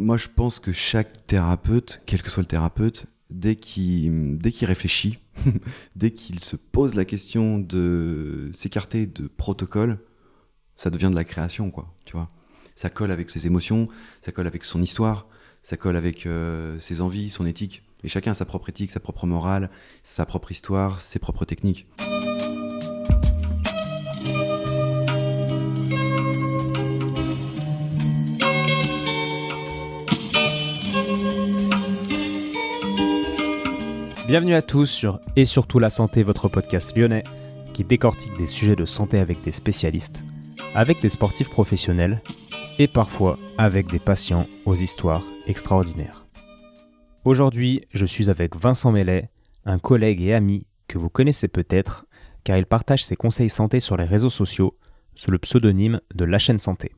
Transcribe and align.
moi, 0.00 0.16
je 0.16 0.28
pense 0.34 0.58
que 0.58 0.72
chaque 0.72 1.26
thérapeute, 1.26 2.02
quel 2.06 2.22
que 2.22 2.30
soit 2.30 2.42
le 2.42 2.46
thérapeute, 2.46 3.06
dès 3.28 3.54
qu'il 3.54 4.40
réfléchit, 4.62 5.18
dès 5.96 6.10
qu'il 6.10 6.40
se 6.40 6.56
pose 6.56 6.94
la 6.94 7.04
question 7.04 7.58
de 7.58 8.50
s'écarter 8.54 9.06
de 9.06 9.28
protocole, 9.28 9.98
ça 10.76 10.90
devient 10.90 11.10
de 11.10 11.14
la 11.14 11.24
création, 11.24 11.70
quoi. 11.70 11.94
Tu 12.06 12.12
vois, 12.12 12.28
ça 12.74 12.90
colle 12.90 13.10
avec 13.10 13.30
ses 13.30 13.46
émotions, 13.46 13.86
ça 14.22 14.32
colle 14.32 14.46
avec 14.46 14.64
son 14.64 14.82
histoire, 14.82 15.28
ça 15.62 15.76
colle 15.76 15.96
avec 15.96 16.26
euh, 16.26 16.78
ses 16.78 17.02
envies, 17.02 17.30
son 17.30 17.46
éthique. 17.46 17.82
Et 18.02 18.08
chacun 18.08 18.30
a 18.30 18.34
sa 18.34 18.46
propre 18.46 18.70
éthique, 18.70 18.90
sa 18.90 19.00
propre 19.00 19.26
morale, 19.26 19.70
sa 20.02 20.24
propre 20.24 20.50
histoire, 20.50 21.02
ses 21.02 21.18
propres 21.18 21.44
techniques. 21.44 21.86
Bienvenue 34.30 34.54
à 34.54 34.62
tous 34.62 34.86
sur 34.86 35.18
Et 35.34 35.44
surtout 35.44 35.80
la 35.80 35.90
santé, 35.90 36.22
votre 36.22 36.48
podcast 36.48 36.96
lyonnais 36.96 37.24
qui 37.74 37.82
décortique 37.82 38.38
des 38.38 38.46
sujets 38.46 38.76
de 38.76 38.84
santé 38.84 39.18
avec 39.18 39.42
des 39.42 39.50
spécialistes, 39.50 40.22
avec 40.72 41.02
des 41.02 41.08
sportifs 41.08 41.50
professionnels 41.50 42.22
et 42.78 42.86
parfois 42.86 43.40
avec 43.58 43.88
des 43.88 43.98
patients 43.98 44.46
aux 44.66 44.76
histoires 44.76 45.24
extraordinaires. 45.48 46.28
Aujourd'hui, 47.24 47.88
je 47.92 48.06
suis 48.06 48.30
avec 48.30 48.54
Vincent 48.54 48.92
Mellet, 48.92 49.30
un 49.64 49.80
collègue 49.80 50.20
et 50.20 50.32
ami 50.32 50.64
que 50.86 50.96
vous 50.96 51.10
connaissez 51.10 51.48
peut-être 51.48 52.06
car 52.44 52.56
il 52.56 52.66
partage 52.66 53.04
ses 53.04 53.16
conseils 53.16 53.50
santé 53.50 53.80
sur 53.80 53.96
les 53.96 54.04
réseaux 54.04 54.30
sociaux 54.30 54.78
sous 55.16 55.32
le 55.32 55.40
pseudonyme 55.40 56.00
de 56.14 56.24
La 56.24 56.38
chaîne 56.38 56.60
santé. 56.60 56.92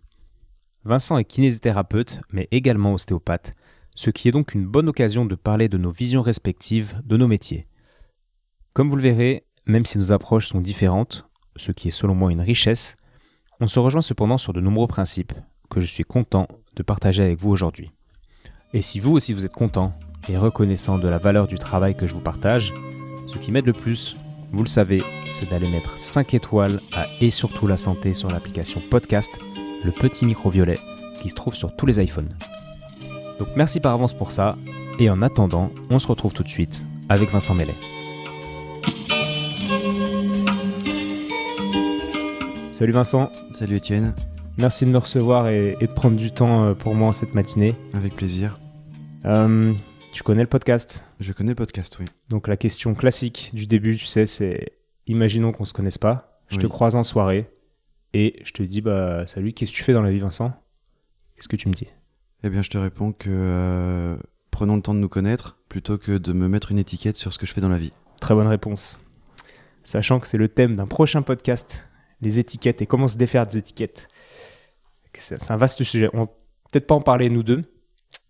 Vincent 0.85 1.17
est 1.17 1.25
kinésithérapeute 1.25 2.21
mais 2.31 2.47
également 2.51 2.93
ostéopathe 2.93 3.55
ce 3.95 4.11
qui 4.11 4.29
est 4.29 4.33
donc 4.33 4.55
une 4.55 4.67
bonne 4.67 4.89
occasion 4.89 5.25
de 5.25 5.35
parler 5.35 5.69
de 5.69 5.79
nos 5.79 5.91
visions 5.91 6.23
respectives 6.23 7.01
de 7.05 7.17
nos 7.17 7.29
métiers. 7.29 7.67
Comme 8.75 8.89
vous 8.89 8.97
le 8.97 9.03
verrez, 9.03 9.45
même 9.67 9.87
si 9.87 9.99
nos 9.99 10.13
approches 10.13 10.49
sont 10.49 10.61
différentes, 10.61 11.27
ce 11.57 11.73
qui 11.73 11.89
est 11.89 11.93
selon 11.93 12.15
moi 12.15 12.33
une 12.33 12.41
richesse, 12.41 12.97
on 13.61 13.67
se 13.67 13.79
rejoint 13.79 14.01
cependant 14.01 14.39
sur 14.39 14.53
de 14.53 14.61
nombreux 14.61 14.87
principes 14.87 15.35
que 15.71 15.81
je 15.81 15.87
suis 15.87 16.05
content 16.05 16.49
de 16.75 16.83
partager 16.83 17.23
avec 17.23 17.39
vous 17.39 17.51
aujourd'hui. 17.51 17.93
Et 18.75 18.83
si 18.83 18.99
vous 18.99 19.13
aussi 19.13 19.33
vous 19.33 19.45
êtes 19.45 19.53
content 19.53 19.95
et 20.29 20.39
reconnaissant 20.39 20.99
de 20.99 21.09
la 21.09 21.19
valeur 21.19 21.47
du 21.47 21.59
travail 21.59 21.97
que 21.97 22.07
je 22.07 22.15
vous 22.15 22.21
partage, 22.21 22.73
ce 23.27 23.39
qui 23.39 23.53
m'aide 23.53 23.67
le 23.67 23.73
plus, 23.73 24.17
vous 24.53 24.63
le 24.63 24.69
savez, 24.69 25.03
c'est 25.31 25.49
d'aller 25.49 25.69
mettre 25.69 25.99
5 25.99 26.35
étoiles 26.35 26.81
à 26.93 27.07
Et 27.21 27.31
surtout 27.31 27.67
la 27.67 27.77
santé 27.77 28.15
sur 28.15 28.31
l'application 28.31 28.83
podcast, 28.91 29.39
le 29.85 29.91
petit 29.91 30.27
micro 30.27 30.51
violet 30.51 30.79
qui 31.21 31.31
se 31.31 31.35
trouve 31.35 31.55
sur 31.55 31.75
tous 31.77 31.87
les 31.87 32.03
iPhones. 32.03 32.35
Donc 33.43 33.57
merci 33.57 33.81
par 33.81 33.95
avance 33.95 34.13
pour 34.13 34.31
ça. 34.31 34.57
Et 35.01 35.11
en 35.11 35.21
attendant, 35.21 35.73
on 35.91 35.99
se 35.99 36.07
retrouve 36.07 36.33
tout 36.33 36.45
de 36.45 36.49
suite 36.49 36.85
avec 37.09 37.29
Vincent 37.29 37.55
Mellet. 37.55 37.75
Salut 42.71 42.93
Vincent. 42.93 43.33
Salut 43.51 43.79
Étienne. 43.79 44.15
Merci 44.59 44.87
de 44.87 44.91
me 44.91 44.99
recevoir 44.99 45.49
et, 45.49 45.77
de 45.81 45.87
prendre 45.87 46.17
du 46.17 46.31
temps 46.31 46.67
euh, 46.67 46.75
pour 46.75 46.95
moi 46.95 47.13
cette 47.13 47.35
matinée. 47.35 47.75
Avec 47.95 48.15
plaisir. 48.15 48.61
Euh, 49.25 49.73
tu 50.13 50.23
connais 50.23 50.43
le 50.43 50.49
podcast? 50.49 51.05
Je 51.19 51.33
connais 51.33 51.51
le 51.51 51.57
podcast, 51.57 51.97
oui. 51.99 52.07
Donc 52.29 52.47
la 52.47 52.57
question 52.57 52.95
classique 52.95 53.51
du 53.55 53.67
début, 53.67 53.97
tu 53.97 54.07
sais, 54.07 54.27
c'est 54.29 54.75
imaginons 55.09 55.51
qu'on 55.51 55.65
se 55.65 55.73
connaisse 55.73 55.99
pas. 55.99 56.41
Je 56.49 56.59
te 56.59 56.67
croise 56.69 56.95
en 56.95 57.03
soirée 57.03 57.51
et 58.15 58.41
je 58.45 58.53
te 58.53 58.63
dis 58.63 58.83
bah 58.83 59.27
salut, 59.27 59.53
qu'est-ce 59.53 59.73
que 59.73 59.77
tu 59.79 59.83
fais 59.83 59.95
dans 59.95 60.03
la 60.03 60.13
vie, 60.13 60.21
Vincent? 60.21 60.53
Qu'est-ce 61.35 61.49
que 61.49 61.57
tu 61.57 61.67
me 61.67 61.75
dis? 61.75 61.89
Eh 62.45 62.51
bien, 62.51 62.63
je 62.63 62.71
te 62.71 62.79
réponds 62.79 63.13
que 63.13 63.31
euh, 63.31 64.17
prenons 64.51 64.77
le 64.77 64.83
temps 64.83 64.95
de 64.95 64.99
nous 64.99 65.09
connaître 65.09 65.59
plutôt 65.69 65.99
que 65.99 66.19
de 66.19 66.33
me 66.33 66.49
mettre 66.49 66.73
une 66.73 66.79
étiquette 66.79 67.17
sur 67.17 67.33
ce 67.33 67.39
que 67.39 67.47
je 67.47 67.53
fais 67.53 67.61
dans 67.61 67.69
la 67.69 67.79
vie. 67.79 67.93
Très 68.21 68.35
bonne 68.35 68.47
réponse. 68.47 68.99
Sachant 69.85 70.21
que 70.21 70.27
c'est 70.27 70.39
le 70.39 70.49
thème 70.49 70.77
d'un 70.77 70.87
prochain 70.87 71.23
podcast, 71.23 71.85
les 72.21 72.39
étiquettes 72.39 72.83
et 72.83 72.87
comment 72.87 73.09
se 73.09 73.17
défaire 73.17 73.47
des 73.47 73.59
étiquettes. 73.59 74.09
C'est 75.15 75.51
un 75.51 75.57
vaste 75.57 75.83
sujet. 75.85 76.09
On 76.15 76.25
va 76.25 76.27
peut-être 76.71 76.87
pas 76.87 76.95
en 76.95 77.01
parler 77.01 77.29
nous 77.31 77.43
deux, 77.43 77.65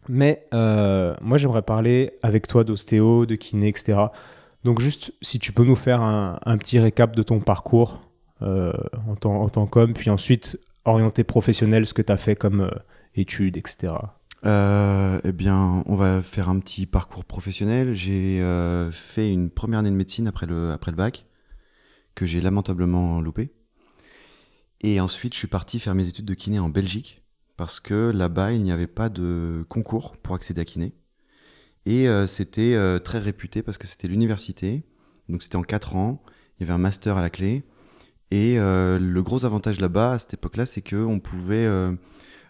mais 0.09 0.47
euh, 0.53 1.15
moi 1.21 1.39
j'aimerais 1.39 1.62
parler 1.62 2.12
avec 2.23 2.49
toi 2.49 2.65
d'ostéo, 2.65 3.27
de 3.27 3.34
kiné, 3.34 3.69
etc. 3.69 3.99
Donc 4.65 4.81
juste 4.81 5.12
si 5.23 5.39
tu 5.39 5.53
peux 5.53 5.65
nous 5.65 5.77
faire 5.77 6.03
un, 6.03 6.56
petit 6.59 6.79
récap 6.79 7.15
de 7.15 7.23
ton 7.23 7.41
parcours 7.41 8.00
euh, 8.43 8.73
en 9.09 9.15
tant, 9.15 9.44
en 9.44 9.67
qu'homme, 9.67 9.94
puis 9.94 10.11
ensuite 10.11 10.59
orienté 10.84 11.25
professionnel, 11.25 11.87
ce 11.87 11.94
que 11.94 12.03
tu 12.03 12.12
as 12.12 12.17
fait 12.17 12.34
comme 12.34 12.69
études, 13.15 13.56
etc. 13.56 13.95
Euh, 14.45 15.21
eh 15.25 15.33
bien, 15.33 15.84
on 15.87 15.95
va 15.95 16.21
faire 16.23 16.49
un 16.49 16.59
petit 16.59 16.87
parcours 16.87 17.25
professionnel. 17.25 17.95
J'ai 17.95 18.41
euh, 18.43 18.91
fait 18.91 19.33
une 19.33 19.50
première 19.50 19.81
année 19.81 19.91
de 19.91 19.97
médecine 19.97 20.27
après 20.27 20.47
le, 20.47 20.73
après 20.73 20.91
le 20.91 20.97
bac, 20.97 21.27
que 22.15 22.27
j'ai 22.27 22.41
lamentablement 22.41 23.21
loupé. 23.21 23.53
Et 24.81 25.00
ensuite, 25.00 25.34
je 25.34 25.39
suis 25.39 25.49
parti 25.49 25.78
faire 25.78 25.95
mes 25.95 26.09
études 26.09 26.25
de 26.25 26.34
kiné 26.34 26.59
en 26.59 26.69
Belgique, 26.69 27.23
parce 27.56 27.78
que 27.78 28.11
là-bas, 28.11 28.53
il 28.53 28.65
n'y 28.65 28.73
avait 28.73 28.89
pas 28.89 29.09
de 29.09 29.65
concours 29.69 30.17
pour 30.17 30.34
accéder 30.34 30.62
à 30.62 30.65
kiné. 30.65 30.93
Et 31.87 32.09
euh, 32.09 32.27
c'était 32.27 32.77
très 33.00 33.19
réputé 33.19 33.62
parce 33.62 33.79
que 33.79 33.87
c'était 33.87 34.09
l'université, 34.09 34.84
donc 35.29 35.43
c'était 35.43 35.56
en 35.56 35.62
4 35.62 35.94
ans, 35.94 36.23
il 36.59 36.62
y 36.62 36.65
avait 36.65 36.73
un 36.73 36.79
master 36.79 37.17
à 37.17 37.23
la 37.23 37.31
clé. 37.31 37.62
Et 38.33 38.56
le 38.56 39.21
gros 39.21 39.44
avantage 39.44 39.79
là-bas, 39.79 40.12
à 40.12 40.19
cette 40.19 40.34
époque-là, 40.34 40.65
c'est 40.67 40.81
qu'on 40.81 41.21
pouvait 41.21 41.69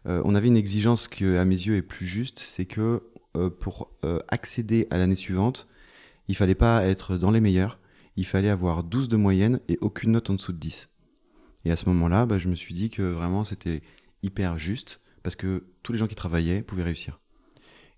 on 0.05 0.35
avait 0.35 0.49
une 0.49 0.57
exigence 0.57 1.09
qui, 1.09 1.25
à 1.25 1.45
mes 1.45 1.55
yeux, 1.55 1.77
est 1.77 1.83
plus 1.83 2.07
juste, 2.07 2.41
c'est 2.41 2.67
que 2.67 3.03
euh, 3.35 3.49
pour 3.49 3.91
euh, 4.05 4.19
accéder 4.29 4.87
à 4.91 4.99
l'année 4.99 5.17
suivante, 5.17 5.67
il 6.29 6.37
fallait 6.37 6.55
pas 6.55 6.87
être 6.87 7.17
dans 7.17 7.31
les 7.31 7.41
meilleurs, 7.41 7.79
il 8.17 8.27
fallait 8.27 8.51
avoir 8.51 8.85
12 8.85 9.09
de 9.09 9.17
moyenne 9.17 9.61
et 9.69 9.79
aucune 9.81 10.13
note 10.13 10.29
en 10.29 10.35
dessous 10.35 10.53
de 10.53 10.59
10. 10.59 10.91
Et 11.65 11.73
à 11.73 11.77
ce 11.77 11.89
moment-là, 11.89 12.27
bah, 12.27 12.37
je 12.37 12.49
me 12.49 12.55
suis 12.55 12.75
dit 12.75 12.91
que 12.91 13.01
vraiment 13.01 13.43
c'était 13.43 13.81
hyper 14.23 14.59
juste 14.59 15.01
parce 15.23 15.35
que 15.35 15.65
tous 15.83 15.93
les 15.93 15.99
gens 15.99 16.09
qui 16.09 16.15
travaillaient 16.15 16.61
pouvaient 16.61 16.83
réussir. 16.83 17.21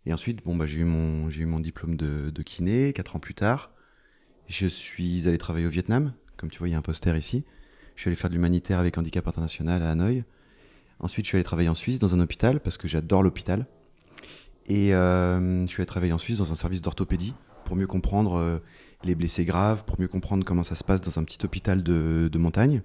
Et 0.07 0.13
ensuite, 0.13 0.45
bon, 0.45 0.55
bah, 0.55 0.67
j'ai 0.67 0.81
eu, 0.81 0.85
mon, 0.85 1.29
eu 1.29 1.47
mon 1.47 1.59
diplôme 1.59 1.97
de, 1.97 2.31
de, 2.31 2.43
kiné, 2.43 2.93
4 2.93 3.17
ans 3.17 3.21
plus 3.21 3.35
tard. 3.35 3.73
Je 4.47 4.69
suis 4.69 5.27
allé 5.27 5.39
travailler 5.39 5.67
au 5.67 5.71
Vietnam, 5.71 6.13
comme 6.37 6.51
tu 6.51 6.59
vois, 6.59 6.69
il 6.69 6.73
y 6.73 6.75
a 6.75 6.79
un 6.79 6.83
poster 6.83 7.17
ici. 7.17 7.45
Je 7.97 8.03
suis 8.03 8.09
allé 8.09 8.17
faire 8.17 8.31
de 8.31 8.35
l'humanitaire 8.35 8.79
avec 8.79 8.99
Handicap 8.99 9.27
International 9.27 9.83
à 9.83 9.91
Hanoï. 9.91 10.23
Ensuite, 11.01 11.25
je 11.27 11.31
suis 11.31 11.37
allé 11.37 11.45
travailler 11.45 11.69
en 11.69 11.75
Suisse 11.75 11.99
dans 11.99 12.15
un 12.15 12.21
hôpital 12.21 12.61
parce 12.61 12.79
que 12.79 12.89
j'adore 12.89 13.23
l'hôpital. 13.23 13.67
Et 14.67 14.95
euh, 14.95 15.67
je 15.67 15.71
suis 15.71 15.81
allé 15.81 15.87
travailler 15.87 16.13
en 16.13 16.19
Suisse 16.19 16.39
dans 16.39 16.53
un 16.53 16.55
service 16.55 16.81
d'orthopédie 16.81 17.35
pour 17.65 17.77
mieux 17.77 17.87
comprendre 17.87 18.37
euh, 18.37 18.59
les 19.05 19.15
blessés 19.15 19.45
graves, 19.45 19.85
pour 19.85 20.01
mieux 20.01 20.09
comprendre 20.09 20.45
comment 20.45 20.65
ça 20.65 20.75
se 20.75 20.85
passe 20.85 21.03
dans 21.03 21.19
un 21.19 21.25
petit 21.25 21.45
hôpital 21.45 21.83
de, 21.83 22.39
montagne. 22.39 22.83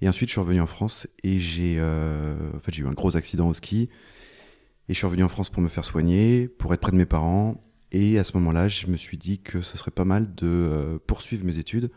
Et 0.00 0.08
ensuite, 0.08 0.28
je 0.28 0.32
suis 0.32 0.40
revenu 0.40 0.60
en 0.60 0.66
France 0.66 1.06
et 1.24 1.38
j'ai 1.38 1.76
euh, 1.78 2.34
en 2.56 2.60
fait, 2.60 2.76
eu 2.78 2.86
un 2.86 2.92
gros 2.92 3.16
accident 3.16 3.48
au 3.48 3.54
ski. 3.54 3.88
Et 4.88 4.94
je 4.94 4.98
suis 4.98 5.06
revenu 5.06 5.22
en 5.22 5.28
France 5.28 5.50
pour 5.50 5.62
me 5.62 5.68
faire 5.68 5.84
soigner, 5.84 6.48
pour 6.48 6.72
être 6.72 6.80
près 6.80 6.92
de 6.92 6.96
mes 6.96 7.06
parents. 7.06 7.62
Et 7.92 8.18
à 8.18 8.24
ce 8.24 8.32
moment-là, 8.34 8.68
je 8.68 8.86
me 8.86 8.96
suis 8.96 9.18
dit 9.18 9.38
que 9.38 9.60
ce 9.60 9.76
serait 9.76 9.90
pas 9.90 10.04
mal 10.04 10.34
de 10.34 11.00
poursuivre 11.06 11.44
mes 11.44 11.58
études 11.58 11.90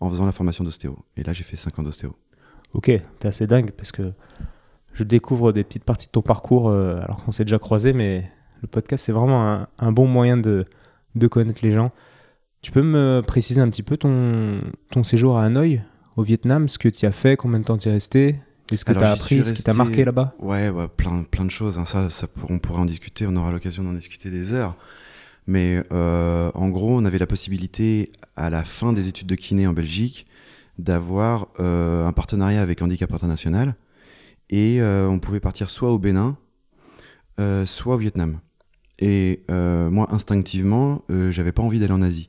en 0.00 0.10
faisant 0.10 0.26
la 0.26 0.32
formation 0.32 0.64
d'ostéo. 0.64 0.98
Et 1.16 1.22
là, 1.22 1.32
j'ai 1.32 1.44
fait 1.44 1.56
5 1.56 1.78
ans 1.78 1.82
d'ostéo. 1.82 2.16
Ok, 2.74 2.90
t'es 3.18 3.28
assez 3.28 3.46
dingue 3.46 3.72
parce 3.72 3.92
que 3.92 4.12
je 4.98 5.04
découvre 5.04 5.52
des 5.52 5.62
petites 5.62 5.84
parties 5.84 6.08
de 6.08 6.12
ton 6.12 6.22
parcours 6.22 6.68
euh, 6.68 6.96
alors 7.00 7.24
qu'on 7.24 7.30
s'est 7.30 7.44
déjà 7.44 7.60
croisé, 7.60 7.92
mais 7.92 8.28
le 8.62 8.66
podcast, 8.66 9.04
c'est 9.04 9.12
vraiment 9.12 9.64
un, 9.78 9.92
bon 9.92 10.08
moyen 10.08 10.36
de, 10.36 10.66
connaître 11.30 11.60
les 11.62 11.70
gens. 11.70 11.92
Tu 12.62 12.72
peux 12.72 12.82
me 12.82 13.22
préciser 13.24 13.60
un 13.60 13.68
petit 13.68 13.84
peu 13.84 13.96
ton, 13.96 14.60
ton 14.90 15.04
séjour 15.04 15.38
à 15.38 15.44
Hanoï, 15.44 15.82
au 16.16 16.24
Vietnam, 16.24 16.68
ce 16.68 16.78
que 16.78 16.88
tu 16.88 17.06
as 17.06 17.12
fait, 17.12 17.36
combien 17.36 17.60
de 17.60 17.64
temps 17.64 17.78
tu 17.78 17.88
es 17.88 17.92
resté 17.92 18.40
Qu'est-ce 18.66 18.84
que 18.84 18.92
tu 18.92 18.98
as 18.98 19.12
appris 19.12 19.46
Ce 19.46 19.54
qui 19.54 19.62
t'a 19.62 19.72
marqué 19.72 20.04
là-bas? 20.04 20.34
Ouais, 20.40 20.70
plein, 20.96 21.22
plein 21.22 21.44
de 21.44 21.50
choses. 21.50 21.78
Hein. 21.78 21.86
Ça, 21.86 22.10
ça, 22.10 22.26
on 22.48 22.58
pourrait 22.58 22.80
en 22.80 22.84
discuter, 22.84 23.24
on 23.28 23.36
aura 23.36 23.52
l'occasion 23.52 23.84
d'en 23.84 23.92
discuter 23.92 24.30
des 24.30 24.52
heures. 24.52 24.76
Mais 25.46 25.82
euh, 25.92 26.50
en 26.54 26.68
gros, 26.68 26.98
on 26.98 27.04
avait 27.04 27.18
la 27.18 27.26
possibilité, 27.28 28.10
à 28.34 28.50
la 28.50 28.64
fin 28.64 28.92
des 28.92 29.06
études 29.06 29.28
de 29.28 29.36
kiné 29.36 29.68
en 29.68 29.72
Belgique, 29.72 30.26
d'avoir 30.76 31.48
euh, 31.60 32.04
un 32.04 32.12
partenariat 32.12 32.60
avec 32.60 32.82
Handicap 32.82 33.14
International 33.14 33.76
et 34.50 34.80
euh, 34.80 35.08
on 35.08 35.18
pouvait 35.18 35.40
partir 35.40 35.70
soit 35.70 35.90
au 35.90 35.98
Bénin, 35.98 36.36
euh, 37.40 37.66
soit 37.66 37.94
au 37.94 37.98
Vietnam. 37.98 38.40
Et 38.98 39.44
euh, 39.50 39.90
moi, 39.90 40.12
instinctivement, 40.12 41.04
j'avais 41.30 41.52
pas 41.52 41.62
envie 41.62 41.78
d'aller 41.78 41.92
en 41.92 42.02
Asie. 42.02 42.28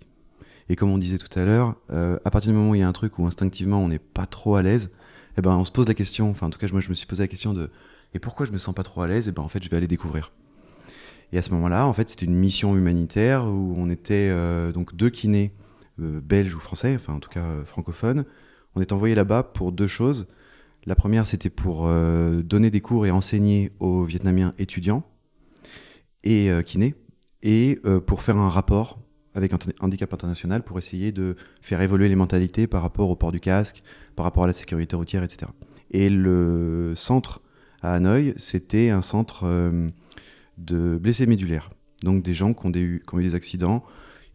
Et 0.70 0.76
comme 0.76 0.92
on 0.92 1.00
disait 1.00 1.18
tout 1.18 1.40
à 1.40 1.46
l'heure, 1.46 1.76
à 1.90 2.30
partir 2.30 2.52
du 2.52 2.58
moment 2.58 2.72
où 2.72 2.76
il 2.76 2.82
y 2.82 2.84
a 2.84 2.88
un 2.88 2.94
truc 2.94 3.18
où 3.18 3.26
instinctivement 3.26 3.80
on 3.80 3.88
n'est 3.88 3.98
pas 3.98 4.28
trop 4.28 4.56
à 4.56 4.62
l'aise, 4.62 4.92
eh 5.36 5.42
ben 5.42 5.52
on 5.52 5.66
se 5.66 5.72
pose 5.72 5.88
la 5.88 5.96
question, 5.96 6.30
enfin 6.30 6.46
en 6.46 6.50
tout 6.52 6.60
cas 6.60 6.68
moi 6.72 6.80
je 6.80 6.90
me 6.90 6.94
suis 6.94 7.08
posé 7.08 7.24
la 7.24 7.28
question 7.28 7.54
de 7.54 7.72
et 8.14 8.20
pourquoi 8.20 8.46
je 8.46 8.52
me 8.52 8.60
sens 8.60 8.76
pas 8.76 8.84
trop 8.84 9.02
à 9.02 9.08
l'aise? 9.08 9.26
Et 9.26 9.30
eh 9.30 9.34
ben 9.34 9.42
en 9.42 9.48
fait 9.48 9.64
je 9.64 9.70
vais 9.70 9.78
aller 9.78 9.88
découvrir. 9.88 10.32
Et 11.34 11.40
à 11.40 11.42
ce 11.42 11.50
moment-là, 11.54 11.88
en 11.88 11.94
fait 11.94 12.08
c'était 12.08 12.28
une 12.28 12.36
mission 12.36 12.76
humanitaire 12.78 13.46
où 13.46 13.74
on 13.78 13.90
était 13.90 14.32
donc 14.72 14.96
deux 14.96 15.10
kinés 15.10 15.54
belges 15.98 16.54
ou 16.54 16.60
français, 16.60 16.94
enfin 16.96 17.14
en 17.14 17.20
tout 17.20 17.32
cas 17.32 17.48
francophones. 17.66 18.26
On 18.76 18.82
est 18.82 18.92
envoyé 18.92 19.16
là-bas 19.16 19.42
pour 19.42 19.72
deux 19.72 19.88
choses. 19.88 20.28
La 20.86 20.96
première, 20.96 21.28
c'était 21.28 21.50
pour 21.50 21.88
euh, 21.88 22.42
donner 22.42 22.72
des 22.72 22.82
cours 22.82 23.06
et 23.06 23.12
enseigner 23.12 23.72
aux 23.80 24.04
Vietnamiens 24.04 24.54
étudiants. 24.58 25.04
et 26.24 26.50
kiné, 26.66 26.96
et 27.44 27.80
pour 28.06 28.22
faire 28.22 28.38
un 28.38 28.50
rapport 28.50 29.00
avec 29.34 29.54
handicap 29.80 30.14
international 30.14 30.64
pour 30.64 30.78
essayer 30.80 31.12
de 31.14 31.38
faire 31.62 31.82
évoluer 31.82 32.10
les 32.10 32.16
mentalités 32.16 32.68
par 32.68 32.82
rapport 32.82 33.10
au 33.10 33.16
port 33.16 33.32
du 33.32 33.40
casque, 33.40 33.84
par 34.16 34.26
rapport 34.26 34.44
à 34.44 34.48
la 34.48 34.54
sécurité 34.54 34.96
routière, 34.96 35.24
etc. 35.24 35.52
Et 35.92 36.10
le 36.10 36.94
centre 36.98 37.42
à 37.82 37.94
Hanoï, 37.94 38.34
c'était 38.36 38.90
un 38.90 39.02
centre 39.02 39.46
de 40.58 40.98
blessés 40.98 41.26
médulaires. 41.26 41.70
Donc 42.04 42.24
des 42.24 42.34
gens 42.34 42.54
qui 42.54 42.66
ont, 42.66 42.70
des, 42.70 43.02
qui 43.06 43.16
ont 43.16 43.20
eu 43.20 43.24
des 43.24 43.36
accidents 43.36 43.84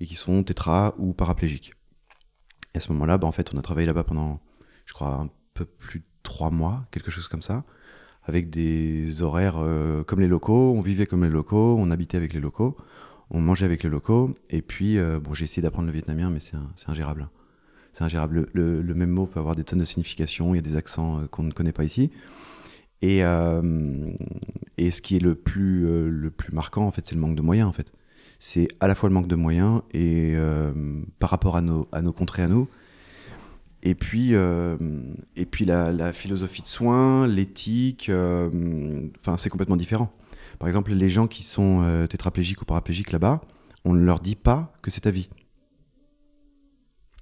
et 0.00 0.06
qui 0.06 0.16
sont 0.16 0.42
tétra 0.42 0.94
ou 0.98 1.12
paraplégiques. 1.12 1.72
Et 2.74 2.78
à 2.78 2.80
ce 2.80 2.92
moment-là, 2.92 3.18
bah, 3.18 3.26
en 3.26 3.32
fait, 3.32 3.52
on 3.54 3.58
a 3.58 3.62
travaillé 3.62 3.86
là-bas 3.86 4.04
pendant, 4.04 4.40
je 4.86 4.92
crois, 4.92 5.14
un 5.14 5.30
peu 5.54 5.64
plus 5.64 6.00
de 6.00 6.04
trois 6.24 6.50
mois, 6.50 6.84
quelque 6.90 7.12
chose 7.12 7.28
comme 7.28 7.42
ça, 7.42 7.62
avec 8.24 8.50
des 8.50 9.22
horaires 9.22 9.58
euh, 9.58 10.02
comme 10.02 10.20
les 10.20 10.26
locaux. 10.26 10.74
On 10.76 10.80
vivait 10.80 11.06
comme 11.06 11.22
les 11.22 11.30
locaux, 11.30 11.76
on 11.78 11.92
habitait 11.92 12.16
avec 12.16 12.32
les 12.32 12.40
locaux, 12.40 12.76
on 13.30 13.40
mangeait 13.40 13.66
avec 13.66 13.84
les 13.84 13.90
locaux. 13.90 14.34
Et 14.50 14.62
puis, 14.62 14.98
euh, 14.98 15.20
bon, 15.20 15.32
j'ai 15.34 15.44
essayé 15.44 15.62
d'apprendre 15.62 15.86
le 15.86 15.92
vietnamien, 15.92 16.30
mais 16.30 16.40
c'est 16.40 16.56
ingérable. 16.88 17.28
C'est 17.92 18.02
ingérable. 18.02 18.48
Le, 18.52 18.82
le, 18.82 18.94
même 18.94 19.10
mot 19.10 19.26
peut 19.26 19.38
avoir 19.38 19.54
des 19.54 19.62
tonnes 19.62 19.78
de 19.78 19.84
significations, 19.84 20.52
il 20.54 20.56
y 20.56 20.58
a 20.58 20.62
des 20.62 20.74
accents 20.74 21.20
euh, 21.20 21.26
qu'on 21.28 21.44
ne 21.44 21.52
connaît 21.52 21.72
pas 21.72 21.84
ici. 21.84 22.10
Et, 23.02 23.18
et 24.78 24.90
ce 24.90 25.02
qui 25.02 25.16
est 25.16 25.22
le 25.22 25.34
plus, 25.34 25.82
le 26.08 26.30
plus 26.30 26.54
marquant, 26.54 26.86
en 26.86 26.90
fait, 26.90 27.04
c'est 27.04 27.14
le 27.14 27.20
manque 27.20 27.36
de 27.36 27.42
moyens, 27.42 27.68
en 27.68 27.72
fait 27.72 27.92
c'est 28.38 28.68
à 28.80 28.88
la 28.88 28.94
fois 28.94 29.10
le 29.10 29.14
manque 29.14 29.26
de 29.26 29.36
moyens 29.36 29.82
et 29.92 30.34
par 31.18 31.28
rapport 31.28 31.56
à 31.56 31.60
nos, 31.60 31.86
à 31.92 32.00
nos 32.00 32.12
contrées 32.12 32.42
à 32.42 32.48
nous. 32.48 32.66
Et 33.86 33.94
puis, 33.94 34.34
euh, 34.34 34.76
et 35.36 35.44
puis 35.44 35.66
la, 35.66 36.12
philosophie 36.12 36.62
de 36.62 36.66
soins, 36.66 37.26
l'éthique, 37.26 38.08
euh, 38.08 39.08
enfin 39.20 39.36
c'est 39.36 39.50
complètement 39.50 39.76
différent. 39.76 40.10
Par 40.58 40.68
exemple, 40.68 40.92
les 40.92 41.10
gens 41.10 41.26
qui 41.26 41.42
sont 41.42 42.06
tétraplégiques 42.08 42.62
ou 42.62 42.64
paraplégiques 42.64 43.12
là-bas, 43.12 43.42
on 43.84 43.92
ne 43.92 44.02
leur 44.02 44.20
dit 44.20 44.36
pas 44.36 44.72
que 44.82 44.90
c'est 44.90 45.02
ta 45.02 45.10
vie. 45.10 45.28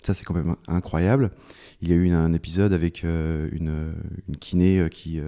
Ça, 0.03 0.15
c'est 0.15 0.25
quand 0.25 0.35
même 0.35 0.57
incroyable. 0.69 1.31
Il 1.81 1.89
y 1.89 1.93
a 1.93 1.97
eu 1.97 2.11
un 2.11 2.33
épisode 2.33 2.73
avec 2.73 3.03
une, 3.03 3.95
kiné 4.39 4.87
qui 4.91 5.21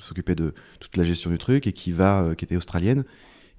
s'occupait 0.00 0.36
de 0.36 0.54
toute 0.80 0.96
la 0.96 1.04
gestion 1.04 1.30
du 1.30 1.38
truc 1.38 1.66
et 1.66 1.72
qui 1.72 1.92
était 1.92 2.56
australienne 2.56 3.04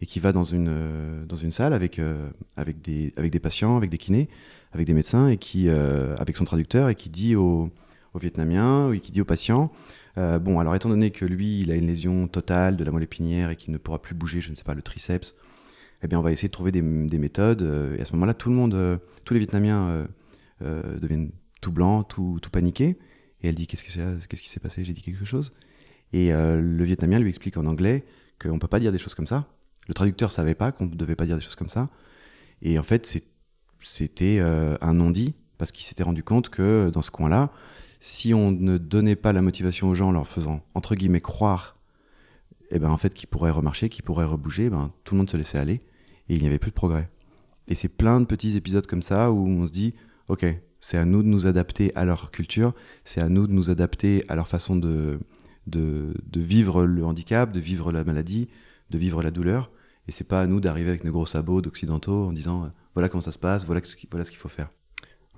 et 0.01 0.05
qui 0.05 0.19
va 0.19 0.31
dans 0.31 0.43
une, 0.43 0.67
euh, 0.69 1.25
dans 1.25 1.35
une 1.35 1.51
salle 1.51 1.73
avec, 1.73 1.99
euh, 1.99 2.29
avec, 2.57 2.81
des, 2.81 3.13
avec 3.15 3.31
des 3.31 3.39
patients, 3.39 3.77
avec 3.77 3.89
des 3.89 3.97
kinés, 3.97 4.29
avec 4.73 4.85
des 4.85 4.93
médecins, 4.93 5.29
et 5.29 5.37
qui, 5.37 5.69
euh, 5.69 6.15
avec 6.17 6.35
son 6.35 6.45
traducteur, 6.45 6.89
et 6.89 6.95
qui 6.95 7.09
dit 7.09 7.35
aux, 7.35 7.69
aux 8.13 8.19
Vietnamiens, 8.19 8.89
ou 8.89 8.99
qui 8.99 9.11
dit 9.11 9.21
aux 9.21 9.25
patients, 9.25 9.71
bon, 10.15 10.59
alors 10.59 10.75
étant 10.75 10.89
donné 10.89 11.09
que 11.09 11.25
lui, 11.25 11.61
il 11.61 11.71
a 11.71 11.75
une 11.75 11.87
lésion 11.87 12.27
totale 12.27 12.77
de 12.77 12.83
la 12.83 12.91
moelle 12.91 13.03
épinière 13.03 13.49
et 13.49 13.55
qu'il 13.55 13.73
ne 13.73 13.77
pourra 13.77 14.01
plus 14.01 14.13
bouger, 14.13 14.41
je 14.41 14.51
ne 14.51 14.55
sais 14.55 14.63
pas, 14.63 14.75
le 14.75 14.81
triceps, 14.81 15.35
eh 16.03 16.07
bien, 16.07 16.19
on 16.19 16.21
va 16.21 16.31
essayer 16.31 16.49
de 16.49 16.53
trouver 16.53 16.71
des, 16.71 16.81
des 16.81 17.17
méthodes. 17.17 17.61
et 17.97 18.01
à 18.01 18.05
ce 18.05 18.13
moment-là, 18.13 18.33
tout 18.33 18.49
le 18.49 18.55
monde, 18.55 18.99
tous 19.23 19.33
les 19.33 19.39
Vietnamiens 19.39 20.05
deviennent 20.61 21.31
tout 21.61 21.71
blancs, 21.71 22.07
tout, 22.09 22.39
tout 22.41 22.49
paniqués. 22.49 22.97
Et 23.41 23.47
elle 23.47 23.55
dit, 23.55 23.67
qu'est-ce, 23.67 23.83
que 23.83 24.27
qu'est-ce 24.27 24.43
qui 24.43 24.49
s'est 24.49 24.59
passé? 24.59 24.83
J'ai 24.83 24.93
dit 24.93 25.01
quelque 25.01 25.25
chose. 25.25 25.53
Et 26.11 26.31
le 26.31 26.83
Vietnamien 26.83 27.19
lui 27.19 27.29
explique 27.29 27.57
en 27.57 27.65
anglais 27.65 28.03
qu'on 28.39 28.55
ne 28.55 28.59
peut 28.59 28.67
pas 28.67 28.79
dire 28.79 28.91
des 28.91 28.99
choses 28.99 29.15
comme 29.15 29.27
ça, 29.27 29.47
le 29.87 29.93
traducteur 29.93 30.31
savait 30.31 30.55
pas 30.55 30.71
qu'on 30.71 30.85
ne 30.85 30.95
devait 30.95 31.15
pas 31.15 31.25
dire 31.25 31.35
des 31.35 31.41
choses 31.41 31.55
comme 31.55 31.69
ça. 31.69 31.89
Et 32.61 32.79
en 32.79 32.83
fait, 32.83 33.19
c'était 33.81 34.39
euh, 34.39 34.77
un 34.81 34.93
non-dit, 34.93 35.35
parce 35.57 35.71
qu'il 35.71 35.85
s'était 35.85 36.03
rendu 36.03 36.23
compte 36.23 36.49
que 36.49 36.89
dans 36.91 37.01
ce 37.01 37.11
coin-là, 37.11 37.51
si 37.99 38.33
on 38.33 38.51
ne 38.51 38.77
donnait 38.77 39.15
pas 39.15 39.33
la 39.33 39.41
motivation 39.41 39.89
aux 39.89 39.93
gens 39.93 40.09
en 40.09 40.11
leur 40.11 40.27
faisant, 40.27 40.61
entre 40.75 40.95
guillemets, 40.95 41.21
croire 41.21 41.77
eh 42.75 42.79
ben, 42.79 42.89
en 42.89 42.97
fait, 42.97 43.13
qu'ils 43.13 43.29
pourraient 43.29 43.51
remarcher, 43.51 43.87
qu'ils 43.87 44.03
pourraient 44.03 44.25
rebouger, 44.25 44.69
ben, 44.69 44.91
tout 45.03 45.13
le 45.13 45.19
monde 45.19 45.29
se 45.29 45.37
laissait 45.37 45.59
aller 45.59 45.81
et 46.27 46.35
il 46.35 46.41
n'y 46.41 46.47
avait 46.47 46.59
plus 46.59 46.71
de 46.71 46.75
progrès. 46.75 47.09
Et 47.67 47.75
c'est 47.75 47.87
plein 47.87 48.19
de 48.19 48.25
petits 48.25 48.57
épisodes 48.57 48.87
comme 48.87 49.03
ça 49.03 49.31
où 49.31 49.47
on 49.47 49.67
se 49.67 49.71
dit, 49.71 49.93
ok, 50.27 50.45
c'est 50.79 50.97
à 50.97 51.05
nous 51.05 51.23
de 51.23 51.27
nous 51.27 51.45
adapter 51.45 51.95
à 51.95 52.03
leur 52.03 52.31
culture, 52.31 52.73
c'est 53.05 53.21
à 53.21 53.29
nous 53.29 53.47
de 53.47 53.53
nous 53.53 53.69
adapter 53.69 54.25
à 54.27 54.35
leur 54.35 54.47
façon 54.47 54.75
de, 54.75 55.19
vivre 56.35 56.83
le 56.83 57.05
handicap, 57.05 57.51
de 57.51 57.59
vivre 57.59 57.91
la 57.91 58.03
maladie, 58.03 58.49
de 58.89 58.97
vivre 58.97 59.23
la 59.23 59.31
douleur. 59.31 59.71
Et 60.07 60.11
c'est 60.11 60.27
pas 60.27 60.41
à 60.41 60.47
nous 60.47 60.59
d'arriver 60.59 60.89
avec 60.89 61.03
nos 61.03 61.11
gros 61.11 61.25
sabots 61.25 61.61
d'occidentaux 61.61 62.27
en 62.27 62.33
disant 62.33 62.63
euh, 62.63 62.67
voilà 62.93 63.09
comment 63.09 63.21
ça 63.21 63.31
se 63.31 63.37
passe, 63.37 63.65
voilà 63.65 63.81
ce, 63.83 63.95
voilà 64.11 64.25
ce 64.25 64.31
qu'il 64.31 64.39
faut 64.39 64.49
faire. 64.49 64.69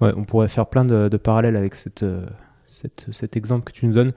Ouais, 0.02 0.12
on 0.16 0.24
pourrait 0.24 0.48
faire 0.48 0.68
plein 0.68 0.84
de, 0.84 1.18
parallèles 1.18 1.56
avec 1.56 1.76
cette, 1.76 2.04
euh, 2.04 2.26
cette, 2.68 3.06
cet 3.12 3.38
exemple 3.38 3.72
que 3.72 3.78
tu 3.78 3.86
nous 3.86 3.94
donnes. 3.94 4.14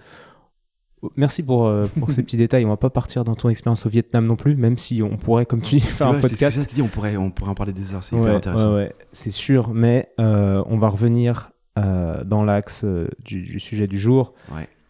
Merci 1.16 1.44
pour, 1.44 1.66
euh, 1.66 1.86
pour 2.00 2.10
ces 2.10 2.22
petits 2.22 2.38
détails. 2.38 2.64
On 2.64 2.70
va 2.70 2.76
pas 2.76 2.90
partir 2.90 3.22
dans 3.24 3.36
ton 3.36 3.48
expérience 3.48 3.86
au 3.86 3.88
Vietnam 3.88 4.26
non 4.26 4.36
plus, 4.36 4.56
même 4.56 4.78
si 4.78 5.02
on 5.02 5.16
pourrait, 5.16 5.46
comme 5.46 5.60
tu 5.60 5.76
dis, 5.76 5.80
faire 5.80 6.08
un 6.08 6.18
podcast. 6.18 6.74
dit, 6.74 6.82
on 6.82 6.88
pourrait, 6.88 7.16
on 7.16 7.30
pourrait 7.30 7.50
en 7.50 7.54
parler 7.54 7.72
des 7.72 7.94
heures, 7.94 8.02
c'est 8.02 8.16
hyper 8.16 8.34
intéressant. 8.34 8.74
Ouais, 8.74 8.92
c'est 9.12 9.30
sûr, 9.30 9.72
mais 9.74 10.08
on 10.18 10.78
va 10.78 10.88
revenir 10.88 11.50
dans 11.76 12.42
l'axe 12.42 12.84
du, 13.24 13.42
du, 13.42 13.60
sujet 13.60 13.86
du 13.86 13.98
jour. 13.98 14.34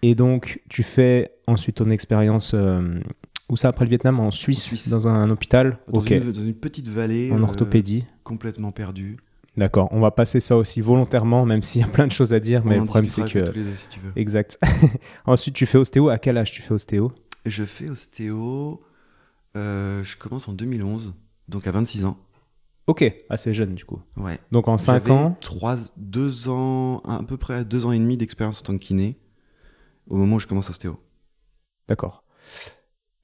Et 0.01 0.15
donc, 0.15 0.63
tu 0.71 0.83
fais 0.83 1.33
ensuite 1.47 1.77
ton 1.77 1.91
expérience 1.91 2.55
où 3.49 3.57
ça 3.57 3.69
après 3.69 3.85
le 3.85 3.89
Vietnam 3.89 4.21
En 4.21 4.31
Suisse, 4.31 4.89
dans 4.89 5.09
un, 5.09 5.31
hôpital 5.31 5.79
dans, 5.89 6.01
une, 6.01 6.33
dans, 6.33 6.41
une, 6.41 6.55
petite 6.55 6.89
vallée. 6.89 7.31
En 7.33 7.43
orthopédie. 7.43 8.05
Euh, 8.07 8.19
complètement 8.25 8.73
perdue. 8.73 9.17
D'accord, 9.57 9.89
on 9.91 10.01
va 10.01 10.13
passer 10.13 10.39
ça 10.39 10.57
aussi 10.57 10.81
volontairement, 10.81 11.45
même 11.45 11.63
s'il 11.63 11.81
y 11.81 11.85
a 11.85 11.89
plein 11.89 12.07
de 12.07 12.13
choses 12.13 12.33
à 12.33 12.39
dire, 12.39 12.65
mais 12.65 12.79
le 12.79 12.85
problème 12.85 13.09
c'est 13.09 13.23
que. 13.23 13.45
si 13.77 13.89
tu 13.89 14.01
veux. 14.01 14.13
Exact. 14.15 14.59
Ensuite, 15.27 15.55
tu 15.55 15.67
fais 15.67 15.79
ostéo. 15.79 16.11
À 16.11 16.19
quel 16.19 16.39
âge 16.39 16.53
tu 16.53 16.63
fais 16.63 16.75
ostéo? 16.75 17.13
Je 17.45 17.65
fais 17.65 17.91
ostéo. 17.91 18.81
Euh, 19.57 20.05
je 20.05 20.17
commence 20.17 20.47
en 20.47 20.53
2011, 20.53 21.15
donc 21.49 21.67
à 21.67 21.73
26 21.73 22.05
ans. 22.05 22.19
Ok, 22.87 23.05
assez 23.29 23.53
jeune 23.53 23.75
du 23.75 23.85
coup. 23.85 24.01
Ouais. 24.17 24.39
Donc 24.53 24.69
en 24.69 24.79
5 24.79 25.11
ans 25.11 25.37
3, 25.41 25.77
2 25.97 26.49
ans, 26.49 26.99
à 27.01 27.23
peu 27.23 27.37
près 27.37 27.65
2 27.65 27.87
ans 27.87 27.93
et 27.93 27.99
demi 27.99 28.17
d'expérience 28.17 28.61
en 28.61 28.65
tant 28.65 28.73
que 28.75 28.83
kiné 28.83 29.19
au 30.07 30.17
moment 30.17 30.37
où 30.37 30.41
je 30.41 30.47
commence 30.47 30.71
ostéo. 30.71 30.99
D'accord. 31.89 32.25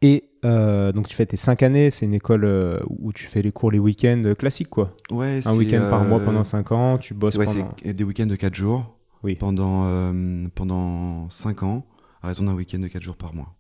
Et 0.05 0.29
euh, 0.45 0.93
donc 0.93 1.09
tu 1.09 1.17
fais 1.17 1.25
tes 1.25 1.39
5 1.39 1.63
années, 1.63 1.91
c'est 1.91 2.05
une 2.05 2.13
école 2.13 2.45
euh, 2.45 2.79
où 2.91 3.15
tu 3.15 3.27
fais 3.27 3.41
les 3.41 3.53
cours 3.53 3.71
les 3.71 3.79
week-ends 3.79 4.23
euh, 4.27 4.35
classiques 4.35 4.69
quoi. 4.69 4.95
Ouais, 5.11 5.41
Un 5.47 5.57
week-end 5.57 5.89
par 5.89 6.05
mois 6.05 6.21
pendant 6.21 6.45
5 6.45 6.73
ans, 6.73 6.99
tu 6.99 7.15
bosses 7.15 7.37
ouais, 7.37 7.47
pendant... 7.47 7.75
c'est 7.83 7.95
des 7.95 8.05
week-ends 8.05 8.27
de 8.27 8.37
4 8.37 8.55
jours 8.55 8.99
oui. 9.23 9.35
pendant, 9.37 10.13
pendant 10.55 11.31
5 11.31 11.63
ans, 11.63 11.87
à 12.23 12.27
raison 12.27 12.45
d'un 12.45 12.53
week-end 12.53 12.81
de 12.81 12.89
4 12.89 13.03
jours 13.03 13.17
par 13.17 13.35
mois. 13.35 13.55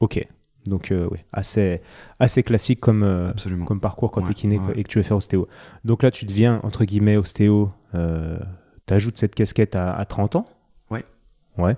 Ok, 0.00 0.26
donc 0.64 0.90
oui, 0.90 1.18
assez, 1.34 1.82
assez 2.18 2.42
classique 2.42 2.80
comme, 2.80 3.34
comme 3.66 3.80
parcours 3.80 4.10
quand 4.10 4.22
tu 4.22 4.30
es 4.30 4.34
kiné 4.34 4.58
et 4.76 4.84
que 4.84 4.88
tu 4.88 4.96
veux 4.96 5.04
faire 5.04 5.18
ostéo. 5.18 5.48
Donc 5.84 6.02
là 6.02 6.10
tu 6.10 6.24
deviens, 6.24 6.60
entre 6.62 6.86
guillemets, 6.86 7.18
ostéo, 7.18 7.68
tu 7.92 8.94
ajoutes 8.94 9.18
cette 9.18 9.34
casquette 9.34 9.76
à, 9.76 9.94
à, 9.94 10.06
30 10.06 10.36
ans? 10.36 10.46
Ouais. 10.90 11.04
Ouais. 11.58 11.76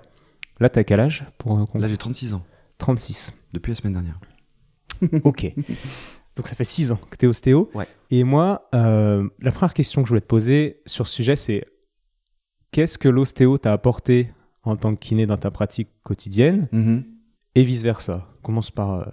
Là 0.61 0.69
tu 0.69 0.79
as 0.79 0.85
quel 0.85 1.01
âge 1.01 1.25
pour... 1.37 1.59
Là 1.75 1.89
j'ai 1.89 1.97
36 1.97 2.35
ans. 2.35 2.43
36. 2.77 3.33
Depuis 3.53 3.71
la 3.71 3.75
semaine 3.75 3.93
dernière. 3.93 4.19
ok. 5.23 5.53
Donc 6.35 6.47
ça 6.47 6.55
fait 6.55 6.63
6 6.63 6.91
ans 6.91 6.99
que 7.09 7.17
tu 7.17 7.25
es 7.25 7.29
ostéo. 7.29 7.69
Ouais. 7.73 7.87
Et 8.09 8.23
moi, 8.23 8.67
euh, 8.73 9.27
la 9.39 9.51
première 9.51 9.73
question 9.73 10.01
que 10.01 10.07
je 10.07 10.09
voulais 10.09 10.21
te 10.21 10.27
poser 10.27 10.81
sur 10.85 11.07
ce 11.07 11.15
sujet, 11.15 11.35
c'est 11.35 11.65
qu'est-ce 12.71 12.97
que 12.97 13.09
l'ostéo 13.09 13.57
t'a 13.57 13.71
apporté 13.71 14.31
en 14.63 14.75
tant 14.75 14.95
que 14.95 14.99
kiné 14.99 15.25
dans 15.25 15.37
ta 15.37 15.51
pratique 15.51 15.89
quotidienne 16.03 16.67
mm-hmm. 16.73 17.03
et 17.55 17.63
vice-versa? 17.63 18.27
Commence 18.41 18.71
par... 18.71 18.93
Euh, 18.93 19.05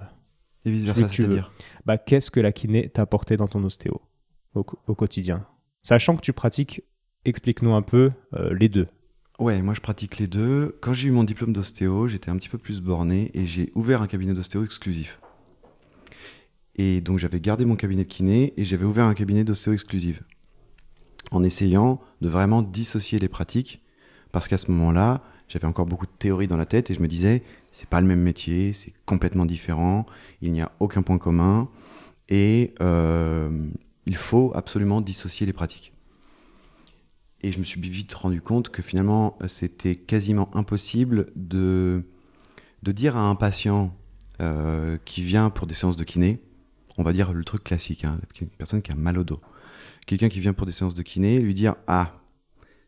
et 0.64 0.70
vice-versa, 0.70 1.08
c'est-à-dire 1.08 1.52
bah, 1.84 1.98
Qu'est-ce 1.98 2.30
que 2.30 2.40
la 2.40 2.52
kiné 2.52 2.88
t'a 2.88 3.02
apporté 3.02 3.36
dans 3.36 3.48
ton 3.48 3.62
ostéo 3.64 4.00
au, 4.54 4.64
quotidien? 4.64 5.46
Sachant 5.82 6.16
que 6.16 6.22
tu 6.22 6.32
pratiques, 6.32 6.82
explique-nous 7.24 7.74
un 7.74 7.82
peu 7.82 8.10
euh, 8.34 8.54
les 8.54 8.68
deux. 8.68 8.88
Ouais, 9.40 9.62
moi 9.62 9.72
je 9.72 9.80
pratique 9.80 10.18
les 10.18 10.26
deux. 10.26 10.76
Quand 10.82 10.92
j'ai 10.92 11.08
eu 11.08 11.12
mon 11.12 11.24
diplôme 11.24 11.54
d'ostéo, 11.54 12.06
j'étais 12.06 12.28
un 12.28 12.36
petit 12.36 12.50
peu 12.50 12.58
plus 12.58 12.82
borné 12.82 13.30
et 13.32 13.46
j'ai 13.46 13.72
ouvert 13.74 14.02
un 14.02 14.06
cabinet 14.06 14.34
d'ostéo 14.34 14.62
exclusif. 14.64 15.18
Et 16.76 17.00
donc 17.00 17.18
j'avais 17.18 17.40
gardé 17.40 17.64
mon 17.64 17.74
cabinet 17.74 18.02
de 18.04 18.08
kiné 18.08 18.52
et 18.58 18.66
j'avais 18.66 18.84
ouvert 18.84 19.06
un 19.06 19.14
cabinet 19.14 19.42
d'ostéo 19.42 19.72
exclusif. 19.72 20.22
En 21.30 21.42
essayant 21.42 22.02
de 22.20 22.28
vraiment 22.28 22.60
dissocier 22.60 23.18
les 23.18 23.28
pratiques, 23.28 23.82
parce 24.30 24.46
qu'à 24.46 24.58
ce 24.58 24.70
moment-là, 24.72 25.22
j'avais 25.48 25.66
encore 25.66 25.86
beaucoup 25.86 26.04
de 26.04 26.12
théories 26.18 26.46
dans 26.46 26.58
la 26.58 26.66
tête 26.66 26.90
et 26.90 26.94
je 26.94 27.00
me 27.00 27.08
disais, 27.08 27.42
c'est 27.72 27.88
pas 27.88 28.02
le 28.02 28.06
même 28.06 28.20
métier, 28.20 28.74
c'est 28.74 28.92
complètement 29.06 29.46
différent, 29.46 30.04
il 30.42 30.52
n'y 30.52 30.60
a 30.60 30.70
aucun 30.80 31.00
point 31.00 31.16
commun 31.16 31.70
et 32.28 32.74
euh, 32.82 33.48
il 34.04 34.16
faut 34.16 34.52
absolument 34.54 35.00
dissocier 35.00 35.46
les 35.46 35.54
pratiques. 35.54 35.94
Et 37.42 37.52
je 37.52 37.58
me 37.58 37.64
suis 37.64 37.80
vite 37.80 38.12
rendu 38.14 38.40
compte 38.40 38.68
que 38.68 38.82
finalement, 38.82 39.38
c'était 39.46 39.96
quasiment 39.96 40.54
impossible 40.54 41.32
de, 41.36 42.04
de 42.82 42.92
dire 42.92 43.16
à 43.16 43.28
un 43.28 43.34
patient 43.34 43.96
euh, 44.40 44.98
qui 45.04 45.22
vient 45.22 45.50
pour 45.50 45.66
des 45.66 45.74
séances 45.74 45.96
de 45.96 46.04
kiné, 46.04 46.40
on 46.98 47.02
va 47.02 47.12
dire 47.12 47.32
le 47.32 47.44
truc 47.44 47.64
classique, 47.64 48.04
hein, 48.04 48.18
une 48.40 48.48
personne 48.48 48.82
qui 48.82 48.92
a 48.92 48.94
mal 48.94 49.18
au 49.18 49.24
dos, 49.24 49.40
quelqu'un 50.06 50.28
qui 50.28 50.40
vient 50.40 50.52
pour 50.52 50.66
des 50.66 50.72
séances 50.72 50.94
de 50.94 51.02
kiné, 51.02 51.38
lui 51.40 51.54
dire 51.54 51.76
Ah, 51.86 52.20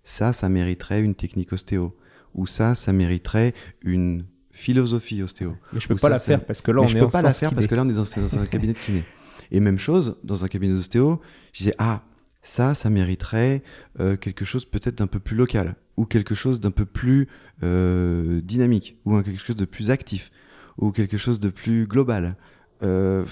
ça, 0.05 0.33
ça 0.33 0.49
mériterait 0.49 1.01
une 1.01 1.15
technique 1.15 1.53
ostéo, 1.53 1.97
ou 2.35 2.47
ça, 2.47 2.75
ça 2.75 2.93
mériterait 2.93 3.55
une 3.83 4.27
philosophie 4.51 5.23
ostéo. 5.23 5.51
Mais 5.73 5.81
je 5.81 5.89
peux 5.89 5.95
pas 5.95 6.01
ça, 6.01 6.09
la 6.11 6.19
faire 6.19 6.45
parce 6.45 6.61
que 6.61 6.71
là, 6.73 6.81
Mais 6.81 6.87
on 6.87 6.89
je 6.89 6.97
est 6.97 7.01
peux 7.01 7.07
en 7.07 7.11
pas 7.11 7.23
la 7.23 7.33
faire 7.33 7.55
parce 7.55 7.67
que 7.67 7.75
là, 7.75 7.85
on 7.85 7.89
est 7.89 7.95
dans, 7.95 8.03
dans 8.03 8.39
un 8.39 8.47
cabinet 8.47 8.75
de 8.75 8.79
kiné. 8.79 9.05
Et 9.51 9.61
même 9.61 9.79
chose, 9.79 10.17
dans 10.25 10.45
un 10.45 10.49
cabinet 10.49 10.75
d'ostéo, 10.75 11.21
je 11.53 11.59
disais, 11.59 11.75
ah, 11.79 12.03
ça, 12.43 12.75
ça 12.75 12.91
mériterait 12.91 13.63
euh, 14.01 14.17
quelque 14.17 14.45
chose 14.45 14.65
peut-être 14.65 14.99
d'un 14.99 15.07
peu 15.07 15.21
plus 15.21 15.37
local, 15.37 15.77
ou 15.97 16.05
quelque 16.05 16.35
chose 16.35 16.61
d'un 16.61 16.71
peu 16.71 16.85
plus 16.85 17.29
euh, 17.63 18.41
dynamique, 18.41 18.99
ou 19.05 19.21
quelque 19.23 19.41
chose 19.41 19.57
de 19.57 19.65
plus 19.65 19.91
actif, 19.91 20.31
ou 20.79 20.91
quelque 20.91 21.17
chose 21.17 21.41
de 21.41 21.49
plus 21.49 21.87
global. 21.87 22.37
Euh, 22.83 23.25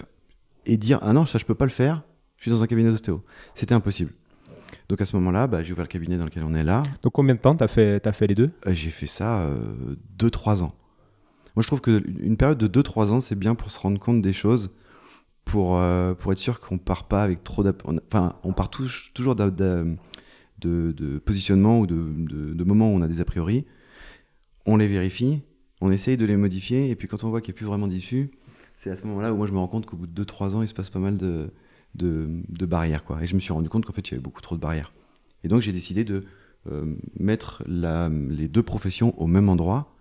et 0.64 0.76
dire, 0.76 1.00
ah 1.02 1.12
non, 1.12 1.26
ça, 1.26 1.38
je 1.38 1.45
peux 1.45 1.55
pas 1.55 1.64
le 1.64 1.71
faire, 1.71 2.02
je 2.37 2.43
suis 2.43 2.50
dans 2.50 2.62
un 2.62 2.67
cabinet 2.67 2.90
d'ostéo. 2.90 3.25
C'était 3.55 3.75
impossible. 3.75 4.12
Donc 4.88 5.00
à 5.00 5.07
ce 5.07 5.17
moment-là, 5.17 5.49
bah, 5.49 5.62
j'ai 5.62 5.73
ouvert 5.73 5.85
le 5.85 5.88
cabinet 5.88 6.17
dans 6.17 6.25
lequel 6.25 6.45
on 6.45 6.55
est 6.55 6.62
là. 6.62 6.85
Donc 7.02 7.12
combien 7.12 7.35
de 7.35 7.40
temps 7.40 7.57
t'as 7.57 7.69
fait, 7.69 8.00
t'as 8.00 8.12
fait 8.12 8.29
les 8.29 8.35
deux? 8.35 8.50
J'ai 8.67 8.90
fait 8.90 9.07
ça 9.07 9.50
2-3 10.19 10.62
ans. 10.62 10.75
Moi, 11.57 11.62
je 11.62 11.67
trouve 11.67 11.81
qu'une 11.81 12.37
période 12.37 12.59
de 12.59 12.83
2-3 12.83 13.11
ans, 13.11 13.21
c'est 13.21 13.35
bien 13.35 13.55
pour 13.55 13.71
se 13.71 13.81
rendre 13.81 13.99
compte 13.99 14.23
des 14.23 14.33
choses, 14.33 14.71
pour, 15.44 15.78
euh, 15.78 16.14
pour 16.14 16.32
être 16.32 16.38
sûr 16.38 16.61
qu'on 16.61 16.78
part 16.78 17.09
pas 17.09 17.23
avec 17.23 17.42
trop 17.44 17.64
Enfin, 17.66 18.35
on 18.44 18.52
part 18.52 18.70
tous- 18.70 19.11
toujours 19.14 19.35
de, 19.37 19.97
de 20.92 21.18
positionnement 21.18 21.80
ou 21.80 21.87
de, 21.87 21.97
de, 22.16 22.54
de 22.54 22.64
moments 22.64 22.92
où 22.92 22.97
on 22.97 23.02
a 23.02 23.09
des 23.09 23.20
a 23.20 23.25
priori. 23.25 23.64
On 24.66 24.76
les 24.76 24.87
vérifie, 24.88 25.40
on 25.80 25.90
essaye 25.90 26.16
de 26.16 26.25
les 26.26 26.37
modifier, 26.37 26.90
et 26.90 26.94
puis 26.94 27.09
quand 27.09 27.25
on 27.25 27.30
voit 27.30 27.40
qu'il 27.40 27.52
n'y 27.52 27.56
a 27.56 27.59
plus 27.59 27.66
vraiment 27.66 27.87
d'issue, 27.88 28.30
c'est 28.76 28.90
à 28.90 28.97
ce 28.97 29.06
moment-là 29.06 29.32
où 29.32 29.37
moi 29.37 29.47
je 29.47 29.52
me 29.52 29.59
rends 29.59 29.68
compte 29.68 29.87
qu'au 29.87 29.97
bout 29.97 30.06
de 30.06 30.23
2-3 30.25 30.54
ans, 30.54 30.62
il 30.62 30.68
se 30.68 30.75
passe 30.75 30.90
pas 30.90 30.99
mal 30.99 31.16
de, 31.16 31.50
de, 31.94 32.28
de 32.49 32.66
barrières. 32.66 33.04
Quoi. 33.04 33.23
Et 33.23 33.26
je 33.26 33.35
me 33.35 33.40
suis 33.40 33.52
rendu 33.52 33.68
compte 33.68 33.85
qu'en 33.87 33.92
fait, 33.92 34.06
il 34.09 34.12
y 34.12 34.14
avait 34.14 34.23
beaucoup 34.23 34.42
trop 34.42 34.54
de 34.56 34.61
barrières. 34.61 34.92
Et 35.44 35.49
donc, 35.49 35.62
j'ai 35.62 35.73
décidé 35.73 36.04
de 36.04 36.25
euh, 36.70 36.94
mettre 37.18 37.62
la- 37.66 38.11
les 38.11 38.47
deux 38.49 38.62
professions 38.62 39.18
au 39.20 39.26
même 39.26 39.49
endroit 39.49 39.94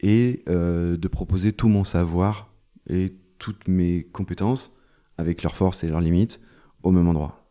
et 0.00 0.42
euh, 0.48 0.96
de 0.98 1.08
proposer 1.08 1.52
tout 1.52 1.68
mon 1.68 1.82
savoir 1.84 2.52
et 2.90 3.14
toutes 3.38 3.68
mes 3.68 4.04
compétences 4.04 4.76
avec 5.16 5.42
leurs 5.42 5.56
forces 5.56 5.84
et 5.84 5.88
leurs 5.88 6.00
limites 6.00 6.40
au 6.82 6.90
même 6.90 7.08
endroit. 7.08 7.48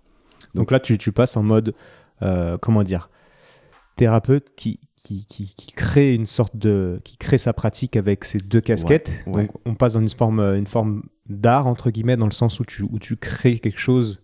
Donc 0.53 0.71
là, 0.71 0.79
tu, 0.79 0.97
tu 0.97 1.11
passes 1.11 1.37
en 1.37 1.43
mode, 1.43 1.73
euh, 2.21 2.57
comment 2.57 2.83
dire, 2.83 3.09
thérapeute 3.95 4.55
qui, 4.55 4.79
qui, 4.95 5.25
qui, 5.25 5.53
qui 5.55 5.71
crée 5.71 6.13
une 6.13 6.25
sorte 6.25 6.55
de, 6.55 6.99
qui 7.03 7.17
crée 7.17 7.37
sa 7.37 7.53
pratique 7.53 7.95
avec 7.95 8.25
ses 8.25 8.39
deux 8.39 8.61
casquettes. 8.61 9.23
Ouais, 9.25 9.33
ouais. 9.33 9.45
Donc 9.47 9.55
on 9.65 9.75
passe 9.75 9.93
dans 9.93 10.01
une 10.01 10.09
forme, 10.09 10.39
euh, 10.39 10.57
une 10.57 10.67
forme 10.67 11.03
d'art 11.27 11.67
entre 11.67 11.91
guillemets, 11.91 12.17
dans 12.17 12.25
le 12.25 12.31
sens 12.31 12.59
où 12.59 12.65
tu, 12.65 12.83
où 12.83 12.99
tu 12.99 13.17
crées 13.17 13.59
quelque 13.59 13.79
chose 13.79 14.21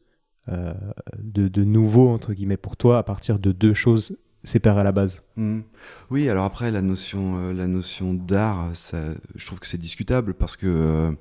euh, 0.49 0.73
de, 1.17 1.47
de 1.47 1.63
nouveau 1.63 2.09
entre 2.09 2.33
guillemets 2.33 2.57
pour 2.57 2.77
toi 2.77 2.97
à 2.97 3.03
partir 3.03 3.39
de 3.39 3.51
deux 3.51 3.73
choses 3.73 4.17
séparées 4.43 4.81
à 4.81 4.83
la 4.83 4.91
base. 4.91 5.23
Mm. 5.37 5.61
Oui, 6.09 6.29
alors 6.29 6.43
après, 6.43 6.69
la 6.69 6.81
notion, 6.81 7.37
euh, 7.37 7.53
la 7.53 7.67
notion 7.67 8.13
d'art, 8.13 8.71
je 8.73 9.45
trouve 9.45 9.59
que 9.59 9.67
c'est 9.67 9.77
discutable 9.79 10.33
parce 10.33 10.57
que 10.57 11.15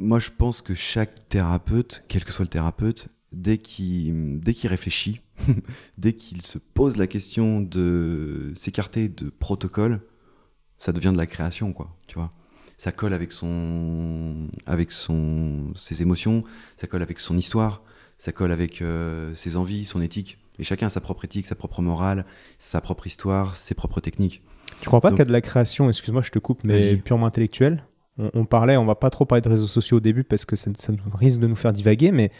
moi, 0.00 0.18
je 0.18 0.30
pense 0.36 0.62
que 0.62 0.74
chaque 0.74 1.28
thérapeute, 1.28 2.04
quel 2.08 2.24
que 2.24 2.32
soit 2.32 2.44
le 2.44 2.48
thérapeute, 2.50 3.08
dès 3.32 3.58
qu'il 3.58 4.40
dès 4.40 4.54
qu'il 4.54 4.70
réfléchit, 4.70 5.20
dès 5.98 6.14
qu'il 6.14 6.42
se 6.42 6.58
pose 6.58 6.96
la 6.96 7.06
question 7.06 7.60
de 7.60 8.52
s'écarter 8.56 9.08
de 9.08 9.30
protocole, 9.30 10.00
ça 10.78 10.92
devient 10.92 11.12
de 11.12 11.18
la 11.18 11.26
création, 11.26 11.72
quoi, 11.72 11.96
tu 12.06 12.14
vois. 12.16 12.32
Ça 12.78 12.92
colle 12.92 13.12
avec 13.12 13.30
son, 13.30 14.48
avec 14.66 14.90
son, 14.90 15.74
ses 15.76 16.00
émotions, 16.00 16.42
ça 16.78 16.86
colle 16.86 17.02
avec 17.02 17.20
son 17.20 17.36
histoire, 17.36 17.82
ça 18.16 18.32
colle 18.32 18.52
avec 18.52 18.80
euh, 18.80 19.34
ses 19.34 19.56
envies, 19.56 19.84
son 19.84 20.00
éthique. 20.00 20.38
Et 20.58 20.64
chacun 20.64 20.86
a 20.86 20.90
sa 20.90 21.02
propre 21.02 21.26
éthique, 21.26 21.46
sa 21.46 21.54
propre 21.54 21.82
morale, 21.82 22.24
sa 22.58 22.80
propre 22.80 23.06
histoire, 23.06 23.56
ses 23.56 23.74
propres 23.74 24.00
techniques. 24.00 24.42
Tu 24.80 24.86
crois 24.86 25.02
pas 25.02 25.10
qu'il 25.10 25.18
y 25.18 25.22
a 25.22 25.26
de 25.26 25.32
la 25.32 25.40
création, 25.42 25.88
excuse-moi, 25.88 26.22
je 26.22 26.30
te 26.30 26.38
coupe, 26.38 26.64
mais 26.64 26.96
purement 26.96 27.26
intellectuelle? 27.26 27.84
On, 28.20 28.30
on 28.34 28.44
parlait, 28.44 28.76
on 28.76 28.84
va 28.84 28.94
pas 28.94 29.10
trop 29.10 29.24
parler 29.24 29.42
de 29.42 29.48
réseaux 29.48 29.66
sociaux 29.66 29.96
au 29.96 30.00
début 30.00 30.24
parce 30.24 30.44
que 30.44 30.54
ça, 30.56 30.70
risque 31.14 31.40
de 31.40 31.46
nous 31.46 31.56
faire 31.56 31.72
divaguer, 31.72 32.12
mais 32.12 32.30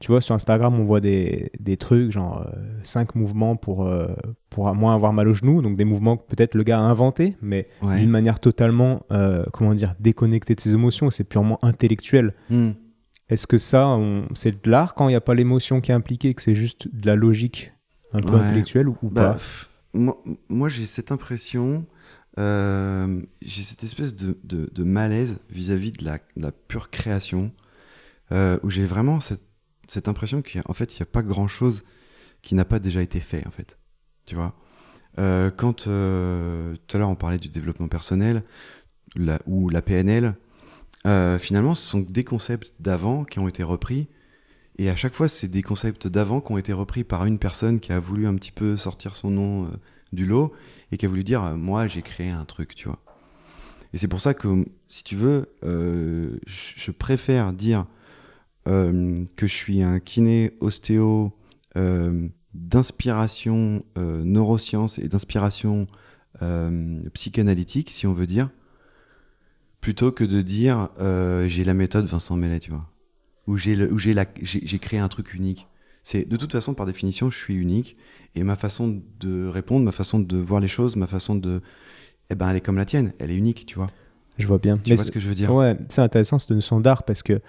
tu 0.00 0.10
vois, 0.10 0.22
sur 0.22 0.34
Instagram, 0.34 0.80
on 0.80 0.84
voit 0.84 1.00
des, 1.00 1.50
des 1.60 1.76
trucs, 1.76 2.10
genre 2.10 2.46
5 2.82 3.14
mouvements 3.16 3.56
pour, 3.56 3.86
euh, 3.86 4.06
pour 4.48 4.74
moins 4.74 4.94
avoir 4.94 5.12
mal 5.12 5.28
au 5.28 5.34
genou, 5.34 5.60
donc 5.60 5.76
des 5.76 5.84
mouvements 5.84 6.16
que 6.16 6.22
peut-être 6.26 6.54
le 6.54 6.62
gars 6.62 6.78
a 6.78 6.82
inventés, 6.82 7.36
mais 7.42 7.68
Ouais. 7.82 7.98
d'une 8.00 8.08
manière 8.08 8.40
totalement, 8.40 9.02
euh, 9.12 9.44
comment 9.52 9.74
dire, 9.74 9.94
déconnectée 10.00 10.54
de 10.54 10.60
ses 10.60 10.72
émotions, 10.72 11.10
c'est 11.10 11.24
purement 11.24 11.58
intellectuel. 11.62 12.32
Hmm. 12.48 12.70
Est-ce 13.28 13.46
que 13.46 13.58
ça, 13.58 13.96
c'est 14.34 14.64
de 14.64 14.70
l'art 14.70 14.94
quand 14.94 15.06
il 15.08 15.12
n'y 15.12 15.16
a 15.16 15.20
pas 15.20 15.34
l'émotion 15.34 15.82
qui 15.82 15.90
est 15.90 15.94
impliquée, 15.94 16.32
que 16.32 16.40
c'est 16.42 16.54
juste 16.54 16.88
de 16.92 17.06
la 17.06 17.14
logique 17.14 17.72
un 18.14 18.18
peu 18.20 18.30
Ouais. 18.30 18.40
intellectuelle 18.40 18.88
ou, 18.88 18.96
ou 19.02 19.10
Bah, 19.10 19.34
pas? 19.34 19.38
moi, 19.92 20.16
moi, 20.48 20.68
j'ai 20.70 20.86
cette 20.86 21.12
impression, 21.12 21.84
euh, 22.38 23.20
j'ai 23.42 23.62
cette 23.62 23.84
espèce 23.84 24.14
de, 24.14 24.38
de- 24.44 24.84
malaise 24.84 25.38
vis-à-vis 25.50 25.92
de 25.92 26.04
la, 26.04 26.52
pure 26.52 26.90
création, 26.90 27.52
euh, 28.32 28.58
où 28.62 28.70
j'ai 28.70 28.84
vraiment 28.84 29.20
cette, 29.20 29.44
cette 29.88 30.08
impression 30.08 30.42
qu'en 30.42 30.72
fait, 30.72 30.94
il 30.94 30.98
n'y 31.00 31.02
a 31.02 31.06
pas 31.06 31.22
grand-chose 31.22 31.84
qui 32.42 32.54
n'a 32.54 32.64
pas 32.64 32.78
déjà 32.78 33.02
été 33.02 33.20
fait, 33.20 33.46
en 33.46 33.50
fait. 33.50 33.76
Tu 34.26 34.34
vois? 34.34 34.54
Euh, 35.18 35.50
Quand 35.50 35.84
tout 35.84 35.90
à 35.90 36.98
l'heure 36.98 37.08
on 37.10 37.16
parlait 37.16 37.38
du 37.38 37.48
développement 37.48 37.88
personnel 37.88 38.44
ou 39.46 39.68
la 39.68 39.82
PNL, 39.82 40.34
finalement, 41.40 41.74
ce 41.74 41.84
sont 41.84 42.00
des 42.00 42.24
concepts 42.24 42.72
d'avant 42.78 43.24
qui 43.24 43.38
ont 43.40 43.48
été 43.48 43.62
repris. 43.62 44.08
Et 44.78 44.88
à 44.88 44.96
chaque 44.96 45.12
fois, 45.14 45.28
c'est 45.28 45.48
des 45.48 45.62
concepts 45.62 46.06
d'avant 46.06 46.40
qui 46.40 46.52
ont 46.52 46.58
été 46.58 46.72
repris 46.72 47.04
par 47.04 47.26
une 47.26 47.38
personne 47.38 47.80
qui 47.80 47.92
a 47.92 47.98
voulu 48.00 48.26
un 48.26 48.34
petit 48.36 48.52
peu 48.52 48.76
sortir 48.76 49.14
son 49.16 49.30
nom 49.30 49.70
du 50.12 50.26
lot 50.26 50.52
et 50.92 50.96
qui 50.96 51.06
a 51.06 51.08
voulu 51.08 51.24
dire 51.24 51.42
Moi, 51.56 51.86
j'ai 51.86 52.02
créé 52.02 52.30
un 52.30 52.44
truc, 52.44 52.74
tu 52.74 52.88
vois. 52.88 52.98
Et 53.92 53.98
c'est 53.98 54.08
pour 54.08 54.20
ça 54.20 54.34
que, 54.34 54.64
si 54.86 55.02
tu 55.02 55.16
veux, 55.16 55.48
euh, 55.64 56.38
je 56.46 56.90
préfère 56.90 57.52
dire 57.52 57.86
euh, 58.68 59.24
que 59.36 59.46
je 59.46 59.54
suis 59.54 59.82
un 59.82 59.98
kiné 59.98 60.52
ostéo 60.60 61.32
euh, 61.76 62.28
d'inspiration 62.54 63.84
neurosciences 63.96 64.98
et 64.98 65.08
d'inspiration 65.08 65.86
psychanalytique, 67.12 67.90
si 67.90 68.06
on 68.06 68.14
veut 68.14 68.26
dire, 68.26 68.50
plutôt 69.80 70.10
que 70.10 70.24
de 70.24 70.42
dire 70.42 70.88
j'ai 71.46 71.64
la 71.64 71.74
méthode 71.74 72.06
Vincent 72.06 72.36
Mellet, 72.36 72.60
tu 72.60 72.70
vois, 72.70 72.90
ou 73.46 73.56
j'ai 73.56 73.76
j'ai 74.42 74.78
créé 74.78 74.98
un 74.98 75.08
truc 75.08 75.34
unique. 75.34 75.68
C'est 76.02 76.28
de 76.28 76.36
toute 76.36 76.52
façon 76.52 76.74
par 76.74 76.86
définition 76.86 77.30
je 77.30 77.36
suis 77.36 77.54
unique 77.56 77.96
et 78.34 78.42
ma 78.42 78.56
façon 78.56 79.02
de 79.20 79.46
répondre, 79.46 79.84
ma 79.84 79.92
façon 79.92 80.18
de 80.18 80.36
voir 80.36 80.60
les 80.60 80.68
choses, 80.68 80.96
ma 80.96 81.06
façon 81.06 81.34
de, 81.34 81.60
eh 82.30 82.34
ben 82.34 82.48
elle 82.48 82.56
est 82.56 82.60
comme 82.60 82.76
la 82.78 82.84
tienne, 82.86 83.12
elle 83.18 83.30
est 83.30 83.36
unique, 83.36 83.66
tu 83.66 83.76
vois. 83.76 83.88
Je 84.38 84.46
vois 84.46 84.58
bien. 84.58 84.78
Tu 84.78 84.90
Mais 84.90 84.96
vois 84.96 85.04
ce 85.04 85.10
que 85.10 85.20
je 85.20 85.28
veux 85.28 85.34
dire? 85.34 85.52
Ouais, 85.54 85.76
c'est 85.88 86.00
intéressant 86.00 86.38
cette 86.38 86.50
notion 86.50 86.80
d'art 86.80 87.02
parce 87.02 87.22
que 87.22 87.40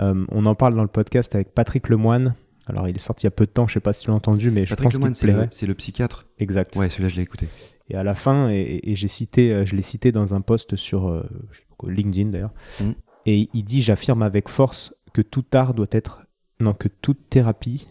euh, 0.00 0.26
on 0.30 0.44
en 0.46 0.54
parle 0.54 0.74
dans 0.74 0.82
le 0.82 0.88
podcast 0.88 1.34
avec 1.34 1.54
Patrick 1.54 1.88
Lemoine. 1.88 2.34
Alors, 2.66 2.88
il 2.88 2.96
est 2.96 2.98
sorti 2.98 3.24
il 3.24 3.26
y 3.26 3.28
a 3.28 3.30
peu 3.30 3.46
de 3.46 3.50
temps, 3.50 3.68
je 3.68 3.74
sais 3.74 3.80
pas 3.80 3.92
si 3.92 4.02
tu 4.04 4.08
l'as 4.10 4.16
entendu, 4.16 4.50
mais 4.50 4.64
je 4.66 4.70
Patrick 4.70 4.88
pense 4.90 4.94
Lemoine, 4.94 5.12
te 5.12 5.18
c'est 5.18 5.26
le, 5.26 5.48
c'est 5.50 5.66
le 5.66 5.74
psychiatre. 5.74 6.26
Exact. 6.38 6.74
Ouais, 6.76 6.90
celui-là 6.90 7.08
je 7.08 7.14
l'ai 7.16 7.22
écouté. 7.22 7.46
Et 7.90 7.94
à 7.94 8.02
la 8.02 8.14
fin, 8.14 8.50
et, 8.50 8.80
et 8.82 8.96
j'ai 8.96 9.08
cité, 9.08 9.52
euh, 9.52 9.64
je 9.64 9.76
l'ai 9.76 9.82
cité 9.82 10.12
dans 10.12 10.34
un 10.34 10.40
post 10.40 10.74
sur 10.76 11.08
euh, 11.08 11.22
je 11.52 11.60
LinkedIn 11.90 12.30
d'ailleurs, 12.30 12.54
Mm. 12.80 12.90
et 13.26 13.48
il 13.52 13.62
dit 13.62 13.80
j'affirme 13.82 14.22
avec 14.22 14.48
force 14.48 14.94
que 15.12 15.20
tout 15.22 15.44
art 15.52 15.74
doit 15.74 15.86
être, 15.92 16.22
non, 16.60 16.72
que 16.72 16.88
toute 16.88 17.28
thérapie 17.28 17.86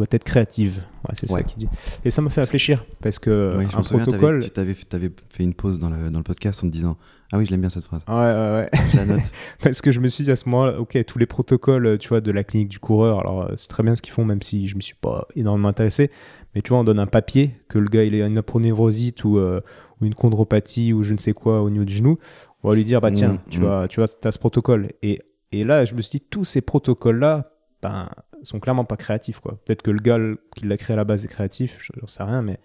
doit 0.00 0.08
être 0.10 0.24
créative. 0.24 0.82
Ouais, 1.08 1.14
c'est 1.14 1.28
ça 1.28 1.42
qu'il 1.42 1.58
dit. 1.58 1.68
Et 2.04 2.10
ça 2.10 2.20
m'a 2.22 2.30
fait 2.30 2.40
réfléchir 2.40 2.84
parce 3.02 3.18
que 3.18 3.56
Ouais, 3.56 3.66
je 3.70 3.76
un 3.76 3.80
me 3.80 4.02
protocole. 4.04 4.44
tu 4.50 4.60
avais, 4.60 4.74
fait 4.74 5.42
une 5.44 5.54
pause 5.54 5.78
dans 5.78 5.88
le, 5.90 6.10
dans 6.10 6.18
le 6.18 6.24
podcast 6.24 6.62
en 6.64 6.66
te 6.66 6.72
disant 6.72 6.96
Ah 7.32 7.38
oui, 7.38 7.46
je 7.46 7.50
l'aime 7.50 7.60
bien 7.60 7.70
cette 7.70 7.84
phrase. 7.84 8.02
Ouais, 8.08 8.14
ouais, 8.14 8.22
ouais. 8.22 8.70
Je 8.92 8.96
la 8.96 9.06
note. 9.06 9.32
Parce 9.62 9.80
que 9.80 9.92
je 9.92 10.00
me 10.00 10.08
suis 10.08 10.24
dit 10.24 10.30
à 10.30 10.36
ce 10.36 10.48
moment-là, 10.48 10.78
ok, 10.80 10.98
tous 11.06 11.18
les 11.18 11.26
protocoles, 11.26 11.98
tu 11.98 12.08
vois, 12.08 12.20
de 12.20 12.30
la 12.32 12.44
clinique 12.44 12.68
du 12.68 12.78
coureur, 12.78 13.20
alors 13.20 13.42
euh, 13.42 13.52
c'est 13.56 13.68
très 13.68 13.82
bien 13.82 13.94
ce 13.96 14.02
qu'ils 14.02 14.12
font, 14.12 14.24
même 14.24 14.42
si 14.42 14.66
je 14.66 14.76
me 14.76 14.80
suis 14.80 14.94
pas 15.00 15.26
énormément 15.36 15.68
intéressé. 15.68 16.10
Mais 16.54 16.62
tu 16.62 16.70
vois, 16.70 16.78
on 16.78 16.84
donne 16.84 16.98
un 16.98 17.06
papier 17.06 17.52
que 17.68 17.78
le 17.78 17.88
gars 17.88 18.02
il 18.04 18.20
a 18.20 18.26
une 18.26 18.38
apronévrosite 18.38 19.22
ou, 19.24 19.38
euh, 19.38 19.60
ou 20.00 20.06
une 20.06 20.14
chondropathie 20.14 20.92
ou 20.92 21.02
je 21.04 21.12
ne 21.12 21.18
sais 21.18 21.32
quoi 21.32 21.62
au 21.62 21.70
niveau 21.70 21.84
du 21.84 21.94
genou. 21.94 22.18
On 22.62 22.68
va 22.70 22.74
lui 22.74 22.84
dire, 22.84 23.00
bah 23.00 23.10
tiens, 23.10 23.34
Mmh, 23.34 23.38
tu 23.50 23.58
mmh. 23.58 23.62
vois, 23.62 23.88
tu 23.88 24.00
vois, 24.00 24.08
t'as 24.08 24.32
ce 24.32 24.38
protocole. 24.38 24.88
Et, 25.02 25.20
et 25.52 25.64
là, 25.64 25.84
je 25.84 25.94
me 25.94 26.02
suis 26.02 26.18
dit, 26.18 26.24
tous 26.28 26.44
ces 26.44 26.60
protocoles-là, 26.60 27.52
ben, 27.82 28.08
sont 28.42 28.60
clairement 28.60 28.84
pas 28.84 28.96
créatifs, 28.96 29.40
quoi. 29.40 29.58
Peut-être 29.64 29.82
que 29.82 29.90
le 29.90 30.00
gars 30.00 30.18
qui 30.56 30.66
l'a 30.66 30.76
créé 30.76 30.94
à 30.94 30.96
la 30.96 31.04
base 31.04 31.24
est 31.24 31.28
créatif, 31.28 31.78
je 31.80 31.92
j'en 32.00 32.06
sais 32.06 32.22
rien, 32.22 32.42
mais 32.42 32.58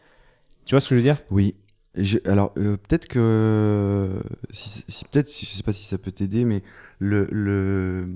tu 0.65 0.73
vois 0.73 0.81
ce 0.81 0.89
que 0.89 0.95
je 0.95 0.99
veux 0.99 1.03
dire? 1.03 1.21
Oui. 1.29 1.55
Alors, 2.25 2.53
euh, 2.57 2.77
peut-être 2.77 3.07
que. 3.07 4.09
Si, 4.51 4.83
peut-être, 5.05 5.29
si- 5.29 5.45
je 5.45 5.51
sais 5.51 5.63
pas 5.63 5.73
si 5.73 5.85
ça 5.85 5.97
peut 5.97 6.11
t'aider, 6.11 6.43
mais 6.43 6.61
le. 6.99 7.27
le 7.31 8.09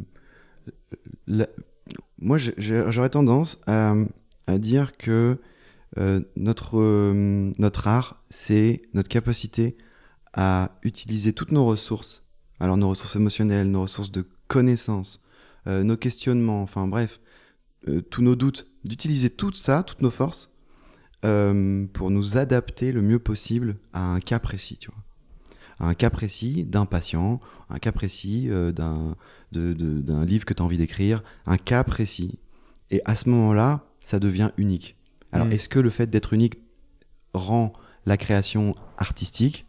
moi, 2.19 2.37
j'aurais 2.37 3.09
tendance 3.09 3.59
à, 3.67 3.95
dire 4.57 4.97
que 4.97 5.37
euh, 5.97 6.21
notre, 6.35 6.79
euh, 6.79 7.51
notre 7.57 7.87
art, 7.87 8.23
c'est 8.29 8.81
notre 8.93 9.09
capacité 9.09 9.77
à 10.33 10.71
utiliser 10.83 11.33
toutes 11.33 11.51
nos 11.51 11.65
ressources. 11.65 12.25
Alors, 12.59 12.77
nos 12.77 12.89
ressources 12.89 13.15
émotionnelles, 13.15 13.69
nos 13.69 13.83
ressources 13.83 14.11
de 14.11 14.25
connaissances, 14.47 15.23
nos 15.67 15.97
questionnements, 15.97 16.63
enfin 16.63 16.87
bref, 16.87 17.19
euh, 17.87 18.01
tous 18.01 18.21
nos 18.21 18.35
doutes, 18.35 18.67
d'utiliser 18.83 19.29
tout 19.29 19.53
ça, 19.53 19.83
toutes 19.83 20.01
nos 20.01 20.11
forces, 20.11 20.51
euh, 21.25 21.85
pour 21.93 22.11
nous 22.11 22.37
adapter 22.37 22.91
le 22.91 23.01
mieux 23.01 23.19
possible 23.19 23.77
à 23.93 24.03
un 24.13 24.19
cas 24.19 24.39
précis, 24.39 24.77
tu 24.77 24.89
vois. 24.89 24.99
un 25.87 25.93
cas 25.93 26.09
précis 26.09 26.65
d'un 26.65 26.85
patient, 26.85 27.39
un 27.69 27.79
cas 27.79 27.91
précis 27.93 28.47
euh, 28.49 28.71
d'un 28.71 30.25
livre 30.25 30.45
que 30.45 30.53
tu 30.53 30.61
as 30.61 30.65
envie 30.65 30.77
d'écrire, 30.77 31.23
un 31.45 31.57
cas 31.57 31.83
précis. 31.85 32.37
Et 32.91 33.01
à 33.05 33.15
ce 33.15 33.29
moment-là, 33.29 33.85
ça 34.01 34.19
devient 34.19 34.51
unique. 34.57 34.97
Alors, 35.31 35.47
Mm. 35.47 35.51
est-ce 35.53 35.69
que 35.69 35.79
le 35.79 35.89
fait 35.89 36.09
d'être 36.09 36.33
unique 36.33 36.55
rend 37.33 37.71
la 38.05 38.17
création 38.17 38.73
artistique 38.97 39.65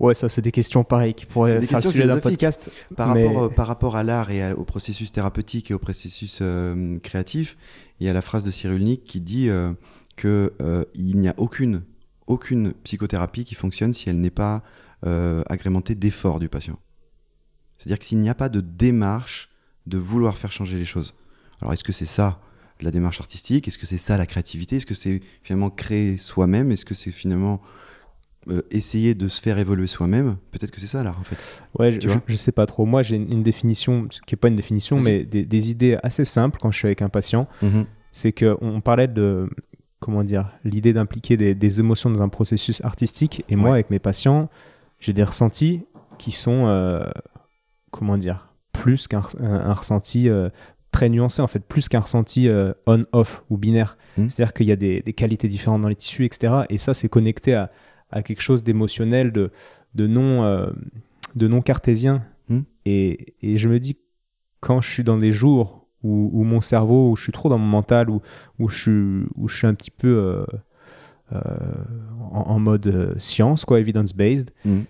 Ouais, 0.00 0.14
ça, 0.14 0.28
c'est 0.30 0.40
des 0.42 0.50
questions 0.50 0.82
pareilles 0.82 1.12
qui 1.14 1.26
pourraient 1.26 1.60
des 1.60 1.66
faire 1.66 1.80
sujet 1.82 2.06
d'un 2.06 2.18
podcast. 2.18 2.70
par 2.96 3.14
Mais- 3.14 3.26
rapport, 3.26 3.42
euh, 3.44 3.48
par 3.50 3.66
rapport 3.66 3.96
à 3.96 4.02
l'art 4.02 4.30
et 4.30 4.42
à- 4.42 4.56
au 4.56 4.64
processus 4.64 5.12
thérapeutique 5.12 5.70
et 5.70 5.74
au 5.74 5.78
processus 5.78 6.38
euh, 6.40 6.98
créatif, 7.00 7.56
il 8.00 8.06
y 8.06 8.10
a 8.10 8.12
la 8.14 8.22
phrase 8.22 8.42
de 8.44 8.50
Cyrulnik 8.50 9.04
qui 9.04 9.20
dit 9.20 9.50
euh, 9.50 9.72
que 10.16 10.54
euh, 10.62 10.84
n'y 10.96 11.28
a 11.28 11.34
aucune, 11.36 11.82
aucune 12.26 12.72
psychothérapie 12.82 13.44
qui 13.44 13.54
fonctionne 13.54 13.92
si 13.92 14.08
elle 14.08 14.20
n'est 14.20 14.30
pas 14.30 14.62
euh, 15.06 15.42
agrémentée 15.50 15.94
d'efforts 15.94 16.40
du 16.40 16.48
patient. 16.48 16.78
C'est-à-dire 17.78 17.98
que 17.98 18.04
s'il 18.06 18.18
n'y 18.20 18.28
a 18.30 18.34
pas 18.34 18.48
de 18.48 18.60
démarche 18.60 19.50
de 19.86 19.98
vouloir 19.98 20.36
faire 20.38 20.52
changer 20.52 20.78
les 20.78 20.84
choses. 20.84 21.14
Alors 21.60 21.72
est-ce 21.74 21.84
que 21.84 21.92
c'est 21.92 22.06
ça 22.06 22.40
la 22.80 22.90
démarche 22.90 23.20
artistique? 23.20 23.68
Est-ce 23.68 23.76
que 23.78 23.86
c'est 23.86 23.98
ça 23.98 24.16
la 24.16 24.24
créativité? 24.26 24.76
Est-ce 24.76 24.86
que 24.86 24.94
c'est 24.94 25.20
finalement 25.42 25.68
créer 25.70 26.16
soi-même? 26.16 26.72
Est-ce 26.72 26.86
que 26.86 26.94
c'est 26.94 27.10
finalement 27.10 27.60
euh, 28.48 28.62
essayer 28.70 29.14
de 29.14 29.28
se 29.28 29.40
faire 29.40 29.58
évoluer 29.58 29.86
soi-même 29.86 30.36
Peut-être 30.50 30.70
que 30.70 30.80
c'est 30.80 30.86
ça 30.86 31.02
l'art 31.02 31.18
en 31.20 31.24
fait. 31.24 31.36
Ouais, 31.78 31.92
je, 31.92 32.08
vois 32.08 32.20
je- 32.26 32.36
sais 32.36 32.52
pas 32.52 32.66
trop. 32.66 32.86
Moi, 32.86 33.02
j'ai 33.02 33.16
une, 33.16 33.30
une 33.30 33.42
définition, 33.42 34.08
qui 34.26 34.34
est 34.34 34.38
pas 34.38 34.48
une 34.48 34.56
définition, 34.56 34.98
mais 34.98 35.24
des, 35.24 35.44
des 35.44 35.70
idées 35.70 35.98
assez 36.02 36.24
simples 36.24 36.58
quand 36.60 36.70
je 36.70 36.78
suis 36.78 36.86
avec 36.86 37.02
un 37.02 37.08
patient. 37.10 37.48
C'est 38.12 38.32
que 38.32 38.56
on 38.60 38.80
parlait 38.80 39.08
de 39.08 39.48
comment 40.00 40.24
dire 40.24 40.50
l'idée 40.64 40.92
d'impliquer 40.92 41.36
des, 41.36 41.54
des 41.54 41.80
émotions 41.80 42.10
dans 42.10 42.22
un 42.22 42.28
processus 42.30 42.82
artistique. 42.84 43.44
Et 43.48 43.56
moi, 43.56 43.72
avec 43.72 43.90
mes 43.90 43.98
patients, 43.98 44.48
j'ai 44.98 45.12
des 45.12 45.22
ressentis 45.24 45.82
qui 46.18 46.32
sont 46.32 46.66
euh, 46.66 47.04
comment 47.90 48.16
dire 48.18 48.48
plus 48.72 49.06
qu'un 49.08 49.22
un, 49.40 49.52
un 49.52 49.74
ressenti 49.74 50.28
euh, 50.28 50.48
très 50.92 51.08
nuancé 51.08 51.40
en 51.42 51.46
fait, 51.46 51.60
plus 51.60 51.88
qu'un 51.88 52.00
ressenti 52.00 52.48
euh, 52.48 52.72
on-off 52.86 53.44
ou 53.50 53.58
binaire. 53.58 53.96
Mhm. 54.16 54.28
C'est-à-dire 54.30 54.54
qu'il 54.54 54.66
y 54.66 54.72
a 54.72 54.76
des, 54.76 55.02
des 55.02 55.12
qualités 55.12 55.46
différentes 55.48 55.82
dans 55.82 55.88
les 55.88 55.94
tissus, 55.96 56.24
etc. 56.24 56.62
Et 56.70 56.78
ça, 56.78 56.94
c'est 56.94 57.08
connecté 57.08 57.54
à, 57.54 57.70
à 58.10 58.22
quelque 58.22 58.42
chose 58.42 58.62
d'émotionnel, 58.62 59.32
de, 59.32 59.50
de 59.94 60.06
non 60.06 60.44
euh, 60.44 60.70
de 61.34 61.48
non 61.48 61.60
cartésien. 61.62 62.24
Mhm. 62.48 62.64
Et, 62.86 63.34
et 63.42 63.56
je 63.58 63.68
me 63.68 63.78
dis 63.78 63.98
quand 64.60 64.80
je 64.80 64.90
suis 64.90 65.04
dans 65.04 65.16
des 65.18 65.32
jours 65.32 65.86
où, 66.02 66.30
où 66.32 66.44
mon 66.44 66.60
cerveau, 66.60 67.10
où 67.10 67.16
je 67.16 67.22
suis 67.22 67.32
trop 67.32 67.48
dans 67.48 67.58
mon 67.58 67.66
mental, 67.66 68.10
où, 68.10 68.20
où, 68.58 68.68
je, 68.68 68.78
suis, 68.78 69.26
où 69.36 69.48
je 69.48 69.56
suis 69.56 69.66
un 69.66 69.74
petit 69.74 69.90
peu 69.90 70.08
euh, 70.08 70.44
euh, 71.32 71.38
en, 72.32 72.40
en 72.42 72.58
mode 72.58 73.14
science, 73.18 73.64
quoi, 73.64 73.78
evidence-based, 73.80 74.50
Mhm. 74.64 74.84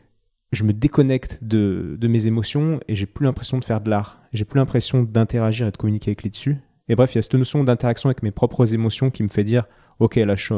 je 0.52 0.64
me 0.64 0.72
déconnecte 0.72 1.38
de, 1.42 1.96
de 1.98 2.08
mes 2.08 2.26
émotions 2.26 2.80
et 2.88 2.94
j'ai 2.94 3.06
plus 3.06 3.24
l'impression 3.26 3.58
de 3.58 3.64
faire 3.64 3.80
de 3.80 3.90
l'art. 3.90 4.20
J'ai 4.32 4.44
plus 4.44 4.58
l'impression 4.58 5.02
d'interagir 5.02 5.66
et 5.66 5.70
de 5.70 5.76
communiquer 5.76 6.10
avec 6.10 6.22
les 6.22 6.30
dessus. 6.30 6.56
Et 6.88 6.96
bref, 6.96 7.14
il 7.14 7.18
y 7.18 7.20
a 7.20 7.22
cette 7.22 7.34
notion 7.34 7.62
d'interaction 7.62 8.08
avec 8.08 8.22
mes 8.22 8.30
propres 8.32 8.74
émotions 8.74 9.10
qui 9.10 9.22
me 9.22 9.28
fait 9.28 9.44
dire 9.44 9.64
Ok, 10.00 10.16
là, 10.16 10.34
je, 10.34 10.44
suis, 10.44 10.54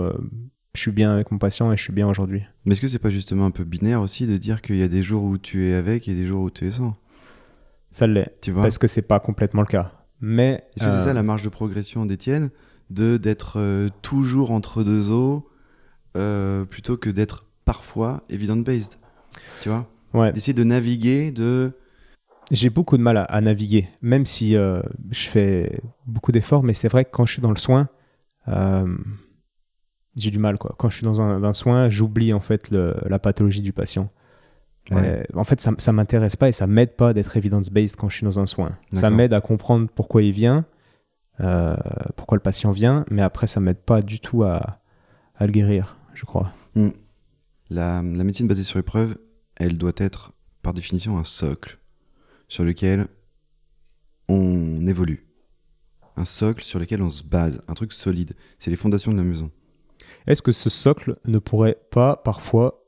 je 0.75 0.81
suis 0.81 0.91
bien 0.91 1.11
avec 1.13 1.31
mon 1.31 1.39
patient 1.39 1.71
et 1.73 1.77
je 1.77 1.83
suis 1.83 1.93
bien 1.93 2.09
aujourd'hui. 2.09 2.43
Mais 2.65 2.73
est-ce 2.73 2.81
que 2.81 2.89
c'est 2.89 2.99
pas 2.99 3.11
justement 3.11 3.45
un 3.47 3.51
peu 3.51 3.65
binaire 3.65 4.01
aussi 4.01 4.27
de 4.27 4.37
dire 4.39 4.63
qu'il 4.63 4.77
y 4.77 4.83
a 4.83 4.89
des 4.89 5.03
jours 5.03 5.23
où 5.25 5.37
tu 5.37 5.69
es 5.69 5.75
avec 5.75 6.09
et 6.09 6.15
des 6.15 6.27
jours 6.27 6.43
où 6.43 6.51
tu 6.51 6.67
es 6.67 6.71
sans? 6.71 6.97
Ça 7.91 8.07
l'est, 8.07 8.35
Tu 8.41 8.53
vois? 8.53 8.63
parce 8.63 8.79
que 8.79 8.87
c'est 8.87 9.03
pas 9.03 9.21
complètement 9.21 9.61
le 9.61 9.67
cas. 9.67 9.93
Mais 10.21 10.65
Est-ce 10.77 10.85
que 10.87 10.91
c'est 10.91 10.97
euh, 10.97 11.05
ça 11.05 11.13
la 11.13 11.23
marge 11.23 11.43
de 11.43 11.49
progression 11.51 12.07
d'Étienne 12.07 12.51
de 12.91 13.17
d'être 13.19 13.59
euh, 13.59 13.89
toujours 14.03 14.51
entre 14.51 14.83
deux 14.83 15.11
eaux 15.11 15.49
euh, 16.17 16.65
plutôt 16.65 16.97
que 16.97 17.11
d'être 17.11 17.45
parfois 17.67 18.23
evidence-based? 18.31 18.95
Tu 19.63 19.69
vois? 19.69 19.91
Ouais, 20.15 20.33
D'essayer 20.33 20.55
de 20.55 20.65
naviguer, 20.65 21.33
de. 21.33 21.73
J'ai 22.51 22.71
beaucoup 22.71 22.97
de 22.97 23.03
mal 23.03 23.17
à, 23.19 23.25
à 23.25 23.41
naviguer, 23.41 23.89
même 24.03 24.27
si 24.27 24.53
je 24.53 24.83
fais 25.29 25.81
beaucoup 26.07 26.33
d'efforts, 26.33 26.63
mais 26.63 26.75
c'est 26.75 26.89
vrai 26.89 27.05
que 27.05 27.11
quand 27.11 27.25
je 27.25 27.33
suis 27.35 27.43
dans 27.43 27.51
le 27.53 27.57
soin, 27.59 27.89
j'ai 30.17 30.31
du 30.31 30.39
mal. 30.39 30.59
Quoi. 30.59 30.75
Quand 30.79 30.91
je 30.91 30.97
suis 30.97 31.05
dans 31.05 31.21
un, 31.21 31.43
un 31.43 31.53
soin, 31.53 31.89
j'oublie 31.91 32.33
en 32.33 32.41
fait 32.41 32.71
le- 32.71 32.95
la 33.07 33.19
pathologie 33.19 33.63
du 33.63 33.73
patient. 33.73 34.11
Ouais. 34.91 35.25
Euh, 35.31 35.39
en 35.39 35.45
fait, 35.45 35.61
ça, 35.61 35.73
ça 35.79 35.93
m'intéresse 35.93 36.35
pas 36.37 36.49
et 36.49 36.53
ça 36.53 36.67
m'aide 36.67 36.97
pas 36.97 37.15
d'être 37.15 37.37
evidence-based 37.37 37.97
quand 37.97 38.09
je 38.09 38.17
suis 38.17 38.25
dans 38.25 38.39
un 38.41 38.47
soin. 38.47 38.77
Ça 38.93 39.11
m'aide 39.11 39.33
à 39.33 39.41
comprendre 39.41 39.89
pourquoi 39.95 40.23
il 40.23 40.33
vient, 40.33 40.65
euh, 41.41 41.77
pourquoi 42.17 42.37
le 42.37 42.43
patient 42.43 42.73
vient, 42.73 43.05
mais 43.11 43.23
après, 43.23 43.47
ça 43.47 43.61
m'aide 43.61 43.79
pas 43.79 44.03
du 44.03 44.19
tout 44.19 44.43
à, 44.43 44.81
à 45.37 45.47
le 45.47 45.53
guérir, 45.53 45.97
je 46.15 46.25
crois. 46.25 46.53
La, 47.71 48.03
la 48.03 48.25
médecine 48.25 48.49
basée 48.49 48.65
sur 48.65 48.79
épreuve, 48.81 49.17
elle 49.57 49.79
doit 49.79 49.93
être 49.97 50.33
par 50.63 50.75
définition 50.75 51.17
un 51.17 51.25
socle 51.25 51.79
sur 52.49 52.65
lequel 52.65 53.07
on 54.29 54.87
évolue. 54.87 55.27
Un 56.17 56.25
socle 56.25 56.63
sur 56.65 56.79
lequel 56.79 57.03
on 57.03 57.11
se 57.11 57.23
base, 57.23 57.61
un 57.69 57.75
truc 57.75 57.93
solide. 57.93 58.35
C'est 58.59 58.71
les 58.71 58.77
fondations 58.77 59.13
de 59.13 59.17
la 59.17 59.23
maison. 59.25 59.51
Est-ce 60.27 60.43
que 60.43 60.53
ce 60.53 60.71
socle 60.71 61.17
ne 61.25 61.39
pourrait 61.39 61.79
pas 61.91 62.17
parfois 62.17 62.85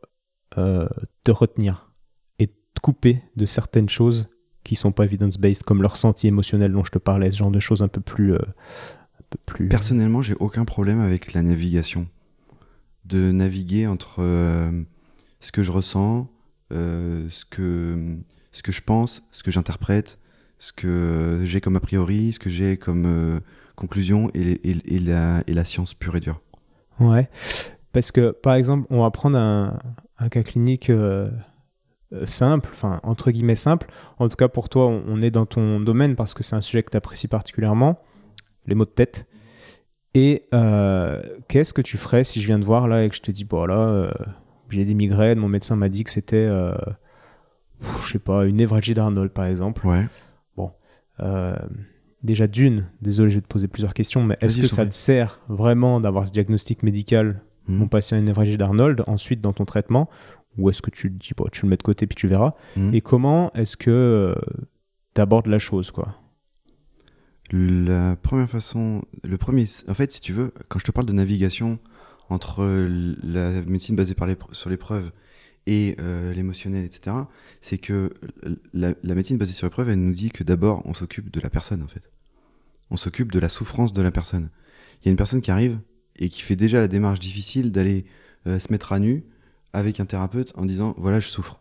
euh, 0.58 0.88
te 1.24 1.30
retenir 1.30 1.92
et 2.38 2.46
te 2.46 2.80
couper 2.80 3.22
de 3.36 3.46
certaines 3.46 3.88
choses 3.88 4.28
qui 4.62 4.76
sont 4.76 4.92
pas 4.92 5.04
evidence-based, 5.04 5.62
comme 5.62 5.82
le 5.82 5.88
ressenti 5.88 6.26
émotionnel 6.26 6.72
dont 6.72 6.84
je 6.84 6.90
te 6.90 6.98
parlais, 6.98 7.30
ce 7.30 7.36
genre 7.36 7.50
de 7.50 7.60
choses 7.60 7.82
un 7.82 7.88
peu 7.88 8.00
plus... 8.00 8.34
euh, 8.34 8.38
un 8.38 9.24
peu 9.30 9.38
plus... 9.44 9.68
Personnellement, 9.68 10.22
j'ai 10.22 10.34
aucun 10.34 10.64
problème 10.64 11.00
avec 11.00 11.34
la 11.34 11.42
navigation. 11.42 12.08
De 13.04 13.30
naviguer 13.30 13.86
entre 13.86 14.16
euh, 14.20 14.82
ce 15.40 15.52
que 15.52 15.62
je 15.62 15.70
ressens, 15.70 16.30
euh, 16.72 17.28
ce, 17.30 17.44
que, 17.44 18.16
ce 18.52 18.62
que 18.62 18.72
je 18.72 18.80
pense, 18.80 19.22
ce 19.30 19.42
que 19.42 19.50
j'interprète, 19.50 20.18
ce 20.58 20.72
que 20.72 21.42
j'ai 21.44 21.60
comme 21.60 21.76
a 21.76 21.80
priori, 21.80 22.32
ce 22.32 22.38
que 22.38 22.48
j'ai 22.48 22.78
comme 22.78 23.40
conclusion 23.76 24.30
et 24.32 24.60
la, 25.00 25.44
et 25.46 25.52
la 25.52 25.64
science 25.66 25.92
pure 25.92 26.16
et 26.16 26.20
dure. 26.20 26.40
Ouais. 27.00 27.28
Parce 27.92 28.12
que, 28.12 28.30
par 28.30 28.54
exemple, 28.54 28.86
on 28.90 29.02
va 29.02 29.10
prendre 29.10 29.38
un, 29.38 29.78
un 30.18 30.28
cas 30.28 30.42
clinique 30.42 30.90
euh, 30.90 31.30
euh, 32.12 32.26
simple, 32.26 32.70
enfin, 32.72 33.00
entre 33.02 33.30
guillemets 33.30 33.56
simple. 33.56 33.88
En 34.18 34.28
tout 34.28 34.36
cas, 34.36 34.48
pour 34.48 34.68
toi, 34.68 34.86
on, 34.86 35.02
on 35.06 35.22
est 35.22 35.30
dans 35.30 35.46
ton 35.46 35.80
domaine 35.80 36.16
parce 36.16 36.34
que 36.34 36.42
c'est 36.42 36.56
un 36.56 36.60
sujet 36.60 36.82
que 36.82 36.90
tu 36.90 36.96
apprécies 36.96 37.28
particulièrement, 37.28 38.00
les 38.66 38.74
maux 38.74 38.84
de 38.84 38.90
tête. 38.90 39.26
Et 40.14 40.46
euh, 40.54 41.22
qu'est-ce 41.48 41.72
que 41.72 41.82
tu 41.82 41.98
ferais 41.98 42.24
si 42.24 42.40
je 42.40 42.46
viens 42.46 42.60
te 42.60 42.64
voir 42.64 42.88
là 42.88 43.04
et 43.04 43.08
que 43.08 43.16
je 43.16 43.22
te 43.22 43.30
dis, 43.30 43.44
bon 43.44 43.64
là, 43.66 43.78
euh, 43.78 44.12
j'ai 44.70 44.84
des 44.84 44.94
migraines, 44.94 45.38
mon 45.38 45.48
médecin 45.48 45.76
m'a 45.76 45.88
dit 45.88 46.04
que 46.04 46.10
c'était, 46.10 46.48
je 48.00 48.12
sais 48.12 48.18
pas, 48.18 48.44
une 48.44 48.56
névralgie 48.56 48.94
d'Arnold, 48.94 49.30
par 49.30 49.46
exemple. 49.46 49.86
Ouais. 49.86 50.06
Euh, 51.20 51.54
déjà 52.24 52.46
d'une, 52.48 52.86
désolé, 53.02 53.30
je 53.30 53.36
vais 53.36 53.40
te 53.42 53.46
poser 53.48 53.68
plusieurs 53.68 53.94
questions, 53.94 54.24
mais 54.24 54.36
est-ce 54.40 54.58
que 54.60 54.66
ça 54.66 54.84
te 54.86 54.94
sert 54.94 55.40
vraiment 55.48 56.00
d'avoir 56.00 56.26
ce 56.26 56.32
diagnostic 56.32 56.82
médical 56.82 57.42
mon 57.66 57.88
patient 57.88 58.16
a 58.16 58.20
une 58.20 58.26
névralgie 58.26 58.58
d'Arnold, 58.58 59.04
ensuite 59.06 59.40
dans 59.40 59.54
ton 59.54 59.64
traitement, 59.64 60.10
ou 60.58 60.68
est-ce 60.68 60.82
que 60.82 60.90
tu 60.90 61.08
le 61.08 61.14
dis, 61.14 61.30
bon, 61.34 61.46
tu 61.50 61.62
le 61.62 61.70
mets 61.70 61.78
de 61.78 61.82
côté 61.82 62.06
puis 62.06 62.14
tu 62.14 62.26
verras. 62.28 62.52
Mhm. 62.76 62.94
Et 62.94 63.00
comment 63.00 63.50
est-ce 63.54 63.76
que 63.78 64.34
tu 65.14 65.20
abordes 65.20 65.46
la 65.46 65.58
chose 65.58 65.90
quoi? 65.90 66.14
La 67.52 68.16
première 68.16 68.48
façon, 68.50 69.02
le 69.22 69.36
premier, 69.38 69.66
en 69.88 69.94
fait, 69.94 70.10
si 70.10 70.20
tu 70.20 70.32
veux, 70.32 70.52
quand 70.68 70.78
je 70.78 70.84
te 70.84 70.90
parle 70.92 71.06
de 71.06 71.12
navigation 71.12 71.78
entre 72.30 72.62
euh, 72.62 73.14
la 73.22 73.50
médecine 73.62 73.96
basée 73.96 74.14
par 74.14 74.26
l'épre- 74.26 74.48
sur 74.52 74.70
l'épreuve 74.70 75.10
et 75.66 75.96
euh, 75.98 76.32
l'émotionnel, 76.34 76.84
etc., 76.84 77.16
c'est 77.60 77.78
que 77.78 78.10
la, 78.72 78.94
médecine 79.02 79.38
basée 79.38 79.52
sur 79.52 79.66
l'épreuve, 79.66 79.88
elle 79.88 80.00
nous 80.00 80.12
dit 80.12 80.30
que 80.30 80.44
d'abord, 80.44 80.82
on 80.84 80.94
s'occupe 80.94 81.30
de 81.30 81.40
la 81.40 81.48
personne, 81.48 81.82
en 81.82 81.88
fait. 81.88 82.10
On 82.90 82.96
s'occupe 82.96 83.32
de 83.32 83.38
la 83.38 83.48
souffrance 83.48 83.92
de 83.92 84.02
la 84.02 84.10
personne. 84.10 84.50
Il 85.00 85.06
y 85.06 85.08
a 85.08 85.10
une 85.10 85.16
personne 85.16 85.40
qui 85.40 85.50
arrive 85.50 85.78
et 86.16 86.28
qui 86.28 86.42
fait 86.42 86.56
déjà 86.56 86.80
la 86.80 86.88
démarche 86.88 87.18
difficile 87.18 87.72
d'aller 87.72 88.04
euh, 88.46 88.58
se 88.58 88.70
mettre 88.70 88.92
à 88.92 88.98
nu 88.98 89.24
avec 89.72 90.00
un 90.00 90.06
thérapeute 90.06 90.52
en 90.54 90.66
disant 90.66 90.94
voilà, 90.98 91.18
je 91.18 91.28
souffre. 91.28 91.60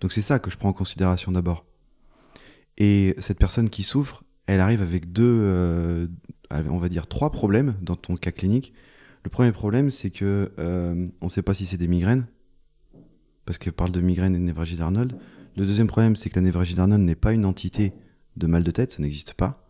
Donc 0.00 0.12
c'est 0.12 0.22
ça 0.22 0.38
que 0.38 0.50
je 0.50 0.56
prends 0.56 0.70
en 0.70 0.72
considération 0.72 1.32
d'abord. 1.32 1.66
Et 2.78 3.14
cette 3.18 3.38
personne 3.38 3.68
qui 3.68 3.82
souffre, 3.82 4.24
elle 4.46 4.60
arrive 4.60 4.80
avec 4.80 5.12
deux, 5.12 5.38
euh, 5.42 6.06
on 6.50 6.78
va 6.78 6.88
dire 6.88 7.06
trois 7.06 7.30
problèmes 7.30 7.74
dans 7.82 7.96
ton 7.96 8.16
cas 8.16 8.32
clinique. 8.32 8.72
Le 9.24 9.30
premier 9.30 9.52
problème, 9.52 9.90
c'est 9.90 10.10
que 10.10 10.52
on 10.58 11.26
ne 11.26 11.30
sait 11.30 11.42
pas 11.42 11.54
si 11.54 11.66
c'est 11.66 11.76
des 11.76 11.88
migraines, 11.88 12.26
parce 13.44 13.58
qu'elle 13.58 13.72
parle 13.72 13.92
de 13.92 14.00
migraine 14.00 14.34
et 14.34 14.38
de 14.38 14.44
névralgie 14.44 14.76
d'Arnold. 14.76 15.16
Le 15.56 15.66
deuxième 15.66 15.86
problème, 15.86 16.16
c'est 16.16 16.30
que 16.30 16.36
la 16.36 16.42
névralgie 16.42 16.74
d'Arnold 16.74 17.02
n'est 17.02 17.14
pas 17.14 17.32
une 17.32 17.44
entité 17.44 17.92
de 18.36 18.46
mal 18.46 18.64
de 18.64 18.70
tête, 18.70 18.92
ça 18.92 19.02
n'existe 19.02 19.34
pas. 19.34 19.66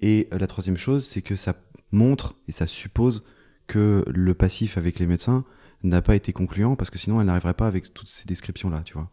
Et 0.00 0.28
euh, 0.32 0.38
la 0.38 0.46
troisième 0.46 0.76
chose, 0.76 1.06
c'est 1.06 1.22
que 1.22 1.36
ça 1.36 1.56
montre 1.92 2.36
et 2.48 2.52
ça 2.52 2.66
suppose 2.66 3.24
que 3.66 4.04
le 4.08 4.34
passif 4.34 4.76
avec 4.76 4.98
les 4.98 5.06
médecins 5.06 5.44
n'a 5.82 6.02
pas 6.02 6.14
été 6.16 6.32
concluant, 6.32 6.76
parce 6.76 6.90
que 6.90 6.98
sinon 6.98 7.20
elle 7.20 7.26
n'arriverait 7.26 7.54
pas 7.54 7.66
avec 7.66 7.92
toutes 7.92 8.08
ces 8.08 8.26
descriptions-là, 8.26 8.82
tu 8.84 8.94
vois. 8.94 9.10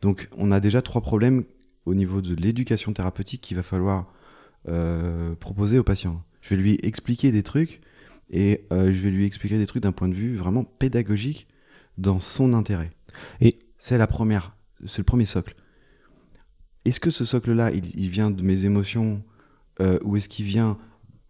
Donc 0.00 0.28
on 0.36 0.50
a 0.50 0.60
déjà 0.60 0.82
trois 0.82 1.00
problèmes 1.00 1.44
au 1.86 1.94
niveau 1.94 2.20
de 2.20 2.34
l'éducation 2.34 2.92
thérapeutique 2.92 3.40
qu'il 3.40 3.56
va 3.56 3.62
falloir 3.62 4.12
euh, 4.68 5.34
proposer 5.34 5.78
au 5.78 5.82
patient. 5.82 6.22
Je 6.40 6.50
vais 6.50 6.60
lui 6.60 6.78
expliquer 6.82 7.32
des 7.32 7.42
trucs 7.42 7.80
et 8.30 8.66
euh, 8.72 8.92
je 8.92 8.98
vais 8.98 9.10
lui 9.10 9.24
expliquer 9.24 9.58
des 9.58 9.66
trucs 9.66 9.82
d'un 9.82 9.92
point 9.92 10.08
de 10.08 10.14
vue 10.14 10.36
vraiment 10.36 10.64
pédagogique 10.64 11.48
dans 11.98 12.20
son 12.20 12.52
intérêt. 12.52 12.90
Et 13.40 13.58
c'est 13.78 13.98
la 13.98 14.06
première, 14.06 14.56
c'est 14.86 14.98
le 14.98 15.04
premier 15.04 15.26
socle. 15.26 15.54
Est-ce 16.84 17.00
que 17.00 17.10
ce 17.10 17.24
socle-là, 17.24 17.70
il, 17.70 18.08
vient 18.08 18.30
de 18.30 18.42
mes 18.42 18.64
émotions 18.64 19.22
euh, 19.80 19.98
ou 20.02 20.16
est-ce 20.16 20.28
qu'il 20.28 20.44
vient 20.44 20.78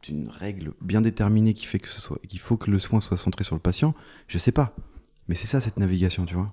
d'une 0.03 0.29
règle 0.29 0.73
bien 0.81 1.01
déterminée 1.01 1.53
qui 1.53 1.67
fait 1.67 1.79
que 1.79 1.89
ce 1.89 2.01
soit, 2.01 2.19
qu'il 2.27 2.41
faut 2.41 2.57
que 2.57 2.71
le 2.71 2.79
soin 2.79 3.01
soit 3.01 3.19
centré 3.19 3.45
sur 3.45 3.55
le 3.55 3.61
patient? 3.61 3.95
Je 4.29 4.39
sais 4.39 4.53
pas. 4.53 4.75
Mais 5.29 5.35
c'est 5.35 5.47
ça 5.47 5.61
cette 5.61 5.79
navigation, 5.79 6.25
tu 6.25 6.35
vois. 6.35 6.53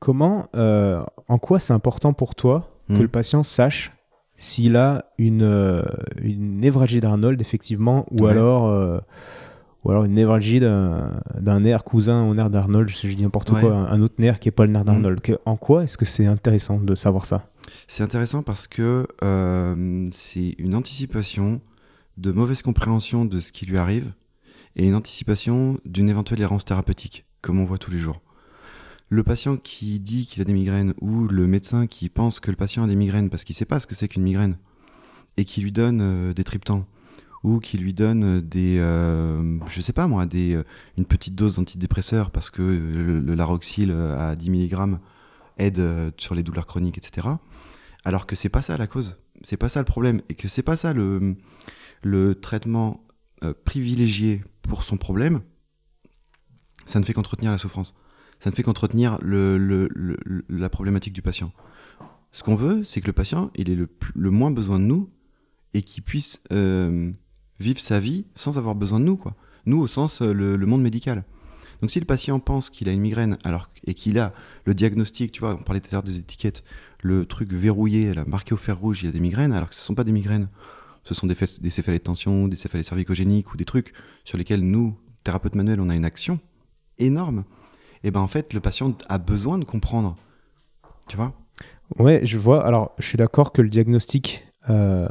Comment, 0.00 0.48
euh, 0.54 1.02
en 1.28 1.38
quoi 1.38 1.58
c'est 1.58 1.72
important 1.72 2.12
pour 2.12 2.34
toi 2.34 2.78
que 2.88 2.94
hmm. 2.94 3.02
le 3.02 3.08
patient 3.08 3.42
sache 3.42 3.92
s'il 4.36 4.76
a 4.76 5.06
une, 5.18 5.42
euh, 5.42 5.82
une 6.16 6.58
névralgie 6.58 7.00
d'Arnold, 7.00 7.40
effectivement, 7.40 8.06
ou 8.10 8.26
alors 8.26 9.00
ou 9.84 9.90
alors 9.90 10.04
une 10.04 10.14
névralgie 10.14 10.60
d'un 10.60 11.60
nerf 11.60 11.82
cousin 11.82 12.22
au 12.24 12.34
nerf 12.34 12.50
d'Arnold, 12.50 12.88
je, 12.88 13.08
dis 13.08 13.22
n'importe 13.22 13.50
quoi, 13.50 13.74
un, 13.74 14.00
autre 14.00 14.14
nerf 14.18 14.38
qui 14.38 14.48
n'est 14.48 14.52
pas 14.52 14.64
le 14.64 14.72
nerf 14.72 14.84
d'Arnold. 14.84 15.20
Mm. 15.28 15.34
En 15.44 15.56
quoi 15.56 15.84
est-ce 15.84 15.98
que 15.98 16.04
c'est 16.04 16.26
intéressant 16.26 16.78
de 16.78 16.94
savoir 16.94 17.26
ça? 17.26 17.48
C'est 17.88 18.02
intéressant 18.02 18.42
parce 18.42 18.68
que 18.68 19.06
euh, 19.22 20.08
c'est 20.10 20.54
une 20.58 20.74
anticipation 20.74 21.60
de 22.16 22.30
mauvaise 22.30 22.62
compréhension 22.62 23.24
de 23.24 23.40
ce 23.40 23.52
qui 23.52 23.66
lui 23.66 23.78
arrive 23.78 24.12
et 24.76 24.86
une 24.86 24.94
anticipation 24.94 25.78
d'une 25.84 26.08
éventuelle 26.08 26.40
errance 26.40 26.64
thérapeutique, 26.64 27.24
comme 27.40 27.58
on 27.58 27.64
voit 27.64 27.78
tous 27.78 27.90
les 27.90 27.98
jours. 27.98 28.20
Le 29.08 29.22
patient 29.22 29.56
qui 29.56 30.00
dit 30.00 30.26
qu'il 30.26 30.40
a 30.40 30.44
des 30.44 30.54
migraines 30.54 30.94
ou 31.00 31.26
le 31.26 31.46
médecin 31.46 31.86
qui 31.86 32.08
pense 32.08 32.40
que 32.40 32.50
le 32.50 32.56
patient 32.56 32.84
a 32.84 32.86
des 32.86 32.96
migraines 32.96 33.28
parce 33.28 33.44
qu'il 33.44 33.52
ne 33.52 33.58
sait 33.58 33.66
pas 33.66 33.80
ce 33.80 33.86
que 33.86 33.94
c'est 33.94 34.08
qu'une 34.08 34.22
migraine 34.22 34.56
et 35.36 35.44
qui 35.44 35.60
lui 35.60 35.72
donne 35.72 36.00
euh, 36.00 36.32
des 36.32 36.44
triptans 36.44 36.86
ou 37.44 37.58
qui 37.58 37.76
lui 37.76 37.92
donne 37.92 38.40
des, 38.40 38.78
euh, 38.78 39.58
je 39.66 39.80
sais 39.80 39.92
pas 39.92 40.06
moi, 40.06 40.26
des, 40.26 40.54
euh, 40.54 40.64
une 40.96 41.04
petite 41.04 41.34
dose 41.34 41.56
d'antidépresseur 41.56 42.30
parce 42.30 42.50
que 42.50 42.62
le, 42.62 43.20
le, 43.20 43.34
Laroxyl 43.34 43.90
à 43.90 44.36
10 44.36 44.50
mg 44.50 44.98
aide 45.58 45.78
euh, 45.80 46.10
sur 46.18 46.34
les 46.34 46.42
douleurs 46.42 46.66
chroniques, 46.66 46.98
etc. 46.98 47.28
Alors 48.04 48.26
que 48.26 48.36
c'est 48.36 48.48
pas 48.48 48.62
ça 48.62 48.76
la 48.76 48.86
cause, 48.86 49.16
c'est 49.42 49.56
pas 49.56 49.68
ça 49.68 49.80
le 49.80 49.84
problème, 49.84 50.22
et 50.28 50.34
que 50.34 50.48
c'est 50.48 50.62
pas 50.62 50.76
ça 50.76 50.92
le, 50.92 51.36
le 52.02 52.34
traitement 52.34 53.04
privilégié 53.64 54.40
pour 54.62 54.84
son 54.84 54.96
problème, 54.96 55.40
ça 56.86 57.00
ne 57.00 57.04
fait 57.04 57.12
qu'entretenir 57.12 57.50
la 57.50 57.58
souffrance. 57.58 57.94
Ça 58.38 58.50
ne 58.50 58.54
fait 58.54 58.62
qu'entretenir 58.62 59.18
le, 59.20 59.58
le, 59.58 59.88
la 60.48 60.68
problématique 60.68 61.12
du 61.12 61.22
patient. 61.22 61.52
Ce 62.30 62.42
qu'on 62.44 62.54
veut, 62.54 62.84
c'est 62.84 63.00
que 63.00 63.06
le 63.06 63.12
patient, 63.12 63.50
il 63.56 63.68
ait 63.68 63.74
le, 63.74 63.88
le 64.14 64.30
moins 64.30 64.52
besoin 64.52 64.78
de 64.78 64.84
nous 64.84 65.10
et 65.74 65.82
qu'il 65.82 66.02
puisse 66.02 66.40
vivre 67.62 67.80
sa 67.80 67.98
vie 67.98 68.26
sans 68.34 68.58
avoir 68.58 68.74
besoin 68.74 69.00
de 69.00 69.04
nous, 69.04 69.16
quoi. 69.16 69.34
Nous, 69.64 69.78
au 69.78 69.86
sens 69.86 70.22
euh, 70.22 70.32
le, 70.32 70.66
monde 70.66 70.82
médical. 70.82 71.24
Donc 71.80 71.90
si 71.90 72.00
le 72.00 72.04
patient 72.06 72.38
pense 72.40 72.70
qu'il 72.70 72.88
a 72.88 72.92
une 72.92 73.00
migraine 73.00 73.38
alors, 73.44 73.68
et 73.86 73.94
qu'il 73.94 74.18
a 74.18 74.32
le 74.64 74.74
diagnostic, 74.74 75.32
tu 75.32 75.40
vois, 75.40 75.54
on 75.54 75.62
parlait 75.62 75.80
tout 75.80 75.88
à 75.90 75.96
l'heure 75.96 76.02
des 76.02 76.18
étiquettes, 76.18 76.64
le 77.00 77.26
truc 77.26 77.52
verrouillé, 77.52 78.12
la 78.14 78.24
marqué 78.24 78.54
au 78.54 78.56
fer 78.56 78.78
rouge, 78.78 79.02
il 79.02 79.08
a 79.08 79.12
des 79.12 79.20
migraines, 79.20 79.52
alors 79.52 79.68
que 79.68 79.74
ce 79.74 79.80
ne 79.80 79.86
sont 79.86 79.94
pas 79.94 80.04
des 80.04 80.12
migraines. 80.12 80.48
Ce 81.04 81.14
sont 81.14 81.26
des, 81.26 81.34
céphalées 81.34 81.98
de 81.98 82.04
tension, 82.04 82.46
des 82.46 82.56
céphalées 82.56 82.84
cervicogéniques 82.84 83.52
ou 83.52 83.56
des 83.56 83.64
trucs 83.64 83.92
sur 84.24 84.38
lesquels 84.38 84.60
nous, 84.60 84.96
thérapeutes 85.24 85.56
manuels, 85.56 85.80
on 85.80 85.88
a 85.88 85.96
une 85.96 86.04
action 86.04 86.38
énorme. 86.98 87.44
Et 88.04 88.12
ben 88.12 88.20
en 88.20 88.28
fait, 88.28 88.52
le 88.52 88.60
patient 88.60 88.96
a 89.08 89.18
besoin 89.18 89.58
de 89.58 89.64
comprendre. 89.64 90.16
Tu 91.08 91.16
vois? 91.16 91.34
Ouais, 91.98 92.20
je 92.24 92.38
vois. 92.38 92.64
Alors, 92.64 92.92
je 92.98 93.06
suis 93.06 93.18
d'accord 93.18 93.52
que 93.52 93.62
le 93.62 93.68
diagnostic 93.68 94.46
euh, 94.70 95.08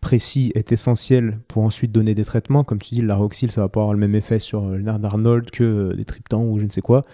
précis 0.00 0.50
est 0.54 0.72
essentiel 0.72 1.38
pour 1.48 1.62
ensuite 1.62 1.92
donner 1.92 2.14
des 2.14 2.24
traitements. 2.24 2.64
Comme 2.64 2.78
tu 2.78 2.94
dis, 2.94 3.02
le 3.02 3.14
ça 3.48 3.60
va 3.60 3.68
pas 3.68 3.80
avoir 3.80 3.92
le 3.92 3.98
même 3.98 4.14
effet 4.14 4.38
sur 4.38 4.66
le 4.66 4.80
nerf 4.80 4.98
d'Arnold 4.98 5.50
que 5.50 5.64
euh, 5.64 5.94
des 5.94 6.04
triptans 6.04 6.42
ou 6.42 6.58
je 6.58 6.64
ne 6.64 6.70
sais 6.70 6.80
quoi. 6.80 7.04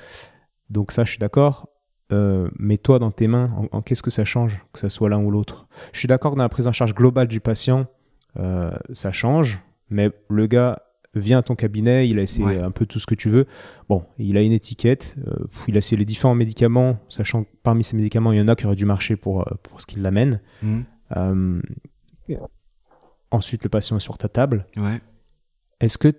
Donc 0.70 0.92
ça, 0.92 1.04
je 1.04 1.10
suis 1.10 1.18
d'accord. 1.18 1.68
Euh, 2.12 2.48
mais 2.58 2.78
toi, 2.78 2.98
dans 2.98 3.10
tes 3.10 3.26
mains, 3.26 3.50
en, 3.72 3.82
qu'est-ce 3.82 4.02
que 4.02 4.10
ça 4.10 4.24
change, 4.24 4.64
que 4.72 4.78
ce 4.78 4.88
soit 4.88 5.08
l'un 5.08 5.22
ou 5.22 5.30
l'autre? 5.30 5.66
Je 5.92 5.98
suis 5.98 6.08
d'accord 6.08 6.32
que 6.32 6.36
dans 6.36 6.44
la 6.44 6.48
prise 6.48 6.68
en 6.68 6.72
charge 6.72 6.94
globale 6.94 7.26
du 7.26 7.40
patient, 7.40 7.86
euh, 8.38 8.70
ça 8.92 9.10
change, 9.10 9.60
mais 9.90 10.10
le 10.28 10.46
gars 10.46 10.82
vient 11.14 11.38
à 11.38 11.42
ton 11.42 11.56
cabinet, 11.56 12.08
il 12.08 12.18
a 12.18 12.22
essayé 12.22 12.60
un 12.60 12.70
peu 12.70 12.84
tout 12.84 13.00
ce 13.00 13.06
que 13.06 13.14
tu 13.14 13.30
veux. 13.30 13.46
Bon, 13.88 14.04
il 14.18 14.36
a 14.36 14.42
une 14.42 14.52
étiquette, 14.52 15.16
il 15.66 15.74
a 15.74 15.78
essayé 15.78 15.96
les 15.96 16.04
différents 16.04 16.34
médicaments, 16.34 16.98
sachant 17.08 17.44
que 17.44 17.48
parmi 17.62 17.82
ces 17.82 17.96
médicaments, 17.96 18.32
il 18.32 18.38
y 18.38 18.40
en 18.42 18.48
a 18.48 18.54
qui 18.54 18.66
auraient 18.66 18.76
dû 18.76 18.84
marcher 18.84 19.16
pour, 19.16 19.46
pour 19.62 19.80
ce 19.80 19.86
qu'il 19.86 20.02
l'amène. 20.02 20.40
Mmh. 20.62 20.82
Ensuite, 23.30 23.62
le 23.64 23.68
patient 23.68 23.96
est 23.96 24.00
sur 24.00 24.18
ta 24.18 24.28
table. 24.28 24.66
Ouais. 24.76 25.00
Est-ce 25.80 25.98
que 25.98 26.14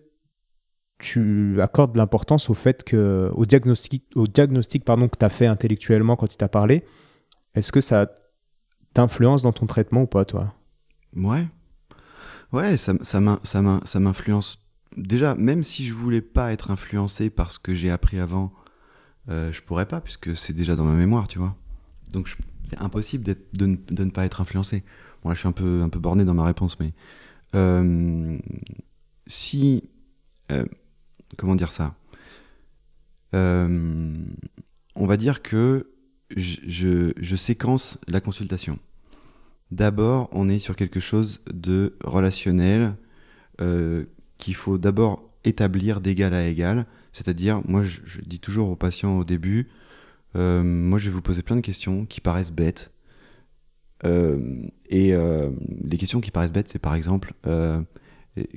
tu 0.99 1.61
accordes 1.61 1.95
l'importance 1.95 2.49
au 2.49 2.53
fait 2.53 2.83
que, 2.83 3.31
au 3.33 3.45
diagnostic, 3.45 4.03
au 4.15 4.27
diagnostic 4.27 4.83
pardon, 4.83 5.07
que 5.07 5.17
tu 5.17 5.25
as 5.25 5.29
fait 5.29 5.45
intellectuellement 5.45 6.15
quand 6.15 6.33
il 6.33 6.37
t'a 6.37 6.47
parlé, 6.47 6.83
est-ce 7.53 7.71
que 7.71 7.81
ça 7.81 8.11
t'influence 8.93 9.41
dans 9.43 9.53
ton 9.53 9.67
traitement 9.67 10.03
ou 10.03 10.07
pas, 10.07 10.25
toi? 10.25 10.53
Ouais. 11.15 11.47
Ouais, 12.51 12.77
ça, 12.77 12.93
ça 13.03 13.99
m'influence. 13.99 14.63
Déjà, 14.95 15.35
même 15.35 15.63
si 15.63 15.85
je 15.85 15.93
voulais 15.93 16.21
pas 16.21 16.51
être 16.51 16.71
influencé 16.71 17.29
par 17.29 17.51
ce 17.51 17.59
que 17.59 17.73
j'ai 17.73 17.91
appris 17.91 18.19
avant, 18.19 18.51
euh, 19.29 19.51
je 19.51 19.61
pourrais 19.61 19.85
pas, 19.85 20.01
puisque 20.01 20.35
c'est 20.35 20.53
déjà 20.53 20.75
dans 20.75 20.85
ma 20.85 20.95
mémoire, 20.95 21.27
tu 21.27 21.39
vois. 21.39 21.55
Donc 22.11 22.35
c'est 22.63 22.79
impossible 22.79 23.23
de, 23.23 23.37
de, 23.53 24.03
ne 24.03 24.09
pas 24.09 24.25
être 24.25 24.41
influencé. 24.41 24.83
Je 25.25 25.35
suis 25.35 25.47
un 25.47 25.51
peu, 25.51 25.81
un 25.81 25.87
borné 25.87 26.25
dans 26.25 26.33
ma 26.33 26.45
réponse, 26.45 26.79
mais 26.79 26.93
euh, 27.55 28.37
si. 29.25 29.83
Euh, 30.51 30.65
comment 31.37 31.55
dire 31.55 31.71
ça? 31.71 31.95
Euh, 33.35 34.15
On 34.95 35.05
va 35.05 35.17
dire 35.17 35.41
que 35.41 35.91
je, 36.35 37.11
je, 37.17 37.35
séquence 37.35 37.97
la 38.07 38.21
consultation. 38.21 38.79
D'abord, 39.71 40.29
on 40.31 40.47
est 40.47 40.59
sur 40.59 40.75
quelque 40.75 40.99
chose 40.99 41.41
de 41.51 41.95
relationnel 42.03 42.95
qu'il 44.37 44.53
faut 44.53 44.77
d'abord 44.77 45.23
établir 45.43 45.99
d'égal 45.99 46.33
à 46.33 46.45
égal. 46.45 46.85
C'est-à-dire, 47.11 47.61
moi, 47.65 47.81
je, 47.83 47.99
dis 48.25 48.39
toujours 48.39 48.69
aux 48.69 48.75
patients 48.75 49.17
au 49.17 49.23
début, 49.23 49.67
moi, 50.35 50.99
je 50.99 51.09
vais 51.09 51.13
vous 51.13 51.21
poser 51.21 51.41
plein 51.41 51.55
de 51.55 51.61
questions 51.61 52.05
qui 52.05 52.21
paraissent 52.21 52.51
bêtes, 52.51 52.91
et 54.03 55.13
euh, 55.13 55.49
les 55.83 55.97
questions 55.97 56.21
qui 56.21 56.31
paraissent 56.31 56.51
bêtes, 56.51 56.67
c'est 56.67 56.79
par 56.79 56.95
exemple 56.95 57.33
euh, 57.45 57.81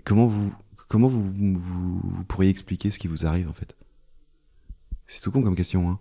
comment 0.05 0.27
vous 0.27 0.53
comment 0.89 1.09
vous, 1.09 1.31
vous, 1.33 2.25
pourriez 2.27 2.51
expliquer 2.51 2.91
ce 2.91 2.99
qui 2.99 3.07
vous 3.07 3.27
arrive 3.27 3.49
en 3.49 3.53
fait? 3.53 3.77
C'est 5.07 5.21
tout 5.21 5.31
con 5.31 5.43
comme 5.43 5.57
question, 5.57 5.89
hein, 5.89 5.99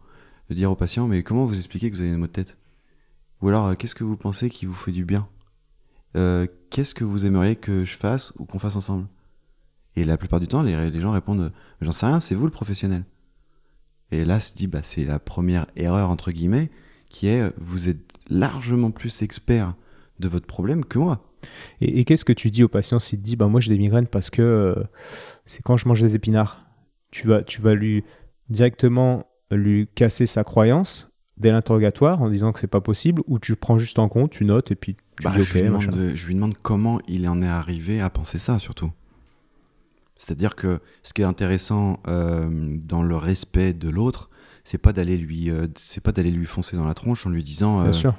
de 0.49 0.55
dire 0.55 0.71
au 0.71 0.75
patient 0.75 1.07
mais 1.07 1.23
comment 1.23 1.45
vous 1.45 1.57
expliquez 1.57 1.89
que 1.89 1.95
vous 1.95 2.01
avez 2.01 2.11
une 2.11 2.17
maux 2.17 2.27
de 2.27 2.31
tête? 2.31 2.57
Ou 3.41 3.47
alors 3.47 3.75
qu'est-ce 3.77 3.95
que 3.95 4.03
vous 4.03 4.17
pensez 4.17 4.49
qui 4.49 4.65
vous 4.65 4.73
fait 4.73 4.91
du 4.91 5.05
bien? 5.05 5.27
Qu'est-ce 6.13 6.93
que 6.93 7.05
vous 7.05 7.25
aimeriez 7.25 7.55
que 7.55 7.85
je 7.85 7.95
fasse 7.95 8.33
ou 8.37 8.45
qu'on 8.45 8.59
fasse 8.59 8.75
ensemble? 8.75 9.07
Et 9.95 10.03
la 10.03 10.17
plupart 10.17 10.39
du 10.39 10.47
temps, 10.47 10.61
les, 10.61 10.89
les 10.89 11.01
gens 11.01 11.11
répondent 11.11 11.53
j'en 11.81 11.91
sais 11.91 12.05
rien, 12.05 12.19
c'est 12.19 12.35
vous 12.35 12.45
le 12.45 12.51
professionnel. 12.51 13.05
Et 14.11 14.25
là, 14.25 14.39
se 14.39 14.53
dit 14.53 14.67
bah 14.67 14.81
c'est 14.83 15.05
la 15.05 15.19
première 15.19 15.67
erreur 15.75 16.09
entre 16.09 16.31
guillemets 16.31 16.69
qui 17.09 17.27
est 17.27 17.51
vous 17.57 17.89
êtes 17.89 18.13
largement 18.29 18.91
plus 18.91 19.21
expert 19.21 19.73
de 20.19 20.27
votre 20.27 20.45
problème 20.45 20.85
que 20.85 20.99
moi. 20.99 21.25
Et, 21.81 22.03
qu'est-ce 22.03 22.25
que 22.25 22.33
tu 22.33 22.49
dis 22.49 22.63
au 22.63 22.67
patient 22.67 22.99
s'il 22.99 23.19
te 23.19 23.23
dit 23.23 23.35
bah, 23.35 23.47
Moi 23.47 23.61
j'ai 23.61 23.71
des 23.71 23.79
migraines 23.79 24.07
parce 24.07 24.29
que 24.29 24.41
euh, 24.41 24.75
c'est 25.45 25.61
quand 25.63 25.77
je 25.77 25.87
mange 25.87 26.01
des 26.01 26.15
épinards 26.15 26.65
tu 27.11 27.27
vas, 27.27 27.43
tu 27.43 27.61
vas 27.61 27.73
lui 27.73 28.03
directement 28.49 29.25
lui 29.51 29.87
casser 29.95 30.25
sa 30.25 30.43
croyance 30.43 31.11
dès 31.37 31.51
l'interrogatoire 31.51 32.21
en 32.21 32.29
disant 32.29 32.51
que 32.51 32.59
c'est 32.59 32.67
pas 32.67 32.81
possible 32.81 33.23
ou 33.27 33.39
tu 33.39 33.55
prends 33.55 33.79
juste 33.79 33.99
en 33.99 34.09
compte, 34.09 34.31
tu 34.31 34.45
notes 34.45 34.71
et 34.71 34.75
puis 34.75 34.95
tu 34.95 35.23
bah, 35.23 35.33
dis 35.35 35.43
je, 35.43 35.57
lui 35.57 35.63
demande 35.63 36.11
je 36.13 36.27
lui 36.27 36.35
demande 36.35 36.55
comment 36.61 36.99
il 37.07 37.27
en 37.27 37.41
est 37.41 37.47
arrivé 37.47 38.01
à 38.01 38.09
penser 38.09 38.37
ça 38.37 38.59
surtout. 38.59 38.91
C'est-à-dire 40.17 40.55
que 40.55 40.81
ce 41.01 41.13
qui 41.13 41.21
est 41.21 41.25
intéressant 41.25 42.01
euh, 42.07 42.49
dans 42.51 43.01
le 43.01 43.15
respect 43.15 43.71
de 43.71 43.89
l'autre, 43.89 44.28
c'est 44.69 44.77
pas 44.77 44.93
d'aller 44.93 45.17
lui 45.17 45.49
euh, 45.49 45.65
c'est 45.79 45.99
pas 45.99 46.11
d'aller 46.11 46.29
lui 46.29 46.45
foncer 46.45 46.75
dans 46.75 46.85
la 46.85 46.93
tronche 46.93 47.25
en 47.25 47.31
lui 47.31 47.41
disant 47.41 47.83
euh, 47.83 48.11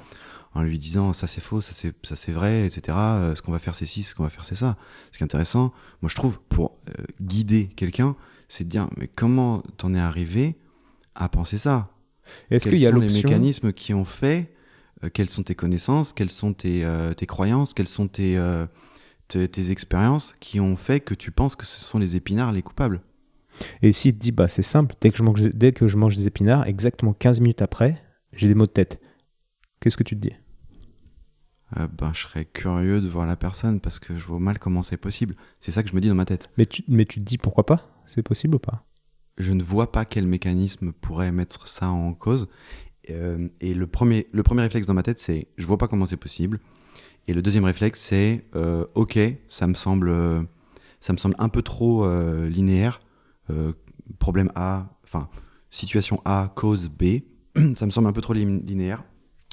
en 0.53 0.61
lui 0.63 0.77
disant 0.77 1.13
ça 1.13 1.25
c'est 1.25 1.39
faux 1.39 1.61
ça 1.61 1.71
c'est 1.71 1.93
ça 2.03 2.17
c'est 2.17 2.33
vrai 2.33 2.65
etc 2.65 2.97
euh, 2.99 3.35
ce 3.35 3.41
qu'on 3.41 3.53
va 3.53 3.59
faire 3.59 3.73
c'est 3.73 3.85
ci 3.85 4.03
ce 4.03 4.13
qu'on 4.13 4.23
va 4.23 4.29
faire 4.29 4.43
c'est 4.43 4.55
ça. 4.55 4.75
Ce 5.13 5.17
qui 5.17 5.23
est 5.23 5.25
intéressant 5.25 5.71
moi 6.01 6.09
je 6.09 6.15
trouve 6.15 6.41
pour 6.49 6.77
guider 7.21 7.69
quelqu'un 7.77 8.17
c'est 8.49 8.65
de 8.65 8.69
dire 8.69 8.89
mais 8.97 9.07
comment 9.07 9.63
t'en 9.77 9.93
es 9.93 9.99
arrivé 9.99 10.57
à 11.15 11.29
penser 11.29 11.57
ça? 11.57 11.89
Est-ce 12.49 12.67
qu'il 12.67 12.79
y 12.79 12.85
a 12.85 12.91
les 12.91 13.07
mécanismes 13.07 13.71
qui 13.71 13.93
ont 13.93 14.05
fait 14.05 14.53
quelles 15.13 15.29
sont 15.29 15.43
tes 15.43 15.55
connaissances 15.55 16.11
quelles 16.11 16.29
sont 16.29 16.51
tes, 16.51 16.85
tes 17.15 17.25
croyances 17.27 17.73
quelles 17.73 17.87
sont 17.87 18.09
tes, 18.09 18.37
tes, 19.29 19.47
tes 19.47 19.71
expériences 19.71 20.35
qui 20.41 20.59
ont 20.59 20.75
fait 20.75 20.99
que 20.99 21.13
tu 21.13 21.31
penses 21.31 21.55
que 21.55 21.65
ce 21.65 21.79
sont 21.85 21.97
les 21.97 22.17
épinards 22.17 22.51
les 22.51 22.61
coupables? 22.61 23.01
Et 23.81 23.91
s'il 23.91 24.13
te 24.13 24.19
dit, 24.19 24.31
bah, 24.31 24.47
c'est 24.47 24.61
simple, 24.61 24.95
dès 25.01 25.11
que, 25.11 25.17
je 25.17 25.23
mange, 25.23 25.41
dès 25.41 25.71
que 25.71 25.87
je 25.87 25.97
mange 25.97 26.15
des 26.15 26.27
épinards, 26.27 26.67
exactement 26.67 27.13
15 27.13 27.41
minutes 27.41 27.61
après, 27.61 28.01
j'ai 28.33 28.47
des 28.47 28.55
maux 28.55 28.65
de 28.65 28.71
tête. 28.71 29.01
Qu'est-ce 29.79 29.97
que 29.97 30.03
tu 30.03 30.15
te 30.15 30.21
dis? 30.21 30.35
Euh, 31.77 31.87
ben, 31.87 32.11
je 32.13 32.23
serais 32.23 32.45
curieux 32.45 33.01
de 33.01 33.07
voir 33.07 33.25
la 33.25 33.35
personne 33.35 33.79
parce 33.79 33.99
que 33.99 34.17
je 34.17 34.25
vois 34.25 34.39
mal 34.39 34.59
comment 34.59 34.83
c'est 34.83 34.97
possible. 34.97 35.35
C'est 35.59 35.71
ça 35.71 35.83
que 35.83 35.89
je 35.89 35.95
me 35.95 36.01
dis 36.01 36.09
dans 36.09 36.15
ma 36.15 36.25
tête. 36.25 36.49
Mais 36.57 36.65
tu, 36.65 36.83
mais 36.87 37.05
tu 37.05 37.19
te 37.19 37.25
dis 37.25 37.37
pourquoi 37.37 37.65
pas? 37.65 38.03
C'est 38.05 38.23
possible 38.23 38.55
ou 38.55 38.59
pas? 38.59 38.83
Je 39.37 39.53
ne 39.53 39.63
vois 39.63 39.91
pas 39.91 40.05
quel 40.05 40.27
mécanisme 40.27 40.91
pourrait 40.91 41.31
mettre 41.31 41.67
ça 41.67 41.89
en 41.89 42.13
cause. 42.13 42.49
Euh, 43.09 43.47
et 43.61 43.73
le 43.73 43.87
premier, 43.87 44.27
le 44.31 44.43
premier 44.43 44.61
réflexe 44.61 44.85
dans 44.85 44.93
ma 44.93 45.03
tête, 45.03 45.17
c'est 45.17 45.47
je 45.57 45.65
vois 45.65 45.77
pas 45.77 45.87
comment 45.87 46.05
c'est 46.05 46.17
possible. 46.17 46.59
Et 47.27 47.33
le 47.33 47.41
deuxième 47.41 47.65
réflexe, 47.65 48.01
c'est 48.01 48.45
euh, 48.55 48.85
ok, 48.95 49.19
ça 49.47 49.67
me 49.67 49.75
semble, 49.75 50.13
ça 50.99 51.13
me 51.13 51.17
semble 51.17 51.35
un 51.39 51.49
peu 51.49 51.61
trop 51.61 52.05
euh, 52.05 52.49
linéaire. 52.49 53.01
Euh, 53.51 53.73
problème 54.19 54.51
A, 54.55 54.97
enfin 55.03 55.29
situation 55.69 56.21
A, 56.25 56.51
cause 56.55 56.89
B, 56.89 57.21
ça 57.75 57.85
me 57.85 57.91
semble 57.91 58.07
un 58.07 58.13
peu 58.13 58.21
trop 58.21 58.33
lin- 58.33 58.61
linéaire. 58.65 59.03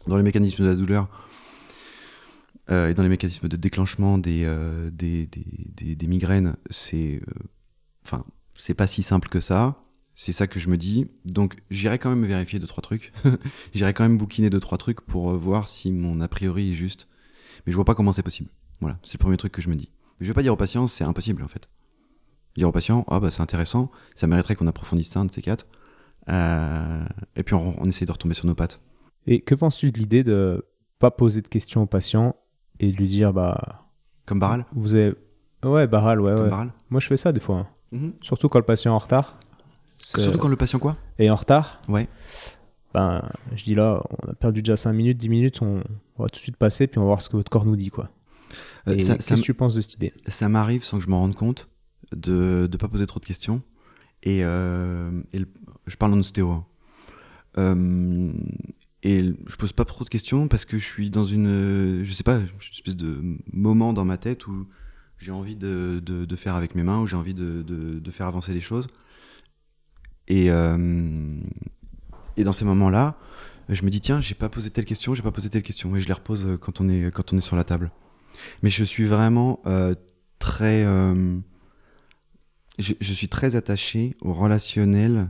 Dans 0.07 0.17
les 0.17 0.23
mécanismes 0.23 0.63
de 0.65 0.69
la 0.69 0.75
douleur 0.75 1.09
euh, 2.71 2.89
et 2.89 2.95
dans 2.95 3.03
les 3.03 3.09
mécanismes 3.09 3.49
de 3.49 3.57
déclenchement 3.57 4.19
des, 4.19 4.45
euh, 4.45 4.91
des, 4.91 5.27
des, 5.27 5.95
des- 5.97 6.07
migraines, 6.07 6.57
c'est, 6.71 7.21
enfin, 8.05 8.25
c'est 8.57 8.75
pas 8.75 8.87
si 8.87 9.03
simple 9.03 9.29
que 9.29 9.41
ça. 9.41 9.83
C'est 10.15 10.33
ça 10.33 10.47
que 10.49 10.59
je 10.59 10.69
me 10.69 10.77
dis. 10.77 11.07
Donc 11.25 11.57
j'irai 11.71 11.99
quand 11.99 12.11
même 12.11 12.25
vérifier 12.25 12.59
deux 12.59 12.67
trois 12.67 12.83
trucs. 12.83 13.13
j'irai 13.75 13.95
quand 13.95 14.03
même 14.03 14.19
bouquiner 14.19 14.51
deux 14.51 14.61
trois 14.61 14.77
trucs 14.79 15.01
pour 15.01 15.33
voir 15.35 15.69
si 15.69 15.93
mon 15.93 16.21
a 16.21 16.29
priori 16.29 16.73
est 16.73 16.75
juste. 16.75 17.09
Mais 17.67 17.73
je 17.73 17.77
vois 17.77 17.85
pas 17.85 17.95
comment 17.95 18.13
c'est 18.13 18.23
possible. 18.25 18.51
Voilà, 18.81 18.99
c'est 19.03 19.15
le 19.15 19.19
premier 19.23 19.37
truc 19.37 19.53
que 19.53 19.63
je 19.63 19.69
me 19.69 19.77
dis. 19.77 19.91
Je 20.21 20.27
vais 20.27 20.35
pas 20.35 20.43
dire 20.43 20.53
aux 20.53 20.57
patients 20.57 20.87
c'est 20.89 21.05
impossible 21.05 21.43
en 21.45 21.49
fait. 21.49 21.69
Dire 22.59 22.69
aux 22.69 22.73
patients 22.73 23.05
ah 23.09 23.21
bah 23.21 23.31
c'est 23.31 23.41
intéressant, 23.41 23.89
ça 24.17 24.27
mériterait 24.27 24.57
qu'on 24.57 24.67
approfondisse 24.67 25.11
ça 25.11 25.21
un 25.21 25.25
de 25.27 25.31
ces 25.33 25.43
quatre. 25.43 25.67
Euh, 26.29 27.05
et 27.37 27.45
puis 27.45 27.55
on, 27.55 27.81
on 27.81 27.85
essaye 27.85 28.05
de 28.05 28.11
retomber 28.11 28.35
sur 28.35 28.47
nos 28.47 28.57
pattes. 28.57 28.81
Et 29.29 29.41
que 29.43 29.55
penses-tu 29.55 29.93
de 29.93 29.99
l'idée 29.99 30.25
de 30.25 30.67
pas 30.99 31.13
poser 31.13 31.41
de 31.41 31.47
questions 31.47 31.83
au 31.83 31.87
patient 31.87 32.35
et 32.81 32.91
de 32.91 32.97
lui 32.97 33.07
dire 33.07 33.33
bah 33.33 33.87
Comme 34.27 34.41
Barral. 34.41 34.67
vous 34.75 34.95
avez 34.95 35.15
ouais 35.65 35.87
Barral 35.87 36.21
ouais, 36.21 36.35
Comme 36.35 36.43
ouais. 36.45 36.51
Barral. 36.51 36.73
Moi 36.91 37.01
je 37.01 37.07
fais 37.07 37.17
ça 37.17 37.31
des 37.31 37.39
fois, 37.39 37.59
hein. 37.59 37.67
Mhm. 37.93 38.13
surtout 38.23 38.49
quand 38.49 38.59
le 38.59 38.65
patient 38.65 38.91
est 38.91 38.95
en 38.95 38.99
retard. 38.99 39.37
Surtout 40.03 40.39
quand 40.39 40.49
le 40.49 40.57
patient 40.57 40.81
quoi? 40.81 40.97
est 41.21 41.31
en 41.31 41.37
retard. 41.37 41.81
Ouais. 41.89 42.09
Ben 42.93 43.23
je 43.55 43.63
dis 43.63 43.77
là 43.77 44.03
on 44.25 44.31
a 44.31 44.35
perdu 44.35 44.63
déjà 44.63 44.77
5 44.77 44.93
minutes, 44.95 45.19
10 45.19 45.29
minutes, 45.29 45.63
on, 45.63 45.85
on 46.17 46.23
va 46.25 46.29
tout 46.29 46.39
de 46.39 46.43
suite 46.43 46.57
passer 46.57 46.89
puis 46.89 46.99
on 46.99 47.03
va 47.03 47.07
voir 47.07 47.23
ce 47.23 47.29
que 47.29 47.37
votre 47.37 47.51
corps 47.53 47.65
nous 47.67 47.77
dit 47.77 47.91
quoi. 47.91 48.09
Euh, 48.89 48.97
qu'est-ce 48.97 49.35
que 49.35 49.41
tu 49.41 49.55
penses 49.55 49.75
de 49.77 49.81
cette 49.81 49.95
idée? 49.95 50.13
Ça 50.27 50.49
m'arrive 50.49 50.83
sans 50.83 50.99
que 50.99 51.05
je 51.05 51.09
m'en 51.09 51.21
rende 51.21 51.37
compte 51.37 51.69
de 52.17 52.69
ne 52.71 52.77
pas 52.77 52.89
poser 52.89 53.07
trop 53.07 53.21
de 53.21 53.27
questions. 53.27 53.63
Et, 54.23 54.45
euh, 54.45 55.11
je 55.87 55.97
parle 55.97 56.15
en 56.15 56.19
ostéo. 56.19 56.51
hein. 56.51 56.65
Euh, 57.57 58.33
et 59.03 59.23
je 59.47 59.57
pose 59.57 59.73
pas 59.73 59.85
trop 59.85 60.05
de 60.05 60.09
questions 60.09 60.49
parce 60.49 60.65
que 60.65 60.79
je 60.79 60.85
suis 60.85 61.11
dans 61.11 61.25
une, 61.25 62.03
je 62.05 62.13
sais 62.13 62.25
pas, 62.25 62.39
une 62.39 62.49
espèce 62.73 62.97
de 62.97 63.37
moment 63.53 63.93
dans 63.93 64.05
ma 64.05 64.17
tête 64.19 64.47
où 64.47 64.67
j'ai 65.19 65.31
envie 65.31 65.57
de, 65.57 66.01
de- 66.05 66.37
faire 66.37 66.55
avec 66.55 66.75
mes 66.75 66.83
mains, 66.83 67.01
où 67.01 67.07
j'ai 67.07 67.17
envie 67.17 67.35
de, 67.35 67.63
de- 67.63 68.11
faire 68.11 68.27
avancer 68.27 68.53
les 68.55 68.61
choses. 68.61 68.87
Et, 70.29 70.51
euh, 70.51 71.41
et 72.37 72.45
dans 72.45 72.53
ces 72.53 72.65
moments-là, 72.65 73.17
je 73.69 73.83
me 73.85 73.91
dis 73.91 74.01
tiens, 74.01 74.21
j'ai 74.21 74.35
pas 74.35 74.49
posé 74.49 74.71
telle 74.71 74.85
question, 74.85 75.15
j'ai 75.15 75.23
pas 75.23 75.31
posé 75.33 75.49
telle 75.49 75.63
question, 75.63 75.95
et 75.97 76.01
je 76.01 76.07
les 76.07 76.13
repose 76.13 76.59
quand 76.61 76.81
on 76.81 76.89
est 76.89 77.11
quand 77.13 77.33
on 77.33 77.39
est 77.39 77.43
sur 77.43 77.57
la 77.57 77.65
table. 77.65 77.91
Mais 78.63 78.71
je 78.71 78.85
suis 78.85 79.07
vraiment 79.07 79.61
euh, 79.67 79.95
très, 80.39 80.85
je, 82.79 82.95
je 83.01 83.13
suis 83.13 83.29
très 83.29 83.57
attaché 83.57 84.17
au 84.21 84.33
relationnel 84.33 85.29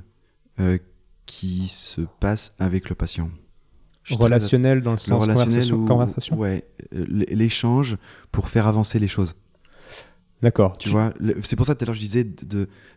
euh, 0.61 0.78
qui 1.26 1.68
se 1.68 2.02
passe 2.20 2.52
avec 2.58 2.88
le 2.88 2.94
patient. 2.94 3.30
Relationnel 4.11 4.80
dans 4.80 4.92
le 4.92 4.96
le 4.96 4.98
sens 5.00 5.20
relationnel 5.22 5.44
conversation, 5.70 5.76
où- 5.76 5.84
conversation? 5.87 6.38
ouais, 6.38 6.64
euh, 6.94 7.04
l'échange 7.08 7.98
pour 8.32 8.48
faire 8.48 8.66
avancer 8.66 8.98
les 8.98 9.08
choses. 9.08 9.34
D'accord. 10.40 10.78
Tu 10.78 10.88
vois, 10.88 11.12
le- 11.20 11.37
c'est 11.42 11.56
pour 11.56 11.66
ça 11.66 11.74
tout 11.74 11.84
à 11.84 11.87
l'heure 11.87 11.94
je 11.94 12.00
disais 12.00 12.24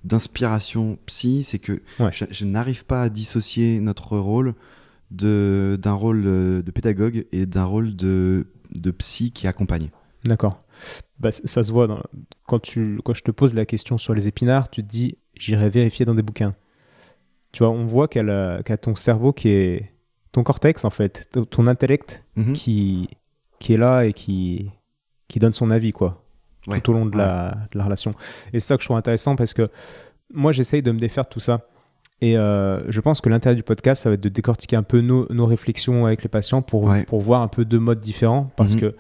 d'inspiration 0.04 0.98
psy, 1.06 1.44
c'est 1.44 1.60
que 1.60 1.82
Ouais. 2.00 2.12
je, 2.12 2.26
je 2.30 2.46
n'arrive 2.46 2.86
pas 2.86 3.02
à 3.04 3.10
dissocier 3.10 3.80
notre 3.82 4.18
rôle 4.18 4.54
d'un 5.12 5.94
rôle 5.94 6.24
euh, 6.26 6.62
de 6.62 6.72
pédagogue 6.72 7.26
et 7.34 7.46
d'un 7.46 7.66
rôle 7.66 7.96
de, 7.96 8.48
de 8.74 8.92
psy 8.92 9.32
qui 9.32 9.48
accompagne. 9.48 9.90
D'accord. 10.24 10.64
Bah, 11.22 11.32
ça 11.32 11.64
se 11.64 11.72
voit 11.72 11.88
dans- 11.88 12.02
quand, 12.48 12.60
tu, 12.60 13.00
quand 13.06 13.14
je 13.14 13.22
te 13.24 13.32
pose 13.32 13.54
la 13.54 13.66
question 13.66 13.98
sur 13.98 14.14
les 14.14 14.28
épinards, 14.28 14.70
tu 14.70 14.82
te 14.84 14.88
dis 14.88 15.18
j'irai 15.36 15.70
vérifier 15.70 16.04
dans 16.06 16.16
des 16.16 16.22
bouquins. 16.24 16.56
Tu 17.52 17.64
vois, 17.64 17.72
on 17.72 17.86
voit 17.86 18.08
qu'elle 18.08 18.30
a, 18.30 18.64
qu'à 18.64 18.78
ton 18.78 18.96
cerveau 18.96 19.32
qui 19.34 19.50
est 19.50 19.92
ton 20.32 20.44
cortex 20.44 20.84
en 20.86 20.90
fait, 20.90 21.30
ton 21.50 21.68
intellect 21.68 22.24
Mhm. 22.36 22.54
qui, 22.54 23.10
qui 23.60 23.74
est 23.74 23.78
là 23.78 24.04
et 24.06 24.14
qui, 24.14 24.70
qui 25.28 25.40
donne 25.40 25.54
son 25.54 25.70
avis 25.72 25.92
quoi, 25.92 26.24
Ouais, 26.68 26.80
tout 26.82 26.92
au 26.92 26.94
long 26.94 27.06
de, 27.06 27.18
la, 27.18 27.56
de 27.72 27.78
la 27.78 27.84
relation. 27.86 28.12
Et 28.54 28.60
c'est 28.60 28.68
ça 28.68 28.78
que 28.78 28.82
je 28.84 28.88
trouve 28.88 28.98
intéressant 28.98 29.36
parce 29.36 29.54
que 29.54 29.70
moi 30.34 30.52
j'essaye 30.52 30.82
de 30.82 30.92
me 30.92 31.00
défaire 31.00 31.26
de 31.26 31.30
tout 31.30 31.40
ça. 31.40 31.68
Et 32.22 32.38
euh, 32.38 32.84
je 32.90 33.02
pense 33.02 33.20
que 33.20 33.30
l'intérêt 33.30 33.56
du 33.56 33.64
podcast, 33.64 34.04
ça 34.04 34.10
va 34.10 34.14
être 34.14 34.22
de 34.22 34.30
décortiquer 34.30 34.76
un 34.76 34.84
peu 34.84 35.02
nos, 35.02 35.28
nos 35.34 35.46
réflexions 35.48 36.06
avec 36.06 36.22
les 36.24 36.30
patients 36.30 36.62
pour, 36.62 36.84
Ouais. 36.84 37.04
pour 37.06 37.20
voir 37.20 37.42
un 37.42 37.48
peu 37.48 37.66
deux 37.66 37.80
modes 37.80 38.00
différents. 38.00 38.52
Parce 38.56 38.76
Mhm. 38.76 38.82
que 38.82 38.96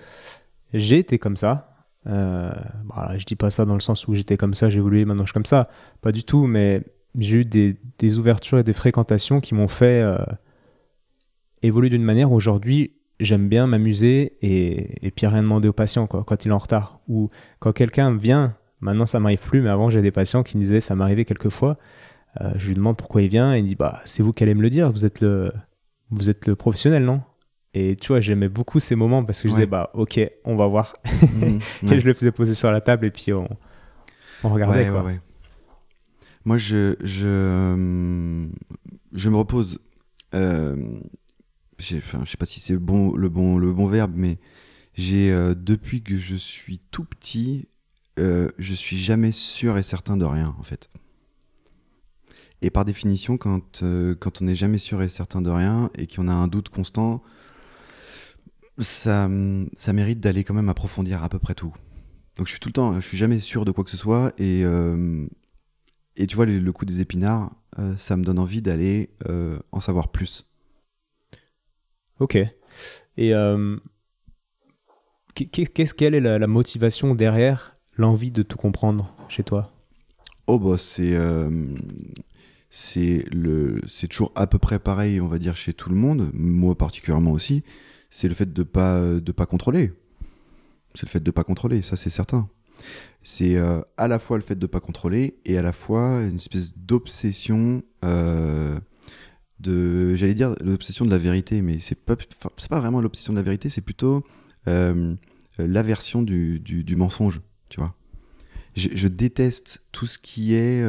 j'ai 0.73 0.97
été 0.97 1.19
comme 1.19 1.37
ça. 1.37 1.70
Euh, 2.07 2.51
bah, 2.85 3.13
je 3.17 3.25
dis 3.25 3.35
pas 3.35 3.51
ça 3.51 3.65
dans 3.65 3.75
le 3.75 3.79
sens 3.79 4.07
où 4.07 4.15
j'étais 4.15 4.37
comme 4.37 4.53
ça, 4.53 4.69
j'ai 4.69 4.79
évolué, 4.79 5.05
maintenant 5.05 5.23
je 5.23 5.29
suis 5.29 5.33
comme 5.33 5.45
ça. 5.45 5.69
Pas 6.01 6.11
du 6.11 6.23
tout, 6.23 6.45
mais 6.47 6.81
j'ai 7.17 7.39
eu 7.39 7.45
des, 7.45 8.17
ouvertures 8.17 8.59
et 8.59 8.63
des 8.63 8.73
fréquentations 8.73 9.39
qui 9.39 9.53
m'ont 9.53 9.67
fait 9.67 10.01
euh, 10.01 10.17
évoluer 11.61 11.89
d'une 11.89 12.03
manière. 12.03 12.31
Aujourd'hui, 12.31 12.93
j'aime 13.19 13.49
bien 13.49 13.67
m'amuser 13.67 14.37
et, 14.41 15.05
et 15.05 15.11
puis 15.11 15.27
rien 15.27 15.43
demander 15.43 15.67
au 15.67 15.73
patient 15.73 16.07
quoi, 16.07 16.23
quand 16.25 16.45
il 16.45 16.49
est 16.49 16.53
en 16.53 16.57
retard. 16.57 16.99
Ou 17.07 17.29
quand 17.59 17.73
quelqu'un 17.73 18.15
vient, 18.15 18.55
maintenant 18.79 19.05
ça 19.05 19.19
m'arrive 19.19 19.39
plus, 19.39 19.61
mais 19.61 19.69
avant 19.69 19.89
j'ai 19.89 20.01
des 20.01 20.11
patients 20.11 20.43
qui 20.43 20.57
me 20.57 20.63
disaient 20.63 20.81
ça 20.81 20.95
m'arrivait 20.95 21.25
quelques 21.25 21.49
fois. 21.49 21.77
Euh, 22.39 22.53
je 22.55 22.67
lui 22.67 22.75
demande 22.75 22.97
pourquoi 22.97 23.21
il 23.21 23.27
vient 23.27 23.53
et 23.53 23.59
il 23.59 23.67
dit 23.67 23.75
bah 23.75 24.01
c'est 24.05 24.23
vous 24.23 24.33
qui 24.33 24.43
allez 24.43 24.53
me 24.53 24.61
le 24.61 24.69
dire, 24.69 24.91
vous 24.91 25.05
êtes 25.05 25.19
le, 25.19 25.51
vous 26.09 26.29
êtes 26.29 26.47
le 26.47 26.55
professionnel 26.55 27.03
non? 27.03 27.21
Et 27.73 27.95
tu 27.95 28.09
vois 28.09 28.19
j'aimais 28.21 28.49
beaucoup 28.49 28.79
ces 28.79 28.95
moments 28.95 29.23
parce 29.23 29.41
que 29.41 29.47
je 29.47 29.53
Ouais. 29.53 29.59
disais 29.61 29.67
bah 29.67 29.89
ok 29.93 30.19
on 30.43 30.55
va 30.55 30.67
voir 30.67 30.93
Mhm. 31.33 31.59
et 31.93 31.99
je 31.99 32.05
le 32.05 32.13
faisais 32.13 32.31
poser 32.31 32.53
sur 32.53 32.71
la 32.71 32.81
table 32.81 33.05
et 33.05 33.11
puis 33.11 33.31
on, 33.33 33.47
on 34.43 34.49
regardait 34.49 34.83
Ouais, 34.85 34.89
quoi. 34.91 35.01
ouais, 35.03 35.13
ouais. 35.13 35.19
Moi, 36.43 36.57
je, 36.57 36.95
je, 37.03 37.27
euh, 37.27 38.47
je 39.13 39.29
me 39.29 39.35
repose. 39.37 39.77
Euh, 40.33 40.75
j'ai- 41.77 41.97
enfin, 41.99 42.21
je 42.25 42.31
sais 42.31 42.37
pas 42.37 42.45
si 42.45 42.59
c'est 42.59 42.73
le 42.73 42.79
bon, 42.79 43.15
le, 43.15 43.29
bon, 43.29 43.57
le 43.59 43.71
bon 43.71 43.85
verbe, 43.85 44.13
mais 44.15 44.39
j'ai 44.95 45.31
euh, 45.31 45.53
depuis 45.55 46.01
que 46.01 46.17
je 46.17 46.35
suis 46.35 46.79
tout 46.89 47.03
petit, 47.05 47.67
euh, 48.19 48.49
je 48.57 48.73
suis 48.73 48.97
jamais 48.97 49.31
sûr 49.31 49.77
et 49.77 49.83
certain 49.83 50.17
de 50.17 50.25
rien, 50.25 50.55
en 50.59 50.63
fait. 50.63 50.89
Et 52.63 52.69
par 52.71 52.85
définition, 52.85 53.37
quand, 53.37 53.83
euh, 53.83 54.15
quand 54.19 54.41
on 54.41 54.45
n'est 54.45 54.55
jamais 54.55 54.77
sûr 54.79 55.01
et 55.03 55.09
certain 55.09 55.41
de 55.41 55.49
rien 55.51 55.89
et 55.95 56.07
qu'on 56.07 56.27
a 56.27 56.33
un 56.33 56.47
doute 56.47 56.69
constant, 56.69 57.21
ça, 58.77 59.29
ça 59.75 59.93
mérite 59.93 60.19
d'aller 60.19 60.43
quand 60.43 60.53
même 60.53 60.69
approfondir 60.69 61.23
à 61.23 61.29
peu 61.29 61.39
près 61.39 61.55
tout. 61.55 61.73
Donc 62.37 62.47
je 62.47 62.51
suis 62.51 62.59
tout 62.59 62.69
le 62.69 62.73
temps, 62.73 62.95
je 62.99 63.07
suis 63.07 63.17
jamais 63.17 63.39
sûr 63.39 63.65
de 63.65 63.71
quoi 63.71 63.83
que 63.83 63.89
ce 63.89 63.97
soit 63.97 64.33
et 64.37 64.63
euh, 64.63 65.27
et 66.15 66.27
tu 66.27 66.35
vois 66.35 66.45
le, 66.45 66.59
le 66.59 66.71
coup 66.73 66.85
des 66.85 67.01
épinards, 67.01 67.51
euh, 67.79 67.95
ça 67.97 68.17
me 68.17 68.23
donne 68.23 68.39
envie 68.39 68.61
d'aller 68.61 69.09
euh, 69.29 69.59
en 69.71 69.79
savoir 69.79 70.09
plus. 70.11 70.47
Ok. 72.19 72.37
Et 73.17 73.33
qu'est- 75.35 75.45
qu'est- 75.47 75.65
qu'est-ce 75.65 75.93
quelle 75.93 76.15
est 76.15 76.21
la, 76.21 76.39
la 76.39 76.47
motivation 76.47 77.15
derrière 77.15 77.75
l'envie 77.97 78.31
de 78.31 78.43
tout 78.43 78.57
comprendre 78.57 79.13
chez 79.27 79.43
toi? 79.43 79.71
Oh 80.47 80.59
bah 80.59 80.77
c'est 80.77 81.15
c'est 82.69 83.25
le 83.31 83.81
c'est 83.87 84.07
toujours 84.07 84.31
à 84.35 84.47
peu 84.47 84.57
près 84.57 84.79
pareil, 84.79 85.19
on 85.19 85.27
va 85.27 85.39
dire 85.39 85.55
chez 85.55 85.73
tout 85.73 85.89
le 85.89 85.95
monde, 85.95 86.31
moi 86.33 86.75
particulièrement 86.77 87.31
aussi. 87.31 87.63
C'est 88.11 88.27
le 88.27 88.35
fait 88.35 88.53
de 88.53 88.61
pas 88.61 89.01
de 89.01 89.31
pas 89.31 89.47
contrôler. 89.47 89.93
C'est 90.93 91.05
le 91.05 91.09
fait 91.09 91.23
de 91.23 91.31
pas 91.31 91.43
contrôler, 91.43 91.81
ça 91.81 91.95
c'est 91.95 92.11
certain. 92.11 92.47
C'est 93.23 93.55
euh, 93.55 93.81
à 93.97 94.07
la 94.07 94.19
fois 94.19 94.37
le 94.37 94.43
fait 94.43 94.59
de 94.59 94.67
pas 94.67 94.81
contrôler 94.81 95.39
et 95.45 95.57
à 95.57 95.61
la 95.61 95.71
fois 95.71 96.21
une 96.21 96.35
espèce 96.35 96.77
d'obsession 96.77 97.83
euh, 98.03 98.77
de 99.59 100.15
j'allais 100.15 100.33
dire 100.33 100.55
l'obsession 100.61 101.05
de 101.05 101.11
la 101.11 101.17
vérité, 101.17 101.61
mais 101.61 101.79
c'est 101.79 101.95
pas 101.95 102.15
c'est 102.57 102.69
pas 102.69 102.79
vraiment 102.79 102.99
l'obsession 102.99 103.31
de 103.31 103.37
la 103.37 103.43
vérité, 103.43 103.69
c'est 103.69 103.81
plutôt 103.81 104.23
euh, 104.67 105.15
l'aversion 105.57 106.21
du, 106.21 106.59
du, 106.59 106.95
mensonge, 106.97 107.41
tu 107.69 107.79
vois. 107.79 107.95
Je 108.75 109.07
déteste 109.07 109.83
tout 109.91 110.07
ce 110.07 110.17
qui 110.17 110.53
est 110.55 110.83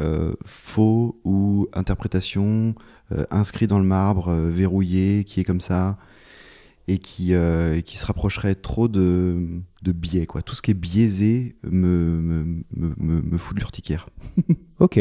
euh, 0.00 0.32
faux 0.44 1.20
ou 1.24 1.68
interprétation 1.72 2.74
euh, 3.12 3.24
inscrit 3.30 3.66
dans 3.66 3.78
le 3.78 3.84
marbre, 3.84 4.28
euh, 4.28 4.50
verrouillé, 4.50 5.24
qui 5.24 5.40
est 5.40 5.44
comme 5.44 5.60
ça 5.60 5.98
et 6.88 6.98
qui, 6.98 7.34
euh, 7.34 7.76
et 7.76 7.82
qui 7.82 7.98
se 7.98 8.06
rapprocherait 8.06 8.54
trop 8.54 8.88
de, 8.88 9.60
de 9.82 9.92
biais. 9.92 10.26
Quoi. 10.26 10.40
Tout 10.42 10.54
ce 10.54 10.62
qui 10.62 10.70
est 10.70 10.74
biaisé 10.74 11.56
me, 11.62 11.88
me, 11.88 12.44
me, 12.74 12.94
me, 12.96 13.20
me 13.22 13.38
fout 13.38 13.54
de 13.54 13.60
l'urticaire. 13.60 14.08
Ok. 14.80 15.00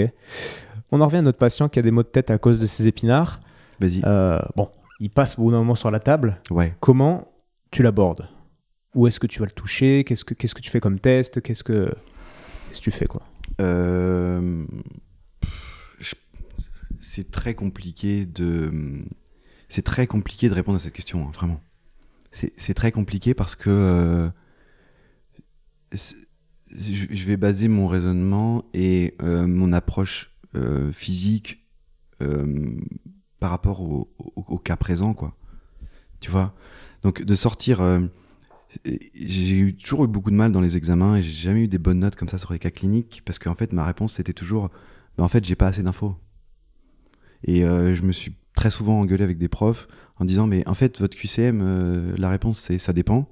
On 0.92 1.02
en 1.02 1.06
revient 1.06 1.18
à 1.18 1.22
notre 1.22 1.38
patient 1.38 1.70
qui 1.70 1.78
a 1.78 1.84
des 1.84 1.92
maux 1.92 2.02
de 2.02 2.08
tête 2.08 2.32
à 2.32 2.40
cause 2.40 2.60
de 2.60 2.66
ses 2.66 2.88
épinards. 2.88 3.40
Vas-y. 3.80 4.02
Euh, 4.06 4.40
bon, 4.56 4.72
il 5.00 5.12
passe 5.12 5.38
au 5.38 5.44
bout 5.44 5.52
d'un 5.52 5.60
moment 5.60 5.76
sur 5.76 5.92
la 5.92 6.00
table. 6.00 6.42
Ouais. 6.50 6.76
Comment 6.80 7.28
tu 7.70 7.84
l'abordes? 7.84 8.28
Où 8.96 9.06
est-ce 9.06 9.20
que 9.20 9.28
tu 9.28 9.40
vas 9.40 9.46
le 9.46 9.52
toucher? 9.52 10.04
Qu'est-ce 10.04 10.26
que 10.26 10.34
Qu'est-ce 10.34 10.56
que 10.56 10.62
tu 10.62 10.72
fais 10.72 10.80
comme 10.80 11.00
test? 11.00 11.42
Qu'est-ce 11.42 11.64
que 11.64 11.92
Qu'est-ce 12.70 12.80
que 12.80 12.84
tu 12.86 12.92
fais 12.92 13.06
quoi? 13.06 13.22
Euh, 13.62 14.66
c'est 17.00 17.32
très 17.32 17.54
compliqué 17.54 18.26
de. 18.26 19.04
C'est 19.70 19.82
très 19.82 20.08
compliqué 20.08 20.50
de 20.50 20.54
répondre 20.54 20.78
à 20.78 20.80
cette 20.80 20.94
question, 20.94 21.28
hein, 21.28 21.32
vraiment. 21.34 21.62
C'est 22.32 22.74
très 22.74 22.92
compliqué 22.92 23.34
parce 23.34 23.56
que. 23.56 23.70
euh, 23.70 24.30
je 26.70 27.26
vais 27.26 27.38
baser 27.38 27.68
mon 27.68 27.88
raisonnement 27.88 28.66
et 28.74 29.16
euh, 29.22 29.48
mon 29.48 29.72
approche 29.74 30.32
physique 30.92 31.64
par 33.40 33.52
rapport 33.52 33.82
au, 33.82 34.12
au- 34.18 34.34
au 34.48 34.58
cas 34.58 34.76
présent, 34.76 35.14
quoi. 35.14 35.38
Tu 36.20 36.32
vois? 36.32 36.56
Donc, 37.04 37.22
de 37.24 37.36
sortir. 37.36 37.80
J'ai 38.86 39.58
eu, 39.58 39.76
toujours 39.76 40.06
eu 40.06 40.08
beaucoup 40.08 40.32
de 40.32 40.36
mal 40.36 40.52
dans 40.52 40.62
les 40.62 40.78
examens 40.78 41.16
et 41.16 41.22
j'ai 41.22 41.32
jamais 41.32 41.62
eu 41.62 41.68
des 41.68 41.78
bonnes 41.78 42.00
notes 42.00 42.16
comme 42.16 42.30
ça 42.30 42.38
sur 42.38 42.54
les 42.54 42.60
cas 42.60 42.72
cliniques 42.72 43.22
parce 43.26 43.40
qu'en 43.40 43.56
fait, 43.56 43.74
ma 43.74 43.86
réponse 43.86 44.14
c'était 44.14 44.34
toujours 44.34 44.70
bah, 45.18 45.24
en 45.24 45.28
fait, 45.28 45.44
j'ai 45.44 45.56
pas 45.56 45.68
assez 45.68 45.84
d'infos. 45.84 46.16
Et 47.44 47.64
euh, 47.64 47.94
je 47.94 48.02
me 48.04 48.12
suis 48.12 48.36
très 48.56 48.70
souvent 48.70 49.00
engueulé 49.00 49.24
avec 49.24 49.38
des 49.38 49.48
profs 49.48 49.88
en 50.18 50.26
disant 50.26 50.48
mais 50.48 50.68
en 50.68 50.74
fait, 50.74 51.00
votre 51.00 51.18
QCM, 51.18 51.62
euh, 51.62 52.16
la 52.18 52.30
réponse 52.30 52.60
c'est 52.60 52.78
ça 52.78 52.94
dépend. 52.94 53.28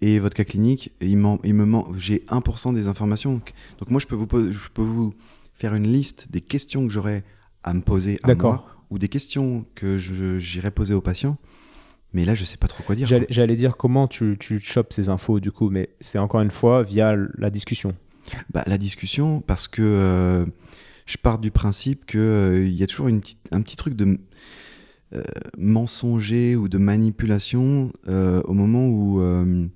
Et 0.00 0.20
votre 0.20 0.36
cas 0.36 0.44
clinique, 0.44 0.92
il, 1.00 1.08
il 1.44 1.54
me 1.54 1.64
manque, 1.64 1.96
j'ai 1.96 2.24
1% 2.28 2.72
des 2.72 2.86
informations. 2.86 3.40
Donc 3.78 3.90
moi, 3.90 4.00
je 4.00 4.06
peux 4.06 4.14
vous, 4.14 4.28
je 4.52 4.68
peux 4.72 4.82
vous 4.82 5.12
faire 5.54 5.74
une 5.74 5.88
liste 5.88 6.30
des 6.30 6.40
questions 6.40 6.86
que 6.86 6.92
j'aurais 6.92 7.24
à 7.64 7.74
me 7.74 7.80
poser 7.80 8.20
à 8.22 8.32
moi 8.32 8.64
ou 8.90 8.98
des 8.98 9.08
questions 9.08 9.66
que 9.74 9.98
j'irais 9.98 10.70
poser 10.70 10.94
aux 10.94 11.00
patients. 11.00 11.36
Mais 12.14 12.24
là, 12.24 12.34
je 12.34 12.44
sais 12.44 12.56
pas 12.56 12.68
trop 12.68 12.82
quoi 12.82 12.94
dire. 12.94 13.06
J'allais 13.28 13.56
dire 13.56 13.76
comment 13.76 14.08
tu, 14.08 14.36
tu 14.40 14.60
chopes 14.60 14.92
ces 14.92 15.08
infos 15.10 15.40
du 15.40 15.52
coup, 15.52 15.68
mais 15.68 15.90
c'est 16.00 16.18
encore 16.18 16.40
une 16.40 16.50
fois 16.50 16.82
via 16.82 17.14
la 17.36 17.50
discussion. 17.50 17.94
Bah, 18.50 18.64
la 18.66 18.78
discussion, 18.78 19.40
parce 19.40 19.68
que 19.68 19.82
euh, 19.82 20.46
je 21.06 21.16
pars 21.18 21.38
du 21.38 21.50
principe 21.50 22.06
qu'il 22.06 22.72
y 22.72 22.82
a 22.82 22.86
toujours 22.86 23.08
une 23.08 23.20
petite- 23.20 23.46
un 23.52 23.60
petit 23.62 23.76
truc 23.76 23.94
de 23.94 24.18
euh, 25.14 25.22
mensonger 25.56 26.56
ou 26.56 26.68
de 26.68 26.78
manipulation 26.78 27.92
euh, 28.08 28.42
au 28.44 28.52
moment 28.52 28.86
où, 28.88 29.20
euh, 29.20 29.66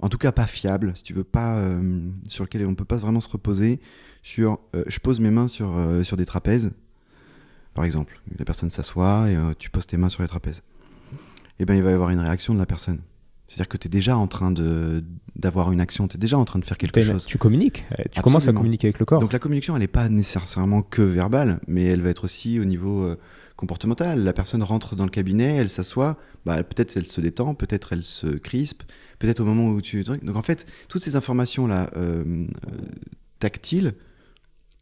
en 0.00 0.08
tout 0.08 0.18
cas 0.18 0.32
pas 0.32 0.46
fiable, 0.46 0.92
si 0.94 1.02
tu 1.02 1.12
veux, 1.14 1.24
pas 1.24 1.56
euh, 1.58 2.00
sur 2.28 2.44
lequel 2.44 2.66
on 2.66 2.74
peut 2.74 2.84
pas 2.84 2.96
vraiment 2.96 3.20
se 3.20 3.28
reposer. 3.28 3.80
Sur, 4.22 4.58
euh, 4.74 4.84
je 4.86 4.98
pose 4.98 5.20
mes 5.20 5.30
mains 5.30 5.48
sur, 5.48 5.74
euh, 5.76 6.02
sur 6.02 6.16
des 6.18 6.26
trapèzes, 6.26 6.72
par 7.72 7.84
exemple. 7.84 8.20
La 8.38 8.44
personne 8.44 8.68
s'assoit 8.70 9.30
et 9.30 9.36
euh, 9.36 9.52
tu 9.58 9.70
poses 9.70 9.86
tes 9.86 9.96
mains 9.96 10.08
sur 10.10 10.22
les 10.22 10.28
trapèzes. 10.28 10.62
Et 11.58 11.64
ben 11.64 11.74
il 11.74 11.82
va 11.82 11.90
y 11.90 11.94
avoir 11.94 12.10
une 12.10 12.20
réaction 12.20 12.54
de 12.54 12.58
la 12.58 12.66
personne. 12.66 13.00
C'est-à-dire 13.48 13.68
que 13.68 13.78
tu 13.78 13.88
es 13.88 13.90
déjà 13.90 14.16
en 14.16 14.26
train 14.26 14.52
d'avoir 15.34 15.72
une 15.72 15.80
action, 15.80 16.06
tu 16.06 16.16
es 16.16 16.20
déjà 16.20 16.36
en 16.38 16.44
train 16.44 16.58
de 16.58 16.64
faire 16.64 16.76
quelque 16.76 17.00
chose. 17.00 17.24
Tu 17.24 17.38
communiques, 17.38 17.86
euh, 17.98 18.04
tu 18.12 18.20
commences 18.20 18.46
à 18.46 18.52
communiquer 18.52 18.88
avec 18.88 18.98
le 18.98 19.06
corps. 19.06 19.20
Donc 19.20 19.32
la 19.32 19.38
communication, 19.38 19.74
elle 19.74 19.80
n'est 19.80 19.88
pas 19.88 20.08
nécessairement 20.08 20.82
que 20.82 21.00
verbale, 21.02 21.60
mais 21.66 21.84
elle 21.84 22.02
va 22.02 22.10
être 22.10 22.24
aussi 22.24 22.60
au 22.60 22.66
niveau 22.66 23.04
euh, 23.04 23.18
comportemental. 23.56 24.22
La 24.22 24.34
personne 24.34 24.62
rentre 24.62 24.96
dans 24.96 25.04
le 25.04 25.10
cabinet, 25.10 25.56
elle 25.56 25.70
s'assoit, 25.70 26.18
bah, 26.44 26.62
peut-être 26.62 26.96
elle 26.96 27.06
se 27.06 27.20
détend, 27.20 27.54
peut-être 27.54 27.94
elle 27.94 28.04
se 28.04 28.26
crispe, 28.26 28.82
peut-être 29.18 29.40
au 29.40 29.44
moment 29.44 29.68
où 29.68 29.80
tu... 29.80 30.04
Donc 30.04 30.36
en 30.36 30.42
fait, 30.42 30.66
toutes 30.88 31.02
ces 31.02 31.16
informations-là 31.16 31.90
euh, 31.96 32.46
tactiles, 33.40 33.94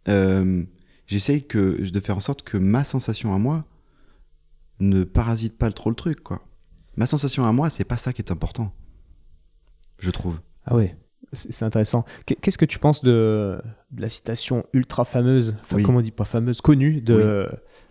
euh, 0.09 0.63
j'essaye 1.07 1.47
de 1.53 2.01
faire 2.01 2.17
en 2.17 2.21
sorte 2.21 2.43
que 2.43 2.59
ma 2.59 2.85
sensation 2.85 3.35
à 3.35 3.39
moi 3.39 3.65
ne 4.81 5.05
parasite 5.05 5.57
pas 5.57 5.71
trop 5.71 5.91
le 5.91 5.97
truc, 5.97 6.21
quoi. 6.21 6.46
Ma 6.97 7.07
sensation 7.07 7.45
à 7.45 7.53
moi, 7.53 7.71
c'est 7.71 7.85
pas 7.85 7.97
ça 7.97 8.13
qui 8.13 8.23
est 8.23 8.31
important, 8.33 8.73
je 9.99 10.11
trouve. 10.11 10.39
Ah 10.65 10.75
ouais, 10.77 10.97
c'est 11.33 11.65
intéressant. 11.65 12.05
Qu'est- 12.27 12.37
Qu'est-ce 12.37 12.59
que 12.59 12.65
tu 12.65 12.79
penses 12.79 13.03
de, 13.05 13.61
de 13.91 14.01
la 14.03 14.09
citation 14.09 14.65
ultra 14.73 15.05
fameuse, 15.05 15.57
enfin 15.63 15.77
Oui. 15.77 15.83
comment 15.83 15.99
on 15.99 16.03
dit 16.03 16.11
pas 16.11 16.25
fameuse, 16.25 16.61
connue 16.61 17.01
de, 17.01 17.49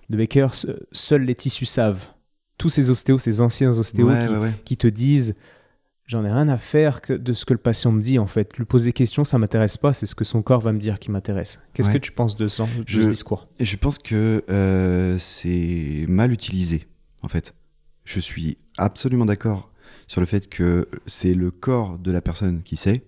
de 0.10 0.18
Baker 0.18 0.48
se- 0.54 0.68
Seuls 0.92 1.24
les 1.24 1.36
tissus 1.36 1.66
savent. 1.66 2.06
Tous 2.58 2.70
ces 2.70 2.90
ostéos, 2.90 3.20
ces 3.20 3.42
anciens 3.42 3.78
ostéos 3.78 4.08
Ouais, 4.08 4.26
qui, 4.28 4.34
ouais, 4.34 4.40
ouais. 4.40 4.52
qui 4.64 4.78
te 4.78 4.88
disent 4.88 5.36
J'en 6.08 6.24
ai 6.24 6.32
rien 6.32 6.48
à 6.50 6.58
faire 6.60 7.02
que 7.02 7.14
de 7.14 7.34
ce 7.34 7.46
que 7.46 7.54
le 7.54 7.58
patient 7.60 7.92
me 7.92 8.00
dit 8.02 8.20
en 8.20 8.28
fait. 8.28 8.56
Lui 8.58 8.66
poser 8.66 8.90
des 8.90 8.94
questions, 8.94 9.24
ça 9.26 9.40
m'intéresse 9.40 9.76
pas, 9.76 9.92
c'est 9.92 10.06
ce 10.06 10.14
que 10.14 10.24
son 10.24 10.44
corps 10.44 10.62
va 10.62 10.72
me 10.72 10.78
dire 10.78 11.00
qui 11.00 11.10
m'intéresse. 11.10 11.62
Qu'est-ce 11.74 11.90
que 11.90 11.98
tu 11.98 12.12
penses 12.12 12.36
de, 12.36 12.48
ce, 12.48 12.62
de 12.62 12.68
Je- 12.86 13.02
ce 13.02 13.10
discours? 13.10 13.48
Et 13.60 13.66
je 13.66 13.76
pense 13.76 13.98
que 13.98 14.44
euh, 14.50 15.18
c'est 15.18 16.06
mal 16.08 16.32
utilisé, 16.32 16.86
en 17.24 17.28
fait. 17.28 17.56
Je 18.06 18.20
suis 18.20 18.58
absolument 18.78 19.26
d'accord 19.26 19.72
sur 20.08 20.22
le 20.22 20.28
fait 20.28 20.48
que 20.48 20.88
c'est 21.08 21.34
le 21.34 21.52
corps 21.52 21.98
de 21.98 22.12
la 22.12 22.22
personne 22.22 22.62
qui 22.64 22.78
sait, 22.78 23.04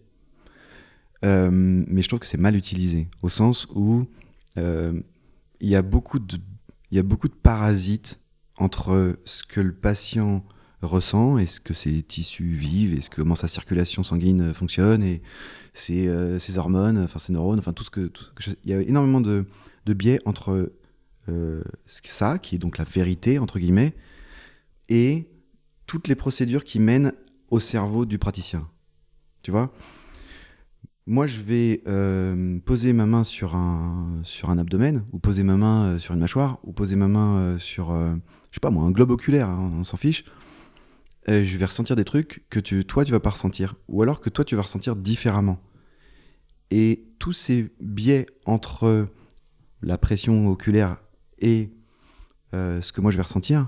Euh, 1.25 1.49
mais 1.51 2.01
je 2.01 2.07
trouve 2.07 2.19
que 2.19 2.27
c'est 2.27 2.38
mal 2.38 2.55
utilisé, 2.55 3.07
au 3.21 3.29
sens 3.29 3.67
où 3.73 4.05
euh, 4.57 4.93
il 5.60 5.69
y, 5.69 5.75
a 5.75 5.81
beaucoup 5.81 6.19
de- 6.19 6.38
parasites 7.41 8.19
entre 8.57 9.17
ce 9.25 9.43
que 9.43 9.60
le 9.60 9.73
patient 9.73 10.43
ressent 10.81 11.38
et 11.39 11.47
ce 11.47 11.60
que 11.60 11.73
ses 11.73 12.03
tissus 12.03 12.53
vivent 12.53 12.95
et 12.95 13.01
ce 13.01 13.10
que, 13.10 13.21
comment 13.21 13.36
sa 13.36 13.47
circulation 13.47 14.03
sanguine 14.03 14.53
fonctionne 14.53 15.01
et 15.01 15.21
ses, 15.73 16.07
euh, 16.07 16.38
hormones, 16.57 16.99
enfin 16.99 17.19
ses 17.19 17.33
neurones, 17.33 17.60
enfin 17.60 17.73
tout 17.73 17.83
ce 17.83 17.89
que... 17.89 18.12
il 18.63 18.71
y 18.71 18.73
a 18.73 18.81
énormément 18.81 19.21
de, 19.21 19.45
biais 19.88 20.19
entre 20.25 20.71
ça, 21.86 22.38
qui 22.38 22.55
est 22.55 22.60
donc 22.60 22.77
la 22.77 22.83
vérité, 22.83 23.39
entre 23.39 23.57
guillemets, 23.57 23.95
et 24.89 25.30
toutes 25.86 26.08
les 26.08 26.15
procédures 26.15 26.63
qui 26.63 26.80
mènent 26.80 27.13
au 27.50 27.60
cerveau 27.60 28.06
du 28.06 28.17
praticien. 28.17 28.69
Tu 29.41 29.52
vois? 29.52 29.73
Moi, 31.10 31.26
je 31.26 31.39
vais 31.39 31.82
euh, 31.88 32.60
poser 32.65 32.91
ma 32.91 33.06
main 33.06 33.23
sur 33.23 33.56
un, 33.56 34.19
sur 34.23 34.50
un 34.50 34.58
abdomen, 34.58 35.06
ou 35.13 35.19
poser 35.19 35.43
ma 35.43 35.56
main 35.56 35.86
euh, 35.86 36.00
sur 36.00 36.13
une 36.13 36.19
mâchoire, 36.19 36.60
ou 36.63 36.73
poser 36.73 36.97
ma 36.97 37.08
main 37.08 37.38
euh, 37.38 37.58
sur, 37.58 37.91
je 37.91 38.56
sais 38.56 38.60
pas 38.60 38.71
moi, 38.71 38.84
un 38.84 38.91
globe 38.91 39.12
oculaire, 39.12 39.47
hein, 39.47 39.71
on 39.73 39.86
s'en 39.86 39.97
fiche. 39.97 40.26
Je 41.30 41.58
vais 41.58 41.65
ressentir 41.65 41.97
des 41.97 42.06
trucs 42.06 42.45
que 42.50 42.60
toi, 42.60 43.04
tu 43.04 43.12
vas 43.12 43.19
pas 43.19 43.32
ressentir, 43.32 43.76
ou 43.89 44.02
alors 44.02 44.21
que 44.21 44.30
toi, 44.30 44.45
tu 44.45 44.56
vas 44.56 44.62
ressentir 44.62 44.95
différemment. 44.95 45.60
Et 46.71 47.06
tous 47.19 47.34
ces 47.34 47.69
biais 47.82 48.28
entre 48.45 49.10
la 49.82 49.97
pression 49.97 50.47
oculaire 50.47 51.02
et 51.39 51.73
ce 52.54 52.91
que 52.93 53.02
moi 53.02 53.12
je 53.12 53.17
vais 53.17 53.23
ressentir, 53.23 53.67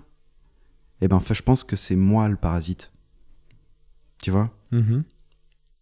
eh 1.02 1.08
ben, 1.08 1.20
je 1.20 1.42
pense 1.42 1.64
que 1.64 1.76
c'est 1.76 1.96
moi 1.96 2.28
le 2.30 2.36
parasite. 2.36 2.92
Tu 4.22 4.32
vois? 4.32 4.52
Mhm. 4.72 5.04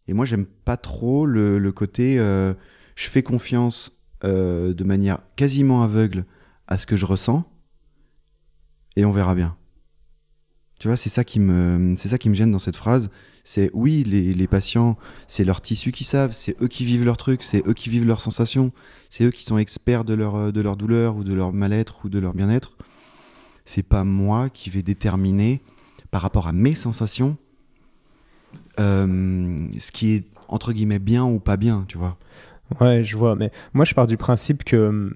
Et 0.08 0.14
moi, 0.14 0.26
j'aime 0.26 0.46
pas 0.46 0.78
trop 0.78 1.26
le, 1.26 1.58
le 1.60 1.72
côté 1.72 2.20
euh, 2.20 2.54
je 2.96 3.08
fais 3.10 3.24
confiance 3.24 3.92
euh, 4.24 4.74
de 4.74 4.84
manière 4.84 5.20
quasiment 5.36 5.84
aveugle 5.84 6.26
à 6.68 6.78
ce 6.78 6.86
que 6.86 6.96
je 6.96 7.06
ressens 7.06 7.50
et 8.96 9.06
on 9.06 9.12
verra 9.12 9.36
bien. 9.36 9.56
Tu 10.80 10.88
vois, 10.88 10.98
c'est 10.98 11.10
ça 11.10 11.24
qui 11.24 11.40
me, 11.40 11.96
c'est 11.98 12.10
ça 12.10 12.18
qui 12.18 12.30
me 12.30 12.36
gêne 12.36 12.52
dans 12.52 12.60
cette 12.60 12.76
phrase. 12.76 13.10
C'est 13.44 13.72
oui, 13.74 14.04
les, 14.04 14.34
les 14.34 14.48
patients, 14.48 14.98
c'est 15.28 15.44
leurs 15.44 15.62
tissus 15.62 15.92
qui 15.92 16.04
savent, 16.04 16.34
c'est 16.34 16.62
eux 16.62 16.68
qui 16.68 16.86
vivent 16.86 17.06
leur 17.06 17.18
truc, 17.18 17.44
c'est 17.44 17.66
eux 17.68 17.74
qui 17.74 17.90
vivent 17.90 18.06
leurs 18.06 18.22
sensations, 18.22 18.72
c'est 19.10 19.24
eux 19.24 19.32
qui 19.32 19.44
sont 19.44 19.58
experts 19.58 20.04
de 20.04 20.14
leur, 20.14 20.52
de 20.54 20.62
leur 20.62 20.78
douleur 20.78 21.16
ou 21.16 21.24
de 21.24 21.34
leur 21.34 21.54
mal-être 21.54 22.06
ou 22.06 22.10
de 22.10 22.20
leur 22.20 22.34
bien-être. 22.34 22.77
C'est 23.68 23.84
pas 23.84 24.06
moi 24.06 24.50
qui 24.50 24.70
vais 24.70 24.82
déterminer 24.82 25.62
par 26.10 26.22
rapport 26.22 26.48
à 26.48 26.54
mes 26.54 26.74
sensations 26.74 27.36
euh, 28.80 29.58
ce 29.78 29.92
qui 29.92 30.14
est 30.14 30.26
entre 30.48 30.72
guillemets 30.72 31.00
bien 31.00 31.26
ou 31.26 31.40
pas 31.40 31.58
bien, 31.58 31.84
tu 31.90 31.98
vois. 31.98 32.18
Ouais, 32.80 33.04
je 33.04 33.18
vois. 33.18 33.36
Mais 33.36 33.52
moi, 33.74 33.84
je 33.84 33.94
pars 33.94 34.08
du 34.08 34.16
principe 34.16 34.64
que, 34.64 35.14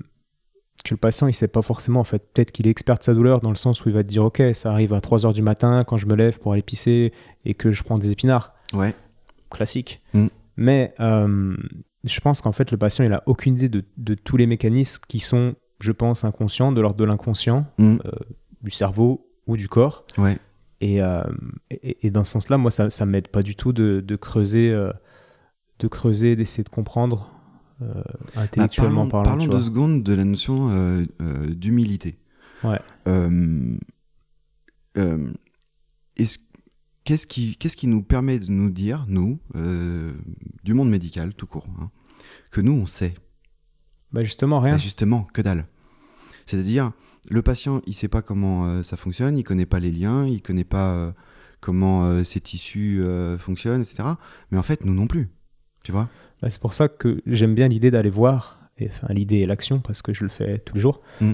que 0.84 0.94
le 0.94 0.98
patient, 0.98 1.28
il 1.28 1.34
sait 1.34 1.48
pas 1.48 1.62
forcément, 1.62 2.02
en 2.02 2.04
fait. 2.04 2.34
Peut-être 2.34 2.52
qu'il 2.52 2.68
est 2.68 2.72
expert 2.72 2.98
de 2.98 3.04
sa 3.04 3.14
douleur 3.14 3.40
dans 3.40 3.52
le 3.52 3.56
sens 3.56 3.86
où 3.86 3.90
il 3.90 3.96
va 3.96 4.04
te 4.04 4.10
dire 4.10 4.26
Ok, 4.26 4.42
ça 4.54 4.72
arrive 4.72 4.92
à 4.92 5.00
3 5.00 5.26
heures 5.26 5.34
du 5.34 5.42
matin 5.42 5.86
quand 5.86 5.98
je 5.98 6.06
me 6.06 6.16
lève 6.16 6.38
pour 6.40 6.52
aller 6.52 6.62
pisser 6.62 7.14
et 7.46 7.54
que 7.54 7.72
je 7.72 7.84
prends 7.84 7.98
des 7.98 8.12
épinards. 8.12 8.54
Ouais. 8.74 8.94
Classique. 9.50 10.02
Mm. 10.14 10.28
Mais 10.58 10.94
euh, 11.00 11.56
je 12.04 12.20
pense 12.20 12.42
qu'en 12.42 12.52
fait, 12.52 12.72
le 12.72 12.78
patient, 12.78 13.06
il 13.06 13.14
a 13.14 13.24
aucune 13.28 13.56
idée 13.56 13.70
de, 13.70 13.86
de 13.96 14.14
tous 14.16 14.36
les 14.36 14.46
mécanismes 14.48 15.02
qui 15.08 15.22
sont, 15.22 15.56
je 15.80 15.93
pense, 15.93 16.26
inconscients, 16.26 16.74
de 16.74 16.82
l'ordre 16.82 16.97
de 16.97 17.06
l'inconscient, 17.06 17.66
Mm. 17.78 17.99
Du 18.64 18.72
cerveau 18.72 19.28
ou 19.47 19.57
du 19.57 19.68
corps. 19.68 20.05
Ouais. 20.18 20.38
Et, 20.82 21.01
euh, 21.01 21.22
et, 21.70 22.07
et 22.07 22.09
dans 22.12 22.24
ce 22.24 22.32
sens-là, 22.32 22.57
moi, 22.57 22.72
ça 22.72 22.88
ne 22.88 23.05
m'aide 23.12 23.28
pas 23.28 23.43
du 23.43 23.55
tout 23.55 23.72
de, 23.74 24.03
de 24.05 24.16
creuser, 24.16 24.72
euh, 24.72 24.91
de 25.80 25.88
creuser, 25.88 26.36
d'essayer 26.36 26.64
de 26.64 26.70
comprendre 26.70 27.32
euh, 27.82 27.93
Bah, 28.36 28.41
intellectuellement 28.41 29.07
parlons 29.07 29.26
parlant. 29.26 29.38
parlons 29.47 29.57
deux 29.59 29.64
secondes 29.66 30.03
de 30.03 30.14
la 30.14 30.26
notion 30.26 30.70
euh, 30.72 31.05
d'humilité. 31.49 32.18
Ouais. 32.64 32.80
Qu'est-ce 37.03 37.28
qui, 37.28 37.88
nous 37.88 38.03
permet 38.03 38.39
de 38.39 38.49
nous 38.51 38.70
dire, 38.70 39.05
nous, 39.07 39.39
du 40.64 40.74
monde 40.74 40.89
médical 40.89 41.34
tout 41.34 41.47
court, 41.47 41.68
hein, 41.80 41.89
que 42.51 42.62
nous, 42.62 42.74
on 42.74 42.86
sait? 42.86 43.16
Bah 44.12 44.24
justement, 44.24 44.59
rien. 44.59 44.74
Bah, 44.74 44.78
Justement, 44.78 45.24
que 45.34 45.41
dalle. 45.41 45.68
C'est-à-dire, 46.45 46.91
le 47.30 47.41
patient, 47.41 47.82
il 47.86 47.93
sait 47.93 48.07
pas 48.07 48.22
comment 48.22 48.65
euh, 48.65 48.84
ça 48.84 48.97
fonctionne, 48.97 49.38
il 49.38 49.43
connaît 49.43 49.65
pas 49.65 49.80
les 49.80 49.91
liens, 49.91 50.26
il 50.26 50.41
connaît 50.41 50.63
pas 50.63 50.93
euh, 50.93 51.11
comment 51.59 52.05
euh, 52.05 52.24
ses 52.24 52.41
tissus 52.41 53.03
fonctionnent, 53.38 53.82
etc. 53.82 54.03
Mais 54.49 54.57
en 54.57 54.63
fait, 54.63 54.86
nous 54.86 54.93
non 54.93 55.07
plus. 55.07 55.30
Tu 55.84 55.91
vois? 55.91 56.09
Bah, 56.41 56.49
c'est 56.49 56.61
pour 56.61 56.74
ça 56.74 56.88
que 56.88 57.22
j'aime 57.26 57.55
bien 57.55 57.67
l'idée 57.67 57.91
d'aller 57.91 58.09
voir, 58.09 58.59
et, 58.78 58.88
enfin 58.88 59.07
l'idée 59.13 59.38
et 59.38 59.45
l'action, 59.45 59.80
parce 59.80 60.01
que 60.01 60.13
je 60.13 60.24
le 60.24 60.30
fais 60.30 60.59
tous 60.59 60.76
les 60.76 60.82
jours, 60.82 61.01
Mm. 61.19 61.34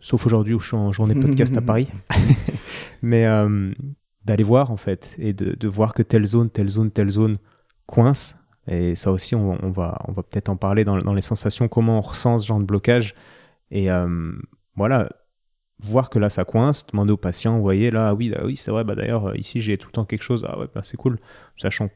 sauf 0.00 0.26
aujourd'hui 0.26 0.54
où 0.54 0.60
je 0.60 0.68
suis 0.68 0.76
en 0.76 0.92
journée 0.92 1.14
podcast 1.14 1.56
à 1.56 1.60
Paris. 1.60 1.88
Mais 3.02 3.26
euh, 3.26 3.72
d'aller 4.24 4.44
voir 4.44 4.70
en 4.70 4.76
fait 4.76 5.14
et 5.18 5.32
de, 5.32 5.56
de, 5.58 5.68
voir 5.68 5.94
que 5.94 6.02
telle 6.02 6.26
zone, 6.26 6.50
telle 6.50 6.68
zone, 6.68 6.90
telle 6.90 7.08
zone 7.08 7.38
coince. 7.86 8.36
Et 8.66 8.94
ça 8.94 9.10
aussi, 9.10 9.34
on, 9.34 9.56
on 9.64 9.70
va, 9.70 9.98
on 10.06 10.12
va 10.12 10.22
peut-être 10.22 10.48
en 10.48 10.56
parler 10.56 10.84
dans, 10.84 10.98
dans, 10.98 11.14
les 11.14 11.22
sensations, 11.22 11.66
comment 11.68 11.98
on 11.98 12.02
ressent 12.02 12.38
ce 12.38 12.46
genre 12.46 12.60
de 12.60 12.64
blocage. 12.64 13.14
Et 13.70 13.90
euh, 13.90 14.32
voilà, 14.76 15.08
voir 15.82 16.10
que 16.10 16.18
là 16.18 16.28
ça 16.28 16.44
coince, 16.44 16.86
demander 16.86 17.12
au 17.12 17.16
patient, 17.16 17.56
vous 17.56 17.62
voyez 17.62 17.90
là, 17.90 18.08
ah 18.08 18.14
oui, 18.14 18.32
ah 18.36 18.44
oui 18.44 18.56
c'est 18.56 18.70
vrai, 18.70 18.84
bah 18.84 18.94
d'ailleurs 18.94 19.36
ici 19.36 19.60
j'ai 19.60 19.78
tout 19.78 19.88
le 19.88 19.92
temps 19.92 20.04
quelque 20.04 20.22
chose, 20.22 20.46
ah 20.48 20.58
ouais, 20.58 20.66
bah, 20.74 20.82
c'est 20.82 20.96
cool, 20.96 21.18
sachant 21.56 21.88
que 21.88 21.94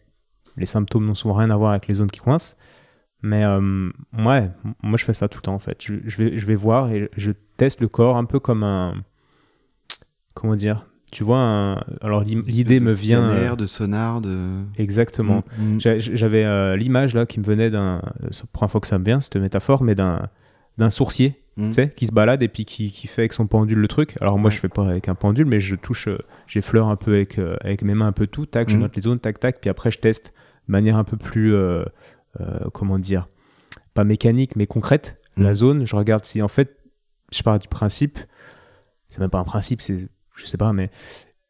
les 0.57 0.66
symptômes 0.66 1.07
n'ont 1.07 1.14
souvent 1.14 1.35
rien 1.35 1.51
à 1.51 1.57
voir 1.57 1.72
avec 1.72 1.89
les 1.89 1.95
zones 1.95 2.11
qui 2.11 2.20
coincent. 2.20 2.57
Mais 3.22 3.43
euh, 3.43 3.91
ouais, 4.18 4.51
moi 4.82 4.99
je 4.99 5.05
fais 5.05 5.14
ça 5.14 5.28
tout 5.28 5.39
le 5.39 5.43
temps 5.43 5.55
en 5.55 5.59
fait. 5.59 5.78
Je, 5.80 5.95
je, 6.05 6.22
vais, 6.22 6.39
je 6.39 6.45
vais 6.45 6.55
voir 6.55 6.93
et 6.93 7.09
je 7.16 7.32
teste 7.57 7.80
le 7.80 7.89
corps 7.89 8.18
un 8.18 8.26
peu 8.26 8.39
comme 8.39 8.62
un. 8.62 8.95
Comment 10.35 10.57
dire 10.57 10.87
Tu 11.11 11.24
vois, 11.24 11.39
un, 11.39 11.74
alors 12.03 12.22
l'idée 12.22 12.80
me 12.80 12.93
vient. 12.93 13.26
Scanner, 13.30 13.57
de 13.57 13.66
sonar, 13.66 14.20
de. 14.20 14.61
Exactement. 14.76 15.43
Mm, 15.57 15.76
mm. 15.76 15.80
J'avais 15.80 16.45
euh, 16.45 16.76
l'image 16.76 17.14
là 17.14 17.24
qui 17.24 17.41
me 17.41 17.45
venait 17.45 17.70
d'un. 17.70 18.03
C'est 18.30 18.43
la 18.43 18.49
première 18.53 18.70
fois 18.70 18.82
que 18.82 18.87
ça 18.87 18.99
me 18.99 19.05
vient, 19.05 19.20
cette 19.20 19.37
métaphore, 19.37 19.82
mais 19.82 19.95
d'un 19.95 20.91
sourcier 20.91 21.44
Mm. 21.57 21.69
tu 21.69 21.75
sais, 21.75 21.91
qui 21.91 22.07
se 22.07 22.13
balade 22.13 22.43
et 22.43 22.49
puis 22.49 22.65
qui, 22.65 22.91
qui, 22.91 23.07
fait 23.07 23.23
avec 23.23 23.33
son 23.33 23.47
pendule 23.47 23.79
le 23.79 23.89
truc. 23.89 24.17
Alors 24.21 24.39
moi, 24.39 24.51
je 24.51 24.59
fais 24.59 24.69
pas 24.69 24.87
avec 24.87 25.09
un 25.09 25.15
pendule, 25.15 25.47
mais 25.47 25.61
je 25.61 25.77
touche, 25.77 26.09
euh, 26.09 26.19
j'effleure 26.49 26.89
un 26.89 26.97
peu 26.97 27.15
avec, 27.15 27.39
euh, 27.39 27.57
avec 27.61 27.83
mes 27.83 27.95
mains 27.95 28.09
un 28.09 28.13
peu 28.13 28.27
tout, 28.27 28.47
tac, 28.47 28.69
je 28.69 28.77
mm. 28.77 28.81
note 28.81 28.97
les 28.97 29.03
zones, 29.03 29.21
tac, 29.21 29.39
tac, 29.39 29.61
puis 29.61 29.71
après 29.71 29.91
je 29.91 29.99
teste 29.99 30.33
de 30.67 30.73
manière 30.73 30.97
un 30.97 31.05
peu 31.05 31.17
plus, 31.17 31.55
euh, 31.55 31.85
comment 32.73 32.99
dire, 32.99 33.29
pas 33.95 34.05
mécanique, 34.05 34.57
mais 34.57 34.67
concrète, 34.67 35.21
la 35.37 35.53
mm. 35.53 35.55
zone. 35.55 35.87
Je 35.87 35.95
regarde 35.95 36.25
si, 36.25 36.43
en 36.43 36.49
fait, 36.49 36.77
je 37.33 37.43
pars 37.43 37.59
du 37.59 37.69
principe, 37.69 38.19
c'est 39.09 39.21
même 39.21 39.31
pas 39.31 39.39
un 39.39 39.45
principe, 39.45 39.81
c'est, 39.81 40.09
je 40.35 40.47
sais 40.47 40.59
pas, 40.59 40.73
mais 40.73 40.91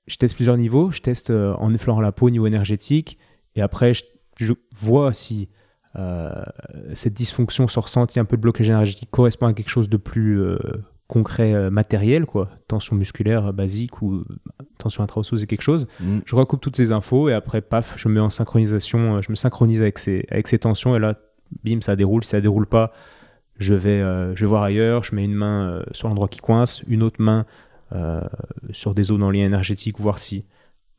je 0.07 0.17
teste 0.17 0.35
plusieurs 0.35 0.59
niveaux. 0.59 0.91
Je 0.91 1.01
teste 1.01 1.31
en 1.31 1.73
effleurant 1.73 2.03
la 2.03 2.13
peau 2.13 2.27
au 2.27 2.31
niveau 2.31 2.47
énergétique, 2.47 3.19
et 3.57 3.63
après, 3.63 3.95
je, 3.95 4.05
je 4.37 4.53
vois 4.75 5.15
si 5.15 5.49
cette 6.93 7.15
dysfonction 7.15 7.69
se 7.69 7.79
ressentit 7.79 8.19
un 8.19 8.25
peu 8.25 8.37
de 8.37 8.43
blocage 8.43 8.69
énergétique 8.69 9.11
correspond 9.11 9.47
à 9.47 9.53
quelque 9.53 9.69
chose 9.69 9.89
de 9.89 9.97
plus 9.97 10.41
euh, 10.41 10.59
concret, 11.07 11.55
euh, 11.55 11.71
matériel, 11.71 12.27
quoi, 12.27 12.51
tension 12.67 12.97
musculaire 12.97 13.53
basique 13.53 14.03
ou 14.03 14.25
tension 14.79 15.05
intra-osseuse 15.05 15.43
et 15.43 15.47
quelque 15.47 15.63
chose. 15.63 15.87
Mm. 16.01 16.21
Je 16.25 16.35
recoupe 16.35 16.61
toutes 16.61 16.77
ces 16.77 16.91
infos 16.91 17.29
et 17.29 17.33
après, 17.33 17.61
paf, 17.61 17.95
je 17.97 18.09
me 18.09 18.15
mets 18.15 18.21
en 18.21 18.31
synchronisation, 18.31 19.23
je 19.23 19.31
me 19.31 19.37
synchronise 19.37 19.81
avec 19.81 19.99
ces, 19.99 20.27
avec 20.31 20.49
ces 20.49 20.59
tensions 20.59 20.97
et 20.97 20.99
là, 20.99 21.17
bim, 21.65 21.81
ça 21.81 21.95
déroule. 21.95 22.25
Si 22.25 22.31
ça 22.31 22.41
déroule 22.41 22.67
pas, 22.67 22.93
je 23.59 23.75
vais, 23.75 24.01
je 24.01 24.41
vais 24.41 24.47
voir 24.47 24.65
ailleurs, 24.65 25.05
je 25.05 25.15
mets 25.15 25.25
une 25.25 25.35
main 25.35 25.85
sur 25.93 26.09
l'endroit 26.09 26.27
qui 26.27 26.41
coince, 26.41 26.83
une 26.89 27.05
autre 27.05 27.23
main 27.23 27.47
sur 28.73 28.95
des 28.95 29.05
zones 29.05 29.23
en 29.23 29.31
lien 29.31 29.45
énergétique, 29.45 30.01
voir 30.01 30.19
si 30.19 30.45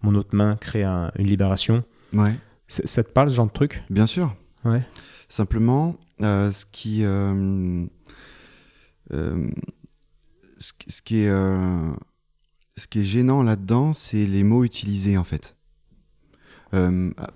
mon 0.01 0.15
autre 0.15 0.33
main 0.33 0.55
crée 0.55 0.85
une 0.85 1.27
libération. 1.27 1.83
Ouais. 2.13 2.35
Ça 2.67 3.03
te 3.03 3.09
parle 3.09 3.29
ce 3.29 3.35
genre 3.35 3.47
de 3.47 3.51
truc? 3.51 3.83
Bien 3.89 4.07
sûr. 4.07 4.33
Simplement, 5.29 5.95
euh, 6.21 6.51
ce 6.51 6.65
qui. 6.65 7.03
Euh, 7.03 7.85
euh, 9.11 9.49
ce, 10.57 11.01
qui 11.01 11.17
est. 11.17 11.29
ce 12.77 12.87
qui 12.87 12.99
est 12.99 13.03
gênant 13.03 13.43
là-dedans, 13.43 13.93
c'est 13.93 14.25
les 14.25 14.43
mots 14.43 14.63
utilisés 14.63 15.17
en 15.17 15.23
fait. 15.23 15.55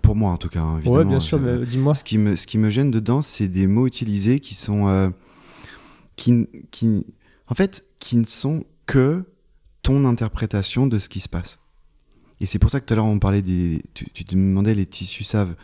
pour 0.02 0.16
moi 0.16 0.32
en 0.32 0.38
tout 0.38 0.50
cas, 0.50 0.62
hein, 0.62 0.80
évidemment. 0.80 1.10
bien 1.10 1.20
sûr, 1.20 1.40
dis-moi. 1.66 1.96
Ce 1.96 2.04
qui, 2.04 2.18
me, 2.18 2.36
ce 2.36 2.48
qui 2.48 2.58
me 2.58 2.70
gêne 2.70 2.92
dedans, 2.92 3.22
c'est 3.22 3.48
des 3.48 3.68
mots 3.68 3.88
utilisés 3.88 4.40
qui 4.40 4.56
sont. 4.56 5.14
qui, 6.16 6.48
qui, 6.72 7.06
en 7.48 7.56
fait, 7.56 7.86
qui 8.00 8.18
ne 8.18 8.26
sont 8.26 8.64
que 8.86 9.24
ton 9.82 10.06
interprétation 10.06 10.88
de 10.88 11.00
ce 11.00 11.10
qui 11.10 11.20
se 11.20 11.30
passe. 11.30 11.60
Et 12.42 12.46
c'est 12.46 12.60
pour 12.60 12.70
ça 12.70 12.80
que 12.80 12.86
tout 12.86 12.94
à 12.94 12.96
l'heure 12.96 13.06
on 13.06 13.20
parlait 13.20 13.42
des. 13.42 13.84
Tu, 13.94 14.10
tu, 14.12 14.24
te 14.24 14.36
demandais 14.36 14.74
les 14.74 14.86
tissus 14.86 15.24
savent. 15.24 15.56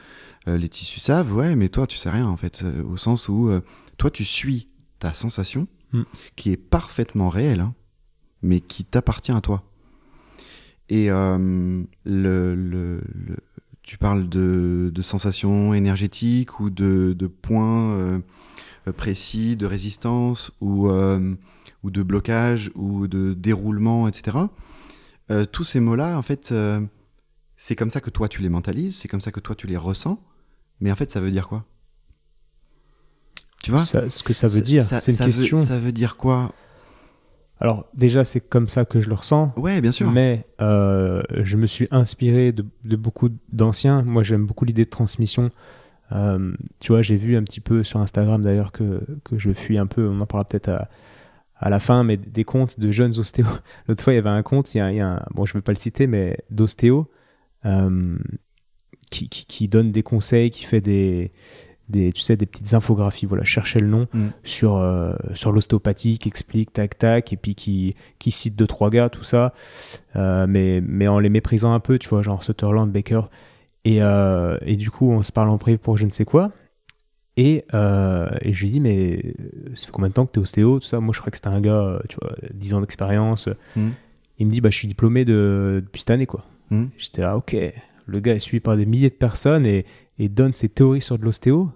Euh, 0.47 0.57
les 0.57 0.69
tissus 0.69 0.99
savent, 0.99 1.33
ouais, 1.33 1.55
mais 1.55 1.69
toi, 1.69 1.87
tu 1.87 1.97
sais 1.97 2.09
rien, 2.09 2.27
en 2.27 2.37
fait, 2.37 2.61
euh, 2.63 2.83
au 2.83 2.97
sens 2.97 3.29
où 3.29 3.49
euh, 3.49 3.61
toi, 3.97 4.11
tu 4.11 4.23
suis 4.23 4.67
ta 4.99 5.13
sensation, 5.13 5.67
mm. 5.91 6.03
qui 6.35 6.51
est 6.51 6.57
parfaitement 6.57 7.29
réelle, 7.29 7.61
hein, 7.61 7.73
mais 8.41 8.59
qui 8.59 8.83
t'appartient 8.85 9.31
à 9.31 9.41
toi. 9.41 9.63
Et 10.87 11.07
le, 11.07 11.87
le, 12.05 13.01
tu 13.81 13.97
parles 13.97 14.29
de, 14.29 14.91
de 14.93 15.01
sensations 15.01 15.73
énergétiques 15.73 16.59
ou 16.59 16.69
de, 16.69 17.15
de 17.17 17.25
points 17.25 18.21
précis 18.95 19.55
de 19.55 19.65
résistance 19.65 20.51
ou, 20.61 20.87
ou 20.87 21.89
de 21.89 22.03
blocage 22.03 22.71
ou 22.75 23.07
de 23.07 23.33
déroulement, 23.33 24.07
etc. 24.07 24.37
tous 25.51 25.63
ces 25.63 25.79
mots-là, 25.79 26.19
en 26.19 26.21
fait, 26.21 26.53
c'est 27.57 27.75
comme 27.75 27.89
ça 27.89 27.99
que 27.99 28.11
toi 28.11 28.29
tu 28.29 28.43
les 28.43 28.49
mentalises, 28.49 28.95
c'est 28.95 29.07
comme 29.07 29.21
ça 29.21 29.31
que 29.31 29.39
toi 29.39 29.55
tu 29.55 29.65
les 29.65 29.77
ressens. 29.77 30.21
Mais 30.79 30.91
en 30.91 30.95
fait, 30.95 31.11
ça 31.11 31.19
veut 31.19 31.31
dire 31.31 31.47
quoi? 31.47 31.65
Tu 33.63 33.71
vois? 33.71 33.81
Ce 33.81 34.23
que 34.23 34.33
ça 34.33 34.47
veut 34.47 34.61
dire, 34.61 34.83
c'est 34.83 35.11
une 35.11 35.17
question. 35.17 35.57
ça 35.57 35.79
veut 35.79 35.91
dire 35.91 36.17
quoi? 36.17 36.53
Alors 37.59 37.85
déjà, 37.93 38.25
c'est 38.25 38.41
comme 38.41 38.67
ça 38.67 38.85
que 38.85 38.99
je 38.99 39.09
le 39.09 39.15
ressens. 39.15 39.53
Ouais, 39.57 39.81
bien 39.81 39.91
sûr. 39.91 40.11
Mais 40.11 40.45
euh, 40.61 41.23
je 41.31 41.57
me 41.57 41.67
suis 41.67 41.87
inspiré 41.91 42.51
de, 42.51 42.95
beaucoup 42.95 43.29
d'anciens. 43.51 44.01
Moi, 44.01 44.23
j'aime 44.23 44.45
beaucoup 44.45 44.65
l'idée 44.65 44.85
de 44.85 44.89
transmission. 44.89 45.51
Euh, 46.11 46.53
tu 46.79 46.91
vois, 46.91 47.01
j'ai 47.01 47.15
vu 47.15 47.35
un 47.35 47.43
petit 47.43 47.61
peu 47.61 47.83
sur 47.83 47.99
Instagram 47.99 48.41
d'ailleurs 48.41 48.71
que, 48.71 49.01
que, 49.23 49.39
je 49.39 49.51
fuis 49.53 49.77
un 49.77 49.87
peu. 49.87 50.07
On 50.07 50.19
en 50.19 50.25
parlera 50.25 50.47
peut-être 50.47 50.69
à, 50.69 50.89
à, 51.57 51.69
la 51.69 51.79
fin, 51.79 52.03
mais 52.03 52.17
des 52.17 52.43
comptes 52.43 52.79
de 52.79 52.91
jeunes 52.91 53.17
ostéos. 53.17 53.47
L'autre 53.87 54.03
fois, 54.03 54.13
il 54.13 54.17
y 54.17 54.19
avait 54.19 54.29
un 54.29 54.43
compte, 54.43 54.75
il 54.75 54.79
y 54.79 54.81
a, 54.81 54.91
il 54.91 54.97
y 54.97 55.01
a 55.01 55.07
un, 55.07 55.25
bon, 55.33 55.45
je 55.45 55.53
ne 55.53 55.59
vais 55.59 55.63
pas 55.63 55.71
le 55.71 55.77
citer, 55.77 56.07
mais 56.07 56.37
d'ostéo. 56.51 57.09
Euh, 57.65 58.17
qui, 59.15 59.45
qui, 59.45 59.67
donne 59.67 59.91
des 59.91 60.03
conseils, 60.03 60.49
qui 60.49 60.63
fait 60.63 60.81
des, 60.81 61.31
des, 61.89 62.11
tu 62.11 62.21
sais, 62.21 62.35
des 62.35 62.45
petites 62.45 62.73
infographies, 62.73 63.25
voilà, 63.25 63.43
chercher 63.43 63.79
le 63.79 63.87
nom, 63.87 64.07
mm. 64.13 64.27
sur, 64.43 64.77
euh, 64.77 65.13
sur 65.33 65.51
l'ostéopathie, 65.51 66.17
qui 66.17 66.27
explique 66.27 66.73
tac 66.73 66.97
tac, 66.97 67.31
et 67.31 67.37
puis 67.37 67.55
qui, 67.55 67.95
qui 68.19 68.31
cite 68.31 68.55
deux, 68.55 68.67
trois 68.67 68.89
gars, 68.89 69.09
tout 69.09 69.23
ça, 69.23 69.53
euh, 70.15 70.45
mais, 70.47 70.81
mais 70.81 71.07
en 71.07 71.19
les 71.19 71.29
méprisant 71.29 71.73
un 71.73 71.79
peu, 71.79 71.97
tu 71.97 72.09
vois, 72.09 72.21
genre 72.21 72.43
Sutherland, 72.43 72.91
Baker. 72.91 73.21
Et, 73.85 74.01
euh, 74.01 74.57
et 74.61 74.75
du 74.75 74.89
coup, 74.89 75.11
on 75.11 75.21
se 75.23 75.31
parle 75.31 75.49
en 75.49 75.57
privé 75.57 75.77
pour 75.77 75.97
je 75.97 76.05
ne 76.05 76.11
sais 76.11 76.25
quoi. 76.25 76.51
Et, 77.37 77.65
et 77.73 78.53
je 78.53 78.63
lui 78.63 78.69
dis, 78.69 78.79
mais 78.79 79.35
ça 79.73 79.87
fait 79.87 79.91
combien 79.91 80.07
de 80.07 80.13
temps 80.13 80.25
que 80.25 80.31
tu 80.31 80.39
es 80.39 80.41
ostéo, 80.41 80.79
tout 80.79 80.87
ça? 80.87 81.01
Moi, 81.01 81.13
je 81.13 81.19
crois 81.19 81.31
que 81.31 81.37
c'était 81.37 81.49
un 81.49 81.59
gars, 81.59 82.01
tu 82.07 82.15
vois, 82.21 82.33
10 82.53 82.75
ans 82.75 82.81
d'expérience. 82.81 83.49
Mm. 83.75 83.89
Il 84.39 84.47
me 84.47 84.51
dit, 84.51 84.61
bah, 84.61 84.69
je 84.69 84.77
suis 84.77 84.87
diplômé 84.87 85.25
de, 85.25 85.81
depuis 85.85 85.99
cette 85.99 86.11
année, 86.11 86.27
quoi. 86.27 86.45
Mm. 86.69 86.85
J'étais 86.97 87.21
là, 87.21 87.35
ok, 87.35 87.57
le 88.05 88.19
gars 88.19 88.35
est 88.35 88.39
suivi 88.39 88.59
par 88.59 88.77
des 88.77 88.85
milliers 88.85 89.09
de 89.09 89.15
personnes 89.15 89.65
et, 89.65 89.85
donne 90.17 90.53
ses 90.53 90.69
théories 90.69 91.01
sur 91.01 91.19
de 91.19 91.25
l'ostéo, 91.25 91.71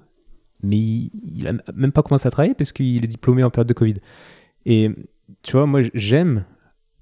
mais 0.63 0.77
il, 0.77 1.43
n'a 1.43 1.53
même 1.75 1.91
pas 1.91 2.03
commencé 2.03 2.27
à 2.27 2.31
travailler 2.31 2.53
parce 2.53 2.71
qu'il 2.71 3.03
est 3.03 3.07
diplômé 3.07 3.43
en 3.43 3.49
période 3.49 3.67
de 3.67 3.73
Covid. 3.73 3.95
Et 4.65 4.89
tu 5.41 5.53
vois, 5.53 5.65
moi 5.65 5.81
j'aime 5.93 6.45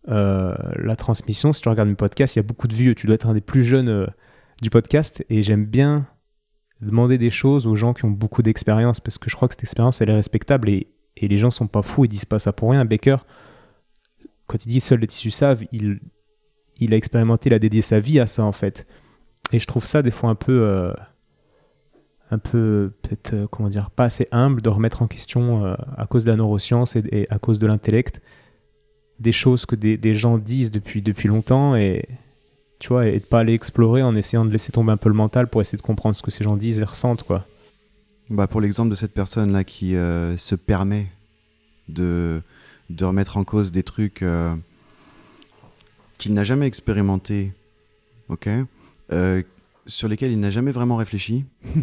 euh, 0.09 0.55
la 0.75 0.95
transmission. 0.95 1.53
Si 1.53 1.61
tu 1.61 1.69
regardes 1.69 1.89
mes 1.89 1.95
podcasts, 1.95 2.35
il 2.35 2.39
y 2.39 2.41
a 2.41 2.43
beaucoup 2.43 2.67
de 2.67 2.73
vieux. 2.73 2.95
Tu 2.95 3.07
dois 3.07 3.15
être 3.15 3.27
un 3.27 3.33
des 3.33 3.41
plus 3.41 3.63
jeunes 3.63 3.89
euh, 3.89 4.07
du 4.61 4.69
podcast 4.69 5.23
et 5.29 5.43
j'aime 5.43 5.65
bien 5.65 6.07
demander 6.81 7.17
des 7.17 7.29
choses 7.29 7.67
aux 7.67 7.75
gens 7.75 7.93
qui 7.93 8.05
ont 8.05 8.11
beaucoup 8.11 8.41
d'expérience 8.41 8.99
parce 8.99 9.17
que 9.17 9.29
je 9.29 9.35
crois 9.35 9.47
que 9.47 9.55
cette 9.55 9.63
expérience 9.63 9.99
elle 10.01 10.09
est 10.09 10.15
respectable 10.15 10.69
et, 10.69 10.87
les 11.19 11.39
gens 11.39 11.49
sont 11.49 11.65
pas 11.65 11.81
fous 11.81 12.05
et 12.05 12.07
disent 12.07 12.25
pas 12.25 12.37
ça 12.37 12.53
pour 12.53 12.69
rien. 12.69 12.85
Baker, 12.85 13.17
quand 14.45 14.63
il 14.63 14.69
dit 14.69 14.79
seul 14.79 14.99
les 14.99 15.07
tissus 15.07 15.31
savent, 15.31 15.63
il 15.71 16.93
a 16.93 16.95
expérimenté, 16.95 17.49
il 17.49 17.53
a 17.55 17.59
dédié 17.59 17.81
sa 17.81 17.99
vie 17.99 18.19
à 18.19 18.27
ça 18.27 18.43
en 18.43 18.51
fait. 18.51 18.85
Et 19.51 19.59
je 19.59 19.67
trouve 19.67 19.85
ça 19.85 20.01
des 20.01 20.11
fois 20.11 20.29
un 20.29 20.35
peu, 20.35 20.61
euh, 20.63 20.93
un 22.31 22.37
peu 22.37 22.91
peut-être, 23.01 23.33
euh, 23.33 23.47
comment 23.49 23.69
dire, 23.69 23.89
pas 23.89 24.05
assez 24.05 24.27
humble 24.31 24.61
de 24.61 24.69
remettre 24.69 25.01
en 25.01 25.07
question 25.07 25.65
euh, 25.65 25.75
à 25.95 26.05
cause 26.05 26.25
de 26.25 26.31
la 26.31 26.37
neuroscience 26.37 26.95
et, 26.95 27.27
à 27.29 27.39
cause 27.39 27.59
de 27.59 27.67
l'intellect 27.67 28.21
des 29.19 29.31
choses 29.31 29.65
que 29.65 29.75
des, 29.75 30.13
gens 30.13 30.37
disent 30.37 30.69
depuis, 30.69 31.01
depuis 31.01 31.27
longtemps 31.27 31.75
et 31.75 32.05
tu 32.77 32.89
vois 32.89 33.07
et 33.07 33.19
de 33.19 33.25
pas 33.25 33.39
aller 33.39 33.53
explorer 33.53 34.03
en 34.03 34.15
essayant 34.15 34.45
de 34.45 34.51
laisser 34.51 34.71
tomber 34.71 34.91
un 34.91 34.97
peu 34.97 35.09
le 35.09 35.15
mental 35.15 35.47
pour 35.47 35.59
essayer 35.59 35.77
de 35.77 35.81
comprendre 35.81 36.15
ce 36.15 36.21
que 36.21 36.29
ces 36.29 36.43
gens 36.43 36.55
disent 36.55 36.79
et 36.79 36.83
ressentent 36.83 37.23
quoi. 37.23 37.43
Bah 38.29 38.45
pour 38.45 38.61
l'exemple 38.61 38.91
de 38.91 38.95
cette 38.95 39.15
personne 39.15 39.53
là 39.53 39.63
qui 39.63 39.93
se 39.93 40.53
permet 40.53 41.07
de, 41.89 42.43
de 42.91 43.05
remettre 43.05 43.37
en 43.37 43.43
cause 43.43 43.71
des 43.71 43.81
trucs 43.81 44.23
qu'il 46.19 46.33
n'a 46.35 46.43
jamais 46.43 46.67
expérimenté, 46.67 47.53
ok? 48.29 48.49
Euh, 49.11 49.41
sur 49.85 50.07
lesquels 50.07 50.31
il 50.31 50.39
n'a 50.39 50.49
jamais 50.49 50.71
vraiment 50.71 50.97
réfléchi. 50.97 51.45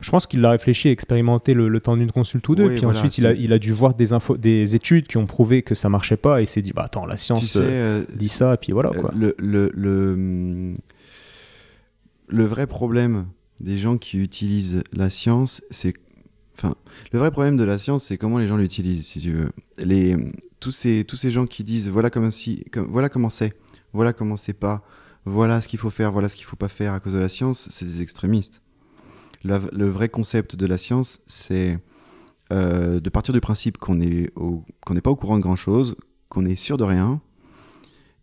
Je 0.00 0.10
pense 0.10 0.28
qu'il 0.28 0.44
a 0.44 0.50
réfléchi 0.50 0.88
et 0.88 0.92
expérimenté 0.92 1.54
le, 1.54 1.80
temps 1.80 1.96
d'une 1.96 2.12
consulte 2.12 2.48
ou 2.48 2.54
deux. 2.54 2.68
puis 2.70 2.84
ensuite, 2.84 3.18
il 3.18 3.26
a, 3.26 3.32
il 3.32 3.52
a, 3.52 3.58
dû 3.58 3.72
voir 3.72 3.94
des, 3.94 4.12
infos, 4.12 4.36
des 4.36 4.76
études 4.76 5.08
qui 5.08 5.16
ont 5.16 5.26
prouvé 5.26 5.62
que 5.62 5.74
ça 5.74 5.88
marchait 5.88 6.16
pas 6.16 6.38
et 6.38 6.44
il 6.44 6.46
s'est 6.46 6.62
dit 6.62 6.72
bah 6.72 6.84
attends, 6.84 7.04
la 7.04 7.16
science 7.16 7.56
euh, 7.56 7.62
euh, 7.62 8.04
dit 8.14 8.28
ça, 8.28 8.54
et 8.54 8.56
puis 8.58 8.72
voilà. 8.72 8.90
Quoi. 8.90 9.10
Le, 9.16 9.34
le, 9.38 9.72
le, 9.74 10.76
le, 12.28 12.44
vrai 12.44 12.68
problème 12.68 13.26
des 13.58 13.76
gens 13.76 13.98
qui 13.98 14.18
utilisent 14.18 14.84
la 14.92 15.10
science, 15.10 15.62
c'est. 15.70 15.94
Enfin, 16.56 16.76
le 17.12 17.18
vrai 17.18 17.32
problème 17.32 17.56
de 17.56 17.64
la 17.64 17.78
science, 17.78 18.04
c'est 18.04 18.18
comment 18.18 18.38
les 18.38 18.46
gens 18.46 18.56
l'utilisent, 18.56 19.06
si 19.06 19.18
tu 19.18 19.32
veux. 19.32 19.50
Les, 19.78 20.16
tous 20.60 20.72
ces, 20.72 21.04
tous 21.04 21.16
ces 21.16 21.30
gens 21.32 21.46
qui 21.46 21.64
disent 21.64 21.88
voilà 21.88 22.10
comment 22.10 22.30
si, 22.30 22.64
comme, 22.72 22.86
voilà 22.86 23.08
comment 23.08 23.30
c'est, 23.30 23.52
voilà 23.92 24.12
comment 24.12 24.36
c'est 24.36 24.52
pas, 24.52 24.84
voilà 25.28 25.60
ce 25.60 25.68
qu'il 25.68 25.78
faut 25.78 25.90
faire, 25.90 26.10
voilà 26.10 26.28
ce 26.28 26.36
qu'il 26.36 26.46
faut 26.46 26.56
pas 26.56 26.68
faire 26.68 26.92
à 26.92 27.00
cause 27.00 27.12
de 27.12 27.18
la 27.18 27.28
science, 27.28 27.68
c'est 27.70 27.84
des 27.84 28.02
extrémistes. 28.02 28.62
Le 29.44 29.88
vrai 29.88 30.08
concept 30.08 30.56
de 30.56 30.66
la 30.66 30.78
science, 30.78 31.20
c'est 31.26 31.78
euh, 32.50 32.98
de 32.98 33.10
partir 33.10 33.34
du 33.34 33.40
principe 33.40 33.78
qu'on 33.78 33.98
qu'on 33.98 34.94
n'est 34.94 35.00
pas 35.00 35.10
au 35.10 35.16
courant 35.16 35.36
de 35.36 35.42
grand 35.42 35.56
chose, 35.56 35.96
qu'on 36.28 36.44
est 36.44 36.56
sûr 36.56 36.76
de 36.76 36.84
rien, 36.84 37.20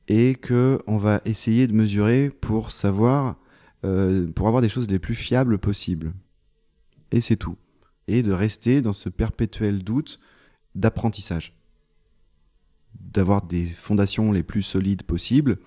et 0.08 0.36
que 0.36 0.80
on 0.88 0.98
va 0.98 1.22
essayer 1.26 1.68
de 1.68 1.74
mesurer 1.74 2.30
pour 2.30 2.72
savoir, 2.72 3.38
euh, 3.86 4.30
pour 4.32 4.48
avoir 4.48 4.62
des 4.62 4.70
choses 4.70 4.90
les 4.90 5.00
plus 5.00 5.16
fiables 5.16 5.58
possibles. 5.58 6.14
Et 7.12 7.22
c'est 7.22 7.38
tout. 7.38 7.58
Et 8.08 8.24
de 8.24 8.32
rester 8.32 8.82
dans 8.82 8.94
ce 8.94 9.10
perpétuel 9.10 9.84
doute 9.84 10.20
d'apprentissage. 10.76 11.54
D'avoir 13.00 13.42
des 13.42 13.66
fondations 13.66 14.32
les 14.32 14.44
plus 14.44 14.64
solides 14.64 15.04
possibles. 15.04 15.60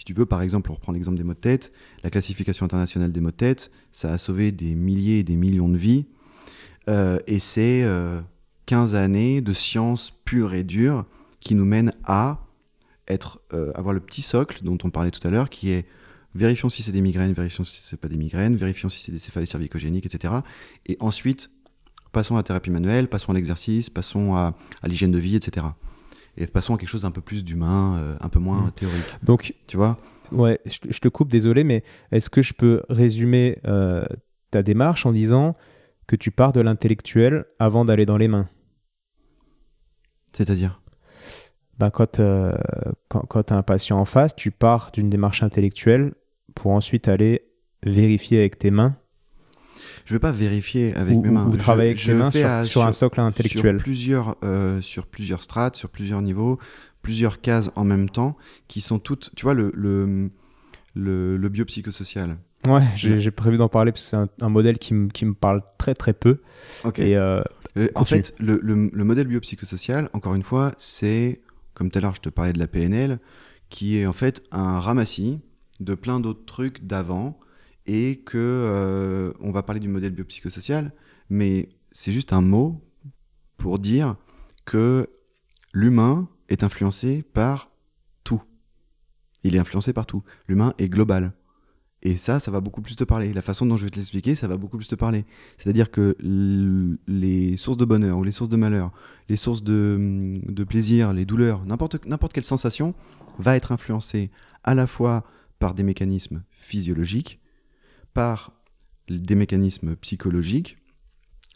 Si 0.00 0.06
tu 0.06 0.14
veux, 0.14 0.24
par 0.24 0.40
exemple, 0.40 0.70
on 0.70 0.74
reprend 0.76 0.92
l'exemple 0.92 1.18
des 1.18 1.24
mots 1.24 1.34
de 1.34 1.38
tête, 1.38 1.72
la 2.02 2.08
classification 2.08 2.64
internationale 2.64 3.12
des 3.12 3.20
mots 3.20 3.32
de 3.32 3.36
tête, 3.36 3.70
ça 3.92 4.10
a 4.10 4.16
sauvé 4.16 4.50
des 4.50 4.74
milliers 4.74 5.18
et 5.18 5.22
des 5.24 5.36
millions 5.36 5.68
de 5.68 5.76
vies. 5.76 6.06
Euh, 6.88 7.18
et 7.26 7.38
c'est 7.38 7.82
euh, 7.82 8.22
15 8.64 8.94
années 8.94 9.42
de 9.42 9.52
science 9.52 10.10
pure 10.24 10.54
et 10.54 10.64
dure 10.64 11.04
qui 11.38 11.54
nous 11.54 11.66
mènent 11.66 11.92
à 12.04 12.46
être, 13.08 13.42
euh, 13.52 13.72
avoir 13.74 13.92
le 13.92 14.00
petit 14.00 14.22
socle 14.22 14.64
dont 14.64 14.78
on 14.84 14.88
parlait 14.88 15.10
tout 15.10 15.20
à 15.28 15.30
l'heure, 15.30 15.50
qui 15.50 15.70
est 15.70 15.84
vérifions 16.34 16.70
si 16.70 16.82
c'est 16.82 16.92
des 16.92 17.02
migraines, 17.02 17.34
vérifions 17.34 17.66
si 17.66 17.82
c'est 17.82 18.00
pas 18.00 18.08
des 18.08 18.16
migraines, 18.16 18.56
vérifions 18.56 18.88
si 18.88 19.02
c'est 19.02 19.12
des 19.12 19.18
céphalées 19.18 19.44
cervicogéniques, 19.44 20.06
etc. 20.06 20.32
Et 20.86 20.96
ensuite, 21.00 21.50
passons 22.10 22.36
à 22.36 22.38
la 22.38 22.42
thérapie 22.42 22.70
manuelle, 22.70 23.06
passons 23.06 23.32
à 23.32 23.34
l'exercice, 23.34 23.90
passons 23.90 24.34
à 24.34 24.54
l'hygiène 24.82 25.10
de 25.10 25.18
vie, 25.18 25.36
etc. 25.36 25.66
Et 26.40 26.46
passons 26.46 26.74
à 26.74 26.78
quelque 26.78 26.88
chose 26.88 27.02
d'un 27.02 27.10
peu 27.10 27.20
plus 27.20 27.44
d'humain, 27.44 27.96
euh, 27.98 28.16
un 28.20 28.28
peu 28.28 28.38
moins 28.40 28.66
Mm. 28.68 28.72
théorique. 28.72 29.04
Donc, 29.22 29.54
Tu 29.66 29.76
vois? 29.76 29.98
ouais, 30.32 30.58
je, 30.64 30.78
je 30.88 30.98
te 30.98 31.08
coupe, 31.08 31.28
désolé, 31.30 31.62
mais 31.64 31.84
est-ce 32.10 32.30
que 32.30 32.40
je 32.42 32.54
peux 32.54 32.82
résumer 32.88 33.58
euh, 33.66 34.02
ta 34.50 34.62
démarche 34.62 35.04
en 35.06 35.12
disant 35.12 35.54
que 36.06 36.16
tu 36.16 36.30
pars 36.30 36.52
de 36.52 36.60
l'intellectuel 36.60 37.44
avant 37.58 37.84
d'aller 37.84 38.06
dans 38.06 38.16
les 38.16 38.26
mains? 38.28 38.48
C'est-à-dire? 40.32 40.80
Ben, 41.78 41.90
Quand, 41.90 42.20
euh, 42.20 42.54
quand, 43.08 43.20
quand 43.20 43.42
tu 43.44 43.52
as 43.52 43.56
un 43.56 43.62
patient 43.62 43.98
en 43.98 44.04
face, 44.04 44.34
tu 44.34 44.50
pars 44.50 44.90
d'une 44.92 45.10
démarche 45.10 45.42
intellectuelle 45.42 46.14
pour 46.54 46.72
ensuite 46.72 47.08
aller 47.08 47.42
vérifier 47.84 48.38
avec 48.38 48.58
tes 48.58 48.70
mains 48.70 48.96
Je 50.04 50.12
vais 50.14 50.18
pas 50.18 50.32
vérifier 50.32 50.94
avec 50.96 51.16
ou, 51.16 51.22
mes 51.22 51.30
mains. 51.30 51.46
ou 51.46 51.52
Je- 51.52 51.56
travailler 51.58 51.90
avec 51.90 52.08
mains 52.08 52.30
sur, 52.30 52.46
à- 52.46 52.64
sur 52.66 52.84
un 52.86 52.92
socle 52.92 53.20
intellectuel. 53.20 53.76
Sur 53.76 53.82
plusieurs, 53.82 54.36
euh, 54.44 54.80
sur 54.80 55.06
plusieurs 55.06 55.42
strates, 55.42 55.76
sur 55.76 55.88
plusieurs 55.88 56.22
niveaux, 56.22 56.58
plusieurs 57.02 57.40
cases 57.40 57.70
en 57.76 57.84
même 57.84 58.08
temps, 58.08 58.36
qui 58.68 58.80
sont 58.80 58.98
toutes. 58.98 59.30
Tu 59.36 59.44
vois, 59.44 59.54
le, 59.54 59.70
le, 59.74 60.30
le, 60.94 61.36
le 61.36 61.48
biopsychosocial. 61.48 62.36
Ouais, 62.68 62.82
j'ai 62.94 63.30
prévu 63.30 63.56
d'en 63.56 63.68
parler 63.70 63.90
parce 63.92 64.04
que 64.04 64.10
c'est 64.10 64.16
un, 64.16 64.28
un 64.42 64.48
modèle 64.50 64.78
qui, 64.78 64.92
me- 64.92 65.08
qui 65.08 65.24
me 65.24 65.32
parle 65.34 65.62
très 65.78 65.94
très 65.94 66.12
peu. 66.12 66.40
Ok. 66.84 66.98
Et 66.98 67.16
euh, 67.16 67.42
Euh, 67.78 67.88
en 67.94 68.04
fait, 68.04 68.34
le, 68.40 68.58
le- 68.62 68.90
le 68.92 69.04
modèle 69.04 69.28
biopsychosocial, 69.28 70.10
encore 70.12 70.34
une 70.34 70.42
fois, 70.42 70.72
c'est, 70.76 71.40
comme 71.72 71.88
tout 71.90 71.98
à 71.98 72.02
l'heure 72.02 72.16
je 72.16 72.20
te 72.20 72.28
parlais 72.28 72.52
de 72.52 72.58
la 72.58 72.66
PNL, 72.66 73.18
qui 73.70 73.96
est 73.98 74.06
en 74.06 74.12
fait 74.12 74.42
un 74.50 74.80
ramassis 74.80 75.38
de 75.78 75.94
plein 75.94 76.18
d'autres 76.20 76.44
trucs 76.44 76.84
d'avant, 76.84 77.38
et 77.86 78.22
que 78.24 78.38
euh, 78.38 79.32
on 79.40 79.50
va 79.50 79.62
parler 79.62 79.80
du 79.80 79.88
modèle 79.88 80.12
biopsychosocial, 80.12 80.92
mais 81.28 81.68
c'est 81.92 82.12
juste 82.12 82.32
un 82.32 82.40
mot 82.40 82.84
pour 83.56 83.78
dire 83.78 84.16
que 84.64 85.08
l'humain 85.72 86.28
est 86.48 86.62
influencé 86.62 87.22
par 87.22 87.70
tout. 88.24 88.42
Il 89.44 89.54
est 89.54 89.58
influencé 89.58 89.92
par 89.92 90.06
tout. 90.06 90.22
L'humain 90.48 90.74
est 90.78 90.88
global. 90.88 91.32
Et 92.02 92.16
ça, 92.16 92.40
ça 92.40 92.50
va 92.50 92.60
beaucoup 92.60 92.80
plus 92.80 92.96
te 92.96 93.04
parler. 93.04 93.34
La 93.34 93.42
façon 93.42 93.66
dont 93.66 93.76
je 93.76 93.84
vais 93.84 93.90
te 93.90 93.96
l'expliquer, 93.96 94.34
ça 94.34 94.48
va 94.48 94.56
beaucoup 94.56 94.78
plus 94.78 94.88
te 94.88 94.94
parler. 94.94 95.26
C'est-à-dire 95.58 95.90
que 95.90 96.16
les 97.06 97.56
sources 97.58 97.76
de 97.76 97.84
bonheur 97.84 98.16
ou 98.16 98.24
les 98.24 98.32
sources 98.32 98.48
de 98.48 98.56
malheur, 98.56 98.90
les 99.28 99.36
sources 99.36 99.62
de, 99.62 100.40
de 100.46 100.64
plaisir, 100.64 101.12
les 101.12 101.26
douleurs, 101.26 101.64
n'importe 101.66 101.98
quelle 102.32 102.44
sensation 102.44 102.94
va 103.38 103.56
être 103.56 103.72
influencée 103.72 104.30
à 104.64 104.74
la 104.74 104.86
fois 104.86 105.24
par 105.58 105.74
des 105.74 105.82
mécanismes 105.82 106.42
physiologiques, 106.50 107.39
par 108.14 108.52
des 109.08 109.34
mécanismes 109.34 109.96
psychologiques, 109.96 110.78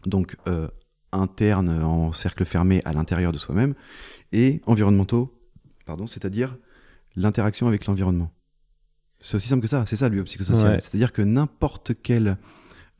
donc 0.07 0.37
euh, 0.47 0.69
internes 1.13 1.71
en 1.83 2.13
cercle 2.13 2.45
fermé 2.45 2.83
à 2.85 2.93
l'intérieur 2.93 3.33
de 3.33 3.39
soi-même, 3.39 3.75
et 4.33 4.61
environnementaux, 4.67 5.39
pardon, 5.87 6.07
c'est-à-dire 6.07 6.57
l'interaction 7.17 7.69
avec 7.69 7.87
l'environnement. 7.87 8.33
C'est 9.21 9.37
aussi 9.37 9.49
simple 9.49 9.63
que 9.63 9.69
ça, 9.69 9.87
c'est 9.87 9.97
ça 9.97 10.09
le 10.09 10.17
biopsychosocial. 10.17 10.75
Ouais. 10.75 10.81
C'est-à-dire 10.81 11.13
que 11.13 11.23
n'importe 11.23 11.93
quel. 12.03 12.37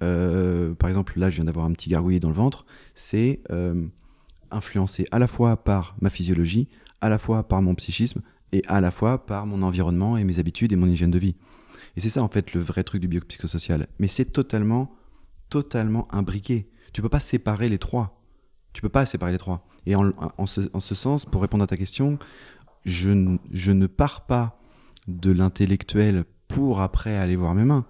euh, 0.03 0.75
par 0.75 0.89
exemple, 0.89 1.19
là, 1.19 1.29
je 1.29 1.37
viens 1.37 1.45
d'avoir 1.45 1.67
un 1.67 1.73
petit 1.73 1.91
gargouillis 1.91 2.21
dans 2.21 2.29
le 2.29 2.35
ventre, 2.35 2.65
c'est 2.95 3.41
euh, 3.51 3.87
influencé 4.51 5.07
à 5.11 5.19
la 5.19 5.27
fois 5.27 5.57
par 5.57 5.97
ma 6.01 6.11
physiologie, 6.11 6.69
à 7.01 7.09
la 7.09 7.19
fois 7.19 7.47
par 7.47 7.61
mon 7.61 7.75
psychisme, 7.75 8.23
et 8.53 8.63
à 8.69 8.81
la 8.81 8.91
fois 8.91 9.27
par 9.27 9.47
mon 9.47 9.63
environnement 9.63 10.17
et 10.17 10.25
mes 10.25 10.39
habitudes 10.39 10.73
et 10.73 10.77
mon 10.77 10.87
hygiène 10.87 11.11
de 11.11 11.19
vie. 11.19 11.35
Et 11.97 12.01
c'est 12.01 12.09
ça, 12.09 12.23
en 12.23 12.29
fait, 12.29 12.55
le 12.55 12.61
vrai 12.61 12.85
truc 12.85 13.01
du 13.01 13.09
biopsychosocial. 13.09 13.87
Mais 13.99 14.09
c'est 14.09 14.27
totalement, 14.27 14.95
totalement 15.49 16.13
imbriqué. 16.13 16.69
Tu 16.93 17.03
peux 17.03 17.09
pas 17.09 17.21
séparer 17.21 17.69
les 17.69 17.79
trois. 17.79 18.21
Tu 18.73 18.83
peux 18.83 18.89
pas 18.89 19.07
séparer 19.07 19.33
les 19.33 19.39
trois. 19.39 19.67
Et 19.87 19.95
en, 19.95 20.13
en 20.39 20.47
ce, 20.47 20.63
en 20.73 20.81
ce 20.81 20.95
sens, 20.95 21.27
pour 21.27 21.43
répondre 21.43 21.65
à 21.65 21.67
ta 21.67 21.77
question, 21.77 22.19
je, 22.85 23.37
je 23.53 23.73
ne 23.73 23.87
pars 23.87 24.27
pas 24.27 24.61
de 25.07 25.31
l'intellectuel 25.31 26.25
pour 26.49 26.81
après 26.81 27.17
aller 27.17 27.37
voir 27.37 27.55
mes 27.55 27.65
mains. 27.65 27.87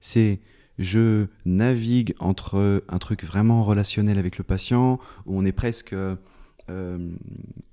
C'est 0.00 0.40
je 0.78 1.26
navigue 1.44 2.14
entre 2.20 2.84
un 2.88 2.98
truc 2.98 3.24
vraiment 3.24 3.64
relationnel 3.64 4.18
avec 4.18 4.38
le 4.38 4.44
patient 4.44 5.00
où 5.26 5.36
on 5.36 5.44
est 5.44 5.52
presque 5.52 5.92
euh, 5.92 6.16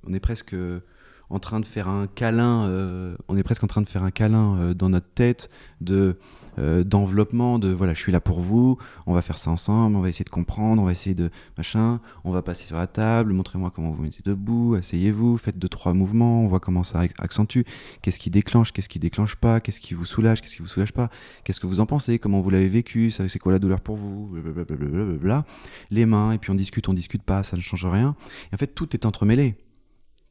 on 0.08 0.14
est 0.14 0.20
presque 0.20 0.56
en 1.30 1.40
train 1.40 1.60
de 1.60 1.66
faire 1.66 1.88
un 1.88 2.08
câlin 2.08 2.66
euh, 2.66 3.16
on 3.28 3.38
est 3.38 3.44
presque 3.44 3.64
en 3.64 3.68
train 3.68 3.82
de 3.82 3.88
faire 3.90 4.04
un 4.04 4.12
câlin 4.12 4.58
euh, 4.58 4.74
dans 4.74 4.90
notre 4.90 5.10
tête 5.14 5.50
de 5.82 6.18
euh, 6.58 6.86
d'enveloppement 6.86 7.60
de 7.60 7.68
voilà 7.70 7.94
je 7.94 8.00
suis 8.00 8.14
là 8.14 8.22
pour 8.22 8.40
vous 8.40 8.78
on 9.08 9.14
va 9.14 9.22
faire 9.22 9.38
ça 9.38 9.52
ensemble 9.52 9.98
on 9.98 10.02
va 10.02 10.08
essayer 10.08 10.24
de 10.24 10.30
comprendre 10.30 10.82
on 10.82 10.86
va 10.86 10.94
essayer 10.94 11.14
de 11.14 11.30
machin 11.58 12.00
on 12.24 12.32
va 12.32 12.42
passer 12.42 12.66
sur 12.66 12.78
la 12.78 12.88
table 12.88 13.34
montrez-moi 13.34 13.72
comment 13.76 13.92
vous 13.92 14.02
mettez 14.02 14.22
debout 14.24 14.76
asseyez-vous 14.76 15.38
faites 15.38 15.60
deux 15.60 15.68
trois 15.68 15.94
mouvements 15.94 16.44
on 16.44 16.48
voit 16.48 16.62
comment 16.62 16.84
ça 16.84 17.04
ac- 17.04 17.12
accentue. 17.18 17.64
Qu'est-ce 18.02 18.20
qui 18.20 18.30
déclenche 18.30 18.72
qu'est-ce 18.72 18.88
qui 18.88 19.00
déclenche 19.00 19.36
pas 19.36 19.60
qu'est-ce 19.60 19.82
qui 19.82 19.96
vous 19.96 20.06
soulage 20.06 20.42
qu'est-ce 20.42 20.56
qui 20.56 20.62
vous 20.62 20.68
soulage 20.70 20.94
pas 20.94 21.10
qu'est-ce 21.44 21.60
que 21.60 21.68
vous 21.68 21.82
en 21.82 21.86
pensez 21.86 22.20
comment 22.20 22.40
vous 22.40 22.50
l'avez 22.52 22.70
vécu 22.70 23.12
c'est 23.12 23.40
quoi 23.40 23.52
la 23.52 23.60
douleur 23.60 23.82
pour 23.82 23.98
vous 23.98 24.28
blablabla 24.28 25.44
les 25.92 26.06
mains 26.06 26.32
et 26.32 26.38
puis 26.38 26.52
on 26.52 26.56
discute 26.56 26.88
on 26.88 26.94
discute 26.94 27.24
pas 27.24 27.44
ça 27.44 27.58
ne 27.58 27.62
change 27.62 27.86
rien. 27.86 28.16
En 28.54 28.58
fait 28.58 28.68
tout 28.68 28.96
est 28.96 29.06
entremêlé 29.06 29.56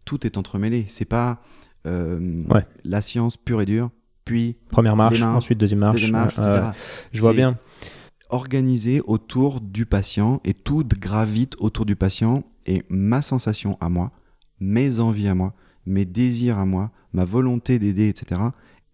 tout 0.04 0.26
est 0.26 0.36
entremêlé 0.38 0.84
c'est 0.88 1.04
pas 1.04 1.40
euh, 1.86 2.42
Ouais. 2.50 2.66
la 2.84 3.00
science 3.00 3.36
pure 3.36 3.60
et 3.60 3.66
dure 3.66 3.90
puis 4.24 4.56
première 4.70 4.96
marche, 4.96 5.20
mains, 5.20 5.34
ensuite 5.34 5.58
deuxième 5.58 5.80
marche. 5.80 5.96
deuxième 5.96 6.12
marche, 6.12 6.34
euh, 6.38 6.56
etc. 6.70 6.78
je 7.12 7.20
vois 7.20 7.34
bien. 7.34 7.58
organisé 8.30 9.00
autour 9.04 9.60
du 9.60 9.86
patient 9.86 10.40
et 10.44 10.54
tout 10.54 10.84
gravite 10.98 11.56
autour 11.58 11.84
du 11.84 11.94
patient 11.96 12.42
et 12.66 12.82
ma 12.88 13.20
sensation 13.22 13.76
à 13.80 13.88
moi, 13.90 14.12
mes 14.60 14.98
envies 15.00 15.28
à 15.28 15.34
moi, 15.34 15.52
mes 15.86 16.06
désirs 16.06 16.58
à 16.58 16.64
moi, 16.64 16.90
ma 17.12 17.24
volonté 17.24 17.78
d'aider, 17.78 18.08
etc. 18.08 18.40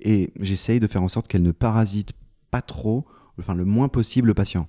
Et 0.01 0.33
j'essaye 0.41 0.81
de 0.81 0.87
faire 0.89 1.03
en 1.03 1.09
sorte 1.09 1.29
qu'elle 1.29 1.43
ne 1.43 1.53
parasite 1.53 2.13
pas 2.51 2.63
trop, 2.63 3.07
enfin 3.39 3.55
le 3.55 3.65
moins 3.65 3.89
possible 3.89 4.27
le 4.29 4.35
patient. 4.35 4.67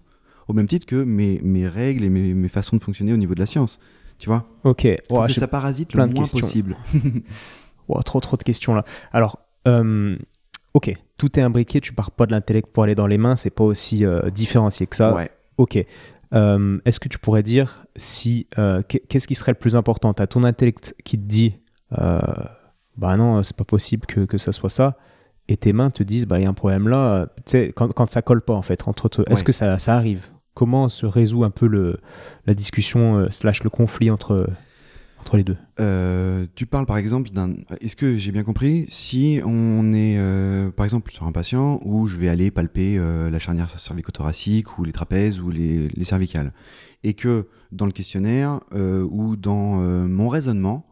Au 0.47 0.53
même 0.53 0.67
titre 0.67 0.85
que 0.85 1.03
mes, 1.03 1.39
mes 1.43 1.67
règles 1.67 2.03
et 2.03 2.09
mes, 2.09 2.33
mes 2.35 2.47
façons 2.49 2.77
de 2.77 2.83
fonctionner 2.83 3.13
au 3.13 3.17
niveau 3.17 3.33
de 3.33 3.39
la 3.39 3.45
science. 3.47 3.79
Tu 4.21 4.29
vois 4.29 4.45
Ok. 4.63 4.87
Faut 5.09 5.21
que 5.25 5.31
ça 5.33 5.47
parasite 5.47 5.89
plein 5.89 6.03
le 6.05 6.09
de 6.09 6.15
moins 6.15 6.23
questions. 6.23 6.39
possible. 6.39 6.77
Wow, 7.87 8.01
trop 8.03 8.19
trop 8.21 8.37
de 8.37 8.43
questions 8.43 8.73
là. 8.75 8.85
Alors, 9.11 9.39
euh, 9.67 10.15
ok, 10.75 10.93
tout 11.17 11.37
est 11.37 11.41
imbriqué, 11.41 11.81
tu 11.81 11.91
pars 11.91 12.11
pas 12.11 12.25
de 12.25 12.31
l'intellect 12.31 12.69
pour 12.71 12.83
aller 12.83 12.95
dans 12.95 13.07
les 13.07 13.17
mains, 13.17 13.35
c'est 13.35 13.49
pas 13.49 13.63
aussi 13.65 14.05
euh, 14.05 14.29
différencié 14.29 14.85
que 14.87 14.95
ça. 14.95 15.13
ouais. 15.13 15.29
Ok. 15.57 15.83
Euh, 16.33 16.79
Est-ce 16.85 16.99
que 17.01 17.09
tu 17.09 17.19
pourrais 17.19 17.43
dire 17.43 17.83
si 17.97 18.47
qu'est- 18.87 19.05
qu'est-ce 19.09 19.27
qui 19.27 19.35
serait 19.35 19.51
le 19.51 19.57
plus 19.57 19.75
important? 19.75 20.13
T'as 20.13 20.27
ton 20.27 20.43
intellect 20.45 20.95
qui 21.03 21.17
te 21.17 21.25
dit 21.25 21.55
bah 22.97 23.17
non, 23.17 23.43
c'est 23.43 23.55
pas 23.57 23.63
possible 23.65 24.05
que, 24.05 24.21
que 24.21 24.37
ça 24.37 24.51
soit 24.53 24.69
ça, 24.69 24.95
et 25.49 25.57
tes 25.57 25.73
mains 25.73 25.89
te 25.89 26.03
disent 26.03 26.25
bah 26.27 26.39
il 26.39 26.43
y 26.43 26.45
a 26.45 26.49
un 26.49 26.53
problème 26.53 26.87
là. 26.87 27.27
Tu 27.37 27.41
sais, 27.47 27.73
quand, 27.75 27.91
quand 27.93 28.09
ça 28.09 28.21
colle 28.21 28.41
pas 28.41 28.53
en 28.53 28.61
fait 28.61 28.87
entre 28.87 29.09
toi, 29.09 29.25
est-ce 29.27 29.39
Ouais. 29.41 29.43
que 29.45 29.51
ça, 29.51 29.77
ça 29.79 29.95
arrive? 29.95 30.27
Comment 30.53 30.89
se 30.89 31.05
résout 31.05 31.43
un 31.43 31.49
peu 31.49 31.67
le, 31.67 31.99
la 32.45 32.53
discussion 32.53 33.17
euh, 33.17 33.27
slash 33.29 33.63
le 33.63 33.69
conflit 33.69 34.11
entre, 34.11 34.49
entre 35.19 35.37
les 35.37 35.43
deux? 35.43 35.55
Euh, 35.79 36.45
tu 36.55 36.65
parles 36.65 36.85
par 36.85 36.97
exemple 36.97 37.29
d'un. 37.29 37.53
Est-ce 37.79 37.95
que 37.95 38.17
j'ai 38.17 38.31
bien 38.31 38.43
compris 38.43 38.85
Si 38.89 39.39
on 39.45 39.93
est 39.93 40.17
euh, 40.17 40.69
par 40.71 40.83
exemple 40.85 41.11
sur 41.11 41.25
un 41.25 41.31
patient 41.31 41.79
où 41.85 42.07
je 42.07 42.17
vais 42.17 42.27
aller 42.27 42.51
palper 42.51 42.97
la 42.97 43.39
charnière 43.39 43.69
cervico-thoracique 43.69 44.77
ou 44.77 44.83
les 44.83 44.91
trapèzes 44.91 45.39
ou 45.39 45.49
les, 45.49 45.87
les 45.87 46.03
cervicales, 46.03 46.51
et 47.03 47.13
que 47.13 47.47
dans 47.71 47.85
le 47.85 47.93
questionnaire 47.93 48.59
ou 48.73 49.35
dans 49.37 49.77
mon 50.07 50.27
raisonnement, 50.27 50.85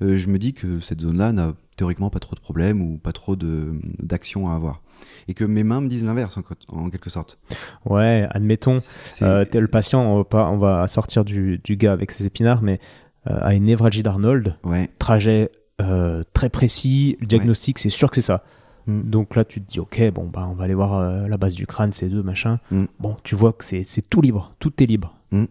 je 0.00 0.26
me 0.28 0.38
dis 0.38 0.54
que 0.54 0.80
cette 0.80 1.00
zone-là 1.00 1.32
n'a 1.32 1.54
théoriquement 1.76 2.10
pas 2.10 2.20
trop 2.20 2.34
de 2.36 2.40
problèmes 2.40 2.80
ou 2.80 2.98
pas 2.98 3.12
trop 3.12 3.36
de- 3.36 3.74
d'action 3.98 4.48
à 4.50 4.54
avoir. 4.54 4.82
Et 5.28 5.34
que 5.34 5.44
mes 5.44 5.62
mains 5.64 5.80
me 5.80 5.88
disent 5.88 6.04
l'inverse, 6.04 6.38
en, 6.68 6.90
quelque 6.90 7.10
sorte. 7.10 7.38
Ouais, 7.84 8.26
admettons, 8.30 8.76
euh, 9.22 9.44
le 9.52 9.66
patient, 9.68 10.02
on 10.02 10.18
va, 10.18 10.24
pas, 10.24 10.48
on 10.50 10.58
va 10.58 10.86
sortir 10.88 11.24
du, 11.24 11.58
du 11.62 11.76
gars 11.76 11.92
avec 11.92 12.10
ses 12.10 12.26
épinards, 12.26 12.62
mais 12.62 12.80
euh, 13.28 13.38
a 13.40 13.54
une 13.54 13.64
névralgie 13.64 14.02
d'Arnold, 14.02 14.56
Ouais. 14.64 14.88
trajet 14.98 15.50
euh, 15.80 16.22
très 16.32 16.48
précis, 16.50 17.16
le 17.20 17.26
diagnostic, 17.26 17.78
c'est 17.78 17.90
sûr 17.90 18.10
que 18.10 18.16
c'est 18.16 18.22
ça. 18.22 18.44
Mm. 18.86 19.02
Donc 19.10 19.36
là, 19.36 19.44
tu 19.44 19.60
te 19.62 19.70
dis, 19.70 19.80
ok, 19.80 20.10
bon, 20.12 20.26
bah, 20.28 20.46
on 20.48 20.54
va 20.54 20.64
aller 20.64 20.74
voir 20.74 20.94
euh, 20.94 21.28
la 21.28 21.36
base 21.36 21.54
du 21.54 21.66
crâne, 21.66 21.92
ces 21.92 22.08
deux, 22.08 22.22
machin. 22.22 22.58
Mm. 22.70 22.84
Bon, 22.98 23.16
tu 23.24 23.34
vois 23.34 23.52
que 23.52 23.64
c'est 23.64 23.84
tout 24.08 24.20
libre, 24.20 24.52
tout 24.58 24.82
est 24.82 24.86
libre. 24.86 25.16
Mm. 25.32 25.44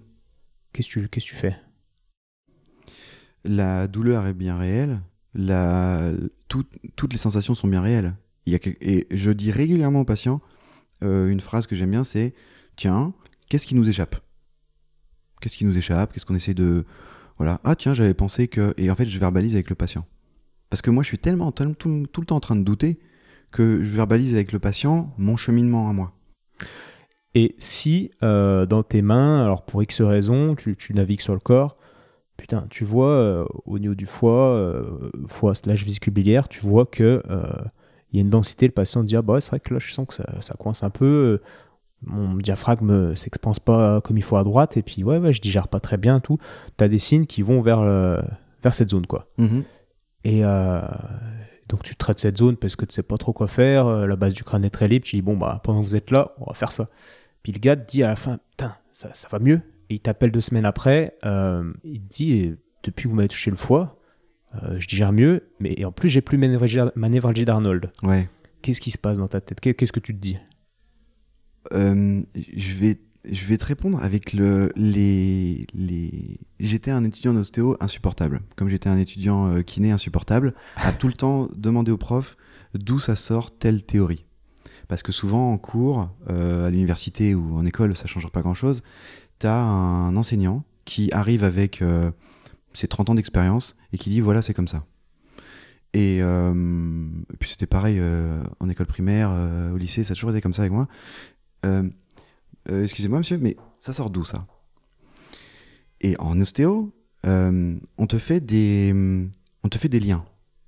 Qu'est-ce 0.74 0.89
que 1.00 1.20
tu, 1.20 1.36
fais? 1.36 1.56
La 3.43 3.88
douleur 3.88 4.28
est 4.28 4.34
bien 4.34 4.58
réelle. 4.58 5.00
La... 5.34 6.12
tout- 6.47 6.66
toutes 6.95 7.12
les 7.14 7.18
sensations 7.20 7.56
sont 7.56 7.68
bien 7.68 7.82
réelles. 7.82 8.14
Et 8.54 9.08
je 9.12 9.32
dis 9.32 9.52
régulièrement 9.52 10.02
aux 10.02 10.06
patients 10.06 10.41
euh, 11.04 11.30
une 11.30 11.39
phrase 11.39 11.68
que 11.68 11.76
j'aime 11.76 11.91
bien, 11.91 12.04
c'est 12.04 12.34
Tiens, 12.76 13.14
qu'est-ce 13.50 13.66
qui 13.66 13.76
nous 13.76 13.88
échappe? 13.89 14.16
Qu'est-ce 15.41 15.58
qui 15.58 15.66
nous 15.66 15.78
échappe? 15.78 16.14
Qu'est-ce 16.14 16.26
qu'on 16.26 16.36
essaie 16.36 16.54
de... 16.54 16.86
Voilà. 17.38 17.60
Ah 17.64 17.76
tiens, 17.76 17.93
j'avais 17.93 18.14
pensé 18.14 18.47
que... 18.47 18.74
Et 18.78 18.91
en 18.91 18.95
fait, 18.95 19.06
je 19.06 19.20
verbalise 19.20 19.54
avec 19.54 19.70
le 19.70 19.76
patient. 19.76 20.06
Parce 20.70 20.82
que 20.82 20.89
moi, 20.89 21.04
je 21.04 21.08
suis 21.08 21.18
tellement, 21.18 21.52
tout, 21.52 21.74
tout 22.12 22.22
le 22.22 22.26
temps 22.26 22.36
en 22.36 22.41
train 22.41 22.56
de 22.56 22.64
douter 22.64 23.00
que 23.52 23.84
je 23.84 23.95
verbalise 23.95 24.34
avec 24.34 24.52
le 24.52 24.60
patient 24.60 25.14
mon 25.18 25.36
cheminement 25.36 25.89
à 25.89 25.93
moi. 25.93 26.14
Et 27.36 27.56
si 27.58 28.12
euh, 28.24 28.66
dans 28.66 28.84
tes 28.84 29.02
mains, 29.02 29.43
alors 29.43 29.66
pour 29.66 29.82
X 29.82 30.02
raisons, 30.02 30.56
tu, 30.56 30.76
navigues 30.93 31.22
sur 31.22 31.34
le 31.34 31.39
corps, 31.39 31.78
putain, 32.38 32.66
tu 32.70 32.84
vois 32.84 33.12
euh, 33.12 33.45
au 33.66 33.80
niveau 33.80 33.95
du 33.95 34.06
foie, 34.06 34.84
foie 35.28 35.56
slash 35.56 35.84
vésicule 35.84 36.14
biliaire, 36.14 36.47
tu 36.50 36.60
vois 36.60 36.86
que 36.86 37.24
il 38.12 38.18
y 38.18 38.20
a 38.20 38.24
une 38.24 38.30
densité, 38.30 38.66
le 38.68 38.72
patient 38.74 39.03
dit 39.03 39.16
ah 39.16 39.22
bah 39.22 39.39
c'est 39.39 39.49
vrai 39.51 39.60
que 39.60 39.74
là 39.74 39.80
je 39.80 39.91
sens 39.91 40.07
que 40.07 40.14
ça, 40.14 40.26
ça 40.41 40.55
coince 40.57 40.84
un 40.84 40.89
peu, 40.89 41.05
euh, 41.05 41.41
mon 42.03 42.36
diaphragme 42.36 43.16
s'expanse 43.16 43.60
pas 43.60 44.01
comme 44.01 44.18
il 44.18 44.24
faut 44.24 44.38
à 44.38 44.43
droite, 44.43 44.78
et 44.78 44.82
puis 44.82 45.03
ouais, 45.03 45.18
ouais 45.18 45.34
je 45.34 45.41
digère 45.41 45.68
pas 45.68 45.80
très 45.80 45.97
bien, 45.97 46.20
tout. 46.20 46.38
Tu 46.78 46.84
as 46.84 46.88
des 46.88 46.99
signes 46.99 47.26
qui 47.26 47.41
vont 47.41 47.62
vers, 47.62 47.82
le- 47.84 48.22
vers 48.64 48.74
cette 48.74 48.89
zone 48.89 49.05
quoi. 49.05 49.28
Mhm. 49.38 49.64
Et 50.24 50.43
euh, 50.43 50.82
donc 51.68 51.84
tu 51.84 51.95
traites 51.95 52.20
cette 52.20 52.38
zone 52.38 52.55
parce 52.57 52.76
que 52.76 52.86
tu 52.86 52.93
sais 52.93 53.03
pas 53.03 53.18
trop 53.18 53.34
quoi 53.34 53.47
faire, 53.47 53.88
euh, 53.88 54.07
la 54.07 54.16
base 54.16 54.34
du 54.34 54.43
crâne 54.43 54.66
est 54.66 54.70
très 54.70 54.88
libre, 54.88 55.05
tu 55.05 55.16
dis 55.18 55.22
bon 55.22 55.38
bah 55.38 55.62
pendant 55.64 55.80
que 55.82 55.86
vous 55.86 55.95
êtes 55.95 56.12
là, 56.12 56.34
on 56.39 56.45
va 56.45 56.53
faire 56.53 56.72
ça. 56.72 56.88
Puis 57.43 57.51
le 57.51 57.60
gars 57.60 57.76
te 57.76 57.89
dit 57.89 58.03
à 58.03 58.07
la 58.10 58.16
fin, 58.16 58.38
putain, 58.51 58.74
ça, 58.91 59.14
ça 59.14 59.28
va 59.32 59.39
mieux. 59.39 59.62
Et 59.89 59.95
il 59.95 59.99
t'appelle 60.01 60.32
deux 60.32 60.41
semaines 60.41 60.66
après, 60.66 61.16
euh, 61.26 61.72
il 61.84 62.01
te 62.01 62.07
dit, 62.10 62.55
depuis 62.84 63.03
que 63.03 63.10
vous 63.10 63.16
m'avez 63.16 63.30
touché 63.30 63.49
le 63.49 63.55
foie, 63.57 63.97
euh, 64.56 64.80
je 64.80 64.88
digère 64.88 65.12
mieux, 65.14 65.50
mais 65.60 65.74
et 65.78 65.86
en 65.86 65.91
plus 65.91 66.10
j'ai 66.10 66.22
plus 66.22 66.38
ma 66.38 66.47
névralgie 66.47 66.80
ma 66.95 67.10
névralgie 67.10 67.45
d'Arnold. 67.45 67.91
Ouais. 68.04 68.30
Qu'est-ce 68.62 68.82
qui 68.82 68.91
se 68.91 68.97
passe 68.97 69.18
dans 69.18 69.28
ta 69.28 69.39
tête? 69.41 69.60
Qu'est- 69.60 69.74
Qu'est-ce 69.74 69.91
que 69.93 70.00
tu 70.00 70.14
te 70.14 70.20
dis? 70.20 70.38
Euh, 71.74 72.22
je 72.36 72.74
vais 72.76 73.00
je 73.30 73.45
vais 73.45 73.58
te 73.58 73.66
répondre 73.66 74.02
avec 74.02 74.32
le 74.34 74.72
les 74.78 75.68
les 75.74 76.38
j'étais 76.60 76.89
un 76.89 77.04
étudiant 77.04 77.34
d'ostéo 77.34 77.76
insupportable 77.82 78.41
comme 78.56 78.70
j'étais 78.70 78.88
un 78.89 78.97
étudiant 78.97 79.47
euh, 79.54 79.62
kiné 79.62 79.91
insupportable 79.91 80.54
à 80.78 80.93
tout 80.93 81.08
le 81.08 81.14
temps 81.14 81.50
demander 81.56 81.91
au 81.91 81.97
prof 81.97 82.38
d'où 82.76 82.97
ça 82.97 83.18
sort 83.18 83.52
telle 83.52 83.84
théorie 83.84 84.26
parce 84.88 85.04
que 85.04 85.12
souvent 85.12 85.52
en 85.52 85.58
cours 85.58 86.10
euh, 86.30 86.68
à 86.68 86.70
l'université 86.70 87.36
ou 87.36 87.58
en 87.58 87.66
école 87.66 87.95
ça 87.95 88.08
change 88.08 88.26
pas 88.30 88.41
grand 88.41 88.54
chose 88.54 88.82
t'as 89.38 89.62
un 89.64 90.16
enseignant 90.16 90.64
qui 90.86 91.12
arrive 91.12 91.43
avec 91.43 91.82
ses 92.74 92.88
30 92.88 93.09
ans 93.09 93.15
d'expérience 93.15 93.76
et 93.93 93.97
qui 93.97 94.09
dit 94.09 94.22
voilà 94.22 94.41
c'est 94.41 94.53
comme 94.53 94.67
ça. 94.67 94.86
Et, 95.93 96.20
euh, 96.22 96.53
puis 97.39 97.49
c'était 97.49 97.65
pareil 97.65 97.97
euh, 97.99 98.43
en 98.59 98.70
école 98.70 98.86
primaire 98.86 99.32
euh, 99.32 99.72
au 99.74 99.78
lycée 99.78 100.03
ça 100.03 100.11
a 100.11 100.15
toujours 100.15 100.30
été 100.30 100.41
comme 100.41 100.53
ça 100.53 100.61
avec 100.61 100.72
moi. 100.72 100.88
Excusez-moi 102.72 103.20
monsieur, 103.20 103.39
mais 103.39 103.57
ça 103.80 103.93
sort 103.93 104.11
d'où 104.11 104.24
ça? 104.24 104.45
Et 106.01 106.15
en 106.20 106.39
ostéo, 106.39 106.93
on 107.24 108.07
te 108.07 108.17
fait 108.17 108.39
des, 108.39 108.93
on 109.63 109.70
te 109.70 109.78
fait 109.78 109.89
des 109.89 109.99
liens, 109.99 110.24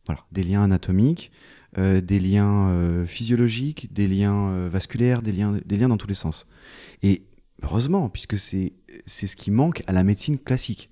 voilà, 0.08 0.26
des 0.32 0.43
liens 0.43 0.64
anatomiques, 0.64 1.32
des 1.78 2.20
liens 2.20 3.06
physiologiques, 3.06 3.93
des 3.93 4.08
liens 4.08 4.68
vasculaires, 4.68 5.22
des 5.22 5.32
liens, 5.32 5.58
des 5.64 5.78
liens 5.78 5.89
dans 5.89 5.97
tous 5.97 6.08
les 6.08 6.16
sens. 6.16 6.47
Et 7.04 7.28
heureusement, 7.62 8.10
puisque 8.10 8.39
c'est 8.39 8.74
ce 9.06 9.36
qui 9.36 9.52
manque 9.52 9.84
à 9.86 9.93
la 9.93 10.04
médecine 10.04 10.39
classique, 10.39 10.91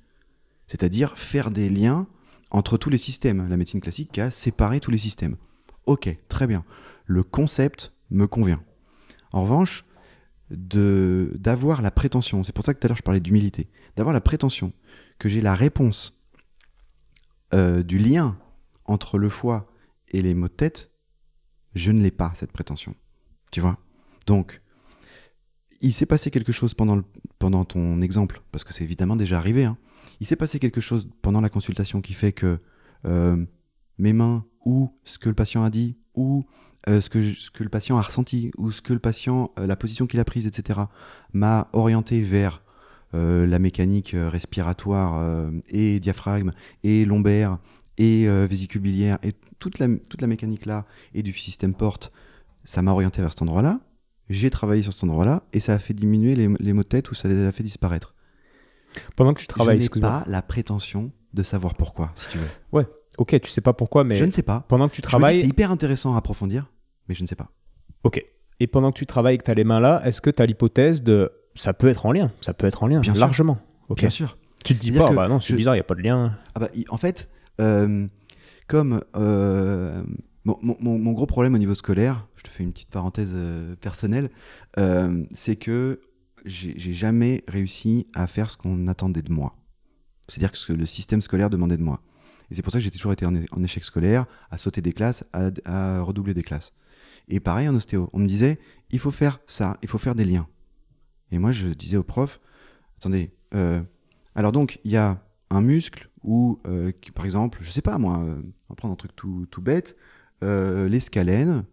c'est-à-dire 0.70 1.18
faire 1.18 1.50
des 1.50 1.68
liens 1.68 2.08
entre 2.52 2.78
tous 2.78 2.92
les 2.92 3.00
systèmes. 3.00 3.50
La 3.50 3.58
médecine 3.58 3.82
classique 3.82 4.20
a 4.20 4.30
séparé 4.30 4.80
tous 4.80 4.92
les 4.92 5.00
systèmes. 5.00 5.36
Ok, 5.88 6.16
très 6.30 6.46
bien. 6.46 6.64
Le 7.06 7.24
concept 7.24 7.92
me 8.12 8.28
convient. 8.28 8.64
En 9.34 9.42
revanche, 9.42 9.84
d'avoir 10.52 11.82
la 11.82 11.92
prétention, 11.92 12.44
c'est 12.44 12.54
pour 12.54 12.64
ça 12.64 12.74
que 12.76 12.80
tout 12.80 12.86
à 12.86 12.90
l'heure 12.90 12.98
je 12.98 13.02
parlais 13.04 13.20
d'humilité, 13.20 13.68
d'avoir 13.96 14.14
la 14.14 14.22
prétention 14.22 14.72
que 15.18 15.28
j'ai 15.28 15.42
la 15.42 15.56
réponse 15.56 16.20
euh, 17.56 17.82
du 17.82 17.98
lien 17.98 18.38
entre 18.86 19.18
le 19.18 19.30
foie 19.30 19.72
et 20.10 20.22
les 20.22 20.36
maux 20.36 20.48
de 20.48 20.54
tête, 20.54 20.92
je 21.74 21.92
ne 21.92 22.02
l'ai 22.02 22.12
pas 22.12 22.32
cette 22.36 22.52
prétention. 22.52 22.96
Tu 23.52 23.60
vois? 23.62 23.78
Donc, 24.28 24.62
il 25.82 25.94
s'est 25.94 26.06
passé 26.06 26.30
quelque 26.30 26.52
chose 26.52 26.74
pendant, 26.76 26.96
le- 26.96 27.06
pendant 27.40 27.66
ton 27.66 28.02
exemple, 28.02 28.42
parce 28.52 28.64
que 28.64 28.74
c'est 28.74 28.84
évidemment 28.84 29.16
déjà 29.16 29.38
arrivé. 29.40 29.66
hein. 29.66 29.78
Il 30.20 30.28
s'est 30.28 30.36
passé 30.36 30.60
quelque 30.60 30.82
chose 30.82 31.08
pendant 31.22 31.42
la 31.42 31.50
consultation 31.50 32.02
qui 32.02 32.14
fait 32.14 32.34
que 32.34 32.60
euh, 33.06 33.38
mes 33.98 34.14
mains 34.14 34.46
ou 34.66 34.94
ce 35.06 35.18
que 35.18 35.30
le 35.30 35.36
patient 35.36 35.64
a 35.64 35.70
dit 35.70 35.98
ou 36.14 36.46
euh, 36.88 37.02
ce, 37.02 37.10
que 37.10 37.64
le 37.64 37.70
patient 37.70 37.98
a 37.98 38.02
ressenti 38.02 38.52
ou 38.58 38.72
ce 38.72 38.82
que 38.82 38.94
le 38.94 39.00
patient, 39.00 39.52
euh, 39.58 39.66
la 39.66 39.76
position 39.76 40.08
qu'il 40.08 40.20
a 40.20 40.26
prise, 40.26 40.46
etc., 40.46 40.82
m'a 41.34 41.70
orienté 41.74 42.22
vers 42.22 42.64
la 43.12 43.58
mécanique 43.58 44.16
respiratoire 44.16 45.50
et 45.68 46.00
diaphragme 46.00 46.52
et 46.84 47.06
lombaire 47.06 47.58
et 47.98 48.28
vésicule 48.46 48.82
biliaire 48.82 49.18
et 49.24 49.32
toute 49.58 49.80
la, 49.80 49.88
toute 50.10 50.22
la 50.22 50.28
mécanique 50.28 50.68
là 50.68 50.86
et 51.16 51.24
du 51.24 51.34
système 51.34 51.74
porte, 51.74 52.12
ça 52.66 52.84
m'a 52.84 52.92
orienté 52.92 53.24
vers 53.24 53.32
cet 53.32 53.42
endroit-là. 53.42 53.80
J'ai 54.30 54.52
travaillé 54.52 54.84
sur 54.84 54.94
cet 54.94 55.06
endroit-là 55.06 55.42
et 55.54 55.60
ça 55.60 55.74
a 55.74 55.80
fait 55.80 55.96
diminuer 55.96 56.36
les, 56.36 56.50
les 56.60 56.72
maux 56.72 56.84
de 56.84 56.88
tête 56.88 57.10
ou 57.10 57.16
ça 57.16 57.28
les 57.28 57.48
a 57.48 57.52
fait 57.52 57.64
disparaître. 57.64 58.14
Pendant 59.16 59.34
que 59.34 59.42
tu 59.42 59.48
travailles, 59.48 59.80
je 59.80 59.90
n'ai 59.94 60.02
pas 60.02 60.24
la 60.28 60.42
prétention 60.42 61.12
de 61.34 61.44
savoir 61.44 61.76
pourquoi, 61.76 62.12
si 62.16 62.28
tu 62.30 62.38
veux. 62.38 62.86
Ok, 63.18 63.38
tu 63.42 63.50
sais 63.50 63.60
pas 63.62 63.74
pourquoi, 63.74 64.06
mais 64.06 64.16
Je 64.16 64.24
ne 64.24 64.32
sais 64.32 64.44
pas. 64.44 64.66
pendant 64.70 64.88
que 64.88 64.94
tu 64.96 65.02
travailles, 65.02 65.42
C'est 65.42 65.48
hyper 65.48 65.72
intéressant 65.72 66.14
à 66.16 66.18
approfondir, 66.20 66.72
mais 67.10 67.16
je 67.16 67.22
ne 67.22 67.28
sais 67.28 67.36
pas. 67.36 67.50
ok. 68.06 68.24
Et 68.62 68.68
pendant 68.68 68.92
que 68.92 68.98
tu 68.98 69.06
travailles 69.06 69.36
et 69.36 69.38
que 69.38 69.44
tu 69.44 69.52
as 69.52 69.56
les 69.56 69.64
mains 69.66 69.80
là, 69.82 70.02
est-ce 70.06 70.22
que 70.22 70.30
tu 70.30 70.42
as 70.42 70.46
l'hypothèse 70.46 71.04
de 71.04 71.32
ça 71.56 71.74
peut 71.74 71.88
être 71.90 72.06
en 72.06 72.12
lien 72.14 72.32
Ça 72.42 72.54
peut 72.54 72.66
être 72.68 72.84
en 72.84 72.88
lien, 72.88 73.00
Bien 73.02 73.14
sûr. 73.14 73.20
largement. 73.20 73.58
Ok. 73.90 74.00
Bien 74.00 74.10
sûr. 74.10 74.38
Tu 74.64 74.74
te 74.76 74.80
dis 74.82 74.92
pas, 74.92 75.12
bah 75.14 75.28
non, 75.28 75.40
c'est 75.42 75.52
je- 75.52 75.56
bizarre, 75.58 75.76
il 75.76 75.78
n'y 75.80 75.82
a 75.82 75.86
pas 75.86 75.96
de 75.96 76.02
lien. 76.02 76.38
Ah 76.56 76.60
bah, 76.62 76.70
en 76.90 76.98
fait, 76.98 77.30
euh, 77.62 78.06
comme 78.68 79.02
euh, 79.18 80.02
mon, 80.46 80.58
mon- 80.62 80.78
mon- 80.80 81.00
mon 81.00 81.12
gros 81.14 81.26
problème 81.26 81.56
au 81.56 81.58
niveau 81.58 81.74
scolaire, 81.76 82.26
je 82.38 82.44
te 82.44 82.50
fais 82.50 82.64
une 82.64 82.72
petite 82.72 82.90
parenthèse 82.90 83.32
euh, 83.34 83.76
personnelle, 83.78 84.30
euh, 84.78 85.24
c'est 85.34 85.56
que 85.58 86.00
j'ai 86.46 86.94
jamais 86.94 87.44
réussi 87.48 88.06
à 88.14 88.28
faire 88.28 88.50
ce 88.50 88.58
qu'on 88.58 88.88
attendait 88.88 89.22
de 89.22 89.32
moi. 89.32 89.56
C'est-à-dire 90.28 90.56
ce 90.56 90.68
que 90.68 90.74
le 90.74 90.86
système 90.86 91.22
scolaire 91.22 91.50
demandait 91.50 91.78
de 91.78 91.84
moi. 91.84 92.02
Et 92.52 92.56
c'est 92.56 92.62
pour 92.62 92.72
ça 92.72 92.80
que 92.80 92.84
j'ai 92.84 92.92
toujours 92.92 93.14
été 93.14 93.26
en, 93.26 93.64
échec 93.64 93.84
scolaire, 93.84 94.26
à 94.50 94.58
sauter 94.58 94.82
des 94.82 94.94
classes, 94.94 95.24
à, 95.34 96.02
redoubler 96.02 96.34
des 96.34 96.44
classes. 96.44 96.74
Et 97.28 97.40
pareil 97.40 97.68
en 97.68 97.76
ostéo, 97.76 98.10
on 98.14 98.20
me 98.20 98.28
disait, 98.28 98.60
il 98.90 99.00
faut 99.00 99.12
faire 99.12 99.40
ça, 99.46 99.78
il 99.84 99.90
faut 99.90 100.00
faire 100.00 100.16
des 100.16 100.26
liens. 100.26 100.48
Et 101.32 101.38
moi, 101.38 101.52
je 101.52 101.68
disais 101.68 101.98
au 101.98 102.04
prof, 102.04 102.40
attendez, 102.98 103.32
euh, 103.54 103.82
alors 104.34 104.52
donc, 104.52 104.80
il 104.84 104.92
y 104.92 104.98
a 104.98 105.24
un 105.52 105.62
muscle 105.62 106.10
ou, 106.24 106.60
euh, 106.68 106.92
par 107.14 107.26
exemple, 107.26 107.60
je 107.62 107.70
sais 107.70 107.82
pas 107.82 107.98
moi, 108.00 108.20
euh, 108.20 108.42
on 108.68 108.74
va 108.74 108.76
prendre 108.76 108.94
un 108.94 108.98
truc 108.98 109.16
tout, 109.16 109.46
tout 109.52 109.62
bête, 109.62 109.96
les 110.42 111.00
scalènes, 111.00 111.66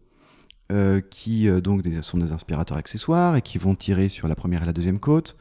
euh, 0.72 1.00
qui 1.00 1.48
euh, 1.48 1.60
donc 1.60 1.84
sont 2.02 2.18
des 2.18 2.32
inspirateurs 2.32 2.76
accessoires 2.76 3.36
et 3.36 3.42
qui 3.42 3.56
vont 3.56 3.76
tirer 3.76 4.08
sur 4.08 4.26
la 4.26 4.34
première 4.34 4.64
et 4.64 4.66
la 4.66 4.72
deuxième 4.72 4.98
côte, 4.98 5.36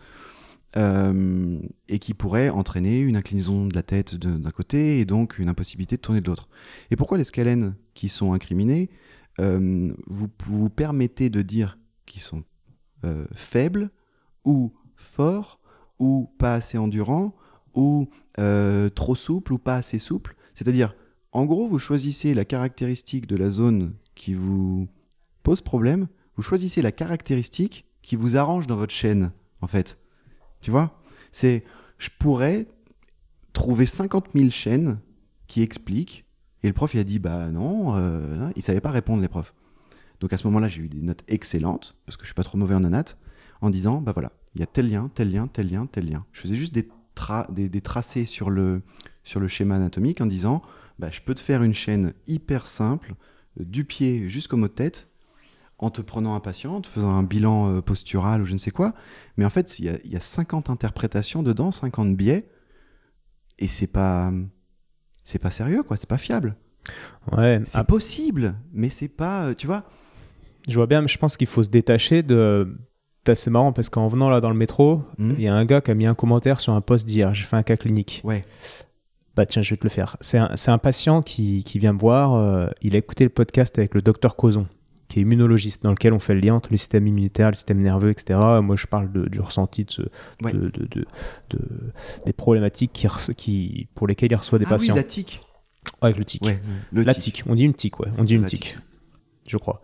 euh, 0.78 1.60
et 1.90 1.98
qui 1.98 2.14
pourraient 2.14 2.50
entraîner 2.50 3.00
une 3.00 3.16
inclinaison 3.16 3.66
de 3.66 3.74
la 3.74 3.82
tête 3.82 4.14
d'un 4.16 4.52
côté 4.52 5.00
et 5.00 5.06
donc 5.06 5.40
une 5.40 5.50
impossibilité 5.50 5.96
de 5.96 6.02
tourner 6.02 6.22
de 6.22 6.28
l'autre. 6.28 6.48
Et 6.92 6.96
pourquoi 6.96 7.18
les 7.18 7.24
scalènes 7.24 7.74
qui 7.96 8.08
sont 8.08 8.34
incriminés, 8.34 8.92
vous 9.40 10.30
vous 10.46 10.70
permettez 10.70 11.30
de 11.30 11.42
dire 11.42 11.80
qu'ils 12.06 12.22
sont 12.22 12.44
faibles 13.34 13.90
ou 14.44 14.74
forts 14.96 15.60
ou 15.98 16.30
pas 16.38 16.54
assez 16.54 16.78
endurants 16.78 17.36
ou 17.74 18.10
trop 18.94 19.16
souple 19.16 19.54
ou 19.54 19.58
pas 19.58 19.78
assez 19.78 19.98
souple. 19.98 20.36
C'est-à-dire, 20.54 20.96
en 21.32 21.46
gros, 21.46 21.68
vous 21.68 21.80
choisissez 21.80 22.34
la 22.34 22.46
caractéristique 22.46 23.28
de 23.28 23.36
la 23.36 23.50
zone 23.50 23.94
qui 24.14 24.34
vous 24.34 24.88
pose 25.46 25.62
problème, 25.62 26.08
vous 26.36 26.44
choisissez 26.44 26.82
la 26.82 26.92
caractéristique 26.92 27.86
qui 28.02 28.18
vous 28.18 28.36
arrange 28.36 28.68
dans 28.68 28.76
votre 28.76 28.94
chaîne, 28.94 29.32
en 29.62 29.68
fait. 29.68 29.98
Tu 30.60 30.72
vois? 30.72 31.00
C'est, 31.32 31.64
je 31.98 32.10
pourrais 32.20 32.68
trouver 33.54 33.86
50 33.86 34.30
000 34.36 34.50
chaînes 34.50 35.00
qui 35.00 35.06
qui 35.48 35.62
explique. 35.62 36.26
Et 36.64 36.68
le 36.68 36.74
prof, 36.74 36.94
il 36.94 37.00
a 37.00 37.04
dit 37.04 37.20
Bah 37.20 37.50
non, 37.50 37.96
euh, 37.96 38.50
il 38.56 38.62
savait 38.62 38.82
pas 38.82 38.92
répondre, 38.92 39.22
les 39.22 39.28
profs. 39.28 39.54
Donc 40.20 40.34
à 40.34 40.38
ce 40.38 40.48
moment-là, 40.48 40.68
j'ai 40.68 40.82
eu 40.82 40.90
des 40.90 41.02
notes 41.02 41.24
excellentes, 41.28 41.96
parce 42.06 42.18
que 42.18 42.24
je 42.24 42.28
suis 42.28 42.36
pas 42.36 42.44
trop 42.44 42.58
mauvais 42.58 42.76
en 42.76 42.84
anat, 42.84 43.06
en 43.62 43.70
disant 43.70 44.02
Bah 44.02 44.12
voilà, 44.14 44.32
il 44.56 44.62
y 44.62 44.64
a 44.64 44.68
tel 44.68 44.90
lien, 44.90 45.10
tel 45.14 45.32
lien, 45.32 45.48
tel 45.48 45.70
lien, 45.70 45.86
tel 45.86 46.10
lien. 46.10 46.26
Je 46.32 46.42
faisais 46.42 46.56
juste 46.56 46.74
des, 46.74 46.90
des 47.70 47.82
tracés 47.82 48.26
sur 48.26 48.50
le, 48.50 48.82
sur 49.24 49.40
le 49.40 49.48
schéma 49.48 49.76
anatomique 49.76 50.22
en 50.22 50.26
disant 50.26 50.62
bah, 51.00 51.10
Je 51.12 51.22
peux 51.22 51.36
te 51.36 51.42
faire 51.42 51.64
une 51.64 51.74
chaîne 51.74 52.14
hyper 52.28 52.68
simple, 52.68 53.16
euh, 53.60 53.66
du 53.66 53.86
pied 53.86 54.28
jusqu'au 54.30 54.58
mot 54.58 54.68
de 54.68 54.74
tête, 54.74 55.10
en 55.78 55.90
te 55.90 56.02
prenant 56.02 56.36
un 56.36 56.40
patient, 56.40 56.76
en 56.76 56.82
te 56.82 56.88
faisant 56.88 57.12
un 57.14 57.24
bilan 57.24 57.70
euh, 57.78 57.82
postural 57.82 58.42
ou 58.42 58.46
je 58.46 58.54
ne 58.54 58.58
sais 58.58 58.72
quoi. 58.72 58.94
Mais 59.38 59.46
en 59.46 59.50
fait, 59.50 59.80
il 59.80 59.86
y 59.86 59.90
a, 59.90 59.98
il 60.06 60.12
y 60.12 60.16
a 60.16 60.22
50 60.22 60.70
interprétations 60.70 61.44
dedans, 61.44 61.72
50 61.72 62.16
biais, 62.16 62.48
et 63.60 63.68
c'est 63.68 63.88
pas. 63.88 64.32
C'est 65.24 65.40
pas 65.40 65.50
sérieux, 65.50 65.82
quoi, 65.84 65.98
c'est 65.98 66.08
pas 66.10 66.18
fiable. 66.20 66.56
Ouais, 67.32 67.62
C'est 67.66 67.84
possible, 67.88 68.56
mais 68.72 68.90
c'est 68.90 69.08
pas. 69.08 69.48
euh, 69.48 69.54
Tu 69.56 69.66
vois 69.66 69.84
Je 70.68 70.76
vois 70.76 70.86
bien, 70.86 71.02
mais 71.02 71.08
je 71.08 71.18
pense 71.18 71.36
qu'il 71.36 71.48
faut 71.48 71.64
se 71.64 71.70
détacher 71.70 72.22
de. 72.24 72.78
C'est 73.26 73.32
assez 73.32 73.50
marrant 73.50 73.74
parce 73.74 73.90
qu'en 73.90 74.08
venant 74.08 74.30
là 74.30 74.40
dans 74.40 74.52
le 74.52 74.56
métro, 74.56 75.02
Hmm 75.18 75.32
il 75.38 75.42
y 75.42 75.48
a 75.48 75.56
un 75.56 75.66
gars 75.66 75.82
qui 75.82 75.90
a 75.90 75.96
mis 75.96 76.06
un 76.06 76.14
commentaire 76.14 76.62
sur 76.62 76.74
un 76.74 76.82
post 76.82 77.08
d'hier. 77.08 77.34
J'ai 77.34 77.44
fait 77.46 77.56
un 77.56 77.64
cas 77.64 77.76
clinique. 77.76 78.22
Ouais. 78.24 78.44
Bah 79.36 79.48
tiens, 79.48 79.64
je 79.64 79.72
vais 79.72 79.78
te 79.78 79.84
le 79.84 79.90
faire. 79.90 80.16
C'est 80.22 80.38
un, 80.38 80.78
patient 80.78 81.24
qui, 81.24 81.64
qui 81.64 81.80
vient 81.80 81.92
me 81.94 82.00
voir. 82.00 82.36
euh, 82.36 82.68
il 82.84 82.94
a 82.96 83.00
écouté 83.00 83.24
le 83.24 83.32
podcast 83.32 83.78
avec 83.80 83.96
le 83.96 84.04
docteur 84.04 84.36
Cozon, 84.36 84.68
qui 85.16 85.20
est 85.20 85.24
immunologiste, 85.24 85.82
dans 85.84 85.92
lequel 85.92 86.12
on 86.12 86.20
fait 86.20 86.34
le 86.34 86.42
lien 86.42 86.56
entre 86.56 86.70
le 86.72 86.78
système 86.78 87.08
immunitaire, 87.08 87.48
le 87.48 87.56
système 87.56 87.82
nerveux, 87.82 88.10
etc. 88.10 88.38
Moi, 88.62 88.76
je 88.76 88.86
parle 88.86 89.10
de- 89.14 89.30
du 89.30 89.40
ressenti 89.40 89.86
de, 89.86 89.92
ce- 89.92 90.02
Ouais. 90.44 90.52
de- 90.52 90.68
de- 90.70 90.88
de- 90.92 91.06
de- 91.52 91.94
des 92.26 92.34
problématiques 92.34 92.92
qui, 93.38 93.88
pour 93.96 94.08
lesquelles 94.08 94.32
il 94.32 94.36
reçoit 94.36 94.60
des 94.60 94.66
ah 94.68 94.72
patients. 94.72 94.94
oui, 94.94 95.00
la 95.00 95.04
tique. 95.06 95.40
Avec 96.02 96.18
le 96.18 96.26
tic. 96.26 96.44
Ouais, 96.44 96.60
le 96.92 97.04
La 97.04 97.14
tic. 97.14 97.24
tique. 97.36 97.44
On 97.48 97.56
dit 97.56 97.64
une 97.64 97.74
tique, 97.74 97.98
ouais. 98.02 98.10
On 98.18 98.26
dit 98.26 98.36
une 98.36 98.46
tique. 98.46 98.76
Je 99.48 99.56
crois. 99.58 99.82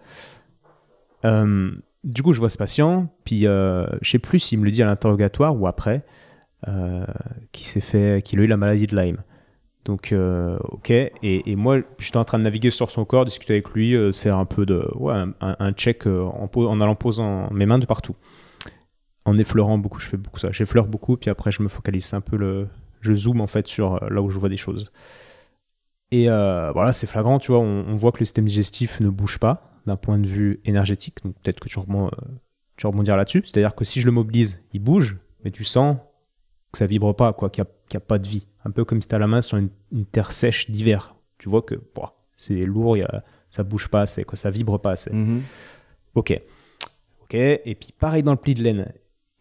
Euh, 1.24 1.72
du 2.04 2.24
coup, 2.24 2.34
je 2.34 2.40
vois 2.40 2.50
ce 2.50 2.58
patient, 2.58 3.08
puis 3.24 3.48
euh, 3.48 3.86
je 4.02 4.10
sais 4.12 4.20
plus 4.20 4.40
s'il 4.40 4.60
me 4.60 4.66
le 4.66 4.72
dit 4.72 4.82
à 4.84 4.86
l'interrogatoire 4.86 5.56
ou 5.56 5.66
après, 5.68 6.04
euh, 6.68 7.06
qui 7.54 7.64
s'est 7.66 7.80
fait, 7.82 8.22
qu'il 8.24 8.40
a 8.40 8.44
eu 8.44 8.48
la 8.48 8.58
maladie 8.58 8.88
de 8.88 8.96
Lyme. 9.00 9.18
Donc, 9.86 10.12
euh, 10.12 10.58
ok. 10.64 10.92
Et, 10.92 11.12
et 11.24 11.56
moi, 11.56 11.78
j'étais 11.98 12.18
en 12.18 12.26
train 12.26 12.38
de 12.38 12.44
naviguer 12.44 12.70
sur 12.70 12.92
son 12.92 13.06
corps, 13.06 13.26
discuter 13.26 13.54
avec 13.54 13.70
lui, 13.72 13.96
euh, 13.96 14.14
faire 14.14 14.38
un 14.38 14.46
peu 14.46 14.66
de, 14.66 14.88
ouais, 14.96 15.16
un, 15.40 15.72
check 15.72 16.06
euh, 16.06 16.24
en, 16.24 16.50
en 16.54 16.82
allant 16.82 16.96
posant 16.96 17.52
mes 17.52 17.66
mains 17.66 17.80
de 17.80 17.86
partout, 17.86 18.16
en 19.26 19.38
effleurant 19.38 19.78
beaucoup. 19.78 20.00
Je 20.00 20.08
fais 20.08 20.18
beaucoup 20.18 20.40
ça. 20.40 20.52
J'effleure 20.52 20.88
beaucoup, 20.88 21.18
puis 21.18 21.30
après, 21.30 21.52
je 21.52 21.64
me 21.64 21.68
focalise 21.68 22.14
un 22.14 22.22
peu 22.22 22.38
le, 22.38 22.68
je 23.02 23.14
zoome 23.14 23.42
en 23.42 23.48
fait 23.48 23.68
sur 23.68 23.96
euh, 23.96 24.10
là 24.10 24.22
où 24.22 24.30
je 24.30 24.38
vois 24.38 24.50
des 24.50 24.58
choses. 24.58 24.92
Et 26.14 26.28
voilà, 26.28 26.92
c'est 26.92 27.08
flagrant, 27.08 27.40
tu 27.40 27.54
vois, 27.54 27.62
on, 27.62 27.96
voit 27.96 28.12
que 28.12 28.20
le 28.20 28.26
système 28.26 28.44
digestif 28.44 29.00
ne 29.00 29.10
bouge 29.10 29.40
pas 29.40 29.80
d'un 29.86 29.96
point 29.96 30.20
de 30.20 30.28
vue 30.28 30.60
énergétique. 30.66 31.20
Donc 31.24 31.36
peut-être 31.36 31.62
que 31.62 31.70
tu, 31.70 31.80
rebond, 31.80 32.12
tu 32.76 32.86
là-dessus. 32.86 33.44
C'est-à-dire 33.46 33.76
que 33.76 33.86
si 33.86 34.02
je 34.02 34.08
le 34.08 34.12
mobilise, 34.12 34.60
il 34.74 34.82
bouge, 34.82 35.20
mais 35.46 35.52
tu 35.52 35.64
sens 35.64 35.96
que 36.74 36.80
ça 36.80 36.86
vibre 36.86 37.16
pas, 37.16 37.32
quoi, 37.32 37.50
qu'il 37.50 37.64
n'y 37.64 37.96
a, 37.96 38.00
pas 38.02 38.20
de 38.20 38.28
vie. 38.28 38.46
Un 38.66 38.72
peu 38.72 38.86
comme 38.86 39.02
si 39.02 39.08
tu 39.08 39.16
as 39.16 39.20
la 39.20 39.28
main 39.28 39.42
sur 39.42 39.58
une, 39.58 39.70
une 39.92 40.06
terre 40.06 40.32
sèche 40.32 40.70
d'hiver. 40.70 41.16
Tu 41.38 41.50
vois 41.50 41.62
que 41.64 41.76
c'est 42.38 42.62
lourd, 42.64 42.98
y 42.98 43.02
a, 43.04 43.24
ça 43.50 43.64
bouge 43.64 43.88
pas 43.88 44.02
assez, 44.02 44.24
quoi, 44.24 44.36
ça 44.38 44.50
vibre 44.50 44.80
pas 44.80 44.92
assez. 44.92 45.12
Mhm. 45.14 45.42
Ok. 46.16 46.40
Ok. 47.24 47.34
Et 47.34 47.76
puis 47.80 47.94
pareil 47.98 48.24
dans 48.24 48.32
le 48.32 48.38
pli 48.38 48.54
de 48.54 48.64
laine. 48.64 48.92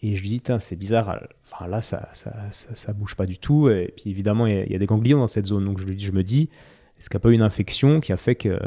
Et 0.03 0.17
je 0.17 0.23
lui 0.23 0.31
dis, 0.31 0.43
c'est 0.61 0.77
bizarre. 0.77 1.23
Enfin 1.53 1.67
là, 1.67 1.81
ça, 1.83 2.09
ça, 2.15 2.33
ça, 2.53 2.75
ça 2.75 2.93
bouge 2.95 3.15
pas 3.17 3.27
du 3.27 3.39
tout. 3.39 3.69
Et 3.69 3.93
puis 3.95 4.09
évidemment, 4.11 4.47
il 4.47 4.55
y, 4.55 4.59
a- 4.59 4.65
il 4.65 4.73
y 4.73 4.75
a 4.75 4.79
des 4.79 4.87
ganglions 4.87 5.19
dans 5.19 5.27
cette 5.27 5.47
zone. 5.47 5.65
Donc 5.67 5.79
je 5.79 5.87
lui 5.87 5.97
dis, 5.97 6.05
je 6.05 6.13
me 6.13 6.23
dis, 6.23 6.49
est-ce 6.99 7.11
qu'il 7.11 7.19
n'y 7.19 7.21
a 7.21 7.25
pas 7.25 7.29
eu 7.31 7.35
une 7.35 7.43
infection 7.43 8.01
qui 8.01 8.13
a 8.13 8.17
fait 8.17 8.35
que, 8.35 8.59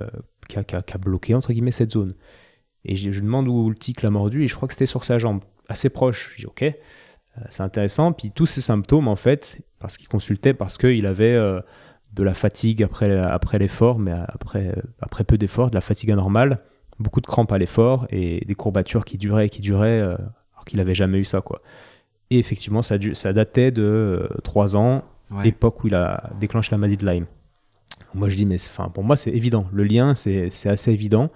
qui 0.48 0.60
a, 0.60 0.64
qui 0.64 0.76
a- 0.76 0.82
qui 0.84 0.94
a 0.94 0.98
bloqué 1.00 1.34
entre 1.34 1.52
guillemets 1.54 1.72
cette 1.72 1.92
zone? 1.92 2.14
Et 2.86 2.96
je, 2.96 3.12
je 3.12 3.20
lui 3.20 3.26
demande 3.26 3.48
où 3.48 3.70
le 3.70 3.76
tic 3.76 4.04
l'a 4.04 4.12
mordu. 4.12 4.44
Et 4.44 4.48
je 4.48 4.56
crois 4.56 4.68
que 4.68 4.74
c'était 4.76 4.86
sur 4.86 5.04
sa 5.06 5.18
jambe, 5.18 5.42
assez 5.68 5.90
proche. 5.90 6.34
Je 6.36 6.42
dis, 6.42 6.46
ok. 6.46 6.66
Euh, 7.38 7.42
C'est 7.50 7.64
intéressant. 7.64 8.12
Puis 8.14 8.32
tous 8.32 8.46
ces 8.46 8.62
symptômes, 8.62 9.08
en 9.08 9.16
fait, 9.16 9.60
parce 9.80 9.98
qu'il 9.98 10.08
consultait, 10.08 10.54
parce 10.54 10.78
qu'il 10.78 11.06
avait 11.06 11.34
euh, 11.34 11.60
de 12.14 12.24
la 12.24 12.34
fatigue 12.34 12.84
après, 12.84 13.18
après 13.18 13.58
l'effort, 13.60 14.00
mais 14.00 14.14
après, 14.28 14.74
après 15.02 15.24
peu 15.24 15.38
d'efforts, 15.38 15.70
de 15.70 15.76
la 15.76 15.82
fatigue 15.82 16.12
anormale, 16.12 16.60
beaucoup 17.00 17.22
de 17.22 17.26
crampes 17.28 17.52
à 17.52 17.58
l'effort 17.58 18.06
et 18.12 18.44
des 18.46 18.56
courbatures 18.56 19.04
qui 19.06 19.18
duraient 19.18 19.48
et 19.48 19.50
qui 19.50 19.62
duraient, 19.62 20.00
euh, 20.00 20.14
alors 20.54 20.66
qu'il 20.66 20.78
n'avait 20.78 20.96
jamais 20.96 21.18
eu 21.18 21.26
ça. 21.26 21.42
quoi. 21.42 21.62
Et 22.30 22.38
effectivement, 22.40 22.82
ça, 22.82 22.98
ça 23.14 23.34
datait 23.34 23.72
de 23.72 24.30
3 24.44 24.76
ans, 24.76 25.04
Ouais. 25.32 25.48
époque 25.48 25.84
où 25.84 25.88
il 25.88 25.96
a 25.96 26.30
déclenché 26.40 26.70
la 26.72 26.78
maladie 26.78 26.98
de 26.98 27.10
Lyme. 27.10 27.26
Moi, 28.14 28.30
je 28.30 28.36
dis, 28.38 28.46
mais 28.46 28.58
enfin, 28.70 28.90
pour 28.90 29.04
moi, 29.04 29.16
c'est 29.16 29.32
évident. 29.32 29.66
Le 29.74 29.84
lien, 29.84 30.14
c'est 30.14 30.50
assez 30.70 30.92
évident. 30.92 31.32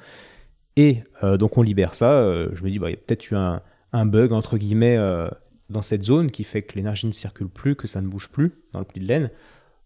Et 0.75 1.01
euh, 1.23 1.37
donc, 1.37 1.57
on 1.57 1.63
libère 1.63 1.95
ça. 1.95 2.11
euh, 2.11 2.49
je 2.53 2.63
me 2.63 2.69
dis, 2.69 2.77
bah, 2.77 2.89
il 2.89 2.93
y 2.93 2.95
a 2.95 2.97
peut-être 2.97 3.31
eu 3.31 3.35
un, 3.35 3.61
un 3.93 4.05
bug, 4.05 4.31
entre 4.33 4.57
guillemets, 4.57 4.97
euh, 4.97 5.27
dans 5.69 5.81
cette 5.81 6.03
zone 6.03 6.31
qui 6.31 6.43
fait 6.43 6.61
que 6.61 6.75
l'énergie 6.75 7.07
ne 7.07 7.11
circule 7.11 7.49
plus, 7.49 7.75
que 7.75 7.87
ça 7.87 8.01
ne 8.01 8.07
bouge 8.07 8.29
plus 8.29 8.53
dans 8.73 8.79
le 8.79 8.85
pli 8.85 9.01
de 9.01 9.07
laine. 9.07 9.31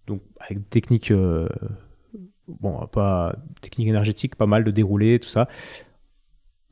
Donc, 0.07 0.21
avec 0.39 0.59
des 0.59 0.65
techniques, 0.65 1.11
euh, 1.11 1.47
bon, 2.47 2.85
pas 2.87 3.35
technique 3.61 3.87
énergétique, 3.87 4.35
pas 4.35 4.45
mal 4.45 4.63
de 4.63 4.71
dérouler, 4.71 5.19
tout 5.19 5.29
ça. 5.29 5.47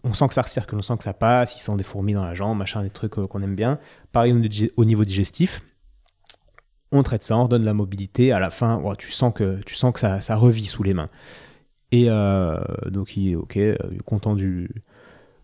On 0.03 0.14
sent 0.14 0.28
que 0.30 0.34
ça 0.34 0.41
recircule, 0.43 0.78
on 0.80 0.82
sent 0.82 0.97
que 0.97 1.03
ça 1.03 1.14
passe, 1.14 1.55
il 1.55 1.60
sent 1.60 1.76
des 1.76 1.84
fourmis 1.84 2.14
dans 2.14 2.26
la 2.26 2.34
jambe, 2.34 2.57
machin, 2.57 2.84
des 2.84 2.89
trucs 2.89 3.18
euh, 3.18 3.28
qu'on 3.28 3.41
aime 3.41 3.55
bien. 3.55 3.80
Pareil 4.12 4.32
au 4.32 4.39
niveau- 4.39 4.72
au 4.78 4.86
niveau 4.86 5.05
digestif 5.05 5.62
on 6.91 7.03
traite 7.03 7.24
ça, 7.24 7.38
on 7.38 7.43
redonne 7.43 7.64
la 7.64 7.74
mobilité. 7.74 8.32
À 8.32 8.39
la 8.39 8.49
fin, 8.49 8.82
tu 8.97 9.12
sens 9.12 9.34
que, 9.34 9.62
tu 9.66 9.76
sens 9.76 9.93
que 9.93 9.99
ça, 9.99 10.22
ça 10.22 10.36
revit 10.36 10.66
sous 10.66 10.84
les 10.84 10.93
mains. 10.93 11.07
Et 11.91 12.05
euh, 12.10 12.57
donc, 12.88 13.16
il 13.18 13.32
est 13.32 13.36
OK, 13.36 13.57
euh, 13.57 13.76
content, 14.05 14.36
du, 14.36 14.70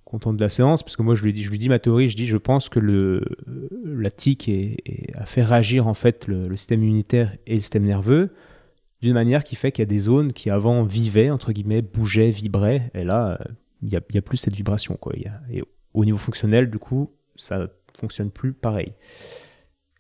content 0.06 0.34
de 0.34 0.42
la 0.42 0.50
séance, 0.50 0.84
parce 0.84 0.96
que 0.96 1.02
moi, 1.02 1.16
je 1.16 1.24
lui 1.24 1.34
dis, 1.34 1.44
je 1.44 1.50
lui 1.50 1.58
dis 1.58 1.68
ma 1.68 1.80
théorie, 1.80 2.10
je 2.10 2.16
dis, 2.16 2.28
je 2.28 2.38
pense 2.38 2.70
que 2.70 2.80
le, 2.80 3.24
la 3.84 4.12
tique 4.12 4.50
a 5.16 5.26
fait 5.26 5.44
réagir 5.44 5.88
en 5.88 5.96
fait 5.96 6.28
le, 6.28 6.56
système 6.56 6.84
immunitaire 6.84 7.36
et 7.48 7.56
le 7.56 7.60
système 7.60 7.84
nerveux 7.84 8.32
d'une 9.02 9.14
manière 9.14 9.44
qui 9.44 9.56
fait 9.56 9.72
qu'il 9.72 9.82
y 9.82 9.88
a 9.88 9.90
des 9.90 10.00
zones 10.00 10.32
qui 10.32 10.50
avant 10.50 10.84
vivaient, 10.84 11.30
entre 11.30 11.52
guillemets, 11.52 11.82
bougeaient, 11.82 12.30
vibraient, 12.30 12.90
et 12.94 13.04
là, 13.04 13.40
il 13.82 13.92
y 13.92 14.18
a 14.18 14.22
plus 14.22 14.38
cette 14.38 14.56
vibration. 14.56 14.96
Quoi. 14.96 15.14
Et 15.52 15.64
au 15.94 16.06
niveau 16.06 16.18
fonctionnel, 16.18 16.70
du 16.70 16.80
coup, 16.80 17.12
ça 17.36 17.68
fonctionne 17.98 18.32
plus 18.32 18.54
pareil. 18.54 18.94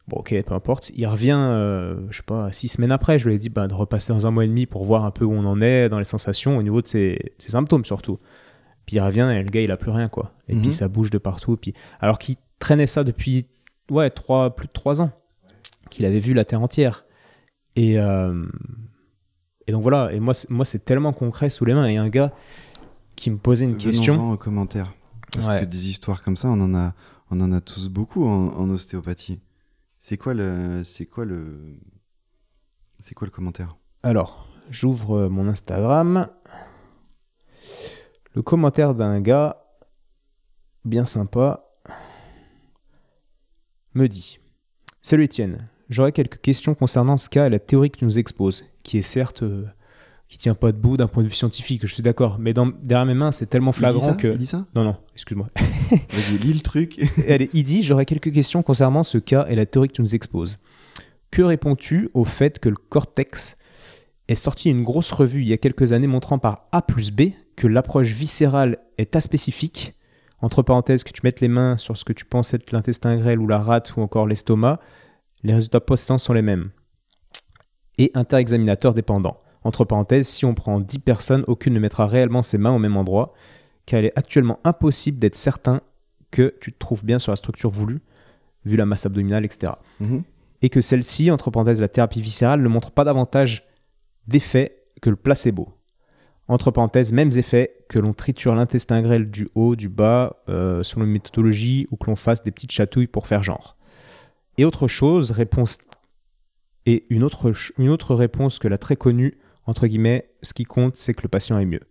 Bon, 0.08 0.18
ok, 0.18 0.36
peu 0.44 0.54
importe. 0.54 0.92
Il 0.96 1.08
revient, 1.08 1.38
euh, 1.38 1.96
je 2.10 2.18
sais 2.18 2.24
pas, 2.24 2.52
six 2.54 2.68
semaines 2.68 2.92
après. 2.92 3.18
Je 3.18 3.28
lui 3.28 3.36
ai 3.36 3.38
dit 3.40 3.50
bah, 3.50 3.68
de 3.68 3.74
repasser 3.74 4.14
dans 4.14 4.28
un 4.28 4.32
mois 4.32 4.46
et 4.46 4.48
demi 4.48 4.68
pour 4.68 4.84
voir 4.84 5.04
un 5.04 5.12
peu 5.12 5.26
où 5.26 5.34
on 5.34 5.46
en 5.46 5.62
est 5.62 5.90
dans 5.90 5.98
les 5.98 6.06
sensations, 6.06 6.58
au 6.58 6.64
niveau 6.64 6.82
de 6.82 6.88
ses 6.88 7.34
symptômes 7.40 7.86
surtout. 7.86 8.20
Puis 8.86 8.98
il 8.98 9.00
revient 9.02 9.32
et 9.36 9.42
le 9.44 9.50
gars, 9.50 9.62
il 9.62 9.72
a 9.72 9.78
plus 9.78 9.92
rien, 9.92 10.10
quoi. 10.10 10.34
Et 10.48 10.56
Mhm. 10.56 10.62
puis 10.62 10.74
ça 10.74 10.88
bouge 10.88 11.10
de 11.10 11.18
partout. 11.18 11.58
Puis... 11.58 11.74
Alors 12.00 12.20
qu'il 12.20 12.36
traînait 12.60 12.88
ça 12.88 13.04
depuis 13.04 13.48
ouais, 13.90 14.10
trois, 14.10 14.56
plus 14.56 14.68
de 14.68 14.72
trois 14.74 15.02
ans, 15.02 15.12
qu'il 15.90 16.06
avait 16.06 16.20
vu 16.20 16.34
la 16.34 16.46
Terre 16.46 16.62
entière. 16.62 17.06
Et, 17.76 18.00
euh, 18.00 18.46
et 19.68 19.72
donc 19.72 19.82
voilà, 19.82 20.12
et 20.14 20.20
moi, 20.20 20.34
c'est- 20.34 20.50
moi 20.50 20.66
c'est 20.66 20.86
tellement 20.86 21.14
concret 21.14 21.50
sous 21.50 21.66
les 21.66 21.74
mains. 21.74 21.88
Et 21.88 21.98
un 21.98 22.10
gars 22.10 22.32
qui 23.16 23.30
me 23.32 23.38
posait 23.38 23.66
une 23.66 23.78
question. 23.78 24.14
Venons-en 24.14 24.34
aux 24.34 24.38
commentaires. 24.38 24.94
Parce 25.32 25.48
Ouais. 25.48 25.60
que 25.62 25.66
des 25.66 25.88
histoires 25.90 26.24
comme 26.24 26.38
ça, 26.38 26.48
on 26.50 26.62
en 26.62 26.74
a, 26.76 26.94
on 27.32 27.42
en 27.42 27.52
a 27.52 27.60
tous 27.62 27.90
beaucoup 27.90 28.26
en, 28.26 28.50
en 28.56 28.70
ostéopathie. 28.70 29.40
C'est 30.00 30.18
quoi 30.18 30.34
le, 30.34 30.84
c'est 30.84 31.06
quoi 31.08 31.26
le, 31.26 31.78
c'est 33.00 33.16
quoi 33.16 33.26
le 33.26 33.32
commentaire? 33.32 33.76
Alors, 34.04 34.48
j'ouvre 34.70 35.28
mon 35.30 35.48
Instagram. 35.48 36.28
Le 38.36 38.42
commentaire 38.42 38.94
d'un 38.96 39.22
gars 39.22 39.64
bien 40.84 41.06
sympa 41.06 41.64
me 43.94 44.08
dit 44.08 44.40
Salut 45.02 45.24
Étienne, 45.24 45.70
j'aurais 45.90 46.12
quelques 46.12 46.42
questions 46.42 46.76
concernant 46.76 47.16
ce 47.16 47.30
cas 47.30 47.48
et 47.48 47.50
la 47.50 47.60
théorie 47.60 47.92
que 47.92 48.00
tu 48.00 48.04
nous 48.04 48.20
exposes, 48.20 48.66
qui 48.84 48.98
est 48.98 49.04
certes 49.04 49.44
euh, 49.44 49.64
qui 50.28 50.38
tient 50.38 50.54
pas 50.54 50.74
debout 50.74 50.98
d'un 50.98 51.08
point 51.08 51.24
de 51.24 51.30
vue 51.30 51.36
scientifique, 51.36 51.88
je 51.88 51.94
suis 51.94 52.04
d'accord, 52.04 52.38
mais 52.38 52.52
dans, 52.52 52.66
derrière 52.66 53.06
mes 53.06 53.14
mains, 53.14 53.32
c'est 53.32 53.46
tellement 53.46 53.72
Il 53.72 53.76
dit 53.76 53.80
flagrant 53.80 54.06
ça 54.06 54.14
que. 54.16 54.28
Il 54.28 54.38
dit 54.38 54.48
ça 54.48 54.66
Non, 54.76 54.84
non, 54.84 54.98
excuse-moi. 55.14 55.48
Vas-y, 55.90 56.38
lis 56.38 56.54
le 56.54 56.60
truc. 56.60 57.00
Allez, 57.30 57.50
il 57.54 57.64
dit 57.64 57.84
J'aurais 57.84 58.06
quelques 58.06 58.34
questions 58.34 58.64
concernant 58.64 59.04
ce 59.04 59.18
cas 59.18 59.46
et 59.48 59.56
la 59.56 59.66
théorie 59.66 59.88
que 59.88 59.94
tu 59.94 60.02
nous 60.02 60.14
exposes. 60.14 60.60
Que 61.32 61.42
réponds-tu 61.42 62.10
au 62.14 62.26
fait 62.26 62.60
que 62.60 62.68
le 62.68 62.76
cortex 62.76 63.56
est 64.28 64.36
sorti 64.36 64.70
une 64.70 64.84
grosse 64.84 65.12
revue 65.12 65.42
il 65.42 65.48
y 65.48 65.54
a 65.54 65.58
quelques 65.58 65.94
années 65.94 66.08
montrant 66.08 66.40
par 66.40 66.68
A 66.72 66.82
plus 66.82 67.12
B 67.12 67.32
que 67.56 67.68
l'approche 67.68 68.12
viscérale 68.12 68.78
est 68.98 69.16
aspécifique 69.16 69.96
Entre 70.42 70.62
parenthèses, 70.62 71.04
que 71.04 71.12
tu 71.12 71.22
mettes 71.24 71.42
les 71.42 71.48
mains 71.48 71.78
sur 71.78 71.98
ce 71.98 72.04
que 72.04 72.14
tu 72.14 72.26
penses 72.26 72.54
être 72.54 72.72
l'intestin 72.72 73.16
grêle 73.18 73.40
ou 73.40 73.48
la 73.48 73.60
rate 73.60 73.96
ou 73.96 74.02
encore 74.02 74.28
l'estomac, 74.28 74.80
les 75.44 75.54
résultats 75.54 75.80
post-séance 75.80 76.24
sont 76.24 76.34
les 76.34 76.42
mêmes. 76.42 76.66
Et 77.98 78.12
interexaminateur 78.14 78.94
dépendant. 78.94 79.40
Entre 79.64 79.86
parenthèses, 79.86 80.28
si 80.28 80.46
on 80.46 80.54
prend 80.54 80.80
10 80.80 81.00
personnes, 81.00 81.44
aucune 81.48 81.74
ne 81.74 81.80
mettra 81.80 82.08
réellement 82.08 82.44
ses 82.44 82.58
mains 82.58 82.74
au 82.74 82.80
même 82.80 82.98
endroit, 82.98 83.34
car 83.86 84.00
il 84.00 84.08
est 84.08 84.18
actuellement 84.18 84.60
impossible 84.64 85.18
d'être 85.18 85.36
certain 85.36 85.82
que 86.32 86.54
tu 86.60 86.74
te 86.74 86.78
trouves 86.78 87.06
bien 87.06 87.18
sur 87.18 87.32
la 87.32 87.36
structure 87.36 87.70
voulue, 87.70 88.02
vu 88.66 88.76
la 88.76 88.86
masse 88.86 89.06
abdominale, 89.06 89.46
etc. 89.46 89.74
Mhm. 90.00 90.24
Et 90.62 90.70
que 90.70 90.82
celle-ci, 90.82 91.32
entre 91.32 91.52
parenthèses, 91.52 91.82
la 91.82 91.88
thérapie 91.88 92.22
viscérale, 92.22 92.62
ne 92.62 92.68
montre 92.68 92.92
pas 92.92 93.04
davantage 93.04 93.66
d'effets 94.28 94.84
que 95.02 95.10
le 95.10 95.16
placebo. 95.16 95.70
Entre 96.48 96.72
parenthèses, 96.72 97.12
mêmes 97.12 97.32
effets 97.38 97.86
que 97.90 97.98
l'on 97.98 98.14
triture 98.14 98.54
l'intestin 98.54 99.02
grêle 99.02 99.32
du 99.32 99.50
haut, 99.56 99.76
du 99.76 99.90
bas, 99.90 100.44
euh, 100.48 100.84
selon 100.84 101.06
une 101.06 101.12
méthodologie, 101.12 101.88
ou 101.92 101.98
que 101.98 102.10
l'on 102.10 102.16
fasse 102.16 102.44
des 102.44 102.52
petites 102.52 102.72
chatouilles 102.72 103.08
pour 103.08 103.26
faire 103.26 103.44
genre. 103.44 103.76
Et 104.58 104.66
autre 104.66 104.88
chose, 104.88 105.32
réponse 105.32 105.80
et 106.86 107.06
une 107.10 107.24
autre, 107.24 107.52
une 107.78 107.90
autre 107.90 108.14
réponse 108.14 108.60
que 108.60 108.68
la 108.68 108.78
très 108.78 108.96
connue, 108.96 109.40
entre 109.66 109.88
guillemets, 109.88 110.30
ce 110.44 110.54
qui 110.54 110.66
compte, 110.66 110.98
c'est 110.98 111.14
que 111.16 111.24
le 111.24 111.30
patient 111.30 111.58
est 111.58 111.66
mieux. 111.66 111.82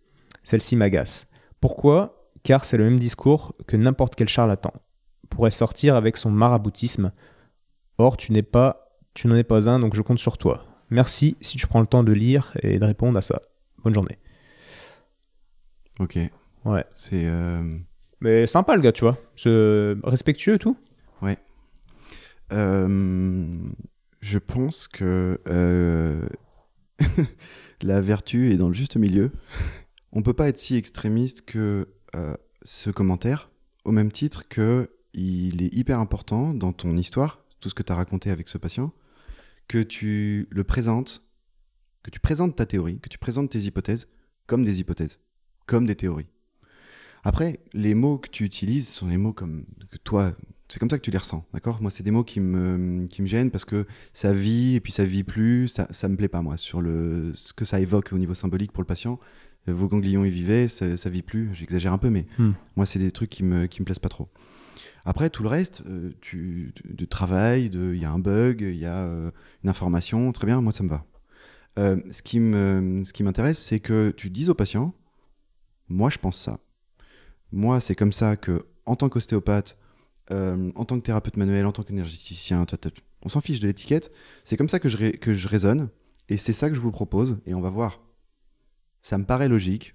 Celle-ci 0.45 0.77
m'agace. 0.77 1.27
Pourquoi? 1.61 2.31
Car 2.45 2.65
c'est 2.65 2.77
le 2.77 2.85
même 2.85 2.99
discours 2.99 3.55
que 3.67 3.77
n'importe 3.77 4.15
quel 4.15 4.29
charlatan 4.29 4.73
pourrait 5.31 5.51
sortir 5.51 5.97
avec 5.97 6.17
son 6.17 6.31
maraboutisme. 6.31 7.11
Or, 7.99 8.17
tu 8.17 8.33
n'es 8.33 8.43
pas, 8.43 8.99
tu 9.15 9.27
n'en 9.27 9.35
es 9.35 9.45
pas 9.45 9.69
un, 9.69 9.81
donc 9.81 9.95
je 9.95 10.03
compte 10.03 10.19
sur 10.19 10.39
toi. 10.39 10.65
Merci 10.95 11.37
si 11.41 11.57
tu 11.57 11.67
prends 11.67 11.81
le 11.81 11.89
temps 11.89 12.05
de 12.05 12.13
lire 12.13 12.57
et 12.63 12.79
de 12.79 12.85
répondre 12.85 13.19
à 13.19 13.21
ça. 13.21 13.43
Bonne 13.83 13.95
journée. 13.95 14.17
Ok. 15.99 16.17
Ouais. 16.65 16.85
C'est. 16.95 17.25
euh, 17.25 17.77
Mais 18.21 18.47
sympa 18.47 18.77
le 18.77 18.81
gars, 18.81 18.93
tu 18.93 19.01
vois. 19.05 19.19
Respectueux 20.05 20.55
et 20.55 20.59
tout. 20.61 20.77
euh, 22.53 23.69
je 24.21 24.39
pense 24.39 24.87
que 24.87 25.41
euh, 25.49 26.29
la 27.83 28.01
vertu 28.01 28.53
est 28.53 28.57
dans 28.57 28.69
le 28.69 28.75
juste 28.75 28.97
milieu. 28.97 29.33
On 30.13 30.23
peut 30.23 30.33
pas 30.33 30.49
être 30.49 30.61
si 30.61 30.77
extrémiste 30.77 31.45
que 31.45 31.89
ce 32.63 32.91
commentaire, 32.91 33.51
au 33.85 33.91
même 33.91 34.13
titre 34.13 34.47
que 34.49 34.91
il 35.13 35.61
est 35.61 35.75
hyper 35.75 35.99
important 35.99 36.55
dans 36.55 36.73
ton 36.73 36.97
histoire, 36.97 37.41
tout 37.59 37.69
ce 37.69 37.75
que 37.75 37.83
tu 37.83 37.93
as 37.93 37.97
raconté 37.97 38.31
avec 38.31 38.49
ce 38.49 38.59
patient, 38.59 38.93
que 39.69 39.83
tu 39.83 40.47
le 40.51 40.65
présentes, 40.65 41.25
que 42.03 42.11
tu 42.11 42.21
présentes 42.21 42.57
ta 42.57 42.67
théorie, 42.67 42.99
que 43.01 43.09
tu 43.09 43.19
présentes 43.19 43.51
tes 43.51 43.61
hypothèses 43.61 44.09
comme 44.47 44.65
des 44.65 44.81
hypothèses, 44.81 45.19
comme 45.67 45.87
des 45.87 45.97
théories. 45.97 46.27
Après, 47.23 47.61
les 47.73 47.95
mots 47.95 48.19
que 48.19 48.29
tu 48.29 48.45
utilises 48.45 48.89
sont 48.89 49.07
des 49.09 49.17
mots 49.17 49.33
comme 49.33 49.65
que 49.91 49.97
toi, 49.97 50.37
c'est 50.69 50.79
comme 50.79 50.91
ça 50.91 50.99
que 50.99 51.03
tu 51.05 51.11
les 51.11 51.17
ressens, 51.19 51.47
d'accord? 51.55 51.81
Moi, 51.81 51.91
c'est 51.91 52.03
des 52.03 52.11
mots 52.11 52.25
qui 52.25 52.41
me, 52.41 53.07
qui 53.07 53.23
me 53.23 53.27
gênent 53.27 53.51
parce 53.51 53.65
que 53.65 53.87
ça 54.13 54.33
vit 54.35 54.75
et 54.75 54.81
puis 54.81 54.93
ça 54.93 55.05
vit 55.07 55.25
plus, 55.25 55.69
ça, 55.69 55.87
ça 55.91 56.09
me 56.09 56.17
plaît 56.17 56.29
pas, 56.29 56.43
moi, 56.43 56.59
sur 56.59 56.83
le, 56.83 57.33
ce 57.35 57.55
que 57.55 57.65
ça 57.65 57.81
évoque 57.81 58.13
au 58.13 58.19
niveau 58.19 58.35
symbolique 58.35 58.73
pour 58.73 58.83
le 58.83 58.87
patient. 58.87 59.19
Vos 59.67 59.89
ganglions 59.89 60.27
y 60.27 60.31
vivaient, 60.31 60.69
ça, 60.69 60.99
ça 60.99 61.09
vit 61.09 61.23
plus, 61.23 61.49
j'exagère 61.55 61.95
un 61.95 61.99
peu, 61.99 62.11
mais 62.11 62.27
Hmm. 62.39 62.53
moi, 62.77 62.85
c'est 62.85 62.99
des 62.99 63.11
trucs 63.11 63.31
qui 63.31 63.43
me, 63.43 63.67
qui 63.67 63.81
me 63.81 63.87
plaisent 63.87 63.99
pas 63.99 64.11
trop. 64.11 64.29
Après, 65.05 65.31
tout 65.31 65.43
le 65.43 65.49
reste, 65.49 65.83
euh, 65.87 66.13
tu, 66.21 66.73
de 66.85 67.05
travail, 67.05 67.71
il 67.73 67.97
y 67.97 68.05
a 68.05 68.11
un 68.11 68.19
bug, 68.19 68.61
il 68.61 68.77
y 68.77 68.87
a 68.87 69.05
euh, 69.05 69.31
une 69.63 69.71
information, 69.71 70.33
très 70.33 70.47
bien, 70.47 70.61
moi, 70.61 70.73
ça 70.73 70.83
me 70.83 70.89
va. 70.89 71.05
Euh, 71.79 72.01
ce 72.11 72.23
qui 72.23 72.41
m'intéresse, 73.23 73.59
c'est 73.59 73.81
que 73.81 74.11
tu 74.11 74.31
dises 74.31 74.49
au 74.49 74.55
patient, 74.55 74.95
moi, 75.89 76.11
je 76.11 76.19
pense 76.19 76.41
ça. 76.41 76.61
Moi, 77.53 77.81
c'est 77.81 77.95
comme 77.95 78.13
ça 78.13 78.37
que, 78.37 78.67
en 78.87 78.97
tant 78.97 79.09
qu'ostéopathe, 79.09 79.77
euh, 80.31 80.73
en 80.75 80.85
tant 80.85 80.97
que 80.97 81.05
thérapeute 81.05 81.37
manuel, 81.37 81.67
en 81.67 81.73
tant 81.73 81.83
qu'énergéticien, 81.83 82.65
on 83.23 83.29
s'en 83.29 83.41
fiche 83.41 83.61
de 83.61 83.67
l'étiquette. 83.67 84.11
C'est 84.45 84.57
comme 84.57 84.69
ça 84.69 84.79
que 84.79 84.89
je, 84.89 85.11
que 85.11 85.35
je 85.35 85.49
raisonne, 85.49 85.91
et 86.29 86.37
c'est 86.37 86.53
ça 86.53 86.69
que 86.69 86.75
je 86.75 86.81
vous 86.81 86.93
propose, 86.93 87.39
et 87.47 87.55
on 87.55 87.61
va 87.61 87.71
voir. 87.71 88.01
Ça 89.03 89.19
me 89.19 89.25
paraît 89.25 89.49
logique, 89.49 89.95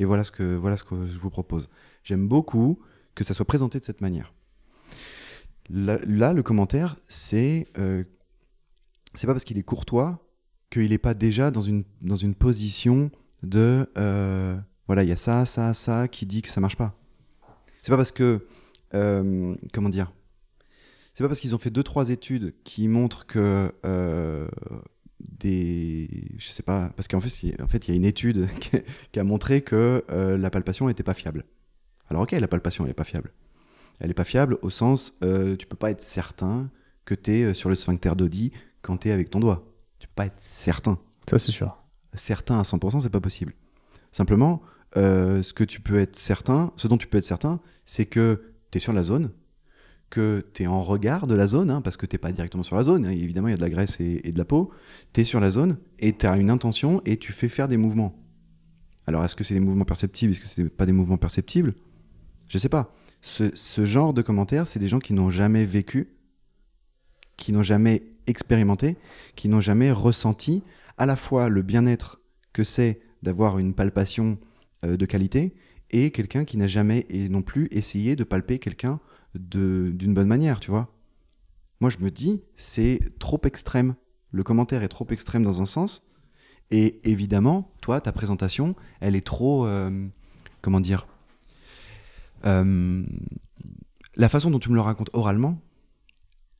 et 0.00 0.04
voilà 0.04 0.24
ce 0.24 0.32
que, 0.32 0.56
voilà 0.56 0.76
ce 0.76 0.84
que 0.84 1.06
je 1.06 1.18
vous 1.18 1.30
propose. 1.30 1.68
J'aime 2.02 2.26
beaucoup 2.26 2.80
que 3.14 3.24
ça 3.24 3.34
soit 3.34 3.44
présenté 3.44 3.78
de 3.78 3.84
cette 3.84 4.00
manière. 4.00 4.32
Là, 5.70 6.32
le 6.32 6.42
commentaire, 6.42 6.96
c'est 7.08 7.66
euh, 7.78 8.04
c'est 9.14 9.26
pas 9.26 9.32
parce 9.32 9.44
qu'il 9.44 9.58
est 9.58 9.62
courtois 9.62 10.20
qu'il 10.70 10.90
n'est 10.90 10.98
pas 10.98 11.14
déjà 11.14 11.50
dans 11.50 11.60
une, 11.60 11.84
dans 12.02 12.16
une 12.16 12.34
position 12.34 13.10
de 13.42 13.88
euh, 13.96 14.56
voilà, 14.86 15.04
il 15.04 15.08
y 15.08 15.12
a 15.12 15.16
ça, 15.16 15.46
ça, 15.46 15.72
ça 15.72 16.08
qui 16.08 16.26
dit 16.26 16.42
que 16.42 16.48
ça 16.48 16.60
marche 16.60 16.76
pas. 16.76 16.98
C'est 17.82 17.90
pas 17.90 17.96
parce 17.96 18.12
que 18.12 18.46
euh, 18.94 19.54
comment 19.72 19.88
dire 19.88 20.12
C'est 21.14 21.22
pas 21.22 21.28
parce 21.28 21.40
qu'ils 21.40 21.54
ont 21.54 21.58
fait 21.58 21.70
deux 21.70 21.82
trois 21.82 22.10
études 22.10 22.54
qui 22.64 22.88
montrent 22.88 23.26
que 23.26 23.72
euh, 23.86 24.48
des 25.20 26.08
je 26.38 26.50
sais 26.50 26.62
pas 26.62 26.90
parce 26.96 27.08
qu'en 27.08 27.20
fait 27.20 27.62
en 27.62 27.68
fait 27.68 27.88
il 27.88 27.90
y 27.92 27.94
a 27.94 27.96
une 27.96 28.04
étude 28.04 28.48
qui, 29.12 29.20
a 29.20 29.24
montré 29.24 29.62
que 29.62 30.04
la 30.08 30.50
palpation 30.50 30.88
n'était 30.88 31.02
pas 31.02 31.14
fiable. 31.14 31.44
Alors 32.08 32.22
ok, 32.22 32.32
la 32.32 32.48
palpation 32.48 32.84
elle 32.84 32.90
est 32.90 32.94
pas 32.94 33.04
fiable. 33.04 33.32
Elle 34.00 34.10
est 34.10 34.14
pas 34.14 34.24
fiable 34.24 34.58
au 34.62 34.70
sens 34.70 35.14
euh, 35.22 35.56
tu 35.56 35.66
peux 35.66 35.76
pas 35.76 35.90
être 35.90 36.00
certain 36.00 36.70
que 37.04 37.14
tu 37.14 37.32
es 37.32 37.54
sur 37.54 37.68
le 37.68 37.76
sphincter 37.76 38.12
d'Audi 38.16 38.52
quand 38.82 38.98
tu 38.98 39.08
es 39.08 39.12
avec 39.12 39.30
ton 39.30 39.40
doigt. 39.40 39.66
Tu 39.98 40.06
peux 40.08 40.14
pas 40.14 40.26
être 40.26 40.38
certain 40.40 40.98
Ça, 41.28 41.38
c'est 41.38 41.52
sûr. 41.52 41.76
certain 42.14 42.58
à 42.58 42.62
100%, 42.62 43.00
c'est 43.00 43.10
pas 43.10 43.20
possible. 43.20 43.54
Simplement, 44.12 44.62
euh, 44.96 45.42
ce 45.42 45.52
que 45.52 45.64
tu 45.64 45.80
peux 45.80 45.98
être 45.98 46.16
certain, 46.16 46.72
ce 46.76 46.86
dont 46.88 46.96
tu 46.96 47.06
peux 47.06 47.18
être 47.18 47.24
certain, 47.24 47.60
c'est 47.84 48.06
que 48.06 48.54
tu 48.70 48.78
es 48.78 48.80
sur 48.80 48.92
la 48.92 49.02
zone, 49.02 49.30
que 50.10 50.46
tu 50.54 50.62
es 50.62 50.66
en 50.66 50.82
regard 50.82 51.26
de 51.26 51.34
la 51.34 51.46
zone, 51.46 51.70
hein, 51.70 51.80
parce 51.80 51.96
que 51.96 52.06
t'es 52.06 52.18
pas 52.18 52.30
directement 52.30 52.62
sur 52.62 52.76
la 52.76 52.84
zone, 52.84 53.06
hein, 53.06 53.10
évidemment 53.10 53.48
il 53.48 53.52
y 53.52 53.54
a 53.54 53.56
de 53.56 53.62
la 53.62 53.70
graisse 53.70 53.98
et, 54.00 54.20
et 54.24 54.32
de 54.32 54.38
la 54.38 54.44
peau, 54.44 54.70
tu 55.12 55.22
es 55.22 55.24
sur 55.24 55.40
la 55.40 55.50
zone 55.50 55.78
et 55.98 56.16
tu 56.16 56.26
as 56.26 56.36
une 56.36 56.50
intention 56.50 57.00
et 57.04 57.16
tu 57.16 57.32
fais 57.32 57.48
faire 57.48 57.66
des 57.66 57.76
mouvements. 57.76 58.14
Alors 59.06 59.24
est-ce 59.24 59.34
que 59.34 59.44
c'est 59.44 59.54
des 59.54 59.60
mouvements 59.60 59.84
perceptibles, 59.84 60.32
est-ce 60.32 60.40
que 60.40 60.46
c'est 60.46 60.68
pas 60.68 60.86
des 60.86 60.92
mouvements 60.92 61.18
perceptibles? 61.18 61.74
Je 62.48 62.58
sais 62.58 62.68
pas. 62.68 62.94
Ce, 63.20 63.84
genre 63.84 64.12
de 64.12 64.22
commentaires, 64.22 64.66
c'est 64.66 64.78
des 64.78 64.88
gens 64.88 64.98
qui 64.98 65.14
n'ont 65.14 65.30
jamais 65.30 65.64
vécu, 65.64 66.08
qui 67.36 67.52
n'ont 67.52 67.62
jamais 67.62 68.02
expérimenté, 68.26 68.96
qui 69.34 69.48
n'ont 69.48 69.62
jamais 69.62 69.90
ressenti 69.90 70.62
à 70.98 71.06
la 71.06 71.16
fois 71.16 71.48
le 71.48 71.62
bien-être 71.62 72.20
que 72.52 72.64
c'est 72.64 73.00
d'avoir 73.22 73.58
une 73.58 73.74
palpation 73.74 74.38
euh, 74.84 74.96
de 74.96 75.06
qualité 75.06 75.54
et 75.90 76.10
quelqu'un 76.10 76.44
qui 76.44 76.58
n'a 76.58 76.66
jamais 76.66 77.06
et 77.08 77.28
non 77.28 77.42
plus 77.42 77.68
essayé 77.70 78.14
de 78.14 78.24
palper 78.24 78.58
quelqu'un 78.58 79.00
d'une 79.34 80.14
bonne 80.14 80.28
manière, 80.28 80.60
tu 80.60 80.70
vois. 80.70 80.94
Moi, 81.80 81.90
je 81.90 81.98
me 81.98 82.10
dis, 82.10 82.42
c'est 82.56 83.00
trop 83.18 83.40
extrême. 83.44 83.94
Le 84.30 84.42
commentaire 84.42 84.82
est 84.82 84.88
trop 84.88 85.06
extrême 85.10 85.42
dans 85.42 85.60
un 85.62 85.66
sens. 85.66 86.02
Et 86.70 87.00
évidemment, 87.08 87.72
toi, 87.80 88.00
ta 88.00 88.12
présentation, 88.12 88.76
elle 89.00 89.16
est 89.16 89.26
trop. 89.26 89.66
euh, 89.66 90.08
comment 90.60 90.80
dire 90.80 91.06
Euh, 92.46 93.04
La 94.16 94.28
façon 94.28 94.50
dont 94.50 94.58
tu 94.58 94.70
me 94.70 94.74
le 94.74 94.80
racontes 94.80 95.10
oralement, 95.12 95.60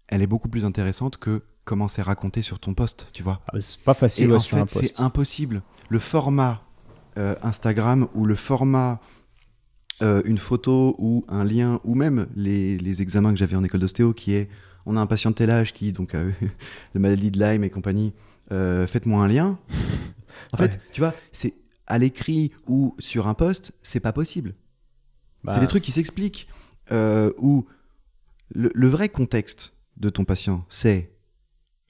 elle 0.09 0.23
est 0.23 0.27
beaucoup 0.27 0.49
plus 0.49 0.65
intéressante 0.65 1.17
que 1.19 1.43
comment 1.65 1.89
c'est 1.89 2.03
raconté 2.03 2.43
sur 2.43 2.59
ton 2.59 2.75
post, 2.75 3.07
tu 3.13 3.23
vois. 3.23 3.41
Ah, 3.49 3.61
c'est 3.61 3.79
pas 3.81 3.95
facile 3.95 4.31
Et 4.31 4.35
en 4.35 4.39
sur 4.39 4.59
fait, 4.59 4.69
c'est 4.69 5.01
impossible. 5.01 5.63
Le 5.89 5.99
format 5.99 6.63
euh, 7.17 7.35
Instagram 7.43 8.09
ou 8.15 8.27
le 8.27 8.35
format 8.35 9.01
euh, 10.03 10.21
une 10.25 10.39
photo 10.39 10.97
ou 10.99 11.25
un 11.29 11.45
lien 11.45 11.81
ou 11.85 11.95
même 11.95 12.27
les, 12.35 12.77
les 12.79 13.03
examens 13.03 13.31
que 13.31 13.37
j'avais 13.39 13.55
en 13.57 13.63
école 13.63 13.81
d'ostéo 13.81 14.13
qui 14.13 14.35
est 14.35 14.49
on 14.87 14.97
a 14.97 15.01
un 15.01 15.07
patient 15.07 15.31
de 15.31 15.37
tel 15.37 15.51
âge 15.51 15.73
qui 15.73 15.93
donc 15.93 16.15
a 16.17 16.25
eu 16.25 16.35
la 16.95 17.01
maladie 17.01 17.31
de 17.31 17.39
Lyme 17.39 17.63
et 17.63 17.71
compagnie 17.71 18.13
euh, 18.51 18.87
faites-moi 18.89 19.23
un 19.23 19.29
lien 19.29 19.59
en 20.53 20.59
Ouais. 20.59 20.69
fait 20.69 20.81
tu 20.93 21.01
vois 21.01 21.15
c'est 21.31 21.55
à 21.87 21.99
l'écrit 21.99 22.51
ou 22.67 22.97
sur 22.99 23.29
un 23.29 23.35
post 23.35 23.71
c'est 23.83 24.01
pas 24.01 24.13
possible 24.13 24.55
Bah, 25.45 25.55
c'est 25.55 25.61
des 25.61 25.67
trucs 25.67 25.85
qui 25.85 25.93
s'expliquent 25.93 26.49
euh, 26.93 27.33
où 27.39 27.67
le, 28.55 28.71
le 28.75 28.89
vrai 28.89 29.09
contexte 29.09 29.75
de 29.97 30.09
ton 30.11 30.25
patient, 30.25 30.65
c'est 30.69 31.13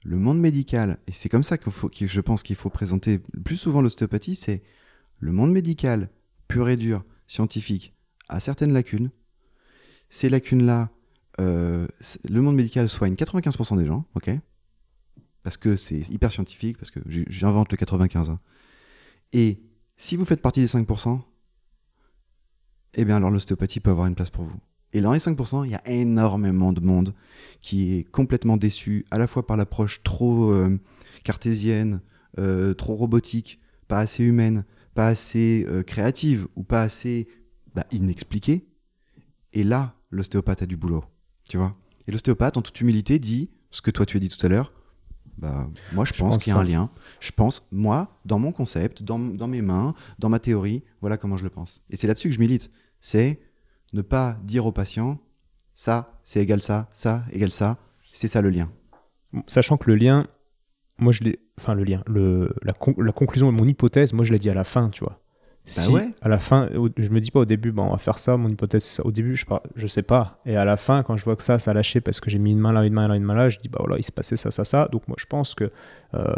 le 0.03 0.17
monde 0.17 0.39
médical, 0.39 0.99
et 1.07 1.11
c'est 1.11 1.29
comme 1.29 1.43
ça 1.43 1.57
qu'il 1.57 1.71
faut, 1.71 1.89
que 1.89 2.05
je 2.05 2.21
pense 2.21 2.43
qu'il 2.43 2.55
faut 2.55 2.69
présenter 2.69 3.19
plus 3.43 3.57
souvent 3.57 3.81
l'ostéopathie, 3.81 4.35
c'est 4.35 4.61
le 5.19 5.31
monde 5.31 5.51
médical 5.51 6.09
pur 6.47 6.69
et 6.69 6.77
dur, 6.77 7.03
scientifique, 7.27 7.95
a 8.29 8.39
certaines 8.39 8.71
lacunes. 8.71 9.09
Ces 10.09 10.29
lacunes-là, 10.29 10.89
euh, 11.39 11.87
le 12.29 12.41
monde 12.41 12.55
médical 12.55 12.87
soigne 12.87 13.15
95% 13.15 13.77
des 13.77 13.85
gens, 13.87 14.05
ok? 14.13 14.29
Parce 15.41 15.57
que 15.57 15.75
c'est 15.75 16.07
hyper 16.09 16.31
scientifique, 16.31 16.77
parce 16.77 16.91
que 16.91 16.99
j'invente 17.07 17.71
le 17.71 17.77
95. 17.77 18.29
hein. 18.29 18.39
Et 19.33 19.59
si 19.97 20.15
vous 20.15 20.25
faites 20.25 20.41
partie 20.41 20.59
des 20.59 20.67
5%, 20.67 21.21
eh 22.95 23.05
bien 23.05 23.17
alors 23.17 23.31
l'ostéopathie 23.31 23.79
peut 23.79 23.91
avoir 23.91 24.07
une 24.07 24.15
place 24.15 24.29
pour 24.29 24.45
vous. 24.45 24.59
Et 24.93 25.01
dans 25.01 25.11
les 25.11 25.19
5%, 25.19 25.65
il 25.65 25.71
y 25.71 25.75
a 25.75 25.85
énormément 25.87 26.71
de 26.71 26.79
monde 26.79 27.13
qui 27.61 27.95
est 27.95 28.03
complètement 28.05 28.55
déçu, 28.55 29.05
à 29.11 29.17
la 29.17 29.27
fois 29.27 29.45
par 29.45 29.57
l'approche 29.57 30.01
trop 30.03 30.51
euh, 30.51 30.79
cartésienne, 31.25 31.99
euh, 32.39 32.73
trop 32.73 32.95
robotique, 32.95 33.59
pas 33.89 33.99
assez 33.99 34.23
humaine, 34.23 34.63
pas 34.93 35.07
assez 35.07 35.65
euh, 35.67 35.83
créative 35.83 36.47
ou 36.55 36.63
pas 36.63 36.81
assez 36.81 37.27
bah, 37.75 37.85
inexpliquée. 37.91 38.65
Et 39.51 39.65
là, 39.65 39.95
l'ostéopathe 40.11 40.61
a 40.61 40.65
du 40.65 40.77
boulot, 40.77 41.03
tu 41.49 41.57
vois. 41.57 41.75
Et 42.07 42.11
l'ostéopathe, 42.13 42.55
en 42.55 42.61
toute 42.61 42.79
humilité, 42.79 43.19
dit 43.19 43.51
ce 43.71 43.81
que 43.81 43.91
toi 43.91 44.05
tu 44.05 44.15
as 44.15 44.21
dit 44.21 44.29
tout 44.29 44.45
à 44.45 44.49
l'heure. 44.49 44.71
Bah, 45.37 45.69
moi, 45.91 46.05
je, 46.05 46.13
Je 46.13 46.19
pense 46.19 46.35
pense 46.35 46.43
qu'il 46.45 46.53
y 46.53 46.55
a 46.55 46.59
un 46.59 46.63
lien. 46.63 46.89
Je 47.19 47.31
pense, 47.31 47.67
moi, 47.69 48.17
dans 48.23 48.39
mon 48.39 48.53
concept, 48.53 49.03
dans, 49.03 49.19
dans 49.19 49.47
mes 49.47 49.61
mains, 49.61 49.93
dans 50.19 50.29
ma 50.29 50.39
théorie, 50.39 50.83
voilà 51.01 51.17
comment 51.17 51.35
je 51.35 51.43
le 51.43 51.49
pense. 51.49 51.81
Et 51.89 51.97
c'est 51.97 52.07
là-dessus 52.07 52.29
que 52.29 52.35
je 52.35 52.39
milite. 52.39 52.71
C'est 53.07 53.39
ne 53.93 54.01
pas 54.01 54.35
dire 54.43 54.65
au 54.65 54.71
patient, 54.71 55.19
ça, 55.75 56.17
c'est 56.23 56.41
égal 56.41 56.59
ça, 56.59 56.89
ça, 56.91 57.23
égal 57.31 57.51
ça, 57.51 57.77
c'est 58.11 58.27
ça 58.27 58.41
le 58.41 58.49
lien. 58.49 58.71
Sachant 59.45 59.77
que 59.77 59.91
le 59.91 59.95
lien, 59.95 60.25
moi 60.97 61.11
je 61.11 61.23
l'ai, 61.23 61.39
enfin 61.59 61.75
le 61.75 61.83
lien, 61.83 62.01
le, 62.07 62.49
la, 62.63 62.73
con- 62.73 62.95
la 62.97 63.11
conclusion 63.11 63.51
de 63.51 63.55
mon 63.55 63.67
hypothèse, 63.67 64.11
moi 64.13 64.25
je 64.25 64.33
l'ai 64.33 64.39
dit 64.39 64.49
à 64.49 64.55
la 64.55 64.63
fin, 64.63 64.89
tu 64.89 65.03
vois. 65.03 65.19
si 65.65 65.91
ouais. 65.91 66.15
à 66.23 66.29
la 66.29 66.39
fin, 66.39 66.67
je 66.97 67.09
me 67.09 67.21
dis 67.21 67.29
pas 67.29 67.41
au 67.41 67.45
début, 67.45 67.71
bon, 67.71 67.83
on 67.83 67.91
va 67.91 67.99
faire 67.99 68.17
ça, 68.17 68.37
mon 68.37 68.49
hypothèse, 68.49 68.83
ça. 68.83 69.05
Au 69.05 69.11
début, 69.11 69.35
je, 69.35 69.45
par- 69.45 69.61
je 69.75 69.85
sais 69.85 70.01
pas. 70.01 70.41
Et 70.47 70.55
à 70.55 70.65
la 70.65 70.75
fin, 70.75 71.03
quand 71.03 71.15
je 71.15 71.23
vois 71.25 71.35
que 71.35 71.43
ça, 71.43 71.59
ça 71.59 71.69
a 71.69 71.73
lâché 71.75 72.01
parce 72.01 72.19
que 72.19 72.31
j'ai 72.31 72.39
mis 72.39 72.53
une 72.53 72.59
main 72.59 72.71
là, 72.71 72.83
une 72.85 72.93
main 72.93 73.07
là, 73.07 73.15
une 73.15 73.23
main 73.23 73.35
là, 73.35 73.49
je 73.49 73.59
dis, 73.59 73.69
bah 73.69 73.77
voilà, 73.81 73.99
il 73.99 74.03
s'est 74.03 74.13
passé 74.13 74.35
ça, 74.35 74.49
ça, 74.49 74.65
ça. 74.65 74.89
Donc 74.91 75.07
moi, 75.07 75.15
je 75.19 75.27
pense 75.27 75.53
que 75.53 75.71
euh, 76.15 76.33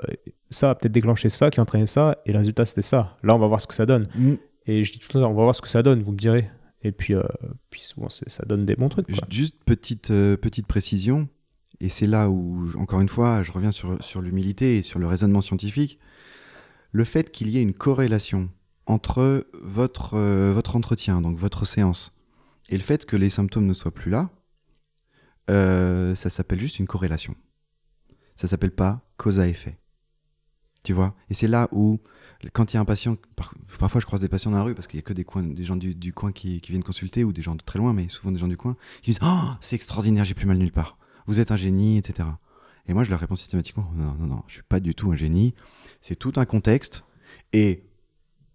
ça 0.50 0.72
a 0.72 0.76
peut-être 0.76 0.92
déclenché 0.92 1.30
ça, 1.30 1.50
qui 1.50 1.62
a 1.62 1.64
entraîné 1.64 1.88
ça, 1.88 2.18
et 2.26 2.34
le 2.34 2.40
résultat, 2.40 2.66
c'était 2.66 2.82
ça. 2.82 3.16
Là, 3.24 3.36
on 3.36 3.40
va 3.40 3.48
voir 3.48 3.62
ce 3.62 3.68
que 3.68 3.74
ça 3.74 3.86
donne. 3.86 4.10
Mm. 4.16 4.34
Et 4.70 4.84
je 4.84 4.92
dis 4.92 5.00
tout 5.00 5.08
le 5.18 5.22
temps, 5.24 5.32
on 5.32 5.34
va 5.34 5.44
voir 5.44 5.56
ce 5.56 5.62
que 5.62 5.70
ça 5.70 5.82
donne, 5.82 6.04
vous 6.04 6.12
me 6.12 6.18
direz. 6.18 6.50
Et 6.84 6.92
puis, 6.92 7.14
euh, 7.14 7.24
puis 7.70 7.82
souvent, 7.82 8.10
ça 8.10 8.46
donne 8.46 8.66
des 8.66 8.76
bons 8.76 8.90
trucs. 8.90 9.08
Juste 9.30 9.58
petite, 9.66 10.12
euh, 10.12 10.38
petite 10.38 10.68
précision, 10.68 11.28
et 11.80 11.90
c'est 11.90 12.08
là 12.08 12.30
où, 12.30 12.70
encore 12.78 13.02
une 13.02 13.10
fois, 13.10 13.44
je 13.44 13.52
reviens 13.52 13.72
sur, 13.72 14.02
sur 14.04 14.22
l'humilité 14.22 14.78
et 14.78 14.84
sur 14.84 15.00
le 15.00 15.08
raisonnement 15.08 15.42
scientifique. 15.42 16.00
Le 16.92 17.04
fait 17.04 17.32
qu'il 17.32 17.50
y 17.50 17.58
ait 17.58 17.62
une 17.62 17.74
corrélation 17.74 18.50
entre 18.86 19.48
votre, 19.54 20.14
euh, 20.16 20.54
votre 20.54 20.76
entretien, 20.76 21.22
donc 21.22 21.38
votre 21.38 21.66
séance, 21.66 22.14
et 22.70 22.78
le 22.78 22.84
fait 22.84 23.06
que 23.06 23.16
les 23.16 23.30
symptômes 23.30 23.66
ne 23.66 23.74
soient 23.74 23.94
plus 23.94 24.12
là, 24.12 24.30
ça 25.50 26.30
s'appelle 26.30 26.60
juste 26.60 26.78
une 26.78 26.88
corrélation. 26.88 27.34
Ça 28.36 28.48
s'appelle 28.48 28.72
pas 28.72 29.08
cause 29.16 29.40
à 29.40 29.48
effet. 29.48 29.78
Tu 30.84 30.94
vois? 30.94 31.16
Et 31.30 31.34
c'est 31.34 31.48
là 31.48 31.70
où, 31.72 32.00
quand 32.54 32.72
il 32.72 32.76
y 32.76 32.78
a 32.78 32.82
un 32.82 32.86
patient, 32.86 33.18
par- 33.36 33.54
parfois 33.80 34.00
je 34.00 34.06
croise 34.06 34.22
des 34.22 34.28
patients 34.28 34.52
dans 34.52 34.58
la 34.58 34.64
rue 34.64 34.76
parce 34.76 34.88
qu'il 34.88 34.98
y 34.98 35.02
a 35.02 35.04
que 35.04 35.14
des, 35.14 35.24
coins, 35.24 35.46
gens 35.60 35.76
du, 35.76 36.14
coin 36.14 36.32
qui, 36.32 36.60
viennent 36.60 36.84
consulter 36.84 37.24
ou 37.24 37.34
des 37.34 37.42
gens 37.42 37.56
de 37.56 37.64
très 37.64 37.80
loin, 37.80 37.94
mais 37.94 38.10
souvent 38.10 38.32
des 38.32 38.38
gens 38.38 38.48
du 38.48 38.58
coin, 38.58 38.76
qui 39.02 39.12
disent 39.12 39.20
Oh, 39.24 39.52
c'est 39.62 39.76
extraordinaire, 39.76 40.26
j'ai 40.26 40.34
plus 40.34 40.46
mal 40.46 40.58
nulle 40.58 40.72
part. 40.72 40.98
Vous 41.26 41.40
êtes 41.40 41.52
un 41.52 41.56
génie, 41.56 41.98
etc. 41.98 42.30
Et 42.88 42.94
moi, 42.94 43.04
je 43.04 43.10
leur 43.10 43.20
réponds 43.20 43.36
systématiquement 43.36 43.92
Non, 43.96 44.14
non, 44.20 44.28
non, 44.28 44.44
je 44.48 44.54
suis 44.54 44.64
pas 44.64 44.80
du 44.80 44.96
tout 44.96 45.12
un 45.12 45.16
génie. 45.16 45.54
C'est 46.00 46.16
tout 46.16 46.34
un 46.38 46.46
contexte. 46.46 47.04
Et 47.54 47.84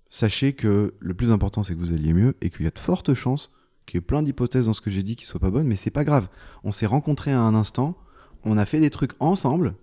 sachez 0.08 0.52
que 0.52 0.94
le 0.98 1.14
plus 1.14 1.30
important, 1.30 1.62
c'est 1.62 1.74
que 1.74 1.78
vous 1.78 1.92
alliez 1.92 2.12
mieux 2.12 2.36
et 2.40 2.50
qu'il 2.50 2.64
y 2.64 2.68
a 2.68 2.70
de 2.70 2.78
fortes 2.78 3.14
chances 3.14 3.50
qu'il 3.86 3.96
y 3.96 3.98
ait 3.98 4.02
plein 4.02 4.22
d'hypothèses 4.22 4.66
dans 4.66 4.72
ce 4.72 4.80
que 4.80 4.90
j'ai 4.90 5.02
dit 5.02 5.16
qui 5.16 5.24
soient 5.24 5.40
pas 5.40 5.50
bonnes, 5.50 5.66
mais 5.66 5.76
c'est 5.76 5.90
pas 5.90 6.04
grave. 6.04 6.28
On 6.64 6.72
s'est 6.72 6.86
rencontrés 6.86 7.32
à 7.32 7.40
un 7.40 7.54
instant, 7.54 7.96
on 8.44 8.56
a 8.56 8.64
fait 8.64 8.80
des 8.80 8.90
trucs 8.90 9.12
ensemble, 9.20 9.74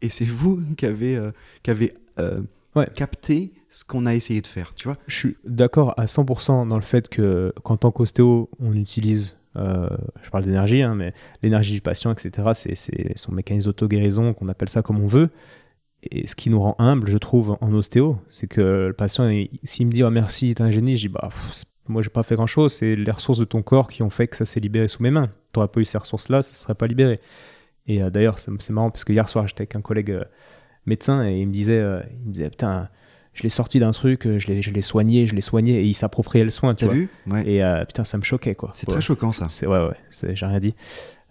et 0.00 0.10
c'est 0.10 0.24
vous 0.24 0.62
qui 0.76 0.86
avez, 0.86 1.16
euh, 1.16 1.32
qui 1.62 1.70
avez 1.70 1.94
euh, 2.18 2.40
Ouais. 2.78 2.88
capté 2.94 3.52
ce 3.68 3.84
qu'on 3.84 4.06
a 4.06 4.14
essayé 4.14 4.40
de 4.40 4.46
faire, 4.46 4.72
tu 4.74 4.88
vois 4.88 4.96
Je 5.06 5.14
suis 5.14 5.36
d'accord 5.44 5.92
à 5.98 6.06
100% 6.06 6.66
dans 6.68 6.76
le 6.76 6.82
fait 6.82 7.08
que 7.08 7.52
qu'en 7.64 7.76
tant 7.76 7.90
qu'ostéo, 7.90 8.48
on 8.60 8.72
utilise, 8.74 9.36
euh, 9.56 9.88
je 10.22 10.30
parle 10.30 10.44
d'énergie, 10.44 10.82
hein, 10.82 10.94
mais 10.94 11.12
l'énergie 11.42 11.74
du 11.74 11.80
patient, 11.82 12.10
etc., 12.12 12.48
c'est, 12.54 13.18
son 13.18 13.32
mécanisme 13.32 13.66
d'auto-guérison, 13.66 14.32
qu'on 14.32 14.48
appelle 14.48 14.68
ça 14.70 14.80
comme 14.82 15.00
on 15.00 15.06
veut. 15.06 15.28
Et 16.10 16.26
ce 16.26 16.34
qui 16.36 16.48
nous 16.48 16.60
rend 16.60 16.76
humble, 16.78 17.08
je 17.08 17.18
trouve, 17.18 17.58
en 17.60 17.72
ostéo, 17.74 18.18
c'est 18.30 18.46
que 18.46 18.86
le 18.88 18.92
patient, 18.94 19.28
il- 19.28 19.50
s'il 19.64 19.86
me 19.86 19.92
dit 19.92 20.02
oh, 20.04 20.10
merci, 20.10 20.54
t'es 20.54 20.62
un 20.62 20.70
génie, 20.70 20.96
je 20.96 21.08
dis 21.08 21.12
bah, 21.12 21.28
pff, 21.30 21.64
moi 21.88 22.02
j'ai 22.02 22.10
pas 22.10 22.22
fait 22.22 22.36
grand 22.36 22.46
chose, 22.46 22.72
c'est 22.72 22.94
les 22.96 23.10
ressources 23.10 23.38
de 23.38 23.44
ton 23.44 23.62
corps 23.62 23.88
qui 23.88 24.02
ont 24.02 24.10
fait 24.10 24.28
que 24.28 24.36
ça 24.36 24.44
s'est 24.44 24.60
libéré 24.60 24.88
sous 24.88 25.02
mes 25.02 25.10
mains. 25.10 25.28
T'aurais 25.52 25.68
pas 25.68 25.80
eu 25.80 25.84
ces 25.84 25.98
ressources-là, 25.98 26.42
ça 26.42 26.54
serait 26.54 26.74
pas 26.74 26.86
libéré. 26.86 27.18
Et 27.86 28.02
euh, 28.02 28.10
d'ailleurs, 28.10 28.38
c'est, 28.38 28.50
c'est 28.60 28.72
marrant 28.72 28.90
parce 28.90 29.04
que 29.04 29.12
hier 29.12 29.28
soir, 29.28 29.46
j'étais 29.48 29.62
avec 29.62 29.74
un 29.76 29.80
collègue 29.80 30.12
euh, 30.12 30.24
médecin 30.88 31.24
et 31.26 31.38
il 31.40 31.46
me 31.48 31.52
disait, 31.52 31.78
euh, 31.78 32.00
il 32.22 32.28
me 32.28 32.32
disait 32.32 32.50
putain, 32.50 32.88
je 33.34 33.42
l'ai 33.44 33.48
sorti 33.50 33.78
d'un 33.78 33.92
truc, 33.92 34.26
euh, 34.26 34.38
je 34.38 34.48
l'ai, 34.48 34.62
je 34.62 34.70
l'ai 34.72 34.82
soigné, 34.82 35.26
je 35.26 35.34
l'ai 35.34 35.40
soigné, 35.40 35.74
et 35.80 35.84
il 35.84 35.94
s'appropriait 35.94 36.42
le 36.44 36.50
soin, 36.50 36.74
tu 36.74 36.80
T'as 36.80 36.86
vois. 36.86 36.94
vu? 36.94 37.08
Ouais. 37.28 37.48
Et 37.48 37.62
euh, 37.62 37.84
putain, 37.84 38.02
ça 38.04 38.18
me 38.18 38.22
choquait, 38.24 38.54
quoi. 38.56 38.70
C'est 38.74 38.88
Ouais. 38.88 38.94
très 38.94 39.00
choquant 39.02 39.30
ça. 39.32 39.48
C'est, 39.48 39.66
ouais, 39.66 39.78
ouais, 39.78 39.94
c'est- 40.10 40.34
j'ai 40.34 40.46
rien 40.46 40.58
dit. 40.58 40.74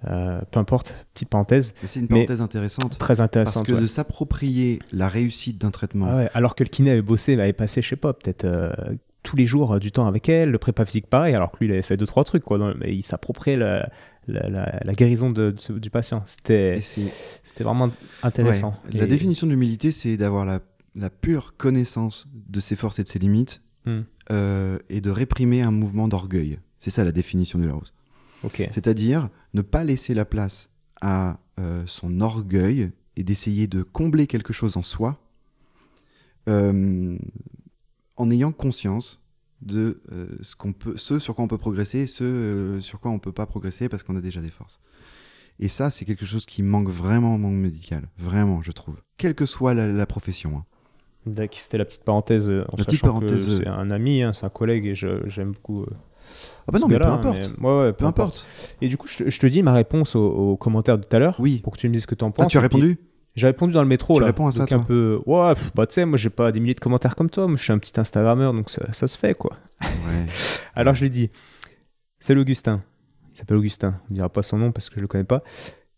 Euh, 0.08 0.39
peu 0.51 0.60
importe, 0.60 1.05
petite 1.16 1.28
parenthèse, 1.28 1.74
Mais 1.82 1.88
c'est 1.88 1.99
une 1.99 2.05
Mais- 2.10 2.18
parenthèse 2.20 2.41
intéressante. 2.41 2.91
très 2.99 3.08
Parce 3.16 3.20
intéressante. 3.20 3.66
que 3.66 3.74
ouais. 3.74 3.82
de 3.82 3.88
s'approprier 3.88 4.80
la 4.93 5.10
réussite 5.10 5.60
d'un 5.60 5.72
traitement, 5.72 6.05
Ah 6.10 6.16
ouais, 6.18 6.30
alors 6.36 6.53
que 6.55 6.64
le 6.64 6.70
kiné 6.70 6.91
avait 6.91 7.01
bossé, 7.01 7.34
il 7.34 7.41
avait 7.41 7.51
passé, 7.51 7.82
je 7.82 7.89
sais 7.89 7.95
pas, 7.95 8.14
peut-être 8.14 8.45
euh, 8.45 8.72
tous 9.28 9.36
les 9.36 9.45
jours 9.45 9.73
euh, 9.73 9.80
du 9.80 9.91
temps 9.91 10.07
avec 10.07 10.30
elle, 10.30 10.49
le 10.51 10.57
prépa 10.57 10.86
physique 10.86 11.07
pareil, 11.07 11.36
alors 11.36 11.51
que 11.51 11.57
lui, 11.59 11.67
il 11.67 11.71
avait 11.71 11.82
fait 11.82 11.97
deux, 11.97 12.05
trois 12.07 12.23
trucs, 12.23 12.43
quoi. 12.43 12.73
mais 12.80 12.95
il 12.95 13.03
s'appropriait 13.03 13.57
la, 13.57 13.89
la, 14.28 14.49
la- 14.49 14.80
la 14.84 14.93
guérison 14.93 15.30
de, 15.30 15.51
de 15.51 15.59
ce- 15.59 15.73
du 15.73 15.89
patient. 15.89 16.23
C'était, 16.25 16.80
vraiment 17.59 17.89
intéressant. 18.23 18.75
Ouais. 18.86 18.99
La 18.99 19.03
Et- 19.03 19.07
définition 19.07 19.45
de 19.47 19.51
l'humilité, 19.51 19.91
c'est 19.91 20.15
d'avoir 20.17 20.45
la, 20.45 20.59
pure 21.09 21.55
connaissance 21.57 22.28
de 22.49 22.59
ses 22.59 22.75
forces 22.75 22.99
et 22.99 23.03
de 23.03 23.07
ses 23.09 23.19
limites 23.19 23.61
Hmm. 23.86 24.01
euh, 24.32 24.80
et 24.89 24.99
de 24.99 25.09
réprimer 25.09 25.61
un 25.61 25.71
mouvement 25.71 26.07
d'orgueil. 26.09 26.59
C'est 26.80 26.89
ça 26.89 27.03
la 27.05 27.11
définition 27.13 27.57
de 27.59 27.67
la 27.67 27.73
rose. 27.73 27.93
C'est-à-dire 28.73 29.30
ne 29.53 29.61
pas 29.61 29.84
laisser 29.84 30.13
la 30.13 30.25
place 30.25 30.69
à 31.01 31.39
euh, 31.59 31.84
son 31.86 32.19
orgueil 32.21 32.91
et 33.15 33.23
d'essayer 33.23 33.67
de 33.67 33.84
combler 33.84 34.28
quelque 34.28 34.51
chose 34.53 34.75
en 34.78 34.82
soi 34.82 35.19
euh, 36.49 37.17
en 38.18 38.30
ayant 38.30 38.51
conscience 38.51 39.22
de 39.61 40.01
euh, 40.11 40.28
ce, 40.41 40.55
qu'on 40.55 40.74
peut, 40.74 40.97
ce 40.97 41.18
sur 41.20 41.34
quoi 41.36 41.43
on 41.45 41.47
peut 41.47 41.57
progresser 41.57 41.99
et 41.99 42.07
ce 42.07 42.24
euh, 42.24 42.80
sur 42.80 42.99
quoi 42.99 43.09
on 43.11 43.15
ne 43.15 43.20
peut 43.20 43.32
pas 43.32 43.45
progresser 43.47 43.89
parce 43.89 44.03
qu'on 44.03 44.15
a 44.15 44.22
déjà 44.22 44.41
des 44.41 44.49
forces. 44.51 44.80
Et 45.59 45.68
ça, 45.70 45.89
c'est 45.89 46.05
quelque 46.05 46.26
chose 46.26 46.45
qui 46.45 46.61
manque 46.61 46.89
vraiment 46.89 47.34
au 47.34 47.38
monde 47.39 47.55
médical. 47.59 48.09
Vraiment, 48.20 48.61
je 48.61 48.72
trouve. 48.72 48.97
Quelle 49.18 49.34
que 49.34 49.47
soit 49.47 49.74
la, 49.74 49.88
la 49.88 50.05
profession. 50.05 50.57
hein. 50.57 50.65
C'était 51.53 51.78
la 51.80 51.86
petite 51.86 52.03
parenthèse. 52.03 52.49
euh, 52.51 52.63
En 52.72 52.78
La 52.78 52.86
petite 52.86 53.01
parenthèse, 53.01 53.57
C'est 53.59 53.68
un 53.68 53.89
ami, 53.91 54.22
hein, 54.22 54.34
c'est 54.34 54.45
un 54.45 54.49
collègue 54.49 54.86
et 54.86 54.95
je- 54.95 55.28
j'aime 55.28 55.53
beaucoup. 55.53 55.82
euh, 55.84 55.88
Ah 56.68 56.72
bah 56.72 56.80
non, 56.80 56.88
mais 56.88 56.99
peu 56.99 57.07
importe. 57.07 57.51
mais- 57.57 57.68
ouais, 57.68 57.80
ouais, 57.86 57.93
Peu 57.93 58.05
importe. 58.05 58.45
Et 58.82 58.88
du 58.88 58.97
coup, 58.97 59.07
je 59.07 59.18
te, 59.24 59.30
je 59.30 59.39
te 59.39 59.47
dis 59.47 59.61
ma 59.63 59.74
réponse 59.74 60.15
au, 60.15 60.24
au 60.26 60.57
commentaire 60.57 60.97
de 60.99 61.03
tout 61.03 61.15
à 61.15 61.20
l'heure 61.20 61.36
Oui. 61.39 61.59
pour 61.63 61.74
que 61.74 61.80
tu 61.80 61.88
me 61.89 61.93
dises 61.93 62.03
ce 62.03 62.07
que 62.07 62.15
tu 62.15 62.24
en 62.24 62.30
penses. 62.32 62.45
Ah, 62.45 62.49
tu 62.49 62.57
as 62.57 62.61
puis- 62.61 62.78
répondu? 62.78 62.97
J'ai 63.38 63.48
répondu 63.48 63.72
dans 63.72 63.82
le 63.84 63.88
métro 63.88 64.16
Tu 64.16 64.22
là. 64.22 64.26
réponds 64.28 64.48
à 64.48 64.52
ça, 64.52 64.60
donc 64.66 64.72
un 64.74 64.78
toi 64.80 64.86
peu. 64.88 65.22
Ouais, 65.26 65.54
pff, 65.54 65.72
bah 65.76 65.86
tu 65.88 65.94
sais, 65.94 66.06
moi 66.06 66.18
j'ai 66.18 66.30
pas 66.30 66.52
des 66.52 66.60
milliers 66.60 66.74
de 66.74 66.80
commentaires 66.82 67.16
comme 67.16 67.30
toi. 67.30 67.48
Moi 67.48 67.56
je 67.58 67.64
suis 67.64 67.72
un 67.72 67.78
petit 67.78 67.98
Instagrammeur 68.00 68.52
donc 68.54 68.70
ça, 68.70 68.92
ça 68.94 69.08
se 69.08 69.18
fait 69.18 69.34
quoi. 69.36 69.52
Ouais. 69.82 70.26
Alors 70.76 70.94
je 70.96 71.04
lui 71.04 71.10
dis 71.10 71.30
Salut 72.20 72.42
Augustin. 72.42 72.82
Il 73.34 73.38
s'appelle 73.38 73.58
Augustin. 73.58 74.02
On 74.10 74.14
dira 74.16 74.28
pas 74.30 74.42
son 74.42 74.58
nom 74.58 74.72
parce 74.72 74.90
que 74.90 74.96
je 74.96 75.02
le 75.02 75.08
connais 75.08 75.24
pas. 75.24 75.44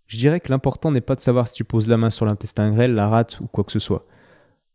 Je 0.08 0.18
dirais 0.18 0.40
que 0.42 0.50
l'important 0.52 0.92
n'est 0.92 1.02
pas 1.02 1.16
de 1.16 1.22
savoir 1.22 1.48
si 1.48 1.54
tu 1.54 1.64
poses 1.64 1.88
la 1.88 1.96
main 1.98 2.10
sur 2.10 2.26
l'intestin 2.26 2.72
grêle, 2.74 2.94
la 2.94 3.08
rate 3.08 3.40
ou 3.40 3.48
quoi 3.48 3.64
que 3.64 3.72
ce 3.72 3.80
soit. 3.80 4.06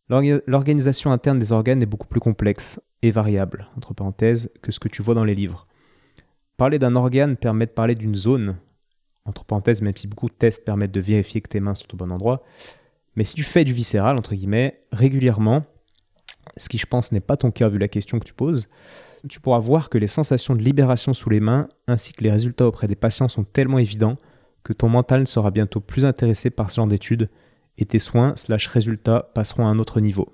L'orga- 0.09 0.41
L'organisation 0.47 1.13
interne 1.13 1.39
des 1.39 1.53
organes 1.53 1.83
est 1.83 1.87
beaucoup 1.87 2.07
plus 2.07 2.21
complexe 2.21 2.81
et 3.03 3.11
variable, 3.11 3.67
entre 3.77 3.93
parenthèses, 3.95 4.51
que 4.63 4.73
ce 4.73 4.79
que 4.79 4.89
tu 4.89 5.03
vois 5.03 5.15
dans 5.15 5.25
les 5.25 5.35
livres. 5.35 5.67
Parler 6.57 6.79
d'un 6.79 6.95
organe 6.97 7.37
permet 7.37 7.67
de 7.67 7.73
parler 7.73 7.95
d'une 7.95 8.15
zone, 8.15 8.57
entre 9.27 9.45
parenthèses, 9.45 9.83
même 9.83 9.97
si 9.97 10.07
beaucoup 10.07 10.29
de 10.29 10.35
tests 10.35 10.65
permettent 10.65 10.93
de 10.93 11.01
vérifier 11.01 11.41
que 11.41 11.49
tes 11.49 11.61
mains 11.61 11.75
sont 11.75 11.93
au 11.95 11.97
bon 11.97 12.11
endroit. 12.11 12.43
Mais 13.17 13.25
si 13.25 13.35
tu 13.35 13.45
fais 13.45 13.65
du 13.65 13.73
viscéral, 13.73 14.17
entre 14.17 14.35
guillemets, 14.35 14.81
régulièrement, 14.93 15.65
ce 16.57 16.69
qui 16.69 16.79
je 16.79 16.87
pense 16.87 17.13
n'est 17.13 17.21
pas 17.21 17.37
ton 17.37 17.51
cas 17.51 17.69
vu 17.69 17.79
la 17.79 17.89
question 17.89 18.19
que 18.19 18.25
tu 18.25 18.35
poses, 18.35 18.69
tu 19.29 19.41
pourras 19.41 19.59
voir 19.59 19.89
que 19.89 19.99
les 19.99 20.07
sensations 20.07 20.55
de 20.55 20.63
libération 20.63 21.15
sous 21.15 21.31
les 21.31 21.41
mains 21.41 21.67
ainsi 21.87 22.13
que 22.13 22.23
les 22.23 22.31
résultats 22.31 22.67
auprès 22.67 22.89
des 22.89 22.97
patients 22.97 23.29
sont 23.29 23.45
tellement 23.45 23.79
évidents 23.79 24.19
que 24.63 24.73
ton 24.73 24.89
mental 24.89 25.27
sera 25.27 25.51
bientôt 25.51 25.81
plus 25.81 26.05
intéressé 26.05 26.51
par 26.51 26.71
ce 26.71 26.77
genre 26.77 26.87
d'études 26.87 27.31
et 27.79 27.87
tes 27.87 27.99
soins 27.99 28.35
slash 28.37 28.67
résultats 28.67 29.31
passeront 29.35 29.67
à 29.67 29.69
un 29.69 29.79
autre 29.79 30.01
niveau. 30.01 30.29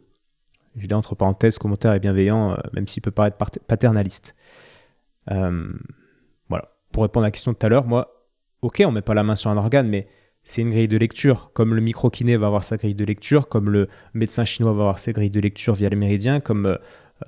Je 0.76 0.86
dis 0.86 0.95
entre 0.95 1.14
parenthèses, 1.14 1.59
commentaire 1.59 1.93
est 1.93 2.01
bienveillant, 2.01 2.53
euh, 2.53 2.57
même 2.72 2.86
s'il 2.86 3.03
peut 3.03 3.11
paraître 3.11 3.36
paternaliste. 3.66 4.34
Euh, 5.30 5.68
voilà. 6.49 6.68
Pour 6.93 7.03
répondre 7.03 7.24
à 7.24 7.28
la 7.28 7.32
question 7.32 7.53
de 7.53 7.57
tout 7.57 7.66
à 7.66 7.68
l'heure, 7.68 7.86
moi, 7.86 8.19
ok, 8.62 8.82
on 8.86 8.92
met 8.92 9.02
pas 9.02 9.14
la 9.14 9.22
main 9.22 9.36
sur 9.36 9.50
un 9.50 9.56
organe, 9.56 9.88
mais 9.88 10.06
c'est 10.44 10.62
une 10.62 10.70
grille 10.70 10.88
de 10.88 10.96
lecture. 10.96 11.50
Comme 11.52 11.74
le 11.74 11.80
micro-kiné 11.80 12.36
va 12.36 12.46
avoir 12.46 12.64
sa 12.64 12.76
grille 12.76 12.94
de 12.94 13.04
lecture, 13.04 13.48
comme 13.48 13.70
le 13.70 13.88
médecin 14.14 14.44
chinois 14.44 14.72
va 14.72 14.82
avoir 14.82 14.98
sa 14.98 15.12
grille 15.12 15.30
de 15.30 15.40
lecture 15.40 15.74
via 15.74 15.88
les 15.88 15.96
méridiens, 15.96 16.40
comme 16.40 16.66
euh, 16.66 16.76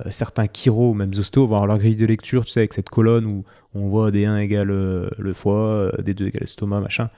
euh, 0.01 0.11
certains 0.11 0.47
chiro 0.53 0.91
ou 0.91 0.95
même 0.95 1.11
ostéos 1.17 1.47
vont 1.47 1.57
avoir 1.57 1.67
leur 1.67 1.79
grille 1.79 1.97
de 1.97 2.07
lecture, 2.07 2.45
tu 2.45 2.53
sais, 2.53 2.61
avec 2.61 2.73
cette 2.73 2.89
colonne 2.89 3.27
où 3.27 3.45
on 3.75 3.89
voit 3.89 4.11
des 4.11 4.25
1 4.25 4.39
égale 4.39 4.71
euh, 4.71 5.11
le 5.19 5.33
foie, 5.35 5.93
des 6.03 6.15
2 6.15 6.29
égale 6.29 6.41
l'estomac, 6.41 6.81
machin. 6.81 7.11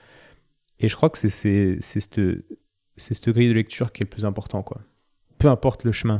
Et 0.79 0.89
je 0.89 0.95
crois 0.95 1.09
que 1.09 1.17
c'est 1.17 1.29
cette, 1.79 2.19
grille 2.19 3.47
de 3.47 3.53
lecture 3.53 3.93
qui 3.93 4.01
est 4.01 4.05
le 4.05 4.09
plus 4.09 4.25
important, 4.25 4.61
quoi. 4.61 4.81
Peu 5.37 5.47
importe 5.47 5.83
le 5.83 5.91
chemin 5.91 6.17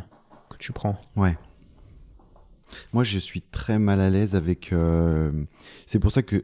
que 0.50 0.58
tu 0.58 0.72
prends. 0.72 0.96
Ouais. 1.16 1.38
Moi, 2.94 3.04
je 3.04 3.18
suis 3.18 3.42
très 3.42 3.80
mal 3.80 4.00
à 4.00 4.10
l'aise 4.10 4.36
avec. 4.36 4.74
C'est 5.86 6.00
pour 6.00 6.12
ça 6.12 6.22
que. 6.22 6.44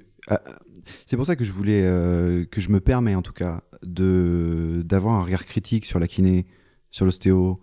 C'est 1.05 1.17
pour 1.17 1.25
ça 1.25 1.35
que 1.35 1.43
je 1.43 1.51
voulais 1.51 1.83
euh, 1.83 2.45
que 2.45 2.61
je 2.61 2.69
me 2.69 2.79
permets 2.79 3.15
en 3.15 3.21
tout 3.21 3.33
cas 3.33 3.61
de 3.83 4.81
d'avoir 4.85 5.15
un 5.15 5.23
regard 5.23 5.45
critique 5.45 5.85
sur 5.85 5.99
la 5.99 6.07
kiné, 6.07 6.45
sur 6.89 7.05
l'ostéo, 7.05 7.61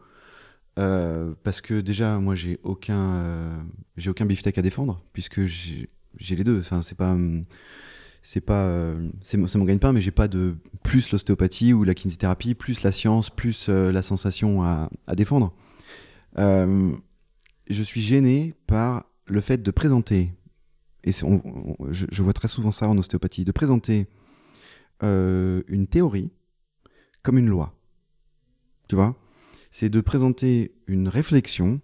euh, 0.79 1.35
parce 1.43 1.61
que 1.61 1.81
déjà 1.81 2.19
moi 2.19 2.35
j'ai 2.35 2.59
aucun 2.63 3.15
euh, 3.15 3.59
j'ai 3.97 4.11
aucun 4.11 4.27
beefsteak 4.27 4.59
à 4.59 4.63
défendre 4.63 5.03
puisque 5.13 5.45
j'ai 5.45 5.87
les 6.37 6.45
deux. 6.45 6.61
Enfin 6.61 6.83
c'est 6.83 6.97
pas 6.97 7.17
c'est 8.23 8.41
pas 8.41 8.95
mon 9.33 9.65
gagne-pain 9.65 9.93
mais 9.93 10.01
j'ai 10.01 10.11
pas 10.11 10.29
de 10.29 10.57
plus 10.83 11.11
l'ostéopathie 11.11 11.73
ou 11.73 11.85
la 11.85 11.95
kinésithérapie 11.95 12.55
plus 12.55 12.83
la 12.83 12.93
science 12.93 13.31
plus 13.31 13.69
la 13.69 14.03
sensation 14.03 14.63
à, 14.63 14.91
défendre. 15.15 15.55
Je 16.37 17.83
suis 17.83 18.01
gêné 18.01 18.55
par 18.67 19.05
le 19.27 19.41
fait 19.41 19.63
de 19.63 19.71
présenter, 19.71 20.33
et 21.09 21.13
c'est- 21.13 21.25
on- 21.25 21.43
on- 21.79 21.93
je, 21.93 22.07
je 22.11 22.23
vois 22.23 22.33
très 22.33 22.49
souvent 22.49 22.71
ça 22.71 22.89
en 22.89 22.97
ostéopathie, 22.99 23.45
de 23.45 23.53
présenter 23.53 24.07
euh, 25.03 25.63
une 25.69 25.87
théorie 25.87 26.31
comme 27.23 27.39
une 27.39 27.49
loi. 27.49 27.75
tu 28.89 28.95
vois? 28.95 29.17
C'est 29.71 29.91
de 29.91 30.01
présenter 30.01 30.73
une 30.87 31.09
réflexion 31.09 31.81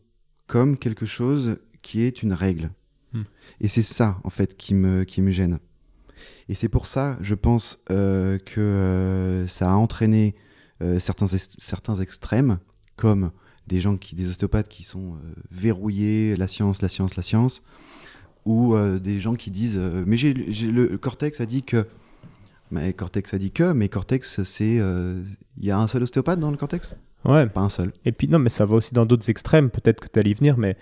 comme 0.47 0.79
quelque 0.79 1.07
chose 1.07 1.59
qui 1.83 2.01
est 2.01 2.23
une 2.23 2.33
règle. 2.33 2.71
Hmm. 3.13 3.23
Et 3.61 3.69
c'est 3.69 3.83
ça, 3.83 4.19
en 4.25 4.31
fait, 4.31 4.57
qui 4.57 4.75
me, 4.75 5.05
qui 5.05 5.21
me 5.23 5.31
gêne. 5.31 5.59
Et 6.49 6.55
c'est 6.55 6.69
pour 6.71 6.87
ça, 6.87 7.19
je 7.21 7.35
pense, 7.35 7.83
euh, 7.91 8.39
que 8.39 8.61
euh, 8.61 9.47
ça 9.47 9.71
a 9.71 9.75
entraîné 9.77 10.35
certains, 10.99 11.27
certains 11.29 11.95
extrêmes, 11.95 12.59
comme 12.97 13.31
des 13.67 13.81
gens 13.81 13.97
qui, 13.97 14.15
des 14.17 14.29
ostéopathes 14.29 14.69
qui 14.69 14.85
sont 14.85 15.17
verrouillés, 15.51 16.37
la 16.37 16.47
science, 16.49 16.83
la 16.83 16.89
science, 16.91 17.17
la 17.17 17.23
science, 17.23 17.63
ou 18.47 18.75
euh, 18.75 18.99
des 18.99 19.21
gens 19.21 19.35
qui 19.35 19.51
disent, 19.51 19.77
euh, 19.79 20.05
mais 20.07 20.17
j'ai, 20.17 20.35
le 20.35 20.97
cortex 20.99 21.41
a 21.41 21.47
dit 21.47 21.63
que, 21.63 21.87
mais 22.71 22.93
cortex 22.93 23.33
a 23.35 23.39
dit 23.39 23.51
que, 23.51 23.73
mais 23.73 23.89
cortex, 23.89 24.43
c'est, 24.43 24.79
euh, 24.81 25.23
il 25.59 25.65
y 25.65 25.71
a 25.71 25.79
un 25.79 25.87
seul 25.89 26.03
ostéopathe 26.03 26.41
dans 26.41 26.51
le 26.51 26.57
cortex? 26.57 26.95
Ouais. 27.25 27.47
Pas 27.47 27.61
un 27.63 27.69
seul. 27.71 27.93
Et 28.05 28.13
puis 28.13 28.29
non, 28.29 28.39
mais 28.39 28.51
ça 28.51 28.67
va 28.67 28.75
aussi 28.75 28.93
dans 28.93 29.07
d'autres 29.07 29.31
extrêmes. 29.31 29.71
Peut-être 29.71 30.01
que 30.01 30.09
tu 30.13 30.19
allais 30.19 30.31
y 30.31 30.35
venir, 30.35 30.59
mais 30.59 30.77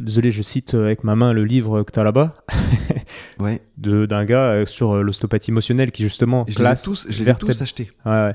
désolé, 0.00 0.30
je 0.30 0.42
cite 0.42 0.74
avec 0.74 1.02
ma 1.02 1.16
main 1.16 1.32
le 1.32 1.44
livre 1.44 1.82
que 1.82 1.92
tu 1.92 1.98
as 1.98 2.04
là-bas 2.04 2.36
Ouais. 3.38 3.62
de- 3.78 4.04
d'un 4.06 4.24
gars 4.26 4.64
sur 4.66 5.02
l'ostéopathie 5.02 5.50
émotionnelle 5.50 5.92
qui 5.92 6.02
justement 6.02 6.44
Je 6.46 6.52
les 6.54 6.60
ai 6.60 6.64
classe 6.64 6.82
tous, 6.82 7.06
je 7.08 7.22
les 7.22 7.30
ai 7.30 7.34
tous 7.34 7.62
achetés. 7.62 7.90
Ouais, 8.04 8.12
ouais. 8.12 8.34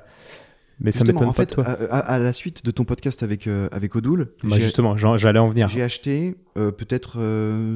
Mais 0.84 0.92
ça 0.92 1.04
m'étonne 1.04 1.28
en 1.30 1.34
pas 1.34 1.44
fait, 1.44 1.50
de 1.52 1.54
toi. 1.56 1.66
à, 1.66 1.74
à- 1.98 2.14
à 2.16 2.20
la 2.20 2.34
suite 2.34 2.66
de 2.66 2.72
ton 2.72 2.84
podcast 2.86 3.22
avec, 3.24 3.46
euh, 3.48 3.70
avec 3.72 3.96
Odoul, 3.96 4.34
Bah, 4.44 4.58
justement, 4.60 4.98
j'allais 4.98 5.40
en 5.40 5.50
venir. 5.50 5.70
j'ai 5.70 5.84
acheté 5.84 6.36
euh, 6.58 6.72
peut-être 6.72 7.18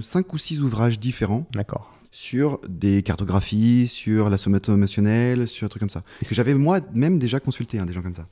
5 0.01 0.33
ou 0.33 0.37
6 0.37 0.61
ouvrages 0.61 0.99
différents 0.99 1.45
D'accord. 1.53 1.91
sur 2.11 2.59
des 2.67 3.03
cartographies, 3.03 3.87
sur 3.87 4.29
la 4.29 4.37
somato 4.37 4.73
émotionnelle, 4.73 5.47
sur 5.47 5.65
un 5.65 5.69
truc 5.69 5.81
comme 5.81 5.89
ça. 5.89 6.01
Parce 6.19 6.29
que 6.29 6.35
j'avais 6.35 6.55
moi-même 6.55 7.19
déjà 7.19 7.39
consulté 7.39 7.77
hein, 7.79 7.85
des 7.85 7.93
gens 7.93 8.01
comme 8.01 8.15
ça. 8.15 8.25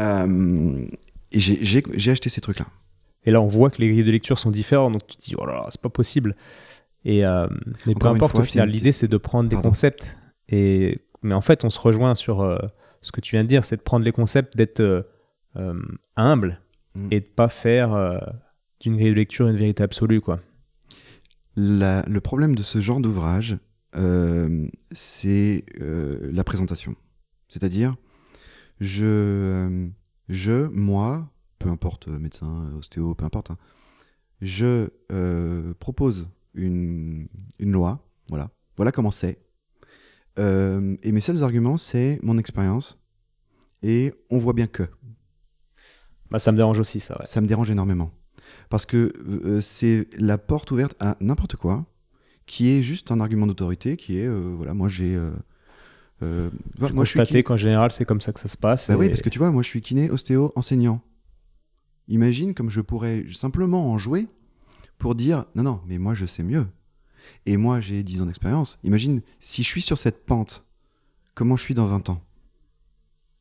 Euh, 0.00 0.84
et 1.30 1.38
j'ai- 1.38 2.10
acheté 2.10 2.28
ces 2.28 2.40
trucs-là. 2.40 2.66
Et 3.24 3.30
là, 3.30 3.40
on 3.40 3.46
voit 3.46 3.70
que 3.70 3.80
les 3.80 3.88
grilles 3.88 4.04
de 4.04 4.10
lecture 4.10 4.38
sont 4.38 4.50
différentes, 4.50 4.92
donc 4.94 5.06
tu 5.06 5.16
te 5.16 5.22
dis, 5.22 5.34
oh 5.38 5.46
là 5.46 5.52
là, 5.54 5.66
c'est 5.70 5.80
pas 5.80 5.88
possible. 5.88 6.34
Et 7.04 7.24
euh, 7.24 7.46
mais 7.86 7.94
peu 7.94 8.00
Encore 8.00 8.14
importe, 8.16 8.32
fois, 8.32 8.40
au 8.40 8.44
final, 8.44 8.68
l'idée, 8.68 8.92
c'est 8.92 9.08
de 9.08 9.16
prendre 9.16 9.48
des 9.48 9.56
concepts. 9.56 10.16
Et... 10.48 10.98
Mais 11.22 11.34
en 11.34 11.40
fait, 11.40 11.64
on 11.64 11.70
se 11.70 11.78
rejoint 11.78 12.16
sur 12.16 12.40
euh, 12.40 12.58
ce 13.02 13.12
que 13.12 13.20
tu 13.20 13.34
viens 13.36 13.42
de 13.44 13.48
dire, 13.48 13.64
c'est 13.64 13.76
de 13.76 13.82
prendre 13.82 14.04
les 14.04 14.12
concepts, 14.12 14.56
d'être 14.56 14.80
euh, 14.80 15.02
euh, 15.56 15.80
humble 16.16 16.60
Mm. 16.94 17.08
et 17.10 17.20
de 17.20 17.24
pas 17.26 17.48
faire 17.48 17.94
euh, 17.94 18.18
d'une 18.80 18.96
grille 18.96 19.08
de 19.10 19.14
lecture 19.14 19.48
une 19.48 19.56
vérité 19.56 19.82
absolue, 19.82 20.20
quoi. 20.20 20.40
La- 21.56 22.02
le 22.06 22.20
problème 22.20 22.54
de 22.54 22.62
ce 22.62 22.80
genre 22.82 23.00
d'ouvrage, 23.00 23.56
euh, 23.96 24.66
c'est 24.90 25.64
euh, 25.80 26.30
la 26.32 26.44
présentation. 26.44 26.94
C'est-à-dire, 27.48 27.96
je, 28.80 29.06
euh, 29.06 29.88
je, 30.28 30.66
moi, 30.68 31.30
peu 31.58 31.70
importe, 31.70 32.08
médecin, 32.08 32.70
ostéo, 32.78 33.14
peu 33.14 33.24
importe, 33.24 33.50
hein, 33.50 33.58
je 34.42 34.88
propose 35.78 36.28
une, 36.54 37.28
une 37.58 37.72
loi, 37.72 38.00
voilà, 38.28 38.50
voilà 38.76 38.92
comment 38.92 39.10
c'est. 39.10 39.38
Euh, 40.38 40.96
et 41.02 41.12
mes 41.12 41.20
seuls 41.20 41.42
arguments, 41.42 41.76
c'est 41.76 42.18
mon 42.22 42.38
expérience, 42.38 43.00
et 43.82 44.14
on 44.30 44.38
voit 44.38 44.52
bien 44.52 44.66
que. 44.66 44.84
Bah, 46.30 46.38
ça 46.38 46.52
me 46.52 46.56
dérange 46.56 46.80
aussi, 46.80 47.00
ça, 47.00 47.18
ouais. 47.18 47.26
Ça 47.26 47.40
me 47.40 47.46
dérange 47.46 47.70
énormément. 47.70 48.10
Parce 48.70 48.86
que 48.86 49.12
euh, 49.26 49.60
c'est 49.60 50.08
la 50.16 50.38
porte 50.38 50.70
ouverte 50.70 50.96
à 51.00 51.16
n'importe 51.20 51.56
quoi, 51.56 51.84
qui 52.46 52.70
est 52.70 52.82
juste 52.82 53.10
un 53.10 53.20
argument 53.20 53.46
d'autorité, 53.46 53.96
qui 53.96 54.18
est, 54.18 54.26
euh, 54.26 54.54
voilà, 54.56 54.74
moi 54.74 54.88
j'ai... 54.88 55.18
J'ai 56.20 56.92
moi, 56.92 57.04
je 57.04 57.24
suis 57.24 57.42
qu'en 57.42 57.56
général, 57.56 57.90
c'est 57.90 58.04
comme 58.04 58.20
ça 58.20 58.32
que 58.32 58.38
ça 58.38 58.46
se 58.46 58.56
passe. 58.56 58.88
Bah 58.88 58.96
oui, 58.96 59.08
parce 59.08 59.22
que 59.22 59.28
tu 59.28 59.40
vois, 59.40 59.50
moi 59.50 59.62
je 59.62 59.66
suis 59.66 59.80
kiné, 59.80 60.08
ostéo, 60.08 60.52
enseignant. 60.54 61.02
Imagine 62.06 62.54
comme 62.54 62.70
je 62.70 62.80
pourrais 62.80 63.24
simplement 63.32 63.90
en 63.90 63.98
jouer 63.98 64.28
pour 64.98 65.16
dire, 65.16 65.46
non, 65.56 65.64
non, 65.64 65.80
mais 65.88 65.98
moi 65.98 66.14
je 66.14 66.24
sais 66.24 66.44
mieux. 66.44 66.68
Et 67.46 67.56
moi 67.56 67.80
j'ai 67.80 68.02
10 68.02 68.22
ans 68.22 68.26
d'expérience. 68.26 68.78
Imagine 68.84 69.22
si 69.40 69.62
je 69.62 69.68
suis 69.68 69.82
sur 69.82 69.98
cette 69.98 70.24
pente, 70.26 70.64
comment 71.34 71.56
je 71.56 71.62
suis 71.62 71.74
dans 71.74 71.86
20 71.86 72.08
ans? 72.10 72.20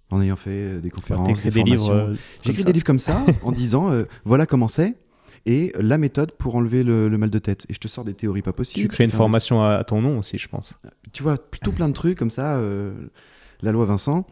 En 0.10 0.22
ayant 0.22 0.36
fait 0.36 0.50
euh, 0.52 0.80
des 0.82 0.90
conférences, 0.90 1.42
des, 1.42 1.52
formations. 1.52 1.94
euh, 1.94 2.14
J'ai 2.14 2.20
comme 2.44 2.52
écrit 2.52 2.60
ça. 2.62 2.66
des 2.66 2.74
livres 2.74 2.86
comme 2.86 3.00
ça 3.00 3.26
en 3.44 3.52
disant 3.52 3.92
euh, 3.92 4.04
voilà 4.26 4.46
comment 4.46 4.68
c'est 4.68 4.98
et 5.46 5.72
la 5.80 5.98
méthode 5.98 6.34
pour 6.34 6.56
enlever 6.56 6.84
le, 6.84 7.08
le 7.10 7.18
mal 7.18 7.30
de 7.32 7.40
tête. 7.40 7.66
Et 7.70 7.74
je 7.74 7.80
te 7.80 7.88
sors 7.88 8.04
des 8.04 8.14
théories 8.14 8.42
pas 8.44 8.54
possibles. 8.54 8.84
Tu 8.88 8.94
crées 8.94 9.06
une 9.06 9.12
formation 9.12 9.64
à, 9.64 9.76
à 9.78 9.84
ton 9.84 10.02
nom 10.02 10.20
aussi, 10.20 10.38
je 10.38 10.48
pense. 10.48 10.78
Tu 11.14 11.24
vois, 11.24 11.38
plutôt 11.38 11.72
plein 11.72 11.88
de 11.90 11.94
trucs 11.94 12.18
comme 12.18 12.30
ça, 12.30 12.58
euh, 12.58 12.94
la 13.62 13.72
loi 13.72 13.86
Vincent. 13.86 14.28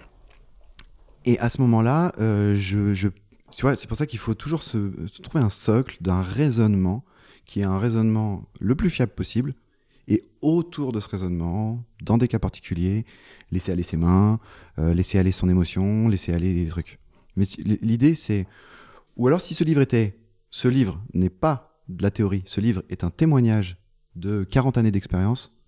Et 1.26 1.39
à 1.39 1.50
ce 1.50 1.62
moment-là, 1.62 2.12
euh, 2.20 2.56
je, 2.56 2.93
je- 2.93 3.08
tu 3.52 3.62
vois, 3.64 3.76
c'est 3.76 3.88
pour 3.88 3.97
ça 3.97 4.06
qu'il 4.06 4.20
faut 4.20 4.36
toujours 4.36 4.62
se, 4.62 4.91
se 5.12 5.22
trouver 5.24 5.43
un 5.43 5.50
socle 5.50 5.97
d'un 6.02 6.22
raisonnement 6.22 7.04
qui 7.50 7.62
est 7.62 7.64
un 7.64 7.80
raisonnement 7.80 8.43
le 8.60 8.76
plus 8.76 8.91
fiable 8.91 9.12
possible. 9.12 9.56
Et 10.08 10.22
autour 10.41 10.91
de 10.91 11.00
ce 11.00 11.10
raisonnement, 11.10 11.84
dans 12.04 12.20
des 12.20 12.28
cas 12.28 12.38
particuliers, 12.38 13.06
laisser 13.52 13.72
aller 13.72 13.82
ses 13.82 13.97
mains, 13.97 14.39
euh, 14.78 14.93
laisser 14.93 15.18
aller 15.18 15.32
son 15.32 15.50
émotion, 15.50 16.08
laisser 16.08 16.32
aller 16.32 16.54
les 16.54 16.68
trucs. 16.68 17.00
Mais 17.36 17.45
l'idée, 17.82 18.14
c'est. 18.14 18.45
Ou 19.18 19.26
alors, 19.28 19.41
si 19.41 19.56
ce 19.56 19.64
livre 19.64 19.82
était. 19.82 20.16
Ce 20.52 20.68
livre 20.68 21.02
n'est 21.16 21.32
pas 21.32 21.82
de 21.88 22.04
la 22.04 22.12
théorie, 22.12 22.43
ce 22.45 22.62
livre 22.62 22.84
est 22.89 23.04
un 23.04 23.10
témoignage 23.10 23.78
de 24.16 24.43
40 24.43 24.78
années 24.78 24.91
d'expérience, 24.91 25.60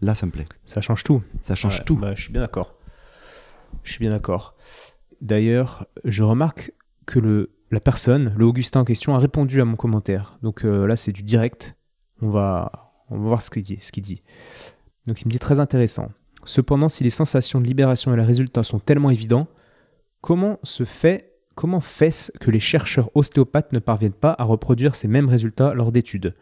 là, 0.00 0.14
ça 0.14 0.26
me 0.26 0.30
plaît. 0.30 0.46
Ça 0.64 0.80
change 0.80 1.02
tout. 1.02 1.22
Ça 1.42 1.56
change 1.56 1.78
Ouais, 1.78 1.84
tout. 1.84 1.96
bah, 1.96 2.14
je 2.14 2.22
suis 2.22 2.32
bien 2.32 2.42
d'accord. 2.42 2.76
Je 3.82 3.90
suis 3.92 4.00
bien 4.00 4.10
d'accord. 4.10 4.54
D'ailleurs, 5.20 5.86
je 6.04 6.22
remarque 6.22 6.72
que 7.06 7.18
le, 7.18 7.50
la 7.70 7.80
personne, 7.80 8.34
le 8.36 8.44
Augustin 8.44 8.80
en 8.80 8.84
question, 8.84 9.14
a 9.14 9.18
répondu 9.18 9.60
à 9.60 9.64
mon 9.64 9.76
commentaire. 9.76 10.38
Donc 10.42 10.64
euh, 10.64 10.86
là, 10.86 10.96
c'est 10.96 11.12
du 11.12 11.22
direct. 11.22 11.76
On 12.20 12.28
va, 12.28 12.92
on 13.08 13.18
va 13.18 13.28
voir 13.28 13.42
ce 13.42 13.50
qu'il 13.50 13.62
dit. 13.62 14.22
Donc 15.06 15.22
il 15.22 15.26
me 15.26 15.30
dit 15.30 15.38
très 15.38 15.60
intéressant. 15.60 16.10
Cependant, 16.44 16.88
si 16.88 17.04
les 17.04 17.10
sensations 17.10 17.60
de 17.60 17.66
libération 17.66 18.12
et 18.12 18.16
les 18.16 18.22
résultats 18.22 18.64
sont 18.64 18.78
tellement 18.78 19.10
évidents, 19.10 19.46
comment 20.20 20.58
se 20.62 20.84
fait, 20.84 21.34
comment 21.54 21.80
fait-ce 21.80 22.32
que 22.38 22.50
les 22.50 22.60
chercheurs 22.60 23.10
ostéopathes 23.14 23.72
ne 23.72 23.78
parviennent 23.78 24.14
pas 24.14 24.34
à 24.38 24.44
reproduire 24.44 24.94
ces 24.94 25.08
mêmes 25.08 25.28
résultats 25.28 25.74
lors 25.74 25.92
d'études? 25.92 26.34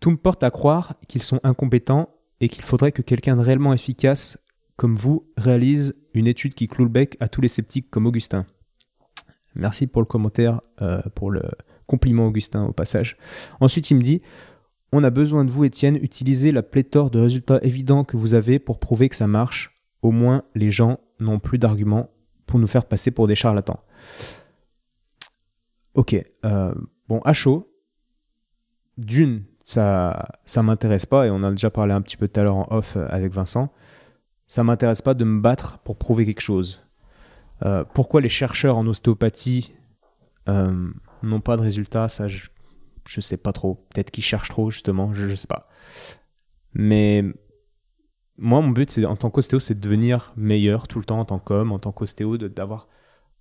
Tout 0.00 0.10
me 0.10 0.16
porte 0.16 0.42
à 0.42 0.50
croire 0.50 0.94
qu'ils 1.08 1.22
sont 1.22 1.40
incompétents 1.42 2.10
et 2.40 2.48
qu'il 2.48 2.64
faudrait 2.64 2.92
que 2.92 3.02
quelqu'un 3.02 3.36
de 3.36 3.40
réellement 3.40 3.72
efficace 3.72 4.38
comme 4.76 4.96
vous 4.96 5.28
réalise 5.36 5.94
une 6.14 6.28
étude 6.28 6.54
qui 6.54 6.68
cloue 6.68 6.84
le 6.84 6.90
bec 6.90 7.16
à 7.18 7.28
tous 7.28 7.40
les 7.40 7.48
sceptiques 7.48 7.90
comme 7.90 8.06
Augustin. 8.06 8.46
Merci 9.54 9.86
pour 9.86 10.02
le 10.02 10.06
commentaire, 10.06 10.60
euh, 10.82 11.00
pour 11.14 11.30
le 11.30 11.42
compliment 11.86 12.26
Augustin 12.26 12.64
au 12.64 12.72
passage. 12.72 13.16
Ensuite, 13.60 13.90
il 13.90 13.96
me 13.96 14.02
dit 14.02 14.22
On 14.92 15.02
a 15.04 15.10
besoin 15.10 15.44
de 15.44 15.50
vous, 15.50 15.64
Étienne, 15.64 15.96
utilisez 15.96 16.52
la 16.52 16.62
pléthore 16.62 17.10
de 17.10 17.20
résultats 17.20 17.58
évidents 17.62 18.04
que 18.04 18.16
vous 18.16 18.34
avez 18.34 18.58
pour 18.58 18.78
prouver 18.78 19.08
que 19.08 19.16
ça 19.16 19.26
marche. 19.26 19.74
Au 20.02 20.12
moins, 20.12 20.42
les 20.54 20.70
gens 20.70 21.00
n'ont 21.18 21.38
plus 21.38 21.58
d'arguments 21.58 22.10
pour 22.46 22.58
nous 22.58 22.66
faire 22.66 22.84
passer 22.86 23.10
pour 23.10 23.26
des 23.26 23.34
charlatans. 23.34 23.80
Ok, 25.94 26.14
euh, 26.44 26.74
bon, 27.08 27.20
à 27.24 27.32
chaud, 27.32 27.72
d'une, 28.96 29.42
ça 29.64 30.28
ça 30.44 30.62
m'intéresse 30.62 31.06
pas, 31.06 31.26
et 31.26 31.30
on 31.30 31.42
a 31.42 31.50
déjà 31.50 31.70
parlé 31.70 31.92
un 31.92 32.00
petit 32.00 32.16
peu 32.16 32.28
tout 32.28 32.38
à 32.38 32.44
l'heure 32.44 32.56
en 32.56 32.68
off 32.70 32.96
euh, 32.96 33.06
avec 33.08 33.32
Vincent, 33.32 33.72
ça 34.46 34.62
m'intéresse 34.62 35.02
pas 35.02 35.14
de 35.14 35.24
me 35.24 35.40
battre 35.40 35.78
pour 35.78 35.96
prouver 35.96 36.24
quelque 36.24 36.40
chose. 36.40 36.87
Euh, 37.64 37.84
pourquoi 37.94 38.20
les 38.20 38.28
chercheurs 38.28 38.76
en 38.76 38.86
ostéopathie 38.86 39.72
euh, 40.48 40.90
n'ont 41.22 41.40
pas 41.40 41.56
de 41.56 41.62
résultats, 41.62 42.08
ça 42.08 42.28
je, 42.28 42.48
sais 43.20 43.36
pas 43.36 43.52
trop. 43.52 43.86
Peut-être 43.92 44.10
qu'ils 44.10 44.24
cherchent 44.24 44.50
trop 44.50 44.70
justement, 44.70 45.12
je, 45.12 45.28
je 45.28 45.34
sais 45.34 45.48
pas. 45.48 45.68
Mais 46.74 47.24
moi 48.36 48.60
mon 48.60 48.70
but 48.70 49.00
en 49.04 49.16
tant 49.16 49.30
qu'ostéo 49.30 49.58
c'est 49.58 49.74
de 49.74 49.80
devenir 49.80 50.32
meilleur 50.36 50.86
tout 50.86 50.98
le 50.98 51.04
temps 51.04 51.20
en 51.20 51.24
tant 51.24 51.38
qu'homme, 51.38 51.72
en 51.72 51.78
tant 51.78 51.92
qu'ostéo, 51.92 52.36
d'avoir 52.38 52.88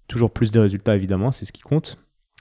toujours 0.08 0.32
plus 0.32 0.52
de 0.52 0.60
résultats 0.60 0.96
évidemment, 0.96 1.32
c'est 1.32 1.46
ce 1.46 1.52
qui 1.52 1.62
compte, 1.62 1.98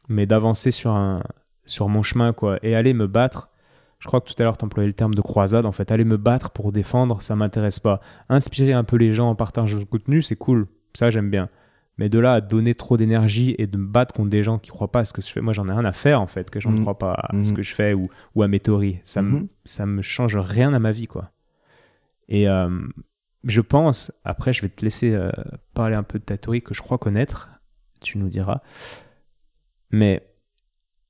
mais 0.08 0.26
d'avancer 0.26 0.70
sur 0.70 1.20
sur 1.66 1.88
mon 1.88 2.02
chemin 2.02 2.32
quoi 2.32 2.58
et 2.62 2.74
aller 2.74 2.94
me 2.94 3.06
battre. 3.06 3.50
Je 3.98 4.06
crois 4.06 4.20
que 4.20 4.30
tout 4.30 4.34
à 4.38 4.44
l'heure 4.44 4.56
tu 4.56 4.64
employais 4.64 4.86
le 4.86 4.94
terme 4.94 5.14
de 5.14 5.20
croisade 5.20 5.66
en 5.66 5.72
fait, 5.72 5.90
aller 5.90 6.04
me 6.04 6.16
battre 6.16 6.50
pour 6.50 6.72
défendre, 6.72 7.22
ça 7.22 7.36
m'intéresse 7.36 7.80
pas. 7.80 8.00
Inspirer 8.28 8.72
un 8.72 8.84
peu 8.84 8.96
les 8.96 9.12
gens 9.12 9.30
en 9.30 9.34
partageant 9.34 9.78
de 9.78 9.84
contenu, 9.84 10.22
c'est 10.22 10.36
cool, 10.36 10.68
ça 10.94 11.10
j'aime 11.10 11.30
bien. 11.30 11.50
Mais 11.98 12.08
de 12.10 12.18
là 12.18 12.34
à 12.34 12.40
donner 12.42 12.74
trop 12.74 12.96
d'énergie 12.98 13.54
et 13.58 13.66
de 13.66 13.76
me 13.78 13.86
battre 13.86 14.14
contre 14.14 14.28
des 14.28 14.42
gens 14.42 14.58
qui 14.58 14.70
croient 14.70 14.92
pas 14.92 15.00
à 15.00 15.04
ce 15.06 15.12
que 15.14 15.22
je 15.22 15.28
fais, 15.28 15.40
moi 15.40 15.52
j'en 15.54 15.66
ai 15.68 15.72
rien 15.72 15.84
à 15.84 15.92
faire 15.92 16.20
en 16.20 16.26
fait, 16.26 16.50
que 16.50 16.60
je 16.60 16.68
ne 16.68 16.74
Mhm. 16.74 16.80
crois 16.82 16.98
pas 16.98 17.12
à 17.14 17.42
ce 17.42 17.50
Mhm. 17.50 17.56
que 17.56 17.62
je 17.62 17.74
fais 17.74 17.94
ou, 17.94 18.10
ou 18.34 18.42
à 18.42 18.48
mes 18.48 18.60
théories. 18.60 18.98
Ça, 19.04 19.22
me, 19.22 19.30
Mhm. 19.40 19.48
ça 19.64 19.86
me 19.86 20.02
change 20.02 20.36
rien 20.36 20.74
à 20.74 20.78
ma 20.78 20.92
vie 20.92 21.06
quoi. 21.06 21.30
Et 22.28 22.48
euh, 22.48 22.68
je 23.44 23.60
pense, 23.62 24.12
après 24.24 24.52
je 24.52 24.60
vais 24.62 24.68
te 24.68 24.84
laisser 24.84 25.12
euh, 25.14 25.30
parler 25.72 25.94
un 25.94 26.02
peu 26.02 26.18
de 26.18 26.24
ta 26.24 26.36
théorie 26.36 26.60
que 26.60 26.74
je 26.74 26.82
crois 26.82 26.98
connaître, 26.98 27.50
tu 28.00 28.18
nous 28.18 28.28
diras. 28.28 28.60
Mais 29.90 30.22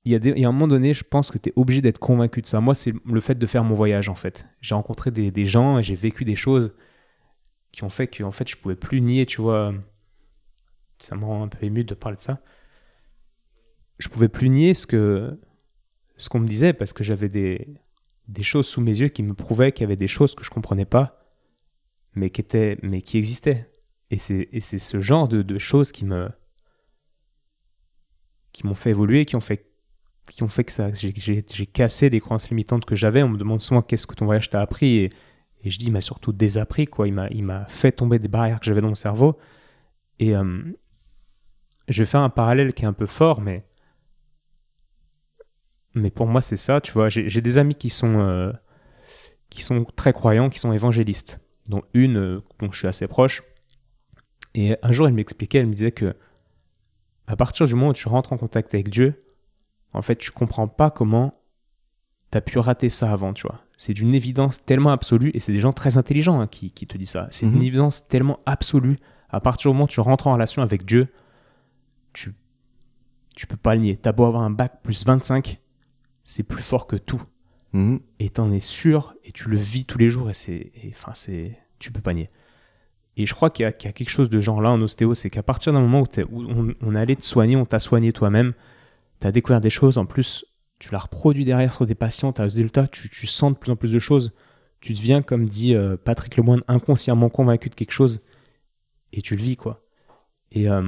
il 0.04 0.12
y, 0.12 0.14
a 0.14 0.18
des- 0.20 0.30
il 0.30 0.38
y 0.38 0.44
a 0.44 0.48
un 0.48 0.52
moment 0.52 0.68
donné, 0.68 0.94
je 0.94 1.02
pense 1.02 1.32
que 1.32 1.38
tu 1.38 1.48
es 1.48 1.52
obligé 1.56 1.80
d'être 1.82 1.98
convaincu 1.98 2.40
de 2.42 2.46
ça. 2.46 2.60
Moi, 2.60 2.76
c'est 2.76 2.92
le 3.04 3.20
fait 3.20 3.34
de 3.36 3.46
faire 3.46 3.64
mon 3.64 3.74
voyage 3.74 4.08
en 4.08 4.14
fait. 4.14 4.46
J'ai 4.60 4.74
rencontré 4.76 5.10
des, 5.10 5.32
des 5.32 5.46
gens 5.46 5.78
et 5.78 5.82
j'ai 5.82 5.96
vécu 5.96 6.24
des 6.24 6.36
choses 6.36 6.74
qui 7.72 7.82
ont 7.82 7.88
fait 7.88 8.06
que 8.06 8.22
en 8.22 8.30
fait, 8.30 8.48
je 8.48 8.56
pouvais 8.56 8.76
plus 8.76 9.00
nier, 9.00 9.26
tu 9.26 9.40
vois 9.42 9.74
ça 10.98 11.16
me 11.16 11.24
rend 11.24 11.42
un 11.42 11.48
peu 11.48 11.64
ému 11.64 11.84
de 11.84 11.94
parler 11.94 12.16
de 12.16 12.22
ça. 12.22 12.40
Je 13.98 14.08
pouvais 14.08 14.28
plus 14.28 14.48
nier 14.48 14.74
ce 14.74 14.86
que 14.86 15.38
ce 16.16 16.28
qu'on 16.28 16.40
me 16.40 16.46
disait 16.46 16.72
parce 16.72 16.92
que 16.92 17.04
j'avais 17.04 17.28
des, 17.28 17.68
des 18.28 18.42
choses 18.42 18.66
sous 18.66 18.80
mes 18.80 18.98
yeux 18.98 19.08
qui 19.08 19.22
me 19.22 19.34
prouvaient 19.34 19.72
qu'il 19.72 19.82
y 19.82 19.84
avait 19.84 19.96
des 19.96 20.08
choses 20.08 20.34
que 20.34 20.44
je 20.44 20.50
comprenais 20.50 20.84
pas, 20.84 21.26
mais 22.14 22.30
qui 22.30 22.40
étaient, 22.40 22.78
mais 22.82 23.02
qui 23.02 23.18
existaient. 23.18 23.70
Et 24.10 24.18
c'est, 24.18 24.48
et 24.52 24.60
c'est 24.60 24.78
ce 24.78 25.00
genre 25.00 25.28
de, 25.28 25.42
de 25.42 25.58
choses 25.58 25.92
qui 25.92 26.04
me, 26.04 26.28
qui 28.52 28.66
m'ont 28.66 28.74
fait 28.74 28.90
évoluer, 28.90 29.24
qui 29.24 29.36
ont 29.36 29.40
fait, 29.40 29.66
qui 30.30 30.42
ont 30.42 30.48
fait 30.48 30.64
que 30.64 30.72
ça, 30.72 30.92
j'ai, 30.92 31.12
j'ai, 31.14 31.66
cassé 31.66 32.08
des 32.10 32.20
croyances 32.20 32.48
limitantes 32.48 32.84
que 32.84 32.96
j'avais. 32.96 33.22
On 33.22 33.28
me 33.28 33.36
demande 33.36 33.60
souvent 33.60 33.82
qu'est-ce 33.82 34.06
que 34.06 34.14
ton 34.14 34.24
voyage 34.24 34.50
t'a 34.50 34.60
appris, 34.60 34.96
et, 34.96 35.10
et 35.62 35.70
je 35.70 35.78
dis, 35.78 35.86
il 35.86 35.92
m'a 35.92 36.00
surtout 36.00 36.32
désappris, 36.32 36.86
quoi. 36.86 37.08
Il 37.08 37.14
m'a, 37.14 37.28
il 37.30 37.42
m'a 37.42 37.66
fait 37.66 37.92
tomber 37.92 38.18
des 38.18 38.28
barrières 38.28 38.60
que 38.60 38.66
j'avais 38.66 38.80
dans 38.80 38.88
mon 38.88 38.94
cerveau. 38.94 39.36
Et 40.18 40.34
euh, 40.34 40.62
je 41.88 42.02
vais 42.02 42.06
faire 42.06 42.20
un 42.20 42.30
parallèle 42.30 42.72
qui 42.72 42.84
est 42.84 42.86
un 42.86 42.92
peu 42.92 43.06
fort, 43.06 43.40
mais 43.40 43.64
mais 45.96 46.10
pour 46.10 46.26
moi, 46.26 46.42
c'est 46.42 46.56
ça, 46.56 46.80
tu 46.80 46.92
vois. 46.92 47.08
J'ai 47.08 47.40
des 47.40 47.56
amis 47.56 47.74
qui 47.74 47.88
sont, 47.88 48.18
euh, 48.18 48.52
qui 49.48 49.62
sont 49.62 49.84
très 49.96 50.12
croyants, 50.12 50.50
qui 50.50 50.58
sont 50.58 50.72
évangélistes, 50.72 51.40
dont 51.70 51.82
une 51.94 52.18
euh, 52.18 52.42
dont 52.60 52.70
je 52.70 52.78
suis 52.78 52.86
assez 52.86 53.08
proche. 53.08 53.42
Et 54.54 54.76
un 54.82 54.92
jour, 54.92 55.08
elle 55.08 55.14
m'expliquait, 55.14 55.58
elle 55.58 55.66
me 55.66 55.74
disait 55.74 55.92
que 55.92 56.14
à 57.26 57.34
partir 57.34 57.66
du 57.66 57.74
moment 57.74 57.88
où 57.88 57.94
tu 57.94 58.08
rentres 58.08 58.34
en 58.34 58.36
contact 58.36 58.74
avec 58.74 58.90
Dieu, 58.90 59.24
en 59.94 60.02
fait, 60.02 60.16
tu 60.16 60.30
comprends 60.30 60.68
pas 60.68 60.90
comment 60.90 61.32
tu 62.30 62.38
as 62.38 62.42
pu 62.42 62.58
rater 62.58 62.90
ça 62.90 63.10
avant, 63.10 63.32
tu 63.32 63.46
vois. 63.46 63.60
C'est 63.78 63.94
d'une 63.94 64.12
évidence 64.12 64.64
tellement 64.64 64.90
absolue, 64.90 65.30
et 65.32 65.40
c'est 65.40 65.52
des 65.52 65.60
gens 65.60 65.72
très 65.72 65.96
intelligents 65.96 66.40
hein, 66.40 66.46
qui, 66.46 66.70
qui, 66.70 66.86
te 66.86 66.98
disent 66.98 67.10
ça. 67.10 67.26
C'est 67.30 67.46
une 67.46 67.52
mhm. 67.52 67.62
évidence 67.62 68.06
tellement 68.06 68.40
absolue. 68.44 68.98
À 69.30 69.40
partir 69.40 69.70
du 69.70 69.74
moment 69.74 69.84
où 69.84 69.88
tu 69.88 70.00
rentres 70.00 70.26
en 70.26 70.34
relation 70.34 70.62
avec 70.62 70.84
Dieu, 70.84 71.08
tu 73.36 73.46
peux 73.46 73.56
pas 73.56 73.76
le 73.76 73.82
nier. 73.82 73.96
T'as 73.96 74.10
beau 74.10 74.24
avoir 74.24 74.42
un 74.42 74.50
bac 74.50 74.82
plus 74.82 75.06
25, 75.06 75.60
c'est 76.24 76.42
plus 76.42 76.62
fort 76.62 76.88
que 76.88 76.96
tout. 76.96 77.22
Mhm. 77.72 78.00
Et 78.18 78.30
t'en 78.30 78.50
es 78.50 78.60
sûr, 78.60 79.14
et 79.24 79.30
tu 79.30 79.48
le 79.48 79.58
vis 79.58 79.84
tous 79.84 79.98
les 79.98 80.08
jours, 80.08 80.28
et 80.28 80.34
c'est. 80.34 80.72
Enfin, 80.88 81.12
c'est. 81.14 81.56
Tu 81.78 81.92
peux 81.92 82.00
pas 82.00 82.14
nier. 82.14 82.30
Et 83.18 83.26
je 83.26 83.34
crois 83.34 83.50
qu'il 83.50 83.62
y, 83.62 83.66
a 83.66 83.72
quelque 83.72 84.10
chose 84.10 84.28
de 84.28 84.40
genre 84.40 84.60
là 84.60 84.70
en 84.70 84.80
ostéo, 84.82 85.14
c'est 85.14 85.30
qu'à 85.30 85.42
partir 85.42 85.72
d'un 85.72 85.80
moment 85.80 86.02
où, 86.02 86.06
on, 86.50 86.74
on 86.82 86.94
allait 86.94 87.16
te 87.16 87.24
soigner, 87.24 87.56
on 87.56 87.64
t'a 87.64 87.78
soigné 87.78 88.12
toi-même, 88.12 88.52
tu 89.20 89.26
as 89.26 89.32
découvert 89.32 89.62
des 89.62 89.70
choses, 89.70 89.96
en 89.96 90.04
plus, 90.04 90.44
tu 90.78 90.90
l'as 90.92 90.98
reproduit 90.98 91.46
derrière 91.46 91.72
sur 91.72 91.86
des 91.86 91.94
patients, 91.94 92.34
tu 92.34 92.42
as 92.42 92.44
résultat, 92.44 92.88
tu, 92.88 93.08
tu 93.08 93.26
sens 93.26 93.52
de 93.52 93.56
plus 93.56 93.72
en 93.72 93.76
plus 93.76 93.90
de 93.90 93.98
choses, 93.98 94.34
tu 94.80 94.92
deviens, 94.92 95.22
comme 95.22 95.46
dit 95.46 95.74
euh, 95.74 95.96
Patrick 95.96 96.36
Lemoine, 96.36 96.62
inconsciemment 96.68 97.30
convaincu 97.30 97.70
de 97.70 97.74
quelque 97.74 97.92
chose, 97.92 98.22
et 99.14 99.22
tu 99.22 99.34
le 99.34 99.42
vis, 99.42 99.56
quoi. 99.56 99.82
Et, 100.52 100.68
euh, 100.68 100.82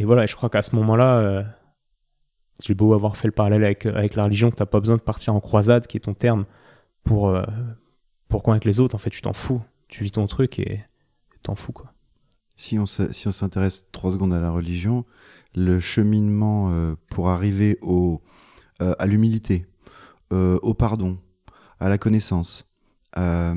et 0.00 0.04
voilà, 0.04 0.24
je 0.24 0.34
crois 0.34 0.48
qu'à 0.48 0.62
ce 0.62 0.74
moment-là, 0.76 1.18
euh, 1.18 1.42
j'ai 2.64 2.72
beau 2.72 2.94
avoir 2.94 3.18
fait 3.18 3.28
le 3.28 3.32
parallèle 3.32 3.62
avec, 3.62 3.84
avec 3.84 4.14
la 4.14 4.22
religion, 4.22 4.50
que 4.50 4.56
tu 4.56 4.62
n'as 4.62 4.66
pas 4.66 4.80
besoin 4.80 4.96
de 4.96 5.02
partir 5.02 5.34
en 5.34 5.40
croisade, 5.40 5.86
qui 5.86 5.98
est 5.98 6.00
ton 6.00 6.14
terme, 6.14 6.46
pour, 7.04 7.28
euh, 7.28 7.44
pour 8.26 8.42
convaincre 8.42 8.66
les 8.66 8.80
autres. 8.80 8.94
En 8.94 8.98
fait, 8.98 9.10
tu 9.10 9.20
t'en 9.20 9.34
fous. 9.34 9.60
Tu 9.88 10.02
vis 10.02 10.12
ton 10.12 10.26
truc 10.26 10.58
et 10.58 10.82
t'en 11.42 11.54
fous, 11.54 11.72
quoi. 11.72 11.92
Si 12.56 12.78
on, 12.78 12.86
si 12.86 13.28
on 13.28 13.32
s'intéresse 13.32 13.84
trois 13.92 14.10
secondes 14.10 14.32
à 14.32 14.40
la 14.40 14.50
religion, 14.50 15.04
le 15.54 15.80
cheminement 15.80 16.70
euh, 16.70 16.94
pour 17.10 17.28
arriver 17.28 17.76
au, 17.82 18.22
euh, 18.80 18.94
à 18.98 19.06
l'humilité, 19.06 19.66
au 20.30 20.72
pardon, 20.72 21.18
à 21.78 21.90
la 21.90 21.98
connaissance, 21.98 22.66
à 23.12 23.52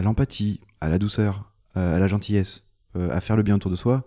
l'empathie, 0.00 0.60
à 0.80 0.88
la 0.88 0.98
douceur, 0.98 1.52
à 1.74 1.98
la 1.98 2.06
gentillesse, 2.06 2.64
à 2.94 3.20
faire 3.20 3.36
le 3.36 3.42
bien 3.42 3.56
autour 3.56 3.70
de 3.70 3.76
soi, 3.76 4.04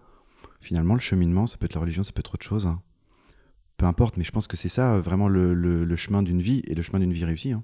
finalement, 0.65 0.95
le 0.95 0.99
cheminement, 0.99 1.47
ça 1.47 1.57
peut 1.57 1.65
être 1.65 1.75
la 1.75 1.81
religion, 1.81 2.03
ça 2.03 2.11
peut 2.11 2.21
être 2.21 2.33
autre 2.33 2.45
chose. 2.45 2.67
Hein 2.67 2.81
peu 3.77 3.85
importe, 3.85 4.17
mais 4.17 4.23
je 4.23 4.31
pense 4.31 4.47
que 4.47 4.57
c'est 4.57 4.69
ça 4.69 4.95
euh, 4.95 5.01
vraiment 5.01 5.27
le, 5.27 5.95
chemin 5.95 6.23
d'une 6.23 6.41
vie 6.41 6.61
et 6.67 6.75
le 6.75 6.81
chemin 6.81 6.99
d'une 6.99 7.13
vie 7.13 7.25
réussie. 7.25 7.51
Hein. 7.51 7.63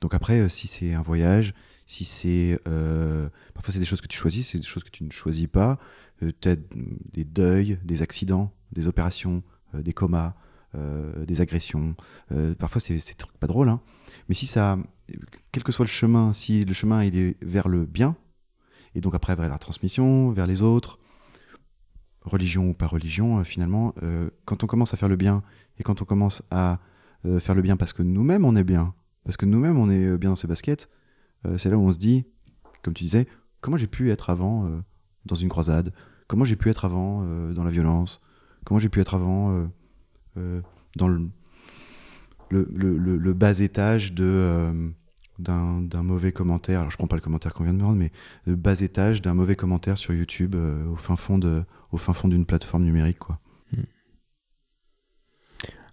Donc 0.00 0.14
après, 0.14 0.40
euh, 0.40 0.48
si 0.48 0.68
c'est 0.68 0.94
un 0.94 1.02
voyage, 1.02 1.54
si 1.86 2.04
c'est... 2.04 2.58
Euh, 2.68 3.28
parfois 3.54 3.72
c'est 3.72 3.78
des 3.78 3.84
choses 3.84 4.00
que 4.00 4.06
tu 4.06 4.16
choisis, 4.16 4.50
c'est 4.50 4.58
des 4.58 4.66
choses 4.66 4.84
que 4.84 4.90
tu 4.90 5.04
ne 5.04 5.10
choisis 5.10 5.46
pas, 5.46 5.78
peut-être 6.18 6.74
des 7.12 7.24
deuils, 7.24 7.78
des 7.84 8.02
accidents, 8.02 8.52
des 8.72 8.88
opérations, 8.88 9.42
des 9.74 9.92
comas, 9.92 10.34
des 10.74 11.40
agressions. 11.40 11.96
parfois 12.58 12.80
c'est 12.80 13.26
pas 13.40 13.46
drôle, 13.46 13.68
hein. 13.68 13.80
mais 14.28 14.34
si 14.34 14.46
ça... 14.46 14.78
Quel 15.50 15.62
que 15.62 15.72
soit 15.72 15.84
le 15.84 15.90
chemin, 15.90 16.32
si 16.32 16.64
le 16.64 16.72
chemin 16.72 17.02
est 17.02 17.36
vers 17.44 17.68
le 17.68 17.84
bien, 17.84 18.16
et 18.94 19.00
donc 19.00 19.14
après 19.14 19.34
vers 19.34 19.48
la 19.48 19.58
transmission, 19.58 20.30
vers 20.30 20.46
les 20.46 20.62
autres, 20.62 20.98
religion 22.24 22.70
ou 22.70 22.74
pas 22.74 22.86
religion, 22.86 23.38
euh, 23.38 23.44
finalement, 23.44 23.94
euh, 24.02 24.30
quand 24.44 24.64
on 24.64 24.66
commence 24.66 24.94
à 24.94 24.96
faire 24.96 25.08
le 25.08 25.16
bien 25.16 25.42
et 25.78 25.82
quand 25.82 26.02
on 26.02 26.04
commence 26.04 26.42
à 26.50 26.80
euh, 27.24 27.40
faire 27.40 27.54
le 27.54 27.62
bien 27.62 27.76
parce 27.76 27.92
que 27.92 28.02
nous-mêmes 28.02 28.44
on 28.44 28.56
est 28.56 28.64
bien, 28.64 28.94
parce 29.24 29.36
que 29.36 29.46
nous-mêmes 29.46 29.78
on 29.78 29.90
est 29.90 30.16
bien 30.18 30.30
dans 30.30 30.36
ses 30.36 30.48
baskets, 30.48 30.88
c'est 31.56 31.70
là 31.70 31.76
où 31.76 31.82
on 31.82 31.92
se 31.92 31.98
dit, 31.98 32.24
comme 32.82 32.94
tu 32.94 33.02
disais, 33.02 33.26
comment 33.60 33.76
j'ai 33.76 33.88
pu 33.88 34.12
être 34.12 34.30
avant 34.30 34.70
dans 35.26 35.34
une 35.34 35.48
croisade, 35.48 35.92
comment 36.28 36.44
j'ai 36.44 36.54
pu 36.54 36.70
être 36.70 36.84
avant 36.84 37.24
dans 37.52 37.64
la 37.64 37.72
violence, 37.72 38.20
comment 38.64 38.78
j'ai 38.78 38.88
pu 38.88 39.00
être 39.00 39.14
avant 39.14 39.68
dans 40.36 41.08
le, 41.08 41.28
le, 42.50 43.32
bas 43.32 43.58
étage 43.58 44.12
de 44.12 44.92
d'un 45.42 46.02
mauvais 46.02 46.32
commentaire. 46.32 46.80
Alors, 46.80 46.90
je 46.90 46.96
prends 46.96 47.06
pas 47.06 47.16
le 47.16 47.22
commentaire 47.22 47.52
qu'on 47.52 47.64
vient 47.64 47.74
de 47.74 47.78
me 47.78 47.84
rendre, 47.84 47.98
mais 47.98 48.12
le 48.46 48.56
bas 48.56 48.80
étage 48.80 49.22
d'un 49.22 49.34
mauvais 49.34 49.56
commentaire 49.56 49.98
sur 49.98 50.14
YouTube 50.14 50.54
euh, 50.54 50.86
au 50.88 50.96
fin 50.96 51.16
fond 51.16 51.38
de, 51.38 51.64
au 51.90 51.98
fin 51.98 52.12
fond 52.12 52.28
d'une 52.28 52.46
plateforme 52.46 52.84
numérique, 52.84 53.18
quoi. 53.18 53.38
Hmm. 53.72 53.82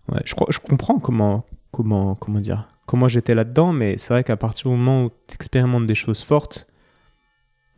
Ouais, 0.10 0.22
je, 0.26 0.36
crois, 0.36 0.48
je 0.50 0.60
comprends 0.60 1.00
comment, 1.00 1.46
comment, 1.72 2.16
comment 2.16 2.40
dire, 2.40 2.68
comment 2.86 3.08
j'étais 3.08 3.36
là-dedans, 3.36 3.74
mais 3.74 3.98
c'est 3.98 4.14
vrai 4.14 4.24
qu'à 4.24 4.38
partir 4.38 4.72
du 4.72 4.78
moment 4.78 5.06
où 5.06 5.10
tu 5.28 5.36
expérimentes 5.36 5.88
des 5.88 5.96
choses 5.96 6.24
fortes, 6.24 6.68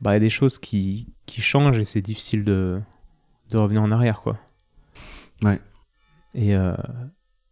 bah, 0.02 0.12
il 0.12 0.14
y 0.14 0.18
a 0.18 0.20
des 0.20 0.30
choses 0.30 0.60
qui, 0.60 1.14
qui 1.26 1.42
changent 1.42 1.80
et 1.80 1.86
c'est 1.86 2.02
difficile 2.02 2.44
de, 2.44 2.82
de 3.50 3.58
revenir 3.58 3.82
en 3.82 3.92
arrière, 3.92 4.22
quoi. 4.22 4.38
Ouais. 5.44 5.60
Et, 6.34 6.56
euh, 6.56 6.76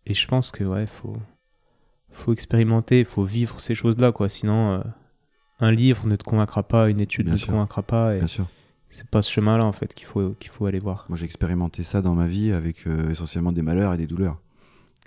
et 0.06 0.14
je 0.14 0.28
pense 0.28 0.52
que, 0.52 0.64
ouais, 0.64 0.88
faut 0.88 1.18
faut 2.20 2.34
expérimenter, 2.34 3.00
il 3.00 3.06
faut 3.06 3.24
vivre 3.24 3.60
ces 3.62 3.76
choses-là, 3.76 4.12
quoi. 4.12 4.30
Sinon, 4.30 4.74
euh, 4.74 4.82
un 5.60 5.72
livre 5.72 6.08
ne 6.08 6.16
te 6.16 6.24
convaincra 6.24 6.64
pas, 6.64 6.90
une 6.90 7.00
étude 7.00 7.28
ne 7.28 7.38
te 7.38 7.46
convaincra 7.46 7.82
pas. 7.82 8.16
Et 8.16 8.20
Bien 8.20 8.28
sûr. 8.28 8.48
C'est 8.91 9.08
pas 9.08 9.22
ce 9.22 9.32
chemin-là, 9.32 9.66
en 9.66 9.72
fait, 9.72 9.94
qu'il 9.94 10.08
faut, 10.08 10.32
qu'il 10.40 10.50
faut 10.50 10.66
aller 10.66 10.80
voir. 10.80 11.06
Moi, 11.10 11.18
j'ai 11.18 11.26
expérimenté 11.26 11.84
ça 11.84 12.02
dans 12.02 12.16
ma 12.16 12.26
vie 12.26 12.52
avec 12.52 12.88
euh, 12.88 13.12
essentiellement 13.12 13.52
des 13.52 13.62
malheurs 13.62 13.94
et 13.94 13.98
des 13.98 14.08
douleurs. 14.08 14.40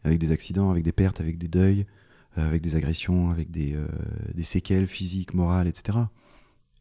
Avec 0.05 0.19
des 0.19 0.31
accidents, 0.31 0.71
avec 0.71 0.85
des 0.85 0.93
pertes, 0.93 1.21
avec 1.21 1.39
des 1.39 1.49
deuils, 1.49 1.87
euh, 2.39 2.47
avec 2.47 2.63
des 2.63 2.77
agressions, 2.77 3.31
avec 3.31 3.51
des, 3.51 3.77
des 4.35 4.43
séquelles 4.45 4.87
physiques, 4.87 5.35
morales, 5.35 5.67
etc. 5.67 5.99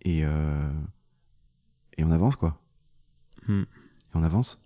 Et, 0.04 0.20
et 0.20 2.04
on 2.04 2.12
avance, 2.12 2.36
quoi. 2.36 2.60
Hmm. 3.48 3.62
Et 3.62 4.16
on 4.16 4.24
avance. 4.24 4.64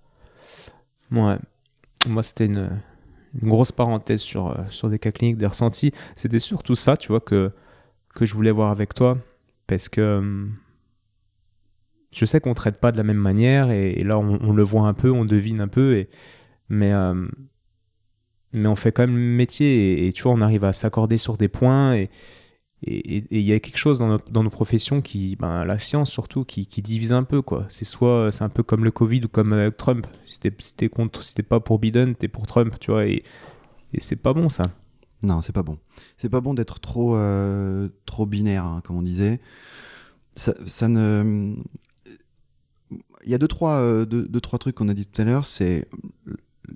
Ouais. 1.11 1.37
Moi, 2.07 2.23
c'était 2.23 2.45
une 2.45 2.81
une 3.41 3.49
grosse 3.49 3.71
parenthèse 3.71 4.21
sur, 4.21 4.47
euh, 4.47 4.63
sur 4.69 4.89
des 4.89 4.99
cas 4.99 5.11
cliniques, 5.11 5.37
des 5.37 5.45
ressentis. 5.45 5.91
C'était 6.15 6.39
surtout 6.39 6.75
ça, 6.75 6.97
tu 6.97 7.09
vois, 7.09 7.19
que, 7.19 7.51
que 8.13 8.25
je 8.25 8.33
voulais 8.33 8.51
voir 8.51 8.71
avec 8.71 8.93
toi. 8.93 9.17
Parce 9.67 9.89
que 9.89 10.17
hum, 10.17 10.55
je 12.13 12.25
sais 12.25 12.39
qu'on 12.39 12.51
ne 12.51 12.55
traite 12.55 12.79
pas 12.79 12.91
de 12.91 12.97
la 12.97 13.03
même 13.03 13.17
manière. 13.17 13.71
Et, 13.71 14.01
là, 14.01 14.17
on, 14.17 14.53
le 14.53 14.63
voit 14.63 14.87
un 14.87 14.93
peu, 14.93 15.11
on 15.11 15.25
devine 15.25 15.59
un 15.59 15.67
peu. 15.67 15.97
Et, 15.97 16.09
mais, 16.69 16.93
hum, 16.93 17.29
mais 18.53 18.67
on 18.67 18.75
fait 18.75 18.91
quand 18.91 19.03
même 19.03 19.15
le 19.15 19.21
métier. 19.21 20.07
Et, 20.07 20.13
tu 20.13 20.23
vois, 20.23 20.33
on 20.33 20.41
arrive 20.41 20.63
à 20.63 20.73
s'accorder 20.73 21.17
sur 21.17 21.37
des 21.37 21.49
points. 21.49 21.95
Et 21.95 22.09
il 22.87 23.41
y 23.41 23.51
a 23.51 23.59
quelque 23.59 23.77
chose 23.77 23.99
dans, 23.99 24.17
dans, 24.29 24.43
nos 24.43 24.49
professions 24.49 25.01
qui, 25.01 25.35
ben, 25.37 25.65
la 25.65 25.79
science 25.79 26.11
surtout, 26.11 26.43
qui, 26.43 26.67
qui 26.67 26.81
divise 26.81 27.13
un 27.13 27.23
peu 27.23 27.41
quoi. 27.41 27.65
C'est 27.69 27.85
soit 27.85 28.31
c'est 28.31 28.43
un 28.43 28.49
peu 28.49 28.61
comme 28.61 28.83
le 28.83 28.91
Covid 28.91 29.21
ou 29.25 29.27
comme 29.27 29.53
avec 29.53 29.75
Trump. 29.77 30.05
Si 30.25 30.39
t'es 30.75 30.89
contre, 30.89 31.23
si 31.23 31.33
pas 31.41 31.59
pour 31.59 31.79
Biden, 31.79 32.15
t'es 32.15 32.27
pour 32.27 32.45
Trump, 32.45 32.75
tu 32.79 32.91
vois. 32.91 33.07
Et, 33.07 33.23
et 33.93 33.99
c'est 33.99 34.15
pas 34.15 34.33
bon 34.33 34.49
ça. 34.49 34.65
Non, 35.23 35.41
c'est 35.41 35.53
pas 35.53 35.63
bon. 35.63 35.79
C'est 36.17 36.29
pas 36.29 36.41
bon 36.41 36.53
d'être 36.53 36.79
trop 36.79 37.15
euh, 37.15 37.89
trop 38.05 38.27
binaire, 38.27 38.65
hein, 38.65 38.81
comme 38.83 38.97
on 38.97 39.01
disait. 39.01 39.39
Ça, 40.35 40.53
ça, 40.67 40.87
ne. 40.87 41.55
Il 43.23 43.31
y 43.31 43.33
a 43.33 43.39
deux 43.39 43.47
trois 43.47 43.79
euh, 43.79 44.05
deux, 44.05 44.27
deux, 44.27 44.41
trois 44.41 44.59
trucs 44.59 44.75
qu'on 44.75 44.89
a 44.89 44.93
dit 44.93 45.07
tout 45.07 45.21
à 45.21 45.25
l'heure. 45.25 45.45
C'est 45.45 45.87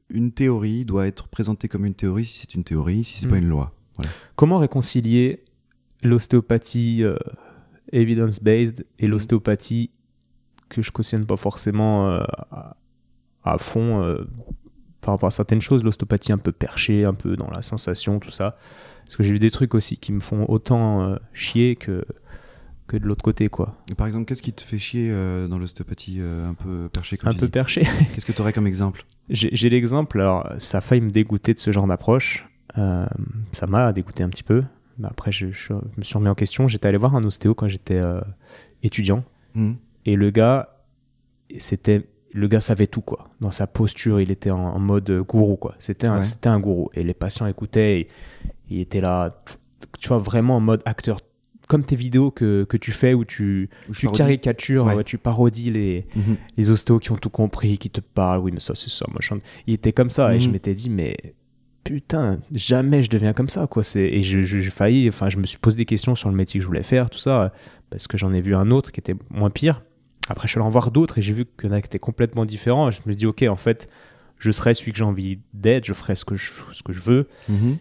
une 0.10 0.31
théorie 0.31 0.86
doit 0.86 1.06
être 1.06 1.27
présentée 1.27 1.68
comme 1.68 1.86
une 1.86 1.94
théorie 1.94 2.26
si 2.26 2.40
c'est 2.40 2.56
une 2.56 2.64
théorie, 2.64 3.03
si 3.03 3.19
c'est 3.19 3.27
pas 3.27 3.36
hmm. 3.36 3.44
une 3.44 3.49
loi. 3.49 3.73
Voilà. 3.95 4.11
Comment 4.36 4.57
réconcilier 4.57 5.44
l'ostéopathie 6.04 7.04
euh, 7.04 7.18
evidence-based 7.92 8.86
et 9.00 9.06
mhm. 9.06 9.12
l'ostéopathie 9.12 9.92
que 10.70 10.82
je 10.82 10.92
cautionne 10.92 11.26
pas 11.26 11.38
forcément 11.38 12.10
euh, 12.10 12.24
à, 13.44 13.58
fond 13.58 14.04
euh, 14.04 14.28
par 15.02 15.16
rapport 15.16 15.28
à 15.28 15.32
certaines 15.32 15.62
choses, 15.62 15.84
l'ostéopathie 15.84 16.32
un 16.32 16.38
peu 16.38 16.52
perchée, 16.52 17.06
un 17.06 17.16
peu 17.16 17.36
dans 17.36 17.50
la 17.50 17.62
sensation, 17.62 18.20
tout 18.20 18.32
ça. 18.32 18.58
Parce 19.06 19.16
que 19.16 19.24
j'ai 19.24 19.32
vu 19.32 19.40
des 19.40 19.50
trucs 19.50 19.74
aussi 19.74 19.98
qui 19.98 20.12
me 20.12 20.20
font 20.20 20.46
autant 20.48 21.18
chier 21.34 21.76
que, 21.76 22.06
que 22.86 22.96
de 22.96 23.08
l'autre 23.08 23.24
côté, 23.24 23.50
quoi. 23.50 23.76
Et 23.90 23.96
par 23.96 24.06
exemple, 24.06 24.26
qu'est-ce 24.26 24.44
qui 24.44 24.54
te 24.54 24.62
fait 24.62 24.78
chier 24.78 25.10
dans 25.48 25.58
l'ostéopathie 25.58 26.20
un 26.22 26.54
peu 26.54 26.90
perché 26.94 27.18
comme 27.18 27.30
Un 27.30 27.34
peu 27.34 27.48
dis 27.48 27.52
perché. 27.52 27.82
Qu'est-ce 28.14 28.28
que 28.28 28.34
tu 28.34 28.42
aurais 28.42 28.54
comme 28.54 28.68
exemple? 28.68 29.04
J'ai 29.30 29.70
l'exemple, 29.70 30.22
alors 30.22 30.48
ça 30.60 30.78
a 30.78 30.82
failli 30.82 31.02
me 31.02 31.10
dégoûter 31.10 31.56
de 31.56 31.60
ce 31.60 31.72
genre 31.72 31.88
d'approche. 31.88 32.48
Ça 32.76 33.66
m'a 33.68 33.92
dégoûté 33.94 34.22
un 34.22 34.30
petit 34.30 34.44
peu. 34.44 34.64
Après, 35.04 35.32
je, 35.32 35.52
je 35.52 35.74
me 35.74 36.04
suis 36.04 36.18
remis 36.18 36.30
en 36.30 36.36
question. 36.36 36.68
J'étais 36.68 36.88
allé 36.88 36.98
voir 36.98 37.16
un 37.16 37.24
ostéo 37.24 37.54
quand 37.54 37.68
j'étais 37.68 37.96
euh, 37.96 38.20
étudiant. 38.84 39.24
Hmm. 39.56 39.74
Et 40.06 40.16
le 40.16 40.30
gars, 40.32 40.76
c'était. 41.58 42.08
Le 42.32 42.48
gars 42.48 42.60
savait 42.60 42.86
tout, 42.86 43.02
quoi. 43.02 43.28
Dans 43.42 43.50
sa 43.50 43.66
posture, 43.66 44.22
il 44.22 44.30
était 44.30 44.52
en, 44.52 44.60
en 44.60 44.80
mode 44.80 45.10
gourou, 45.28 45.56
quoi. 45.56 45.74
C'était 45.80 46.06
un, 46.06 46.18
Ouais. 46.20 46.24
c'était 46.24 46.50
un 46.50 46.60
gourou. 46.60 46.90
Et 46.94 47.04
les 47.04 47.16
patients 47.16 47.48
écoutaient, 47.48 48.02
et, 48.02 48.08
il 48.70 48.80
était 48.82 49.02
là, 49.02 49.32
tu 49.98 50.10
vois, 50.10 50.20
vraiment 50.20 50.58
en 50.58 50.60
mode 50.60 50.84
acteur. 50.86 51.22
Comme 51.68 51.84
tes 51.84 51.96
vidéos 51.96 52.30
que, 52.32 52.66
que 52.66 52.78
tu 52.78 52.92
fais 52.92 53.14
où 53.16 53.26
tu, 53.26 53.70
tu 53.96 54.08
caricatures, 54.10 54.86
Ouais. 54.86 55.04
tu 55.04 55.18
parodies 55.18 55.72
les, 55.72 56.06
Mhm. 56.16 56.36
les 56.58 56.70
ostéos 56.70 57.00
qui 57.00 57.12
ont 57.12 57.16
tout 57.16 57.30
compris, 57.32 57.78
qui 57.80 57.90
te 57.90 58.00
parlent, 58.02 58.40
oui, 58.42 58.52
mais 58.52 58.60
ça, 58.60 58.76
c'est 58.76 58.90
ça, 58.92 59.06
machin. 59.14 59.40
Il 59.66 59.74
était 59.74 59.94
comme 59.94 60.10
ça, 60.12 60.36
et 60.36 60.40
je 60.40 60.48
Mhm. 60.48 60.54
m'étais 60.54 60.74
dit, 60.76 60.90
mais 60.92 61.16
putain, 61.94 62.40
jamais 62.53 63.02
je 63.02 63.10
deviens 63.10 63.34
comme 63.34 63.49
ça, 63.49 63.66
quoi. 63.66 63.84
C'est- 63.84 64.02
Et 64.07 64.22
je- 64.22 64.44
je- 64.44 64.60
j'ai 64.60 64.70
failli, 64.70 65.10
enfin, 65.10 65.28
je 65.30 65.38
me 65.38 65.45
suis 65.48 65.57
posé 65.57 65.76
des 65.78 65.86
questions 65.86 66.14
sur 66.16 66.30
le 66.30 66.36
métier 66.36 66.60
que 66.60 66.61
je 66.61 66.68
voulais 66.68 66.84
faire, 66.84 67.10
tout 67.10 67.18
ça, 67.18 67.52
parce 67.90 68.07
que 68.07 68.16
j'en 68.18 68.32
ai 68.32 68.41
vu 68.41 68.53
un 68.56 68.70
autre 68.70 68.91
qui 68.91 68.99
était 68.99 69.16
moins 69.32 69.49
pire. 69.49 69.84
Après, 70.30 70.48
je 70.48 70.52
suis 70.52 70.60
allé 70.60 70.68
en 70.68 70.70
voir 70.70 70.91
d'autres, 70.91 71.18
et 71.18 71.22
j'ai 71.24 71.34
vu 71.34 71.45
qu'il 71.45 71.70
y 71.70 71.74
en 71.74 71.76
a 71.76 71.82
qui 71.82 71.88
étaient 71.88 71.98
complètement 71.98 72.45
différents. 72.45 72.91
Je 72.91 72.99
me 73.07 73.14
dit, 73.16 73.26
ok, 73.26 73.44
en 73.49 73.56
fait, 73.56 73.90
je 74.38 74.52
serai 74.52 74.76
celui 74.76 74.91
que 74.91 74.99
j'ai 74.99 75.03
envie 75.03 75.40
d'être, 75.56 75.86
je 75.86 75.94
ferai 75.94 76.14
ce 76.16 76.24
que 76.26 76.36
je, 76.36 76.52
ce 76.72 76.84
que 76.84 76.94
je 76.94 76.99
veux. 77.02 77.28
Mhm. 77.48 77.78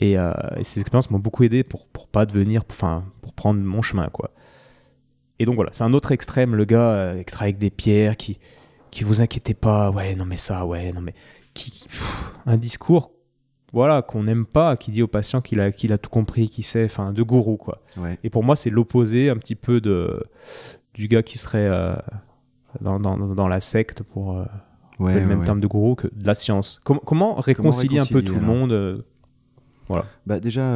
Et, 0.00 0.18
euh, 0.18 0.32
et 0.58 0.64
ces 0.64 0.80
expériences 0.80 1.10
m'ont 1.12 1.20
beaucoup 1.20 1.44
aidé 1.44 1.62
pour, 1.62 1.86
pour 1.86 2.08
pas 2.08 2.26
devenir, 2.26 2.64
enfin, 2.68 3.04
pour 3.22 3.32
prendre 3.32 3.60
mon 3.60 3.80
chemin, 3.82 4.08
quoi. 4.08 4.32
Et 5.38 5.44
donc 5.44 5.54
voilà, 5.54 5.70
c'est 5.72 5.84
un 5.84 5.92
autre 5.94 6.10
extrême, 6.12 6.54
le 6.56 6.64
gars 6.64 6.90
euh, 6.90 7.18
qui 7.18 7.24
travaille 7.26 7.50
avec 7.50 7.58
des 7.58 7.70
pierres, 7.70 8.16
qui, 8.16 8.38
qui 8.90 9.04
vous 9.04 9.20
inquiétez 9.20 9.54
pas, 9.54 9.90
ouais, 9.92 10.16
non 10.16 10.24
mais 10.24 10.36
ça, 10.36 10.66
ouais, 10.66 10.92
non 10.92 11.00
mais, 11.02 11.14
qui, 11.54 11.70
qui- 11.70 11.88
pff, 11.88 12.24
un 12.46 12.56
discours, 12.56 13.12
voilà, 13.76 14.00
qu'on 14.00 14.22
n'aime 14.22 14.46
pas, 14.46 14.74
qui 14.78 14.90
dit 14.90 15.02
au 15.02 15.06
patient 15.06 15.42
qu'il 15.42 15.60
a, 15.60 15.70
qu'il 15.70 15.92
a 15.92 15.98
tout 15.98 16.08
compris, 16.08 16.48
qu'il 16.48 16.64
sait, 16.64 16.86
enfin, 16.86 17.12
de 17.12 17.22
gourou, 17.22 17.58
quoi. 17.58 17.82
Ouais. 17.98 18.18
Et 18.24 18.30
pour 18.30 18.42
moi, 18.42 18.56
c'est 18.56 18.70
l'opposé 18.70 19.28
un 19.28 19.36
petit 19.36 19.54
peu 19.54 19.82
de, 19.82 20.24
du 20.94 21.08
gars 21.08 21.22
qui 21.22 21.36
serait 21.36 21.68
euh, 21.68 21.94
dans, 22.80 22.98
dans, 22.98 23.18
dans 23.18 23.48
la 23.48 23.60
secte 23.60 24.02
pour 24.02 24.38
euh, 24.38 24.46
Ouais, 24.98 25.12
le 25.12 25.20
ouais, 25.20 25.26
même 25.26 25.44
terme 25.44 25.60
de 25.60 25.66
gourou 25.66 25.94
que 25.94 26.06
de 26.06 26.26
la 26.26 26.34
science. 26.34 26.80
Com- 26.84 27.00
comment 27.04 27.34
réconcilier 27.34 27.98
un 27.98 28.06
peu 28.06 28.22
tout 28.22 28.34
le 28.34 28.40
monde 28.40 28.72
euh, 28.72 29.02
Bah 30.24 30.40
déjà, 30.40 30.72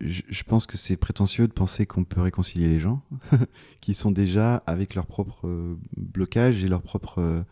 je, 0.00 0.42
pense 0.46 0.64
que 0.64 0.78
c'est 0.78 0.96
prétentieux 0.96 1.48
de 1.48 1.52
penser 1.52 1.84
qu'on 1.84 2.04
peut 2.04 2.22
réconcilier 2.22 2.68
les 2.68 2.80
gens 2.80 3.02
qui 3.82 3.94
sont 3.94 4.10
déjà 4.10 4.62
avec 4.66 4.94
leur 4.94 5.04
propre 5.04 5.76
blocage 5.98 6.64
et 6.64 6.68
leur 6.68 6.80
propre 6.80 7.44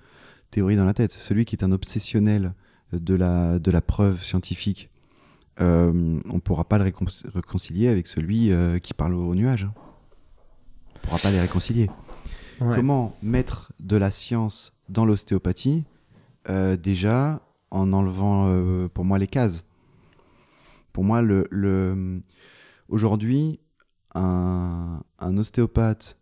théorie 0.50 0.76
dans 0.76 0.86
la 0.86 0.94
tête. 0.94 1.12
Celui 1.12 1.44
qui 1.44 1.54
est 1.54 1.64
un 1.64 1.72
obsessionnel 1.72 2.54
de 2.92 3.14
la, 3.14 3.58
de 3.58 3.70
la 3.70 3.80
preuve 3.80 4.22
scientifique, 4.22 4.90
euh, 5.60 6.20
on 6.28 6.34
ne 6.34 6.40
pourra 6.40 6.64
pas 6.64 6.78
le 6.78 6.84
récon- 6.84 7.28
réconcilier 7.34 7.88
avec 7.88 8.06
celui 8.06 8.50
euh, 8.52 8.78
qui 8.78 8.94
parle 8.94 9.14
au 9.14 9.34
nuage. 9.34 9.64
hein. 9.64 9.72
On 9.76 10.98
ne 10.98 11.00
pourra 11.02 11.18
pas 11.18 11.30
les 11.30 11.40
réconcilier. 11.40 11.90
Ouais. 12.60 12.74
Comment 12.74 13.14
mettre 13.22 13.72
de 13.80 13.96
la 13.96 14.10
science 14.10 14.72
dans 14.88 15.04
l'ostéopathie 15.04 15.84
Euh, 16.48 16.76
Déjà, 16.76 17.40
en 17.70 17.92
enlevant 17.92 18.88
pour 18.92 19.04
moi 19.04 19.18
les 19.18 19.26
cases. 19.26 19.64
Pour 20.92 21.04
moi, 21.04 21.22
le, 21.22 21.46
le- 21.50 22.20
aujourd'hui, 22.88 23.60
un, 24.14 25.02
un 25.20 25.36
ostéopathe 25.38 26.16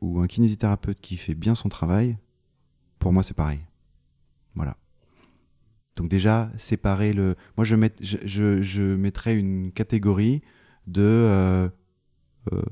ou 0.00 0.20
un 0.20 0.26
kinésithérapeute 0.26 1.00
qui 1.00 1.16
fait 1.16 1.34
bien 1.34 1.54
son 1.54 1.68
travail, 1.68 2.16
pour 2.98 3.12
moi, 3.12 3.22
c'est 3.22 3.34
pareil. 3.34 3.60
Voilà. 4.56 4.76
Donc 5.96 6.08
déjà, 6.08 6.50
séparer 6.58 7.12
le... 7.12 7.36
Moi, 7.56 7.64
je, 7.64 7.74
met- 7.74 7.94
je, 8.02 8.18
je, 8.24 8.60
je 8.62 8.82
mettrais 8.82 9.34
une 9.34 9.72
catégorie 9.72 10.42
de 10.86 11.02
euh, 11.02 11.68
euh, 12.52 12.62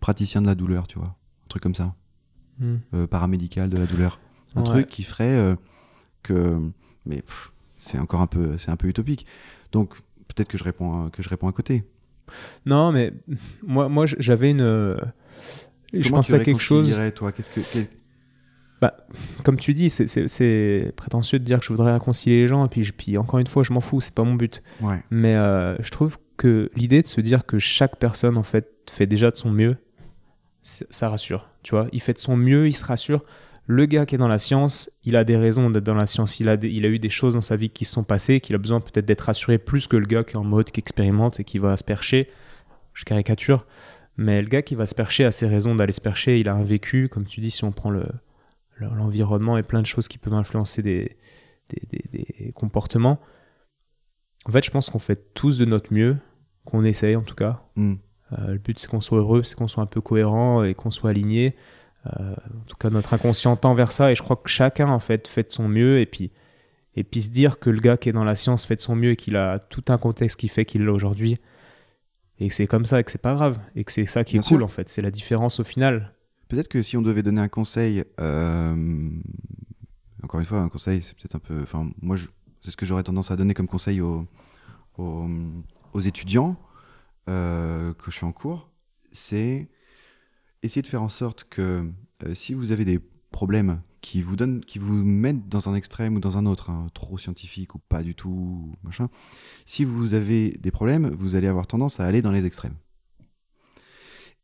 praticien 0.00 0.40
de 0.40 0.46
la 0.46 0.54
douleur, 0.54 0.86
tu 0.86 0.98
vois. 0.98 1.16
Un 1.44 1.48
truc 1.48 1.62
comme 1.62 1.74
ça 1.74 1.94
Hmm. 2.60 2.76
euh, 2.94 3.06
paramédical 3.06 3.68
de 3.68 3.76
la 3.78 3.86
douleur. 3.86 4.18
Un 4.56 4.60
Ouais. 4.62 4.66
truc 4.66 4.88
qui 4.88 5.02
ferait 5.04 5.56
que. 6.24 6.58
Mais 7.06 7.22
c'est 7.76 7.98
encore 8.00 8.20
un 8.20 8.26
peu, 8.26 8.58
c'est 8.58 8.70
un 8.72 8.76
peu 8.76 8.88
utopique. 8.88 9.26
Donc 9.70 9.94
peut-être 10.26 10.48
que 10.48 10.58
je 10.58 10.64
réponds, 10.64 11.06
à- 11.06 11.10
que 11.10 11.22
je 11.22 11.28
réponds 11.28 11.46
à 11.48 11.52
côté. 11.52 11.84
Non, 12.66 12.90
mais 12.90 13.12
moi, 13.66 13.88
moi 13.88 14.06
j'avais 14.06 14.50
une. 14.50 14.96
Je 15.92 16.00
tu 16.08 16.14
à 16.14 16.22
quelque 16.38 16.58
chose. 16.58 16.78
réconcilierais, 16.88 17.12
toi? 17.12 17.30
Qu'est-ce 17.32 17.50
que 17.50 17.60
quel- 18.80 18.92
Comme 19.44 19.56
tu 19.58 19.74
dis, 19.74 19.90
c'est- 19.90 20.92
prétentieux 20.96 21.38
de 21.38 21.44
dire 21.44 21.58
que 21.60 21.64
je 21.64 21.70
voudrais 21.70 21.92
réconcilier 21.92 22.40
les 22.42 22.46
gens, 22.46 22.64
et 22.64 22.68
puis, 22.68 22.84
je- 22.84 22.92
puis 22.92 23.16
encore 23.18 23.38
une 23.40 23.46
fois, 23.46 23.62
je 23.62 23.72
m'en 23.72 23.80
fous, 23.80 24.00
c'est 24.00 24.14
pas 24.14 24.24
mon 24.24 24.34
but. 24.34 24.62
Ouais. 24.80 24.98
Mais 25.10 25.34
euh, 25.34 25.76
je 25.82 25.90
trouve 25.90 26.18
que 26.36 26.70
l'idée 26.76 27.02
de 27.02 27.08
se 27.08 27.20
dire 27.20 27.46
que 27.46 27.58
chaque 27.58 27.96
personne, 27.96 28.36
en 28.36 28.42
fait, 28.42 28.68
fait 28.90 29.06
déjà 29.06 29.30
de 29.30 29.36
son 29.36 29.50
mieux, 29.50 29.76
ça 30.62 31.08
rassure. 31.08 31.48
Tu 31.62 31.70
vois, 31.74 31.88
il 31.92 32.00
fait 32.00 32.12
de 32.12 32.18
son 32.18 32.36
mieux, 32.36 32.66
il 32.68 32.72
se 32.74 32.84
rassure. 32.84 33.24
Le 33.66 33.84
gars 33.86 34.06
qui 34.06 34.14
est 34.14 34.18
dans 34.18 34.28
la 34.28 34.38
science, 34.38 34.90
il 35.04 35.16
a 35.16 35.24
des 35.24 35.36
raisons 35.36 35.68
d'être 35.70 35.84
dans 35.84 35.94
la 35.94 36.06
science. 36.06 36.40
Il 36.40 36.48
a, 36.48 36.56
des- 36.56 36.70
il 36.70 36.86
a 36.86 36.88
eu 36.88 36.98
des 36.98 37.10
choses 37.10 37.34
dans 37.34 37.40
sa 37.42 37.56
vie 37.56 37.68
qui 37.70 37.84
se 37.84 37.92
sont 37.92 38.04
passées, 38.04 38.40
qu'il 38.40 38.54
a 38.54 38.58
besoin 38.58 38.80
peut-être 38.80 39.04
d'être 39.04 39.22
rassuré 39.22 39.58
plus 39.58 39.86
que 39.86 39.96
le 39.96 40.06
gars 40.06 40.24
qui 40.24 40.34
est 40.34 40.38
en 40.38 40.44
mode, 40.44 40.70
qui 40.70 40.80
expérimente 40.80 41.38
et 41.40 41.44
qui 41.44 41.58
va 41.58 41.76
se 41.76 41.84
percher. 41.84 42.28
Je 42.94 43.04
caricature. 43.04 43.66
Mais 44.16 44.40
le 44.40 44.48
gars 44.48 44.62
qui 44.62 44.74
va 44.74 44.86
se 44.86 44.94
percher 44.94 45.24
a 45.24 45.32
ses 45.32 45.46
raisons 45.46 45.74
d'aller 45.74 45.92
se 45.92 46.00
percher. 46.00 46.40
Il 46.40 46.48
a 46.48 46.54
un 46.54 46.62
vécu, 46.64 47.08
comme 47.08 47.24
tu 47.24 47.40
dis, 47.40 47.50
si 47.50 47.64
on 47.64 47.72
prend 47.72 47.90
le- 47.90 48.08
l'environnement 48.80 49.56
et 49.58 49.62
plein 49.62 49.80
de 49.82 49.86
choses 49.86 50.08
qui 50.08 50.18
peuvent 50.18 50.34
influencer 50.34 50.82
des, 50.82 51.16
des, 51.70 51.82
des- 51.90 52.34
des 52.44 52.52
comportements. 52.52 53.20
En 54.46 54.52
fait, 54.52 54.64
je 54.64 54.70
pense 54.70 54.88
qu'on 54.90 54.98
fait 54.98 55.34
tous 55.34 55.58
de 55.58 55.64
notre 55.64 55.92
mieux, 55.92 56.16
qu'on 56.64 56.84
essaye 56.84 57.16
en 57.16 57.22
tout 57.22 57.34
cas. 57.34 57.62
Hmm. 57.76 57.94
Euh, 58.38 58.52
le 58.52 58.58
but, 58.58 58.78
c'est 58.78 58.88
qu'on 58.88 59.00
soit 59.00 59.18
heureux, 59.18 59.42
c'est 59.42 59.54
qu'on 59.56 59.68
soit 59.68 59.82
un 59.82 59.86
peu 59.86 60.00
cohérent 60.00 60.62
et 60.62 60.74
qu'on 60.74 60.90
soit 60.90 61.10
aligné. 61.10 61.54
Euh, 62.06 62.32
en 62.32 62.64
tout 62.66 62.76
cas, 62.76 62.90
notre 62.90 63.12
inconscient 63.14 63.56
tend 63.56 63.74
vers 63.74 63.90
ça 63.92 64.10
et 64.10 64.14
je 64.14 64.22
crois 64.22 64.36
que 64.36 64.48
chacun, 64.48 64.88
en 64.88 65.00
fait, 65.00 65.26
fait 65.28 65.44
de 65.48 65.52
son 65.52 65.68
mieux. 65.68 65.98
Et 65.98 66.06
puis, 66.06 66.30
et 66.94 67.04
puis 67.04 67.22
se 67.22 67.30
dire 67.30 67.58
que 67.58 67.70
le 67.70 67.80
gars 67.80 67.96
qui 67.96 68.08
est 68.08 68.12
dans 68.12 68.24
la 68.24 68.36
science 68.36 68.64
fait 68.64 68.74
de 68.76 68.80
son 68.80 68.96
mieux 68.96 69.12
et 69.12 69.16
qu'il 69.16 69.36
a 69.36 69.58
tout 69.58 69.82
un 69.88 69.98
contexte 69.98 70.38
qui 70.38 70.48
fait 70.48 70.64
qu'il 70.64 70.84
l'a 70.84 70.92
aujourd'hui 70.92 71.38
et 72.40 72.48
que 72.48 72.54
c'est 72.54 72.66
comme 72.66 72.84
ça 72.84 73.00
et 73.00 73.04
que 73.04 73.10
c'est 73.10 73.20
pas 73.22 73.34
grave 73.34 73.58
et 73.74 73.82
que 73.84 73.90
c'est 73.92 74.06
ça 74.06 74.24
qui 74.24 74.34
Bien 74.34 74.42
est 74.42 74.48
cool, 74.48 74.62
en 74.62 74.68
fait. 74.68 74.88
C'est 74.88 75.02
la 75.02 75.10
différence 75.10 75.58
au 75.60 75.64
final. 75.64 76.12
Peut-être 76.48 76.68
que 76.68 76.82
si 76.82 76.96
on 76.96 77.02
devait 77.02 77.22
donner 77.22 77.40
un 77.40 77.48
conseil, 77.48 78.04
euh, 78.20 79.10
encore 80.22 80.40
une 80.40 80.46
fois, 80.46 80.58
un 80.58 80.68
conseil, 80.68 81.02
c'est 81.02 81.14
peut-être 81.16 81.36
un 81.36 81.40
peu. 81.40 81.60
Enfin, 81.62 81.90
moi, 82.00 82.16
c'est 82.62 82.70
ce 82.70 82.76
que 82.76 82.86
j'aurais 82.86 83.02
tendance 83.02 83.30
à 83.30 83.36
donner 83.36 83.54
comme 83.54 83.68
conseil 83.68 84.00
aux, 84.00 84.26
aux, 84.96 85.28
aux 85.92 86.00
étudiants 86.00 86.56
euh, 87.28 87.92
que 87.94 88.10
je 88.10 88.16
suis 88.16 88.26
en 88.26 88.32
cours, 88.32 88.70
c'est 89.12 89.68
essayer 90.62 90.82
de 90.82 90.86
faire 90.86 91.02
en 91.02 91.08
sorte 91.10 91.44
que 91.44 91.90
euh, 92.24 92.34
si 92.34 92.54
vous 92.54 92.72
avez 92.72 92.84
des 92.84 92.98
problèmes 93.30 93.82
qui 94.00 94.22
vous 94.22 94.36
donnent, 94.36 94.64
qui 94.64 94.78
vous 94.78 94.94
mettent 94.94 95.48
dans 95.48 95.68
un 95.68 95.74
extrême 95.74 96.16
ou 96.16 96.20
dans 96.20 96.38
un 96.38 96.46
autre, 96.46 96.70
hein, 96.70 96.86
trop 96.94 97.18
scientifique 97.18 97.74
ou 97.74 97.78
pas 97.78 98.02
du 98.02 98.14
tout, 98.14 98.72
machin, 98.82 99.10
si 99.66 99.84
vous 99.84 100.14
avez 100.14 100.50
des 100.52 100.70
problèmes, 100.70 101.08
vous 101.10 101.36
allez 101.36 101.48
avoir 101.48 101.66
tendance 101.66 102.00
à 102.00 102.06
aller 102.06 102.22
dans 102.22 102.32
les 102.32 102.46
extrêmes 102.46 102.76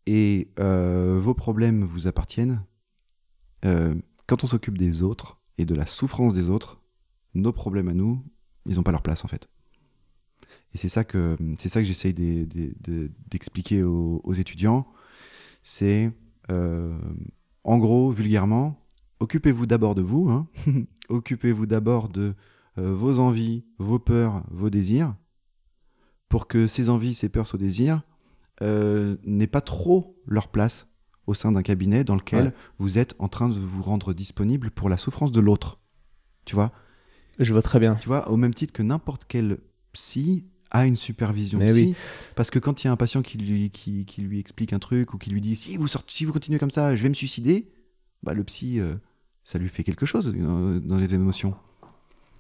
et 0.07 0.49
euh, 0.61 1.19
vos 1.21 1.35
problèmes 1.35 1.85
vous 1.85 2.07
appartiennent, 2.07 2.65
euh, 3.65 3.95
quand 4.27 4.45
on 4.45 4.47
s'occupe 4.47 4.79
des 4.79 5.03
autres 5.03 5.39
et 5.59 5.65
de 5.65 5.75
la 5.75 5.87
souffrance 5.87 6.35
des 6.35 6.51
autres, 6.51 6.81
nos 7.35 7.53
problèmes 7.53 7.89
à 7.89 7.95
nous, 7.95 8.23
ils 8.67 8.77
n'ont 8.77 8.83
pas 8.83 8.93
leur 8.93 9.03
place 9.03 9.25
en 9.25 9.29
fait. 9.29 9.49
Et 10.75 10.79
c'est 10.79 10.89
ça 10.89 11.05
que 11.05 11.37
que 11.81 11.87
j'essaye 11.87 12.15
d'e- 12.15 12.47
d'e- 12.47 12.75
de- 12.81 13.11
d'expliquer 13.29 13.83
aux, 13.83 14.21
étudiants. 14.35 14.87
C'est 15.63 16.13
euh, 16.51 16.99
en 17.63 17.79
gros, 17.79 18.11
vulgairement, 18.11 18.85
occupez-vous 19.21 19.67
d'abord 19.67 19.95
de 19.95 20.03
vous, 20.03 20.29
hein. 20.29 20.49
occupez-vous 21.09 21.67
d'abord 21.67 22.09
de 22.09 22.35
vos 22.77 23.21
envies, 23.21 23.65
vos 23.79 23.99
peurs, 24.01 24.43
vos 24.51 24.69
désirs, 24.69 25.15
pour 26.29 26.49
que 26.49 26.67
ces 26.67 26.89
envies, 26.91 27.15
ces 27.15 27.29
peurs, 27.29 27.47
ces 27.47 27.57
désirs 27.57 28.03
euh, 28.63 29.17
n'aient 29.25 29.47
pas 29.47 29.61
trop 29.61 30.17
leur 30.27 30.49
place 30.49 30.87
au 31.27 31.35
sein 31.35 31.53
d'un 31.53 31.63
cabinet 31.63 32.05
dans 32.05 32.15
lequel 32.17 32.47
Ouais. 32.47 32.53
vous 32.79 32.99
êtes 32.99 33.15
en 33.19 33.29
train 33.29 33.49
de 33.49 33.55
vous 33.55 33.83
rendre 33.83 34.13
disponible 34.13 34.71
pour 34.71 34.89
la 34.89 34.97
souffrance 34.97 35.33
de 35.33 35.41
l'autre. 35.41 35.79
Tu 36.45 36.55
vois? 36.55 36.73
Je 37.39 37.53
vois 37.53 37.63
très 37.63 37.81
bien. 37.81 37.95
Tu 37.97 38.07
vois, 38.09 38.31
au 38.31 38.37
même 38.37 38.55
titre 38.55 38.73
que 38.73 38.83
n'importe 38.83 39.25
quel 39.27 39.59
psy 39.93 40.45
a 40.71 40.87
une 40.87 40.97
supervision 40.97 41.59
Mais 41.59 41.67
psy. 41.69 41.81
oui. 41.89 41.95
Parce 42.37 42.51
que 42.51 42.59
quand 42.59 42.83
il 42.83 42.87
y 42.87 42.89
a 42.89 42.93
un 42.93 42.97
patient 42.97 43.23
qui 43.23 43.39
lui, 43.39 43.71
qui, 43.71 44.05
qui 44.07 44.23
lui 44.23 44.39
explique 44.39 44.73
un 44.73 44.79
truc 44.79 45.15
ou 45.15 45.19
qui 45.19 45.31
lui 45.31 45.41
dit 45.41 45.57
si 45.57 45.77
vous, 45.77 45.89
sortez, 45.89 46.13
si 46.13 46.25
vous 46.25 46.33
continuez 46.33 46.59
comme 46.59 46.71
ça, 46.71 46.95
je 46.95 47.03
vais 47.03 47.09
me 47.09 47.15
suicider, 47.15 47.73
bah, 48.23 48.35
le 48.35 48.45
psy, 48.45 48.79
euh, 48.81 48.95
ça 49.45 49.59
lui 49.59 49.69
fait 49.69 49.83
quelque 49.85 50.05
chose 50.07 50.33
euh, 50.37 50.81
dans 50.81 50.97
les 50.97 51.15
émotions. 51.15 51.55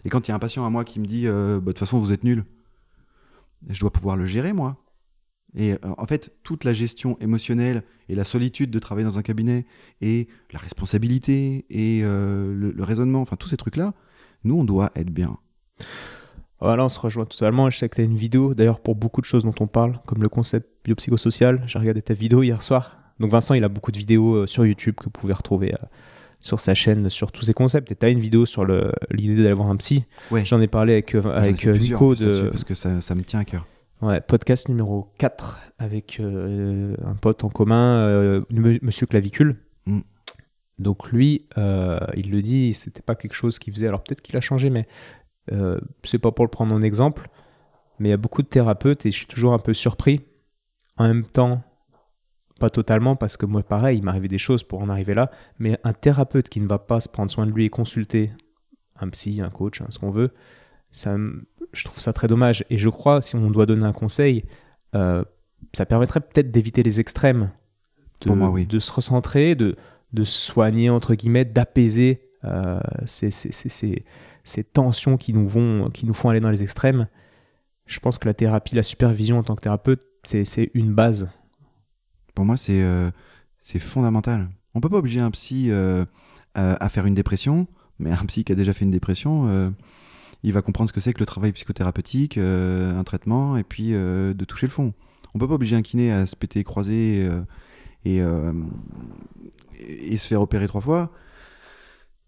Et 0.05 0.11
quand 0.11 0.27
il 0.29 0.31
y 0.31 0.33
a 0.33 0.35
un 0.35 0.41
patient 0.41 0.67
à 0.67 0.71
moi 0.71 0.85
qui 0.85 1.01
me 1.01 1.07
dit 1.07 1.27
euh, 1.27 1.57
bah, 1.59 1.67
de 1.67 1.71
toute 1.73 1.79
façon 1.79 1.99
vous 1.99 2.13
êtes 2.13 2.25
nul, 2.25 2.45
je 3.69 3.81
dois 3.81 3.91
pouvoir 3.93 4.17
le 4.17 4.27
gérer 4.27 4.53
moi. 4.53 4.77
Et 5.55 5.73
euh, 5.73 5.77
en 5.99 6.07
fait, 6.07 6.33
toute 6.43 6.65
la 6.65 6.73
gestion 6.73 7.17
émotionnelle 7.21 7.83
et 8.09 8.15
la 8.15 8.25
solitude 8.25 8.71
de 8.71 8.79
travailler 8.79 9.07
dans 9.07 9.19
un 9.19 9.23
cabinet 9.23 9.67
et 10.01 10.29
la 10.53 10.59
responsabilité 10.59 11.65
et 11.71 12.01
euh, 12.03 12.53
le, 12.55 12.73
le 12.73 12.85
raisonnement, 12.85 13.21
enfin 13.21 13.37
tous 13.37 13.49
ces 13.49 13.57
trucs-là, 13.57 13.95
nous, 14.43 14.59
on 14.59 14.65
doit 14.65 14.91
être 14.97 15.11
bien. 15.11 15.39
Voilà, 16.61 16.85
on 16.85 16.89
se 16.89 16.99
rejoint 16.99 17.25
totalement. 17.25 17.71
Je 17.71 17.79
sais 17.79 17.89
que 17.89 17.97
tu 17.97 18.01
as 18.01 18.05
une 18.05 18.17
vidéo, 18.17 18.55
d'ailleurs, 18.55 18.81
pour 18.81 18.95
beaucoup 18.95 19.21
de 19.21 19.27
choses 19.27 19.45
dont 19.45 19.55
on 19.61 19.67
parle, 19.67 20.01
comme 20.07 20.23
le 20.23 20.29
concept 20.29 20.69
biopsychosocial. 20.85 21.63
J'ai 21.67 21.79
regardé 21.79 22.03
ta 22.03 22.15
vidéo 22.15 22.43
hier 22.43 22.63
soir. 22.63 22.99
Donc, 23.21 23.31
Vincent, 23.31 23.55
il 23.55 23.65
a 23.65 23.69
beaucoup 23.69 23.93
de 23.93 23.99
vidéos 23.99 24.35
euh, 24.35 24.47
sur 24.47 24.67
YouTube 24.67 24.97
que 24.97 25.05
vous 25.05 25.11
pouvez 25.11 25.35
retrouver 25.35 25.75
sur 26.41 26.61
sa 26.61 26.75
chaîne 26.75 27.09
sur 27.11 27.33
tous 27.33 27.43
ces 27.43 27.55
concepts. 27.55 27.91
Et 27.93 27.97
tu 27.97 28.05
as 28.05 28.09
une 28.09 28.19
vidéo 28.19 28.45
sur 28.45 28.67
l'idée 29.11 29.37
d'aller 29.37 29.53
voir 29.55 29.69
un 29.69 29.77
psy. 29.77 30.05
Ouais. 30.31 30.45
J'en 30.45 30.61
ai 30.61 30.67
parlé 30.67 30.95
avec, 30.95 31.15
avec 31.15 31.65
Nico 31.65 32.15
de 32.15 32.49
Parce 32.51 32.65
que 32.65 32.75
ça, 32.75 33.01
ça 33.01 33.15
me 33.15 33.23
tient 33.23 33.41
à 33.41 33.45
cœur. 33.45 33.67
Ouais, 34.03 34.21
podcast 34.21 34.69
numéro 34.69 35.13
4 35.19 35.61
avec 35.79 36.19
euh, 36.21 36.97
un 37.05 37.15
pote 37.15 37.45
en 37.45 37.49
commun, 37.49 37.99
euh, 38.01 38.43
Monsieur 38.51 39.07
Clavicule. 39.07 39.57
Mm. 39.87 40.01
Donc 40.79 41.11
lui, 41.11 41.47
euh, 41.57 41.99
il 42.17 42.31
le 42.31 42.43
dit, 42.43 42.75
c'était 42.75 43.03
pas 43.03 43.15
quelque 43.15 43.35
chose 43.35 43.59
qu'il 43.59 43.73
faisait. 43.73 43.87
Alors 43.87 44.03
peut-être 44.03 44.23
qu'il 44.23 44.37
a 44.37 44.41
changé, 44.41 44.71
mais 44.71 44.87
c'est 46.05 46.19
pas 46.19 46.33
pour 46.33 46.45
le 46.45 46.51
prendre 46.51 46.75
en 46.75 46.83
exemple. 46.83 47.29
Mais 47.99 48.09
il 48.09 48.11
y 48.11 48.15
a 48.15 48.19
beaucoup 48.19 48.43
de 48.43 48.49
thérapeutes 48.49 49.07
et 49.07 49.13
je 49.13 49.17
suis 49.17 49.27
toujours 49.27 49.53
un 49.53 49.59
peu 49.59 49.75
surpris. 49.75 50.23
En 50.97 51.07
même 51.07 51.25
temps, 51.25 51.63
pas 52.59 52.71
totalement, 52.71 53.17
parce 53.17 53.37
que 53.37 53.47
moi, 53.47 53.63
pareil, 53.63 53.99
il 53.99 54.05
m'arrivait 54.05 54.29
des 54.29 54.39
choses 54.39 54.63
pour 54.63 54.81
en 54.81 54.89
arriver 54.89 55.15
là. 55.15 55.31
Mais 55.59 55.79
un 55.85 55.93
thérapeute 55.93 56.49
qui 56.49 56.61
ne 56.61 56.67
va 56.67 56.79
pas 56.79 57.01
se 57.01 57.09
prendre 57.09 57.31
soin 57.31 57.47
de 57.47 57.53
lui 57.53 57.67
et 57.67 57.69
consulter 57.69 58.33
un 59.01 59.09
psy, 59.11 59.41
un 59.41 59.51
coach, 59.51 59.81
hein, 59.81 59.87
ce 59.91 59.99
qu'on 59.99 60.11
veut, 60.11 60.33
ça, 60.95 61.17
je 61.73 61.85
trouve 61.85 62.01
ça 62.01 62.13
très 62.13 62.29
dommage. 62.29 62.65
Et 62.71 62.79
je 62.79 62.89
crois, 62.89 63.21
si 63.21 63.37
on 63.37 63.51
doit 63.51 63.67
donner 63.67 63.85
un 63.85 63.93
conseil, 63.93 64.45
euh, 64.95 65.25
ça 65.73 65.85
permettrait 65.85 66.21
peut-être 66.21 66.51
d'éviter 66.51 66.83
les 66.83 67.01
extrêmes, 67.01 67.51
de, 68.21 68.27
Pour 68.29 68.37
moi, 68.37 68.49
oui. 68.51 68.65
de 68.65 68.79
se 68.79 68.91
recentrer, 68.93 69.55
de, 69.57 69.75
de 70.13 70.25
soigner, 70.25 70.89
entre 70.89 71.15
guillemets, 71.15 71.45
d'apaiser 71.45 72.23
euh, 72.45 72.79
ces, 73.07 73.31
ces- 73.31 73.51
ces- 73.53 74.05
ces- 74.45 74.65
tensions 74.65 75.17
qui 75.17 75.33
nous, 75.33 75.49
vont, 75.49 75.91
qui 75.91 76.07
nous 76.07 76.15
font 76.15 76.29
aller 76.29 76.41
dans 76.41 76.51
les 76.51 76.63
extrêmes. 76.63 77.09
Je 77.87 77.99
pense 77.99 78.19
que 78.19 78.27
la 78.29 78.35
thérapie, 78.35 78.75
la 78.77 78.83
supervision 78.83 79.39
en 79.39 79.43
tant 79.43 79.57
que 79.57 79.63
thérapeute, 79.63 80.03
c'est 80.23 80.71
une 80.75 80.95
base. 80.95 81.29
Pour 82.35 82.45
moi, 82.45 82.57
c'est 82.57 82.83
euh, 82.83 83.11
c'est 83.63 83.79
fondamental. 83.79 84.49
On 84.75 84.81
peut 84.81 84.89
pas 84.89 84.99
obliger 84.99 85.21
un 85.21 85.31
psy 85.31 85.71
à, 85.73 86.05
à 86.55 86.89
faire 86.89 87.07
une 87.07 87.15
dépression, 87.15 87.67
mais 87.99 88.11
un 88.11 88.25
psy 88.27 88.45
qui 88.45 88.53
a 88.53 88.55
déjà 88.55 88.73
fait 88.73 88.85
une 88.85 88.91
dépression, 88.91 89.73
il 90.45 90.53
va 90.53 90.63
comprendre 90.63 90.89
ce 90.89 90.93
que 90.93 91.01
c'est 91.01 91.13
que 91.13 91.21
le 91.21 91.27
travail 91.27 91.51
psychothérapeutique, 91.53 92.39
euh, 92.39 92.97
un 92.99 93.03
traitement, 93.05 93.57
et 93.57 93.65
puis 93.65 93.95
euh, 93.95 94.33
de 94.35 94.45
toucher 94.45 94.67
le 94.67 94.73
fond. 94.73 94.93
On 95.35 95.39
peut 95.39 95.49
pas 95.49 95.55
obliger 95.55 95.75
un 95.75 95.83
kiné 95.83 96.13
à 96.13 96.27
se 96.27 96.37
péter, 96.37 96.63
croiser 96.63 97.25
euh, 97.27 97.41
et, 98.05 98.21
euh, 98.23 98.53
et 99.81 100.17
se 100.17 100.29
faire 100.29 100.41
opérer 100.43 100.69
trois 100.69 100.81
fois, 100.81 101.11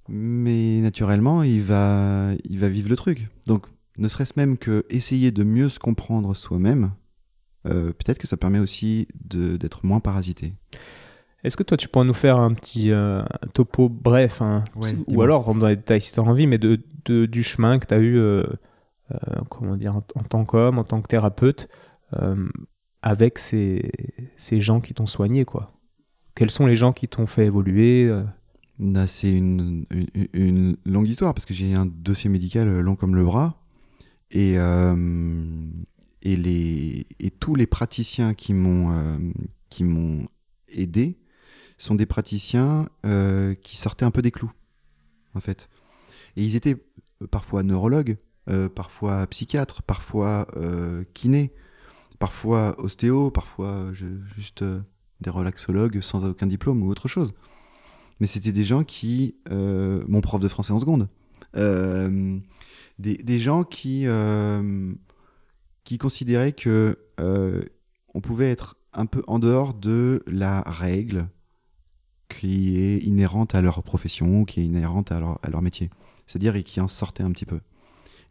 mais 0.09 0.81
naturellement, 0.81 1.43
il 1.43 1.63
va, 1.63 2.31
il 2.45 2.59
va 2.59 2.69
vivre 2.69 2.89
le 2.89 2.97
truc. 2.97 3.29
Donc, 3.47 3.67
ne 3.99 4.09
serait-ce 4.09 4.35
même 4.37 4.57
que 4.59 4.85
essayer 4.91 5.31
de 5.31 5.43
mieux 5.45 5.69
se 5.69 5.79
comprendre 5.79 6.35
soi-même, 6.35 6.93
euh, 7.67 7.93
peut-être 7.93 8.19
que 8.19 8.27
ça 8.27 8.37
permet 8.37 8.59
aussi 8.59 9.09
de- 9.25 9.57
d'être 9.57 9.85
moins 9.85 10.01
parasité. 10.01 10.55
Est-ce 11.45 11.57
que 11.57 11.63
toi, 11.63 11.77
tu 11.77 11.89
pourrais 11.89 12.05
nous 12.07 12.13
faire 12.15 12.39
un 12.39 12.53
petit 12.55 12.91
euh, 12.91 13.23
topo 13.55 13.89
bref, 13.89 14.43
hein, 14.43 14.65
Ouais, 14.75 14.91
ou 15.07 15.23
alors 15.23 15.45
rentre 15.45 15.61
dans 15.61 15.69
les 15.69 15.77
détails 15.77 16.03
si 16.03 16.13
tu 16.13 16.21
as 16.21 16.23
envie, 16.23 16.47
mais 16.47 16.59
de, 16.59 16.81
du 17.11 17.43
chemin 17.43 17.79
que 17.79 17.87
tu 17.87 17.95
as 17.95 17.99
eu 17.99 18.19
euh, 18.19 18.45
euh, 19.13 19.41
comment 19.49 19.77
dire, 19.77 19.97
en, 19.97 20.03
tant 20.03 20.45
qu'homme, 20.45 20.79
en 20.79 20.85
tant 20.85 21.01
que 21.01 21.09
thérapeute, 21.09 21.69
euh, 22.15 22.49
avec 23.03 23.39
ces, 23.39 23.91
ces 24.37 24.61
gens 24.61 24.81
qui 24.81 24.95
t'ont 24.95 25.07
soigné 25.07 25.45
quoi. 25.45 25.73
Quels 26.35 26.51
sont 26.51 26.67
les 26.67 26.77
gens 26.77 26.93
qui 26.93 27.09
t'ont 27.09 27.27
fait 27.27 27.47
évoluer 27.47 28.13
Là, 28.79 29.07
c'est 29.07 29.33
une, 29.33 29.87
longue 30.85 31.09
histoire 31.09 31.33
parce 31.33 31.47
que 31.47 31.55
j'ai 31.55 31.73
un 31.73 31.87
dossier 31.87 32.29
médical 32.29 32.69
long 32.81 32.95
comme 32.95 33.17
le 33.17 33.25
bras. 33.25 33.63
Et, 34.31 34.57
et, 34.57 36.37
les, 36.37 37.07
et 37.21 37.31
tous 37.31 37.55
les 37.55 37.67
praticiens 37.67 38.35
qui 38.35 38.53
m'ont 38.53 40.27
aidé 40.69 41.17
sont 41.79 41.95
des 41.95 42.05
praticiens 42.05 42.91
qui 43.63 43.79
sortaient 43.79 44.05
un 44.05 44.11
peu 44.11 44.21
des 44.21 44.31
clous, 44.31 44.53
en 45.33 45.41
fait. 45.41 45.71
Et 46.37 46.45
ils 46.45 46.55
étaient 46.55 46.77
parfois 47.31 47.63
neurologues, 47.63 48.17
euh, 48.49 48.69
parfois 48.69 49.27
psychiatres, 49.27 49.83
parfois 49.83 50.47
euh, 50.57 51.05
kinés, 51.15 51.53
parfois 52.19 52.75
ostéo, 52.79 53.31
parfois 53.31 53.69
euh, 53.69 53.93
juste 54.37 54.63
euh, 54.63 54.81
des 55.21 55.31
relaxologues 55.31 56.01
sans 56.01 56.25
aucun 56.25 56.47
diplôme 56.47 56.83
ou 56.83 56.89
autre 56.91 57.09
chose. 57.09 57.33
Mais 58.21 58.27
c'était 58.27 58.53
des 58.53 58.65
gens 58.65 58.85
qui... 58.85 59.37
euh, 59.51 60.05
mon 60.09 60.21
prof 60.21 60.41
de 60.41 60.49
français 60.49 60.73
en 60.73 60.79
seconde. 60.79 61.09
euh, 61.57 62.39
des, 62.99 63.39
gens 63.39 63.65
qui, 63.65 64.07
euh, 64.07 64.93
qui 65.85 65.99
considéraient 65.99 66.53
que 66.53 66.99
euh, 67.21 67.65
on 68.15 68.21
pouvait 68.21 68.51
être 68.51 68.77
un 68.93 69.07
peu 69.07 69.23
en 69.27 69.39
dehors 69.39 69.75
de 69.75 70.23
la 70.27 70.63
règle 70.63 71.29
qui 72.29 72.79
est 72.79 72.99
inhérente 72.99 73.55
à 73.55 73.61
leur 73.61 73.83
profession, 73.83 74.45
qui 74.45 74.61
est 74.61 74.65
inhérente 74.65 75.13
à 75.13 75.21
leur 75.21 75.63
métier. 75.63 75.91
C'est-à-dire 76.27 76.57
et 76.57 76.63
qui 76.63 76.81
en 76.81 76.89
sortait 76.89 77.23
un 77.23 77.31
petit 77.31 77.47
peu. 77.47 77.61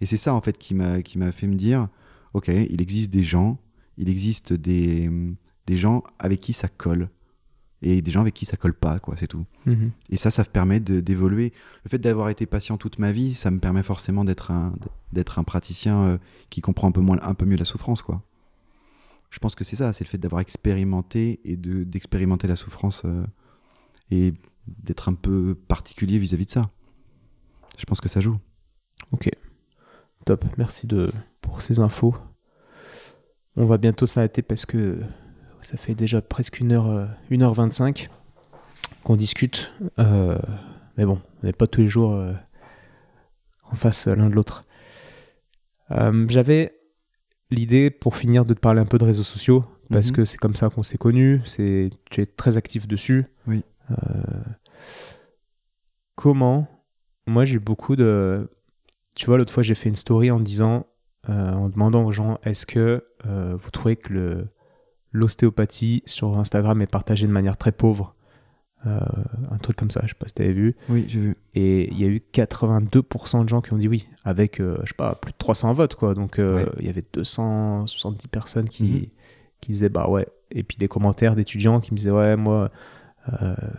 Et 0.01 0.05
c'est 0.05 0.17
ça 0.17 0.33
en 0.33 0.41
fait 0.41 0.57
qui 0.57 0.73
m'a 0.73 1.01
qui 1.01 1.17
m'a 1.17 1.31
fait 1.31 1.47
me 1.47 1.55
dire, 1.55 1.87
ok, 2.33 2.47
il 2.47 2.81
existe 2.81 3.11
des 3.11 3.23
gens, 3.23 3.59
il 3.97 4.09
existe 4.09 4.53
des, 4.53 5.09
des 5.67 5.77
gens 5.77 6.03
avec 6.19 6.41
qui 6.41 6.53
ça 6.53 6.67
colle 6.67 7.09
et 7.81 8.01
des 8.01 8.11
gens 8.11 8.21
avec 8.21 8.33
qui 8.33 8.45
ça 8.45 8.57
colle 8.57 8.73
pas, 8.73 8.99
quoi, 8.99 9.15
c'est 9.17 9.27
tout. 9.27 9.45
Et 10.09 10.17
ça, 10.17 10.31
ça 10.31 10.43
me 10.43 10.47
permet 10.47 10.79
d'évoluer. 10.79 11.53
Le 11.83 11.89
fait 11.89 11.99
d'avoir 11.99 12.29
été 12.29 12.45
patient 12.45 12.77
toute 12.77 12.99
ma 12.99 13.11
vie, 13.11 13.35
ça 13.35 13.51
me 13.51 13.59
permet 13.59 13.83
forcément 13.83 14.25
d'être 14.25 14.49
un, 14.51 14.73
d'être 15.11 15.37
un 15.39 15.43
praticien 15.43 16.01
euh, 16.01 16.17
qui 16.49 16.61
comprend 16.61 16.87
un 16.87 16.91
peu, 16.91 17.01
moins, 17.01 17.19
un 17.21 17.35
peu 17.35 17.45
mieux 17.45 17.57
la 17.57 17.65
souffrance, 17.65 18.01
quoi. 18.01 18.23
Je 19.29 19.39
pense 19.39 19.53
que 19.53 19.63
c'est 19.63 19.75
ça, 19.75 19.91
c'est 19.91 20.03
le 20.03 20.09
fait 20.09 20.17
d'avoir 20.17 20.39
expérimenté 20.39 21.41
et 21.43 21.57
de, 21.57 21.83
d'expérimenter 21.83 22.47
la 22.47 22.55
souffrance 22.55 23.03
euh, 23.05 23.25
et 24.09 24.33
d'être 24.65 25.09
un 25.09 25.13
peu 25.13 25.55
particulier 25.67 26.17
vis-à-vis 26.17 26.45
de 26.45 26.51
ça. 26.51 26.71
Je 27.77 27.85
pense 27.85 28.01
que 28.01 28.09
ça 28.09 28.19
joue. 28.19 28.37
Top, 30.25 30.43
merci 30.57 30.87
de, 30.87 31.11
pour 31.41 31.61
ces 31.61 31.79
infos. 31.79 32.15
On 33.55 33.65
va 33.65 33.77
bientôt 33.77 34.05
s'arrêter 34.07 34.41
parce 34.41 34.65
que 34.65 34.99
ça 35.61 35.77
fait 35.77 35.93
déjà 35.93 36.21
presque 36.21 36.61
1 36.61 36.71
heure, 36.71 36.87
euh, 36.87 37.05
1h25 37.29 38.09
qu'on 39.03 39.15
discute. 39.15 39.71
Euh, 39.99 40.37
mais 40.97 41.05
bon, 41.05 41.21
on 41.43 41.45
n'est 41.45 41.53
pas 41.53 41.67
tous 41.67 41.81
les 41.81 41.87
jours 41.87 42.13
euh, 42.13 42.33
en 43.71 43.75
face 43.75 44.07
euh, 44.07 44.15
l'un 44.15 44.27
de 44.27 44.33
l'autre. 44.33 44.63
Euh, 45.91 46.25
J'avais 46.27 46.75
l'idée 47.51 47.91
pour 47.91 48.15
finir 48.15 48.45
de 48.45 48.55
te 48.55 48.59
parler 48.59 48.81
un 48.81 48.85
peu 48.85 48.97
de 48.97 49.05
réseaux 49.05 49.23
sociaux 49.23 49.63
parce 49.91 50.09
Mhm. 50.09 50.15
que 50.15 50.25
c'est 50.25 50.37
comme 50.39 50.55
ça 50.55 50.69
qu'on 50.69 50.81
s'est 50.83 50.97
connus. 50.97 51.41
C'est, 51.45 51.91
tu 52.09 52.21
es 52.21 52.25
très 52.25 52.57
actif 52.57 52.87
dessus. 52.87 53.25
Oui. 53.45 53.63
Euh, 53.91 53.95
comment 56.15 56.67
Moi, 57.27 57.43
j'ai 57.43 57.55
eu 57.55 57.59
beaucoup 57.59 57.95
de. 57.95 58.49
Tu 59.15 59.25
vois, 59.27 59.37
l'autre 59.37 59.53
fois, 59.53 59.63
j'ai 59.63 59.75
fait 59.75 59.89
une 59.89 59.95
story 59.95 60.29
en 60.31 60.39
disant, 60.39 60.85
euh, 61.29 61.51
en 61.53 61.69
demandant 61.69 62.05
aux 62.05 62.11
gens, 62.11 62.37
est-ce 62.43 62.65
que 62.65 63.03
euh, 63.25 63.55
vous 63.57 63.71
trouvez 63.71 63.95
que 63.95 64.13
le, 64.13 64.47
l'ostéopathie 65.11 66.03
sur 66.05 66.37
Instagram 66.37 66.81
est 66.81 66.87
partagée 66.91 67.25
de 67.27 67.31
manière 67.31 67.57
très 67.57 67.71
pauvre? 67.71 68.13
Euh, 68.85 68.99
Un 69.49 69.57
truc 69.57 69.77
comme 69.77 69.89
ça, 69.89 70.01
je 70.03 70.09
sais 70.09 70.15
pas 70.19 70.27
si 70.27 70.33
tu 70.35 70.43
avais 70.43 70.51
vu. 70.53 70.75
Oui, 70.89 71.05
j'ai 71.07 71.19
vu. 71.19 71.37
Et 71.55 71.89
il 71.91 71.99
y 71.99 72.03
a 72.03 72.07
eu 72.07 72.21
82% 72.33 73.43
de 73.43 73.49
gens 73.49 73.61
qui 73.61 73.73
ont 73.73 73.77
dit 73.77 73.87
oui, 73.87 74.07
avec, 74.23 74.59
euh, 74.59 74.77
je 74.83 74.89
sais 74.89 74.95
pas, 74.95 75.15
plus 75.15 75.31
de 75.31 75.37
300 75.37 75.73
votes, 75.73 75.95
quoi. 75.95 76.13
Donc, 76.13 76.37
euh, 76.37 76.57
Ouais. 76.57 76.65
il 76.81 76.85
y 76.85 76.89
avait 76.89 77.03
270 77.13 78.27
personnes 78.27 78.69
qui, 78.69 78.83
Mhm. 78.83 79.05
qui 79.61 79.71
disaient 79.71 79.89
bah 79.89 80.07
ouais. 80.09 80.27
Et 80.51 80.61
puis 80.61 80.77
des 80.77 80.87
commentaires 80.87 81.35
d'étudiants 81.35 81.79
qui 81.79 81.91
me 81.93 81.97
disaient 81.97 82.11
ouais, 82.11 82.35
moi, 82.35 82.69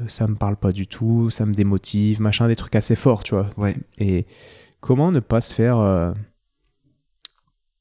ça 0.09 0.27
me 0.27 0.35
parle 0.35 0.57
pas 0.57 0.73
du 0.73 0.87
tout, 0.87 1.31
ça 1.31 1.47
me 1.47 1.55
démotive, 1.55 2.21
machin, 2.21 2.49
des 2.49 2.57
trucs 2.57 2.75
assez 2.75 2.97
forts, 2.97 3.23
tu 3.23 3.35
vois. 3.35 3.49
Ouais. 3.57 3.77
Et 3.99 4.27
comment 4.81 5.13
ne 5.13 5.21
pas 5.21 5.41
se 5.41 5.55
faire 5.55 5.79
euh, 5.79 6.13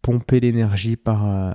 pomper 0.01 0.39
l'énergie 0.39 0.95
par 0.95 1.25
euh, 1.25 1.51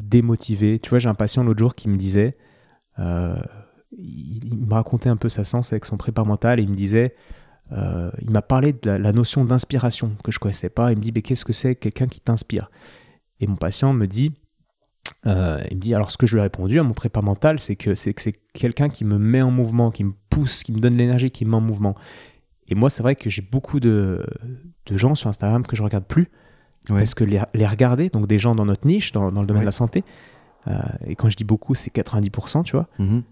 démotiver? 0.00 0.80
Tu 0.80 0.90
vois, 0.90 0.98
j'ai 0.98 1.08
un 1.08 1.14
patient 1.14 1.44
l'autre 1.44 1.60
jour 1.60 1.74
qui 1.74 1.88
me 1.88 1.96
disait, 1.96 2.36
euh, 2.98 3.40
il, 3.96 4.44
il 4.44 4.66
me 4.66 4.74
racontait 4.74 5.08
un 5.08 5.16
peu 5.16 5.28
sa 5.28 5.44
sens 5.44 5.72
avec 5.72 5.84
son 5.84 5.96
prépa 5.96 6.24
mental 6.24 6.58
et 6.58 6.64
il 6.64 6.68
me 6.68 6.76
disait, 6.76 7.14
euh, 7.70 8.10
il 8.22 8.30
m'a 8.30 8.42
parlé 8.42 8.72
de 8.72 8.80
la, 8.84 8.98
la 8.98 9.12
notion 9.12 9.44
d'inspiration 9.44 10.16
que 10.24 10.32
je 10.32 10.38
connaissais 10.40 10.70
pas. 10.70 10.90
Il 10.90 10.96
me 10.98 11.02
dit, 11.02 11.12
mais 11.14 11.22
qu'est-ce 11.22 11.44
que 11.44 11.52
c'est 11.52 11.76
quelqu'un 11.76 12.08
qui 12.08 12.20
t'inspire? 12.20 12.70
Et 13.38 13.46
mon 13.46 13.56
patient 13.56 13.92
me 13.92 14.06
dit, 14.06 14.32
euh, 15.26 15.60
il 15.70 15.76
me 15.76 15.80
dit, 15.80 15.94
alors 15.94 16.10
ce 16.10 16.16
que 16.18 16.26
je 16.26 16.34
lui 16.34 16.40
ai 16.40 16.42
répondu 16.42 16.78
à 16.78 16.82
mon 16.82 16.94
prépa 16.94 17.20
mental, 17.22 17.58
c'est 17.58 17.76
que 17.76 17.94
c'est 17.94 18.12
que 18.14 18.22
quelqu'un 18.54 18.88
qui 18.88 19.04
me 19.04 19.18
met 19.18 19.42
en 19.42 19.50
mouvement, 19.50 19.90
qui 19.90 20.04
me 20.04 20.12
pousse, 20.30 20.62
qui 20.62 20.72
me 20.72 20.78
donne 20.80 20.96
l'énergie, 20.96 21.30
qui 21.30 21.44
me 21.44 21.50
met 21.50 21.56
en 21.56 21.60
mouvement. 21.60 21.94
Et 22.68 22.74
moi, 22.74 22.90
c'est 22.90 23.02
vrai 23.02 23.16
que 23.16 23.30
j'ai 23.30 23.42
beaucoup 23.42 23.80
de, 23.80 24.22
de 24.86 24.96
gens 24.96 25.14
sur 25.14 25.28
Instagram 25.28 25.66
que 25.66 25.76
je 25.76 25.82
regarde 25.82 26.04
plus 26.04 26.28
Ouais. 26.90 27.00
Parce 27.00 27.14
que 27.14 27.24
les, 27.24 27.40
les 27.52 27.66
regarder, 27.66 28.08
donc 28.08 28.26
des 28.26 28.38
gens 28.38 28.54
dans 28.54 28.64
notre 28.64 28.86
niche, 28.86 29.12
dans, 29.12 29.30
dans 29.30 29.42
le 29.42 29.46
domaine 29.46 29.60
Ouais. 29.60 29.64
de 29.64 29.68
la 29.68 29.72
santé, 29.72 30.04
euh, 30.68 30.78
et 31.06 31.16
quand 31.16 31.28
je 31.28 31.36
dis 31.36 31.44
beaucoup, 31.44 31.74
c'est 31.74 31.92
90%, 31.92 32.62
tu 32.64 32.72
vois. 32.76 32.88
Mhm. 32.98 33.24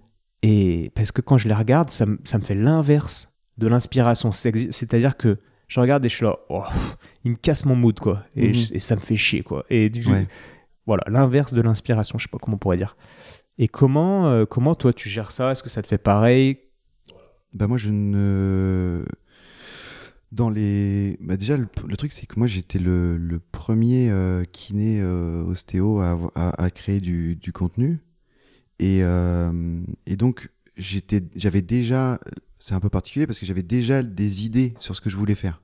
Et 0.43 0.91
parce 0.95 1.11
que 1.11 1.23
quand 1.23 1.39
je 1.39 1.49
les 1.49 1.55
regarde, 1.55 1.91
ça, 1.91 2.05
me- 2.05 2.19
ça 2.25 2.37
me 2.37 2.43
fait 2.45 2.55
l'inverse 2.55 3.33
de 3.57 3.67
l'inspiration. 3.67 4.31
C'est-à-dire 4.33 5.17
que 5.17 5.39
je 5.69 5.81
regarde 5.81 6.05
et 6.05 6.09
je 6.11 6.15
suis 6.17 6.25
là, 6.27 6.37
oh, 6.51 6.65
il 7.25 7.31
me 7.31 7.37
casse 7.37 7.65
mon 7.65 7.77
mood, 7.77 7.99
quoi. 7.99 8.25
Et, 8.37 8.49
Mhm. 8.49 8.55
je- 8.55 8.75
et 8.75 8.79
ça 8.79 8.95
me 8.95 9.01
fait 9.01 9.17
chier, 9.17 9.43
quoi. 9.43 9.65
Et 9.71 9.89
du, 9.89 10.07
Ouais. 10.07 10.27
Voilà, 10.87 11.03
l'inverse 11.09 11.53
de 11.53 11.61
l'inspiration, 11.61 12.19
je 12.19 12.25
sais 12.25 12.31
pas 12.31 12.39
comment 12.39 12.57
on 12.57 12.59
pourrait 12.59 12.77
dire. 12.77 12.97
Et 13.59 13.69
comment, 13.69 14.29
euh, 14.29 14.45
comment 14.45 14.75
toi 14.75 14.93
tu 14.93 15.09
gères 15.09 15.33
ça? 15.33 15.51
Est-ce 15.51 15.63
que 15.63 15.69
ça 15.69 15.83
te 15.83 15.87
fait 15.87 15.99
pareil? 15.99 16.59
Bah 17.53 17.67
moi 17.67 17.79
je 17.79 17.91
ne 17.91 19.05
dans 20.33 20.51
les 20.51 21.17
bah 21.21 21.37
déjà 21.37 21.57
le, 21.57 21.67
truc 21.97 22.13
c'est 22.13 22.27
que 22.27 22.39
moi 22.39 22.47
j'étais 22.47 22.79
le, 22.79 23.41
premier 23.53 24.11
euh, 24.11 24.45
kiné 24.45 25.01
euh, 25.01 25.43
ostéo 25.45 26.01
à, 26.01 26.19
à, 26.35 26.71
créer 26.71 27.01
du, 27.01 27.37
du 27.37 27.53
contenu. 27.53 28.01
Et, 28.79 29.03
euh, 29.03 29.81
et 30.07 30.17
donc 30.17 30.51
j'avais 30.77 31.63
déjà 31.63 32.21
c'est 32.59 32.75
un 32.75 32.81
peu 32.81 32.91
particulier 32.91 33.27
parce 33.27 33.39
que 33.39 33.47
j'avais 33.47 33.63
déjà 33.63 34.03
des 34.03 34.45
idées 34.45 34.75
sur 34.79 34.95
ce 34.95 35.01
que 35.01 35.09
je 35.09 35.17
voulais 35.17 35.35
faire. 35.35 35.63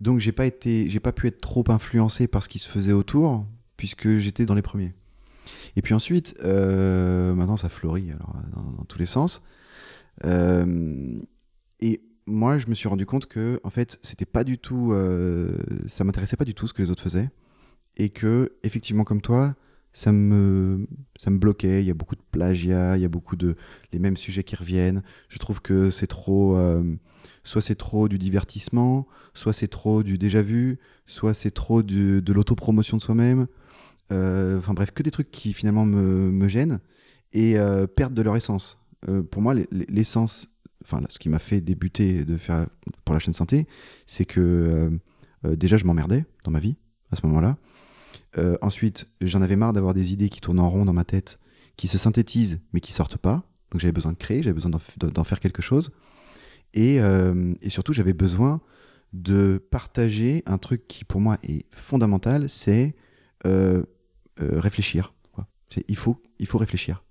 Donc 0.00 0.18
j'ai 0.18 0.32
pas 0.32 0.46
été 0.46 0.90
j'ai 0.90 1.00
pas 1.00 1.12
pu 1.12 1.28
être 1.28 1.40
trop 1.40 1.64
influencé 1.68 2.26
par 2.26 2.42
ce 2.42 2.48
qui 2.48 2.58
se 2.58 2.68
faisait 2.68 2.92
autour 2.92 3.46
puisque 3.82 4.14
j'étais 4.14 4.46
dans 4.46 4.54
les 4.54 4.62
premiers 4.62 4.94
et 5.74 5.82
puis 5.82 5.92
ensuite 5.92 6.36
euh, 6.44 7.34
maintenant 7.34 7.56
ça 7.56 7.68
fleurit 7.68 8.12
alors 8.12 8.36
dans, 8.54 8.84
tous 8.84 9.00
les 9.00 9.06
sens 9.06 9.42
euh, 10.24 11.18
et 11.80 12.00
moi, 12.26 12.58
je 12.58 12.68
me 12.68 12.74
suis 12.74 12.86
rendu 12.86 13.06
compte 13.06 13.26
que, 13.26 13.58
en 13.64 13.70
fait, 13.70 13.98
c'était 14.00 14.24
pas 14.24 14.44
du 14.44 14.56
tout, 14.56 14.92
euh, 14.92 15.58
ça 15.88 16.04
m'intéressait 16.04 16.36
pas 16.36 16.44
du 16.44 16.54
tout 16.54 16.68
ce 16.68 16.72
que 16.72 16.80
les 16.80 16.92
autres 16.92 17.02
faisaient, 17.02 17.30
et 17.96 18.10
que, 18.10 18.52
effectivement, 18.62 19.02
comme 19.02 19.20
toi, 19.20 19.56
ça 19.92 20.12
me, 20.12 20.86
ça 21.18 21.32
me 21.32 21.38
bloquait. 21.38 21.82
Il 21.82 21.86
y 21.86 21.90
a 21.90 21.94
beaucoup 21.94 22.14
de 22.14 22.22
plagiat, 22.30 22.96
il 22.96 23.02
y 23.02 23.04
a 23.04 23.08
beaucoup 23.08 23.34
de 23.34 23.56
les 23.92 23.98
mêmes 23.98 24.16
sujets 24.16 24.44
qui 24.44 24.54
reviennent. 24.54 25.02
Je 25.28 25.38
trouve 25.38 25.60
que 25.60 25.90
c'est 25.90 26.06
trop, 26.06 26.56
soit 27.42 27.60
c'est 27.60 27.74
trop 27.74 28.08
du 28.08 28.18
divertissement, 28.18 29.08
soit 29.34 29.52
c'est 29.52 29.66
trop 29.66 30.04
du 30.04 30.16
déjà 30.16 30.42
vu, 30.42 30.78
soit 31.06 31.34
c'est 31.34 31.50
trop 31.50 31.82
de 31.82 32.32
l'autopromotion 32.32 32.98
de 32.98 33.02
soi-même. 33.02 33.48
Euh, 34.10 34.58
Enfin 34.58 34.74
bref, 34.74 34.90
que 34.90 35.02
des 35.02 35.10
trucs 35.10 35.30
qui 35.30 35.52
finalement 35.52 35.86
me, 35.86 36.30
me 36.30 36.48
gênent 36.48 36.80
et 37.32 37.58
euh, 37.58 37.86
perdent 37.86 38.14
de 38.14 38.22
leur 38.22 38.36
essence. 38.36 38.78
Euh, 39.08 39.22
pour 39.22 39.42
moi, 39.42 39.54
les- 39.54 39.68
les- 39.70 39.86
l'essence, 39.86 40.48
enfin 40.82 41.00
ce 41.08 41.18
qui 41.18 41.28
m'a 41.28 41.38
fait 41.38 41.60
débuter 41.60 42.24
de 42.24 42.36
faire 42.36 42.66
pour 43.04 43.14
la 43.14 43.18
chaîne 43.18 43.32
santé, 43.34 43.66
c'est 44.06 44.24
que 44.24 44.90
déjà 45.44 45.76
je 45.76 45.84
m'emmerdais 45.84 46.24
dans 46.44 46.50
ma 46.50 46.58
vie 46.60 46.76
à 47.10 47.16
ce 47.16 47.26
moment-là. 47.26 47.56
Ensuite, 48.62 49.08
j'en 49.20 49.42
avais 49.42 49.56
marre 49.56 49.72
d'avoir 49.72 49.94
des 49.94 50.12
idées 50.12 50.28
qui 50.28 50.40
tournent 50.40 50.60
en 50.60 50.70
rond 50.70 50.84
dans 50.84 50.92
ma 50.92 51.04
tête, 51.04 51.38
qui 51.76 51.88
se 51.88 51.98
synthétisent 51.98 52.60
mais 52.72 52.80
qui 52.80 52.92
sortent 52.92 53.16
pas. 53.16 53.44
Donc 53.70 53.80
j'avais 53.80 53.92
besoin 53.92 54.12
de 54.12 54.18
créer, 54.18 54.42
j'avais 54.42 54.54
besoin 54.54 54.70
d'en 54.98 55.24
faire 55.24 55.40
quelque 55.40 55.62
chose. 55.62 55.90
Et 56.74 57.00
surtout, 57.68 57.92
j'avais 57.92 58.12
besoin 58.12 58.60
de 59.12 59.58
partager 59.70 60.42
un 60.46 60.58
truc 60.58 60.86
qui 60.88 61.04
pour 61.04 61.20
moi 61.20 61.38
est 61.42 61.64
fondamental, 61.74 62.48
c'est 62.48 62.94
euh, 63.46 63.82
euh, 64.40 64.60
réfléchir. 64.60 65.14
Il 65.88 65.96
faut, 65.96 66.20
il 66.38 66.46
faut 66.46 66.58
réfléchir. 66.58 67.02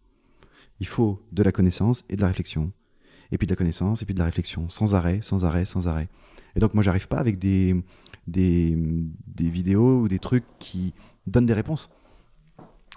Il 0.80 0.88
faut 0.88 1.26
de 1.32 1.41
la 1.41 1.52
connaissance 1.52 2.03
et 2.10 2.16
de 2.16 2.22
la 2.22 2.28
réflexion. 2.28 2.72
Et 3.32 3.38
puis 3.38 3.48
de 3.48 3.52
la 3.52 3.56
connaissance 3.56 4.02
et 4.02 4.06
puis 4.06 4.14
de 4.14 4.20
la 4.20 4.26
réflexion, 4.26 4.70
sans 4.70 4.94
arrêt, 4.94 5.20
sans 5.24 5.45
arrêt, 5.45 5.66
sans 5.66 5.88
arrêt. 5.88 6.10
Et 6.56 6.60
donc 6.60 6.74
moi, 6.74 6.84
j'arrive 6.84 7.08
pas 7.08 7.18
avec 7.18 7.40
des, 7.40 7.76
des, 8.28 8.76
des 9.28 9.49
vidéos 9.49 10.02
ou 10.02 10.08
des 10.08 10.20
trucs 10.20 10.44
qui 10.60 10.94
donnent 11.28 11.45
des 11.45 11.53
réponses. 11.53 11.91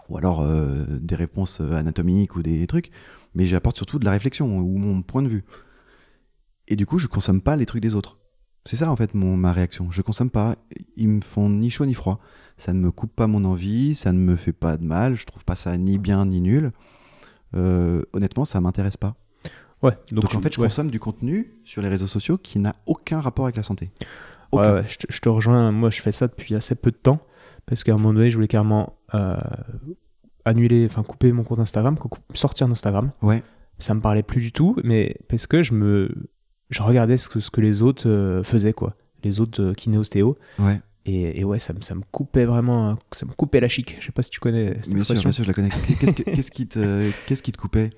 Ou 0.09 0.19
alors 0.19 0.43
euh, 0.43 0.85
des 1.01 1.15
réponses 1.15 1.61
anatomiques 1.61 2.37
ou 2.37 2.43
des 2.43 2.67
trucs. 2.67 2.91
Mais 3.35 3.47
j'apporte 3.47 3.77
surtout 3.77 3.99
de 3.99 4.05
la 4.05 4.11
réflexion 4.11 4.59
ou 4.59 4.77
mon 4.77 5.03
point 5.03 5.23
de 5.23 5.29
vue. 5.29 5.45
Et 6.69 6.77
du 6.77 6.87
coup, 6.87 6.99
je 6.99 7.07
consomme 7.07 7.41
pas 7.41 7.57
les 7.57 7.67
trucs 7.67 7.83
des 7.83 7.95
autres. 7.95 8.19
C'est 8.67 8.77
ça 8.77 8.91
en 8.91 8.97
fait 8.97 9.15
mon, 9.15 9.37
ma 9.37 9.53
réaction. 9.53 9.91
Je 9.91 10.01
consomme 10.03 10.31
pas. 10.31 10.57
Ils 10.97 11.09
me 11.09 11.21
font 11.21 11.51
ni 11.51 11.71
chaud 11.71 11.85
ni 11.87 11.95
froid. 11.95 12.19
Ça 12.57 12.73
ne 12.73 12.79
me 12.81 12.91
coupe 12.91 13.15
pas 13.15 13.27
mon 13.27 13.45
envie, 13.45 13.95
ça 13.95 14.13
ne 14.13 14.19
me 14.19 14.37
fait 14.37 14.53
pas 14.53 14.77
de 14.77 14.85
mal. 14.85 15.17
Je 15.17 15.27
trouve 15.27 15.45
pas 15.45 15.57
ça 15.57 15.77
ni 15.77 15.99
bien 15.99 16.25
ni 16.27 16.41
nul. 16.41 16.73
Euh, 17.57 18.03
honnêtement, 18.13 18.45
ça 18.45 18.61
m'intéresse 18.61 18.97
pas. 18.97 19.15
Ouais, 19.83 19.93
Donc, 20.13 20.29
tu- 20.29 20.37
en 20.37 20.41
fait, 20.41 20.55
je 20.55 20.61
ouais. 20.61 20.67
consomme 20.69 20.91
du 20.91 20.99
contenu 20.99 21.53
sur 21.65 21.83
les 21.83 21.89
réseaux 21.89 22.07
sociaux 22.07 22.39
qui 22.39 22.59
n'a 22.59 22.75
aucun 22.87 23.21
rapport 23.21 23.45
avec 23.45 23.57
la 23.57 23.63
santé. 23.63 23.91
Ouais, 24.53 24.83
je, 24.89 24.97
te, 24.99 25.07
je 25.13 25.19
te 25.21 25.29
rejoins. 25.29 25.73
Moi, 25.73 25.91
je 25.91 26.01
fais 26.01 26.13
ça 26.13 26.27
depuis 26.29 26.55
assez 26.55 26.75
peu 26.75 26.91
de 26.91 26.97
temps 26.97 27.21
parce 27.67 27.85
qu'à 27.85 27.93
un 27.93 27.97
moment 27.97 28.15
donné, 28.15 28.31
je 28.31 28.37
voulais 28.37 28.49
carrément 28.49 28.97
euh, 29.15 29.37
annuler, 30.45 30.87
enfin 30.89 31.03
couper 31.03 31.33
mon 31.33 31.43
compte 31.43 31.59
Instagram, 31.59 31.97
sortir 32.35 32.69
d'Instagram. 32.69 33.11
Ouais. 33.23 33.43
Ça 33.79 33.95
me 33.95 34.01
parlait 34.01 34.23
plus 34.23 34.41
du 34.41 34.53
tout, 34.53 34.77
mais 34.85 35.17
parce 35.29 35.47
que 35.47 35.63
je 35.63 35.75
me, 35.75 36.09
je 36.75 36.83
regardais 36.83 37.17
ce 37.17 37.29
que, 37.29 37.41
ce 37.41 37.51
que 37.51 37.61
les 37.61 37.83
autres 37.83 38.09
euh, 38.09 38.43
faisaient, 38.43 38.73
quoi. 38.73 38.97
Les 39.23 39.41
autres 39.41 39.63
euh, 39.63 39.75
kiné-ostéo. 39.75 40.37
Ouais. 40.59 40.81
Et, 41.07 41.41
et 41.41 41.45
ouais, 41.45 41.59
ça, 41.59 41.73
me- 41.73 41.83
ça 41.83 41.95
me 41.95 42.03
coupait 42.11 42.47
vraiment, 42.47 42.89
hein, 42.91 42.99
ça 43.13 43.27
me 43.27 43.33
coupait 43.33 43.61
la 43.61 43.69
chic. 43.69 43.97
Je 44.01 44.07
sais 44.07 44.13
pas 44.13 44.23
si 44.23 44.31
tu 44.31 44.41
connais 44.41 44.75
cette 44.83 44.95
Bien 44.95 45.05
sûr, 45.05 45.15
bien 45.15 45.33
sûr, 45.33 45.45
je 45.45 45.49
la 45.49 45.55
connais. 45.55 45.69
Qu'est-ce, 46.01 46.15
que- 46.15 46.23
qu'est-ce 46.35 46.51
qui, 46.51 46.67
te, 46.67 47.11
qu'est-ce 47.27 47.43
qui 47.43 47.53
te 47.53 47.59
coupait? 47.59 47.91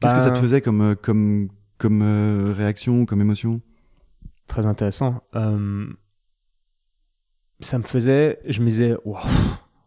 Qu'est-ce 0.00 0.14
que 0.14 0.20
ça 0.20 0.30
te 0.30 0.34
Ben- 0.34 0.42
faisait 0.42 0.60
comme, 0.60 0.80
euh, 0.82 0.94
comme, 0.94 1.48
comme 1.78 2.02
euh, 2.02 2.52
réaction, 2.56 3.06
comme 3.06 3.20
émotion? 3.20 3.60
Très 4.48 4.66
intéressant. 4.66 5.22
Euh, 5.34 5.86
ça 7.60 7.78
me 7.78 7.84
faisait, 7.84 8.38
je 8.46 8.60
me 8.60 8.66
disais, 8.66 8.94
waouh, 9.04 9.22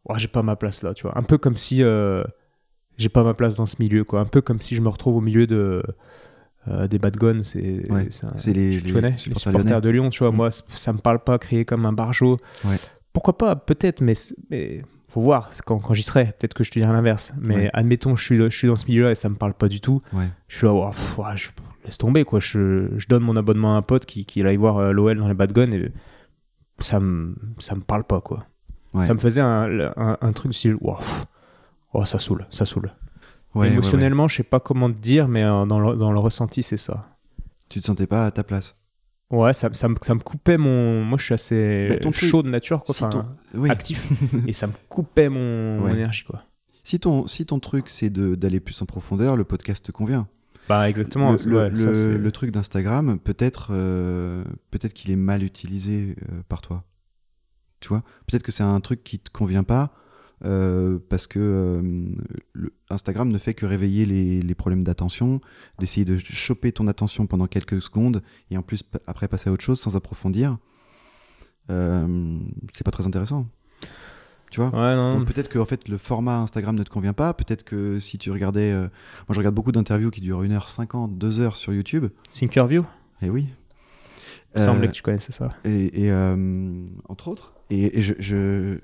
waouh, 0.05 0.17
j'ai 0.19 0.27
pas 0.27 0.41
ma 0.43 0.55
place 0.55 0.81
là, 0.81 0.93
tu 0.93 1.03
vois. 1.03 1.17
Un 1.17 1.23
peu 1.23 1.37
comme 1.37 1.55
si 1.55 1.83
euh, 1.83 2.23
j'ai 2.97 3.09
pas 3.09 3.23
ma 3.23 3.33
place 3.33 3.55
dans 3.55 3.65
ce 3.65 3.75
milieu, 3.79 4.03
quoi. 4.03 4.21
Un 4.21 4.25
peu 4.25 4.41
comme 4.41 4.59
si 4.59 4.75
je 4.75 4.81
me 4.81 4.89
retrouve 4.89 5.15
au 5.17 5.21
milieu 5.21 5.45
de 5.45 5.83
euh, 6.67 6.87
des 6.87 6.99
Bad 6.99 7.15
Guns. 7.17 7.43
C'est, 7.43 7.89
Ouais, 7.91 8.09
les- 8.47 8.79
tu, 8.79 8.85
les 8.87 8.91
connais, 8.93 9.11
les 9.11 9.17
supporters 9.17 9.53
lyonnais. 9.53 9.81
de 9.81 9.89
Lyon, 9.89 10.09
tu 10.09 10.19
vois. 10.19 10.31
Mm. 10.31 10.35
Moi, 10.35 10.49
ça 10.51 10.93
me 10.93 10.99
parle 10.99 11.19
pas 11.19 11.37
créer 11.39 11.65
comme 11.65 11.85
un. 11.85 11.95
Ouais. 11.95 12.75
Pourquoi 13.13 13.37
pas, 13.37 13.55
peut-être, 13.55 14.01
mais, 14.01 14.13
mais 14.49 14.81
faut 15.07 15.21
voir 15.21 15.51
quand, 15.65 15.79
quand 15.79 15.93
j'y 15.93 16.03
serai. 16.03 16.25
Peut-être 16.37 16.53
que 16.53 16.63
je 16.63 16.71
te 16.71 16.79
dirai 16.79 16.91
l'inverse. 16.93 17.33
Mais 17.39 17.55
Ouais. 17.55 17.69
admettons, 17.73 18.15
je 18.15 18.23
suis, 18.23 18.37
je 18.37 18.49
suis 18.49 18.67
dans 18.67 18.75
ce 18.75 18.85
milieu-là 18.87 19.11
et 19.11 19.15
ça 19.15 19.29
me 19.29 19.35
parle 19.35 19.53
pas 19.53 19.67
du 19.67 19.81
tout. 19.81 20.01
Je 20.47 20.57
suis 20.57 20.67
là, 20.67 20.91
pff, 20.91 21.17
je 21.35 21.49
laisse 21.85 21.97
tomber 21.97 22.23
quoi. 22.25 22.39
Je, 22.39 22.89
je 22.97 23.07
donne 23.07 23.23
mon 23.23 23.35
abonnement 23.35 23.73
à 23.75 23.77
un 23.77 23.81
pote 23.81 24.05
qui, 24.05 24.25
qui 24.25 24.43
aille 24.43 24.57
voir 24.57 24.77
euh, 24.77 24.91
l'OL 24.91 25.17
dans 25.17 25.27
les 25.27 25.33
Bad 25.33 25.51
Guns 25.53 25.71
et 25.71 25.91
ça 26.79 26.99
me 26.99 27.35
ça 27.57 27.75
me 27.75 27.81
parle 27.81 28.03
pas 28.03 28.21
quoi. 28.21 28.45
Ça 29.03 29.13
me 29.13 29.19
faisait 29.19 29.41
un, 29.41 29.91
un, 29.97 30.17
un 30.19 30.31
truc 30.33 30.51
du 30.51 30.57
style, 30.57 30.75
oh, 30.81 32.05
ça 32.05 32.17
saoule, 32.19 32.45
ça 32.51 32.65
saule. 32.65 32.91
Ouais. 33.55 33.71
Émotionnellement, 33.71 34.27
je 34.27 34.37
sais 34.37 34.43
pas 34.43 34.59
comment 34.59 34.89
te 34.91 34.97
dire, 34.97 35.27
mais 35.27 35.43
euh, 35.43 35.65
dans, 35.65 35.79
le, 35.79 35.95
dans 35.97 36.11
le 36.11 36.19
ressenti, 36.19 36.61
c'est 36.63 36.77
ça. 36.77 37.07
Tu 37.69 37.79
te 37.81 37.85
sentais 37.85 38.07
pas 38.07 38.25
à 38.25 38.31
ta 38.31 38.43
place? 38.43 38.75
Ouais, 39.31 39.53
ça, 39.53 39.69
ça, 39.73 39.87
me, 39.87 39.95
ça 40.01 40.15
me 40.15 40.19
coupait 40.19 40.57
mon. 40.57 41.03
Moi, 41.03 41.17
je 41.19 41.25
suis 41.25 41.33
assez 41.33 41.87
Mais 41.89 41.99
ton 41.99 42.11
chaud 42.11 42.41
de 42.41 42.49
nature, 42.49 42.81
quoi. 42.83 42.95
Si 42.95 43.01
ton- 43.09 43.25
Oui. 43.53 43.69
actif. 43.69 44.07
et 44.47 44.53
ça 44.53 44.67
me 44.67 44.73
coupait 44.87 45.29
mon, 45.29 45.87
énergie, 45.87 46.23
quoi. 46.23 46.43
Si 46.83 46.99
ton, 46.99 47.27
si 47.27 47.45
ton 47.45 47.59
truc 47.59 47.89
c'est 47.89 48.09
de- 48.09 48.33
d'aller 48.35 48.59
plus 48.59 48.81
en 48.81 48.85
profondeur, 48.87 49.37
le 49.37 49.43
podcast 49.43 49.85
te 49.85 49.91
convient. 49.91 50.27
Bah, 50.67 50.89
exactement. 50.89 51.31
le, 51.31 51.37
c'est- 51.37 51.49
le- 51.49 51.57
ouais, 51.57 51.75
ça, 51.75 51.89
le- 51.89 51.95
c'est- 51.95 52.17
le 52.17 52.31
truc 52.31 52.49
d'Instagram, 52.51 53.19
peut-être 53.19 53.69
euh, 53.71 54.43
peut-être 54.71 54.93
qu'il 54.93 55.11
est 55.11 55.15
mal 55.15 55.43
utilisé 55.43 56.15
euh, 56.31 56.41
par 56.47 56.61
toi. 56.61 56.83
Tu 57.79 57.89
vois? 57.89 58.03
Peut-être 58.27 58.43
que 58.43 58.51
c'est 58.51 58.63
un 58.63 58.79
truc 58.79 59.03
qui 59.03 59.19
te 59.19 59.29
convient 59.31 59.63
pas 59.63 59.91
euh, 60.45 60.99
parce 61.09 61.27
que 61.27 61.39
euh, 61.39 61.81
le- 62.53 62.73
Instagram 62.89 63.29
ne 63.29 63.37
fait 63.37 63.53
que 63.53 63.65
réveiller 63.65 64.05
les, 64.05 64.41
les 64.41 64.55
problèmes 64.55 64.83
d'attention, 64.83 65.41
d'essayer 65.79 66.05
de 66.05 66.15
choper 66.17 66.71
ton 66.71 66.87
attention 66.87 67.27
pendant 67.27 67.47
quelques 67.47 67.81
secondes 67.81 68.21
et 68.51 68.57
en 68.57 68.61
plus 68.61 68.83
après 69.07 69.27
passer 69.27 69.49
à 69.49 69.53
autre 69.53 69.63
chose 69.63 69.79
sans 69.79 69.95
approfondir. 69.95 70.57
Euh, 71.69 72.37
c'est 72.73 72.83
pas 72.83 72.91
très 72.91 73.05
intéressant. 73.05 73.47
Tu 74.51 74.59
vois? 74.61 74.69
Ouais, 74.69 75.25
peut-être 75.25 75.47
que 75.49 75.59
en 75.59 75.65
fait, 75.65 75.87
le 75.87 75.97
format 75.99 76.39
Instagram 76.39 76.75
ne 76.75 76.81
te 76.83 76.89
convient 76.89 77.13
pas. 77.13 77.35
Peut-être 77.35 77.63
que 77.63 77.99
si 77.99 78.17
tu 78.17 78.31
regardais... 78.31 78.71
euh, 78.71 78.81
Moi, 79.27 79.33
je 79.35 79.37
regarde 79.37 79.53
beaucoup 79.53 79.71
d'interviews 79.71 80.09
qui 80.09 80.21
durent 80.21 80.41
1h50, 80.43 81.19
2h 81.19 81.53
sur 81.55 81.71
YouTube. 81.73 82.07
Thinkerview? 82.31 82.83
Et 83.21 83.29
oui. 83.29 83.49
Il 84.55 84.61
me 84.61 84.65
semblait 84.65 84.87
que 84.87 84.93
tu 84.93 85.03
connaissais 85.03 85.31
ça. 85.31 85.49
et, 85.63 86.05
et, 86.05 86.11
entre 87.07 87.27
autres. 87.27 87.53
Et, 87.69 87.99
et 87.99 88.01
je, 88.01 88.15
je, 88.17 88.79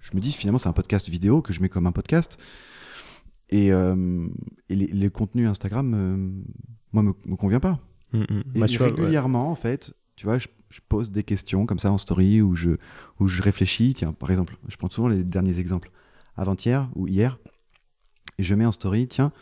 je 0.00 0.10
me 0.14 0.20
dis 0.20 0.32
finalement 0.32 0.58
c'est 0.58 0.68
un 0.68 0.72
podcast 0.72 1.08
vidéo 1.08 1.42
que 1.42 1.52
je 1.52 1.60
mets 1.60 1.68
comme 1.68 1.86
un 1.86 1.92
podcast. 1.92 2.38
Et, 3.52 3.72
euh, 3.72 4.28
et 4.68 4.76
les, 4.76 4.86
les 4.86 5.10
contenus 5.10 5.48
Instagram, 5.48 5.92
euh, 5.94 6.16
moi, 6.92 7.02
me, 7.02 7.12
me 7.26 7.34
convient 7.36 7.58
pas. 7.60 7.80
Mm, 8.12 8.18
mm. 8.20 8.42
Et 8.54 8.58
Bah, 8.60 8.66
tu 8.68 8.78
vois, 8.78 8.86
ouais. 8.86 8.92
régulièrement, 8.94 9.50
en 9.50 9.56
fait, 9.56 9.92
tu 10.14 10.26
vois, 10.26 10.38
je, 10.38 10.46
je 10.68 10.78
pose 10.88 11.10
des 11.10 11.24
questions 11.24 11.66
comme 11.66 11.80
ça 11.80 11.90
en 11.90 11.98
story 11.98 12.40
où 12.42 12.54
je, 12.54 12.70
où 13.18 13.26
je 13.26 13.42
réfléchis. 13.42 13.94
Tiens, 13.94 14.12
par 14.12 14.30
exemple, 14.30 14.56
je 14.68 14.76
prends 14.76 14.88
souvent 14.88 15.08
les 15.08 15.24
derniers 15.24 15.58
exemples. 15.58 15.90
Avant-hier 16.36 16.88
ou 16.94 17.08
hier, 17.08 17.38
je 18.38 18.54
mets 18.54 18.66
en 18.66 18.72
story, 18.72 19.08
tiens, 19.08 19.32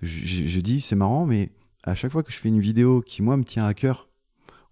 je, 0.00 0.24
je- 0.24 0.46
je 0.46 0.60
dis, 0.60 0.80
c'est 0.80 0.94
marrant, 0.96 1.26
mais 1.26 1.50
à 1.82 1.96
chaque 1.96 2.12
fois 2.12 2.22
que 2.22 2.30
je 2.30 2.36
fais 2.38 2.48
une 2.48 2.60
vidéo 2.60 3.02
qui, 3.02 3.20
moi, 3.20 3.36
me 3.36 3.42
tient 3.44 3.66
à 3.66 3.74
cœur, 3.74 4.08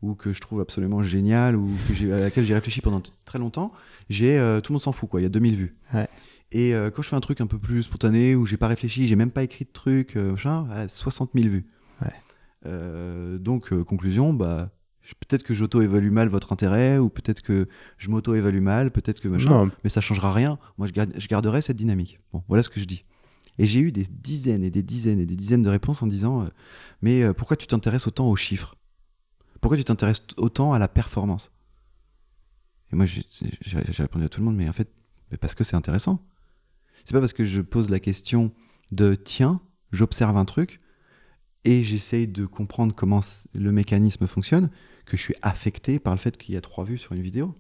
ou 0.02 0.14
que 0.14 0.32
je 0.32 0.40
trouve 0.40 0.60
absolument 0.60 1.02
géniale 1.02 1.56
ou 1.56 1.68
que 1.88 2.12
à 2.12 2.20
laquelle 2.20 2.44
j'ai 2.44 2.54
réfléchi 2.54 2.80
pendant 2.80 3.02
très 3.24 3.38
longtemps, 3.38 3.72
j'ai 4.08 4.38
euh, 4.38 4.60
tout 4.60 4.72
le 4.72 4.74
monde 4.74 4.82
s'en 4.82 4.92
fout 4.92 5.08
quoi. 5.08 5.20
Il 5.20 5.24
y 5.24 5.26
a 5.26 5.30
2000 5.30 5.56
vues. 5.56 5.76
Ouais. 5.92 6.08
Et 6.52 6.74
euh, 6.74 6.90
quand 6.90 7.02
je 7.02 7.08
fais 7.08 7.16
un 7.16 7.20
truc 7.20 7.40
un 7.40 7.46
peu 7.46 7.58
plus 7.58 7.82
spontané 7.82 8.34
où 8.34 8.46
j'ai 8.46 8.56
pas 8.56 8.68
réfléchi, 8.68 9.06
j'ai 9.06 9.16
même 9.16 9.30
pas 9.30 9.42
écrit 9.42 9.64
de 9.64 9.70
truc, 9.72 10.16
euh, 10.16 10.30
machin, 10.32 10.62
voilà, 10.68 10.88
60 10.88 11.30
000 11.34 11.48
vues. 11.48 11.66
Ouais. 12.02 13.38
Donc 13.38 13.72
conclusion, 13.84 14.32
bah 14.34 14.70
peut-être 15.20 15.42
que 15.42 15.54
j'auto-évalue 15.54 16.10
mal 16.10 16.28
votre 16.28 16.52
intérêt 16.52 16.98
ou 16.98 17.08
peut-être 17.08 17.40
que 17.42 17.66
je 17.96 18.10
m'auto-évalue 18.10 18.60
mal, 18.60 18.90
peut-être 18.90 19.20
que 19.20 19.28
machin 19.28 19.48
Non, 19.48 19.70
mais 19.82 19.88
ça 19.90 20.00
changera 20.02 20.32
rien. 20.34 20.58
Moi, 20.76 20.86
je, 20.86 20.92
garde- 20.92 21.14
je 21.16 21.26
garderai 21.28 21.62
cette 21.62 21.76
dynamique. 21.78 22.20
Bon, 22.32 22.42
voilà 22.48 22.62
ce 22.62 22.68
que 22.68 22.78
je 22.78 22.84
dis. 22.84 23.04
Et 23.58 23.66
j'ai 23.66 23.80
eu 23.80 23.90
des 23.90 24.04
dizaines 24.10 24.62
et 24.64 24.70
des 24.70 24.82
dizaines 24.82 25.18
et 25.18 25.24
des 25.26 25.34
dizaines 25.34 25.62
de 25.62 25.70
réponses 25.70 26.02
en 26.02 26.06
disant 26.06 26.42
euh, 26.42 26.46
Mais 27.02 27.32
pourquoi 27.34 27.56
tu 27.56 27.66
t'intéresses 27.66 28.06
autant 28.06 28.28
aux 28.28 28.36
chiffres? 28.36 28.76
Pourquoi 29.60 29.76
tu 29.76 29.84
t'intéresses 29.84 30.22
autant 30.36 30.72
à 30.72 30.78
la 30.78 30.88
performance? 30.88 31.50
Et 32.92 32.96
moi, 32.96 33.06
j'ai 33.06 34.02
répondu 34.02 34.24
à 34.24 34.28
tout 34.28 34.40
le 34.40 34.46
monde 34.46 34.56
Mais 34.56 34.68
en 34.68 34.72
fait, 34.72 34.90
parce 35.40 35.54
que 35.54 35.64
c'est 35.64 35.76
intéressant. 35.76 36.24
C'est 37.04 37.12
pas 37.12 37.20
parce 37.20 37.32
que 37.32 37.44
je 37.44 37.60
pose 37.60 37.90
la 37.90 38.00
question 38.00 38.52
de 38.92 39.14
Tiens, 39.14 39.60
j'observe 39.92 40.36
un 40.36 40.44
truc 40.44 40.78
et 41.64 41.82
j'essaye 41.82 42.28
de 42.28 42.46
comprendre 42.46 42.94
comment 42.94 43.20
le 43.54 43.72
mécanisme 43.72 44.26
fonctionne 44.26 44.70
que 45.04 45.16
je 45.16 45.22
suis 45.22 45.34
affecté 45.42 45.98
par 45.98 46.14
le 46.14 46.18
fait 46.18 46.36
qu'il 46.36 46.54
y 46.54 46.58
a 46.58 46.60
trois 46.60 46.84
vues 46.84 46.98
sur 46.98 47.12
une 47.12 47.22
vidéo. 47.22 47.54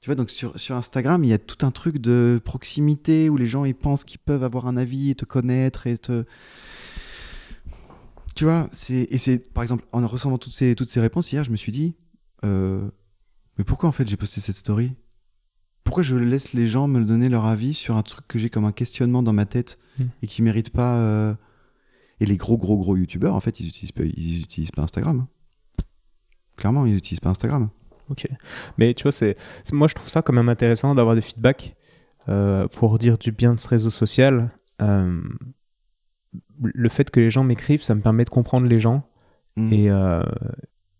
Tu 0.00 0.06
vois, 0.08 0.14
donc 0.14 0.30
sur, 0.30 0.58
sur 0.58 0.76
Instagram, 0.76 1.24
il 1.24 1.30
y 1.30 1.32
a 1.32 1.38
tout 1.38 1.66
un 1.66 1.70
truc 1.70 1.98
de 1.98 2.40
proximité 2.44 3.28
où 3.28 3.36
les 3.36 3.46
gens 3.48 3.64
ils 3.64 3.74
pensent 3.74 4.04
qu'ils 4.04 4.20
peuvent 4.20 4.44
avoir 4.44 4.66
un 4.66 4.76
avis 4.76 5.10
et 5.10 5.14
te 5.14 5.24
connaître 5.24 5.86
et 5.86 5.98
te. 5.98 6.24
Tu 8.34 8.44
vois, 8.44 8.68
c'est 8.72 9.06
et 9.10 9.18
c'est 9.18 9.38
par 9.38 9.62
exemple 9.62 9.84
en 9.92 10.06
recevant 10.06 10.38
toutes 10.38 10.52
ces 10.52 10.74
toutes 10.74 10.88
ces 10.88 11.00
réponses 11.00 11.32
hier, 11.32 11.42
je 11.44 11.50
me 11.50 11.56
suis 11.56 11.72
dit, 11.72 11.96
euh, 12.44 12.88
mais 13.56 13.64
pourquoi 13.64 13.88
en 13.88 13.92
fait 13.92 14.06
j'ai 14.08 14.16
posté 14.16 14.40
cette 14.40 14.56
story? 14.56 14.94
Pourquoi 15.84 16.02
je 16.02 16.16
laisse 16.16 16.52
les 16.52 16.66
gens 16.66 16.86
me 16.86 17.02
donner 17.04 17.28
leur 17.28 17.46
avis 17.46 17.74
sur 17.74 17.96
un 17.96 18.02
truc 18.02 18.26
que 18.28 18.38
j'ai 18.38 18.50
comme 18.50 18.64
un 18.66 18.72
questionnement 18.72 19.22
dans 19.22 19.32
ma 19.32 19.46
tête 19.46 19.78
Hmm. 19.98 20.04
et 20.22 20.26
qui 20.28 20.42
mérite 20.42 20.70
pas 20.70 20.98
euh, 21.00 21.34
Et 22.20 22.26
les 22.26 22.36
gros 22.36 22.56
gros 22.56 22.76
gros 22.78 22.94
youtubeurs, 22.96 23.34
en 23.34 23.40
fait, 23.40 23.58
ils 23.58 23.66
utilisent 23.68 23.90
pas, 23.92 24.04
ils 24.04 24.42
utilisent 24.42 24.70
pas 24.70 24.82
Instagram. 24.82 25.26
Clairement, 26.56 26.86
ils 26.86 26.94
utilisent 26.96 27.18
pas 27.20 27.30
Instagram. 27.30 27.70
Ok. 28.10 28.26
Mais 28.76 28.94
tu 28.94 29.02
vois, 29.04 29.12
c'est, 29.12 29.36
c'est- 29.64 29.74
moi 29.74 29.88
je 29.88 29.94
trouve 29.94 30.08
ça 30.08 30.22
quand 30.22 30.32
même 30.32 30.48
intéressant 30.48 30.94
d'avoir 30.94 31.14
des 31.16 31.20
feedbacks 31.20 31.74
euh, 32.28 32.68
pour 32.68 32.98
dire 32.98 33.18
du 33.18 33.32
bien 33.32 33.54
de 33.54 33.60
ce 33.60 33.66
réseau 33.68 33.90
social. 33.90 34.50
Euh, 34.82 35.20
le 36.62 36.88
fait 36.88 37.10
que 37.10 37.20
les 37.20 37.30
gens 37.30 37.44
m'écrivent, 37.44 37.82
ça 37.82 37.94
me 37.94 38.00
permet 38.00 38.24
de 38.24 38.30
comprendre 38.30 38.66
les 38.66 38.80
gens 38.80 39.04
Hmm. 39.56 39.72
et, 39.72 39.90
euh, 39.90 40.22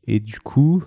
et 0.09 0.18
du 0.20 0.40
coup, 0.40 0.82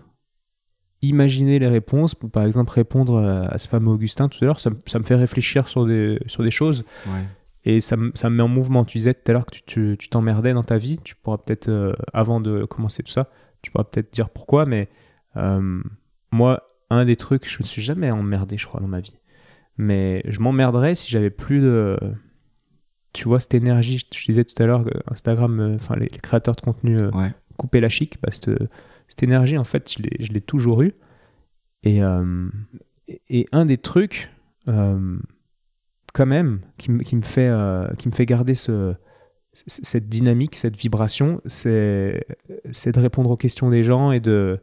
imaginer 1.01 1.57
les 1.59 1.67
réponses, 1.67 2.15
pour 2.15 2.29
par 2.29 2.43
exemple 2.43 2.71
répondre 2.71 3.17
à, 3.17 3.45
à 3.53 3.57
ce 3.57 3.67
fameux 3.69 3.89
Augustin 3.91 4.27
tout 4.29 4.37
à 4.41 4.45
l'heure, 4.45 4.59
ça, 4.59 4.69
me- 4.69 4.81
ça 4.85 4.99
me 4.99 5.03
fait 5.03 5.15
réfléchir 5.15 5.67
sur 5.67 5.85
des, 5.85 6.19
sur 6.27 6.43
des 6.43 6.51
choses 6.51 6.83
Ouais. 7.07 7.23
et 7.63 7.79
ça, 7.81 7.95
me- 7.97 8.11
ça 8.13 8.29
me 8.29 8.35
met 8.37 8.43
en 8.43 8.47
mouvement. 8.47 8.83
Tu 8.85 8.97
disais 8.97 9.13
tout 9.13 9.21
à 9.29 9.33
l'heure 9.33 9.45
que 9.45 9.57
tu, 9.65 9.97
t'emmerdais 10.09 10.53
dans 10.53 10.63
ta 10.63 10.77
vie, 10.77 10.99
tu 11.03 11.15
pourras 11.15 11.37
peut-être, 11.37 11.69
euh, 11.69 11.93
avant 12.13 12.39
de 12.41 12.65
commencer 12.65 13.03
tout 13.03 13.11
ça, 13.11 13.29
tu 13.61 13.71
pourras 13.71 13.85
peut-être 13.85 14.11
dire 14.13 14.29
pourquoi, 14.29 14.65
mais 14.65 14.89
euh, 15.37 15.81
moi, 16.31 16.63
un 16.89 17.05
des 17.05 17.15
trucs, 17.15 17.49
je 17.49 17.57
me 17.59 17.63
suis 17.65 17.81
jamais 17.81 18.11
emmerdé, 18.11 18.57
je 18.57 18.67
crois, 18.67 18.79
dans 18.81 18.87
ma 18.87 18.99
vie. 18.99 19.15
Mais 19.77 20.21
je 20.27 20.39
m'emmerderais 20.41 20.93
si 20.95 21.09
j'avais 21.09 21.29
plus 21.29 21.61
de. 21.61 21.97
Tu 23.13 23.27
vois, 23.27 23.39
cette 23.39 23.53
énergie, 23.53 23.97
je 23.97 24.05
te 24.05 24.25
disais 24.31 24.45
tout 24.45 24.61
à 24.63 24.65
l'heure, 24.65 24.83
que 24.85 24.91
Instagram, 25.07 25.59
euh, 25.59 25.75
enfin, 25.75 25.95
les, 25.95 26.07
les 26.07 26.19
créateurs 26.19 26.55
de 26.55 26.61
contenu 26.61 26.97
euh, 26.97 27.11
Ouais. 27.11 27.33
couper 27.57 27.79
la 27.81 27.89
chic, 27.89 28.17
bah, 28.21 28.29
cette, 28.31 28.51
cette 29.07 29.23
énergie, 29.23 29.57
en 29.57 29.63
fait, 29.65 29.91
je 29.91 30.31
l'ai- 30.31 30.41
toujours 30.41 30.81
eue. 30.81 30.93
Et, 31.83 32.01
euh, 32.03 32.47
et- 33.07 33.21
et 33.29 33.47
un 33.51 33.65
des 33.65 33.77
trucs, 33.77 34.29
euh, 34.67 35.17
quand 36.13 36.25
même, 36.25 36.61
qui, 36.77 36.91
me- 36.91 37.03
qui 37.03 37.15
me 37.15 37.21
fait, 37.21 37.49
euh, 37.49 37.87
qui 37.97 38.07
me 38.07 38.13
fait 38.13 38.25
garder 38.25 38.55
ce, 38.55 38.93
cette 39.53 40.07
dynamique, 40.07 40.55
cette 40.55 40.77
vibration, 40.77 41.41
c'est 41.45 42.25
c'est 42.71 42.93
de 42.93 42.99
répondre 43.01 43.29
aux 43.31 43.37
questions 43.37 43.69
des 43.69 43.83
gens 43.83 44.11
et 44.13 44.21
de, 44.21 44.59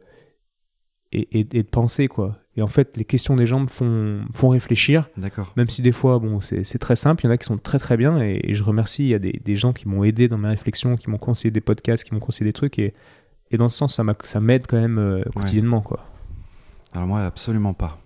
et, 1.11 1.39
et- 1.39 1.47
et 1.57 1.63
de 1.63 1.69
penser, 1.69 2.07
quoi. 2.07 2.39
Et 2.57 2.61
en 2.61 2.67
fait, 2.67 2.97
les 2.97 3.05
questions 3.05 3.35
des 3.35 3.45
gens 3.45 3.59
me 3.61 3.67
font, 3.67 4.21
font 4.33 4.49
réfléchir, 4.49 5.07
D'accord. 5.15 5.53
même 5.55 5.69
si 5.69 5.81
des 5.81 5.91
fois, 5.91 6.19
bon, 6.19 6.41
c'est 6.41 6.79
très 6.79 6.95
simple, 6.95 7.23
il 7.23 7.27
y 7.27 7.29
en 7.29 7.31
a 7.31 7.37
qui 7.37 7.45
sont 7.45 7.57
très 7.57 7.79
très 7.79 7.95
bien, 7.95 8.19
et, 8.21 8.41
et 8.43 8.53
je 8.53 8.63
remercie, 8.63 9.03
il 9.03 9.09
y 9.09 9.13
a 9.13 9.19
des, 9.19 9.39
des 9.45 9.55
gens 9.55 9.71
qui 9.71 9.87
m'ont 9.87 10.03
aidé 10.03 10.27
dans 10.27 10.37
mes 10.37 10.49
réflexions, 10.49 10.97
qui 10.97 11.09
m'ont 11.09 11.19
conseillé 11.19 11.51
des 11.51 11.61
podcasts, 11.61 12.03
qui 12.03 12.13
m'ont 12.13 12.19
conseillé 12.19 12.49
des 12.49 12.53
trucs, 12.53 12.77
et, 12.79 12.93
et 13.51 13.57
dans 13.57 13.69
ce 13.69 13.77
sens, 13.77 13.95
ça 13.95 14.03
m'a- 14.03 14.15
ça 14.23 14.39
m'aide 14.41 14.65
quand 14.67 14.79
même 14.81 14.97
euh, 14.97 15.23
quotidiennement, 15.35 15.81
quoi. 15.81 16.05
Alors 16.93 17.07
moi, 17.07 17.21
absolument 17.21 17.73
pas. 17.75 18.01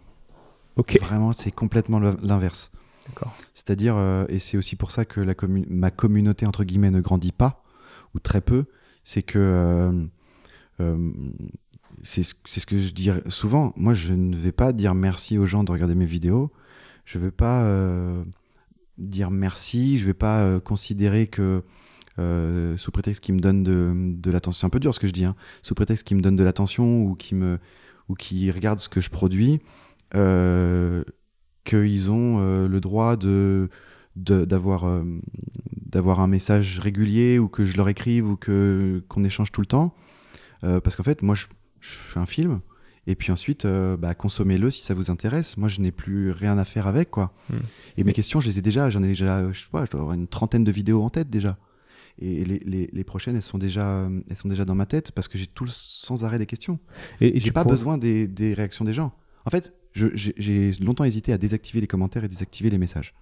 Ok, 0.76 1.00
Vraiment, 1.02 1.32
c'est 1.34 1.52
complètement 1.52 2.00
l'inverse. 2.00 2.72
d'accord. 3.08 3.34
C'est-à-dire, 3.54 3.96
euh, 3.96 4.26
et 4.28 4.40
c'est 4.40 4.58
aussi 4.58 4.76
pour 4.76 4.92
ça 4.92 5.06
que 5.06 5.22
la 5.22 5.34
ma 5.70 5.90
communauté, 5.90 6.46
entre 6.46 6.64
guillemets, 6.66 6.92
ne 6.92 7.00
grandit 7.02 7.32
pas, 7.32 7.64
ou 8.14 8.20
très 8.20 8.42
peu, 8.42 8.66
c'est 9.04 9.24
que... 9.24 9.40
euh, 10.80 10.98
c'est 12.04 12.24
ce 12.24 12.66
que 12.66 12.78
je 12.78 12.92
dis 12.92 13.10
souvent. 13.30 13.72
Moi, 13.78 13.94
je 13.94 14.14
ne 14.14 14.36
vais 14.36 14.52
pas 14.52 14.74
dire 14.74 14.94
merci 14.94 15.38
aux 15.38 15.46
gens 15.46 15.64
de 15.64 15.72
regarder 15.72 15.96
mes 15.96 16.06
vidéos. 16.06 16.52
Je 17.06 17.18
ne 17.18 17.24
vais 17.24 17.32
pas 17.32 17.64
euh, 17.64 18.24
dire 18.98 19.32
merci. 19.32 19.98
Je 19.98 20.04
ne 20.04 20.08
vais 20.08 20.14
pas 20.14 20.44
euh, 20.44 20.60
considérer 20.60 21.28
que, 21.28 21.64
euh, 22.20 22.76
sous 22.78 22.92
prétexte 22.92 23.24
qu'ils 23.24 23.36
me 23.36 23.40
donnent 23.40 23.64
de, 23.64 23.94
de 23.96 24.32
l'attention, 24.32 24.60
c'est 24.60 24.68
un 24.68 24.70
peu 24.70 24.82
dur 24.82 24.94
ce 24.94 25.00
que 25.00 25.08
je 25.08 25.14
dis, 25.14 25.24
hein, 25.24 25.36
sous 25.62 25.76
prétexte 25.76 26.06
qu'ils 26.06 26.18
me 26.18 26.22
donnent 26.22 26.36
de 26.36 26.44
l'attention 26.44 27.04
ou 27.04 27.16
qu'ils 27.16 27.38
me 27.38 27.58
qui 28.20 28.52
regardent 28.52 28.82
ce 28.82 28.90
que 28.90 29.02
je 29.02 29.10
produis, 29.10 29.60
qu'ils 30.12 32.12
ont 32.12 32.68
le 32.68 32.80
droit 32.80 33.16
de 33.16 33.70
d'avoir 34.16 34.86
un 34.86 36.28
message 36.28 36.80
régulier 36.80 37.40
ou 37.40 37.48
que 37.48 37.66
je 37.66 37.78
leur 37.78 37.90
écrive 37.90 38.30
ou 38.30 38.36
que 38.36 39.04
qu'on 39.08 39.24
échange 39.24 39.52
tout 39.52 39.62
le 39.62 39.68
temps 39.68 39.96
parce 40.62 40.96
qu'en 40.96 41.04
fait 41.04 41.24
moi 41.24 41.34
je, 41.34 41.48
je 41.84 41.90
fais 41.90 42.20
un 42.20 42.26
film 42.26 42.62
et 43.08 43.16
puis 43.16 43.32
ensuite 43.34 43.66
euh, 43.66 43.98
bah, 43.98 44.14
consommez-le 44.16 44.72
si 44.72 44.84
ça 44.84 44.94
vous 44.94 45.12
intéresse 45.12 45.58
moi 45.58 45.68
je 45.68 45.82
n'ai 45.82 45.92
plus 45.92 46.32
rien 46.32 46.58
à 46.58 46.64
faire 46.66 46.88
avec 46.88 47.12
quoi 47.12 47.34
Hmm. 47.50 47.58
et 47.98 48.04
mes 48.06 48.14
questions 48.14 48.40
je 48.40 48.48
les 48.48 48.58
ai 48.60 48.62
déjà 48.62 48.90
j'en 48.90 49.04
ai 49.04 49.08
déjà 49.08 49.52
je 49.52 49.60
sais 49.60 49.68
pas 49.72 49.84
je 49.86 49.92
dois 49.92 50.00
avoir 50.02 50.16
une 50.16 50.28
trentaine 50.28 50.64
de 50.64 50.72
vidéos 50.72 51.04
en 51.04 51.10
tête 51.10 51.30
déjà 51.30 51.58
et 52.20 52.46
les, 52.46 52.60
les- 52.60 52.90
les 52.94 53.04
prochaines 53.04 53.36
elles 53.36 53.42
sont 53.42 53.58
déjà 53.58 54.10
elles 54.30 54.38
sont 54.38 54.48
déjà 54.48 54.64
dans 54.66 54.76
ma 54.76 54.86
tête 54.86 55.12
parce 55.12 55.28
que 55.28 55.38
j'ai 55.38 55.48
tout 55.48 55.66
le 55.66 55.72
sans 55.72 56.24
arrêt 56.24 56.40
des 56.40 56.46
questions 56.46 56.80
Et, 57.20 57.36
et 57.36 57.40
j'ai 57.42 57.52
pas 57.52 57.64
besoin 57.72 57.98
des, 57.98 58.28
des 58.28 58.54
réactions 58.54 58.86
des 58.86 58.94
gens. 58.94 59.14
En 59.46 59.50
fait, 59.50 59.74
j'ai 59.94 60.72
longtemps 60.80 61.04
hésité 61.04 61.34
à 61.34 61.38
désactiver 61.38 61.82
les 61.82 61.88
commentaires 61.88 62.24
et 62.24 62.30
désactiver 62.30 62.70
les 62.70 62.78
messages. 62.78 63.14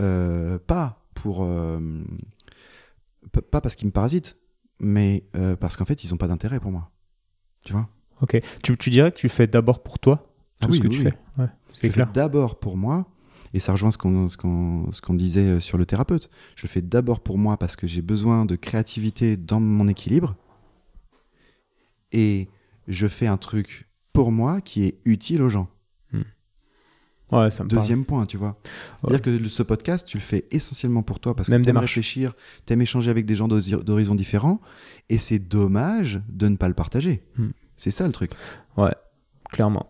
Euh, 0.00 0.58
pas 0.58 1.06
pour. 1.14 1.44
euh, 1.44 1.78
pas 3.50 3.60
parce 3.60 3.76
qu'ils 3.76 3.86
me 3.86 3.92
parasitent, 3.92 4.36
mais 4.80 5.24
parce 5.60 5.76
qu'en 5.76 5.84
fait, 5.84 6.02
ils 6.02 6.12
ont 6.12 6.16
pas 6.16 6.28
d'intérêt 6.28 6.58
pour 6.60 6.72
moi. 6.72 6.90
Tu 7.64 7.72
vois 7.72 7.88
Ok. 8.20 8.38
Tu, 8.62 8.76
tu 8.76 8.90
dirais 8.90 9.10
que 9.12 9.16
tu 9.16 9.28
fais 9.28 9.46
d'abord 9.46 9.82
pour 9.82 9.98
toi, 9.98 10.16
tout 10.60 10.66
Ah 10.66 10.66
oui, 10.70 10.76
ce 10.76 10.82
que 10.82 10.88
oui, 10.88 10.94
tu 10.98 10.98
oui. 11.04 11.10
fais. 11.10 11.42
Ouais, 11.42 11.48
c'est 11.72 11.88
Je 11.88 11.92
clair. 11.92 12.06
fais 12.06 12.12
d'abord 12.12 12.58
pour 12.58 12.76
moi, 12.76 13.06
et 13.54 13.58
ça 13.60 13.72
rejoint 13.72 13.90
ce 13.90 13.98
qu'on 13.98 14.28
ce 14.28 14.36
qu'on- 14.36 14.90
ce 14.92 15.00
qu'on 15.00 15.14
disait 15.14 15.48
euh, 15.48 15.60
sur 15.60 15.76
le 15.78 15.84
thérapeute. 15.86 16.30
Je 16.56 16.66
fais 16.66 16.82
d'abord 16.82 17.20
pour 17.20 17.36
moi 17.38 17.56
parce 17.56 17.74
que 17.76 17.86
j'ai 17.86 18.02
besoin 18.02 18.44
de 18.44 18.54
créativité 18.56 19.36
dans 19.36 19.60
mon 19.60 19.88
équilibre, 19.88 20.36
et 22.12 22.48
je 22.88 23.06
fais 23.08 23.26
un 23.26 23.36
truc 23.38 23.88
pour 24.12 24.30
moi 24.32 24.60
qui 24.60 24.84
est 24.84 24.98
utile 25.04 25.42
aux 25.42 25.48
gens. 25.48 25.68
Ouais, 27.32 27.50
ça 27.50 27.64
me 27.64 27.68
parle. 27.68 27.80
Deuxième 27.80 28.04
point, 28.04 28.26
tu 28.26 28.36
vois. 28.36 28.58
Ouais. 29.02 29.14
C'est-à-dire 29.18 29.22
que 29.22 29.48
ce 29.48 29.62
podcast, 29.62 30.06
tu 30.06 30.18
le 30.18 30.22
fais 30.22 30.44
essentiellement 30.50 31.02
pour 31.02 31.18
toi 31.18 31.34
parce 31.34 31.48
que 31.48 31.56
tu 31.56 31.68
aimes 31.68 31.76
réfléchir, 31.78 32.34
tu 32.66 32.72
aimes 32.72 32.82
échanger 32.82 33.10
avec 33.10 33.26
des 33.26 33.34
gens 33.34 33.48
d'horizons 33.48 34.14
différents 34.14 34.60
et 35.08 35.18
c'est 35.18 35.38
dommage 35.38 36.20
de 36.28 36.48
ne 36.48 36.56
pas 36.56 36.68
le 36.68 36.74
partager. 36.74 37.22
Hmm. 37.36 37.50
C'est 37.76 37.90
ça 37.90 38.06
le 38.06 38.12
truc. 38.12 38.32
Ouais, 38.76 38.94
clairement. 39.50 39.88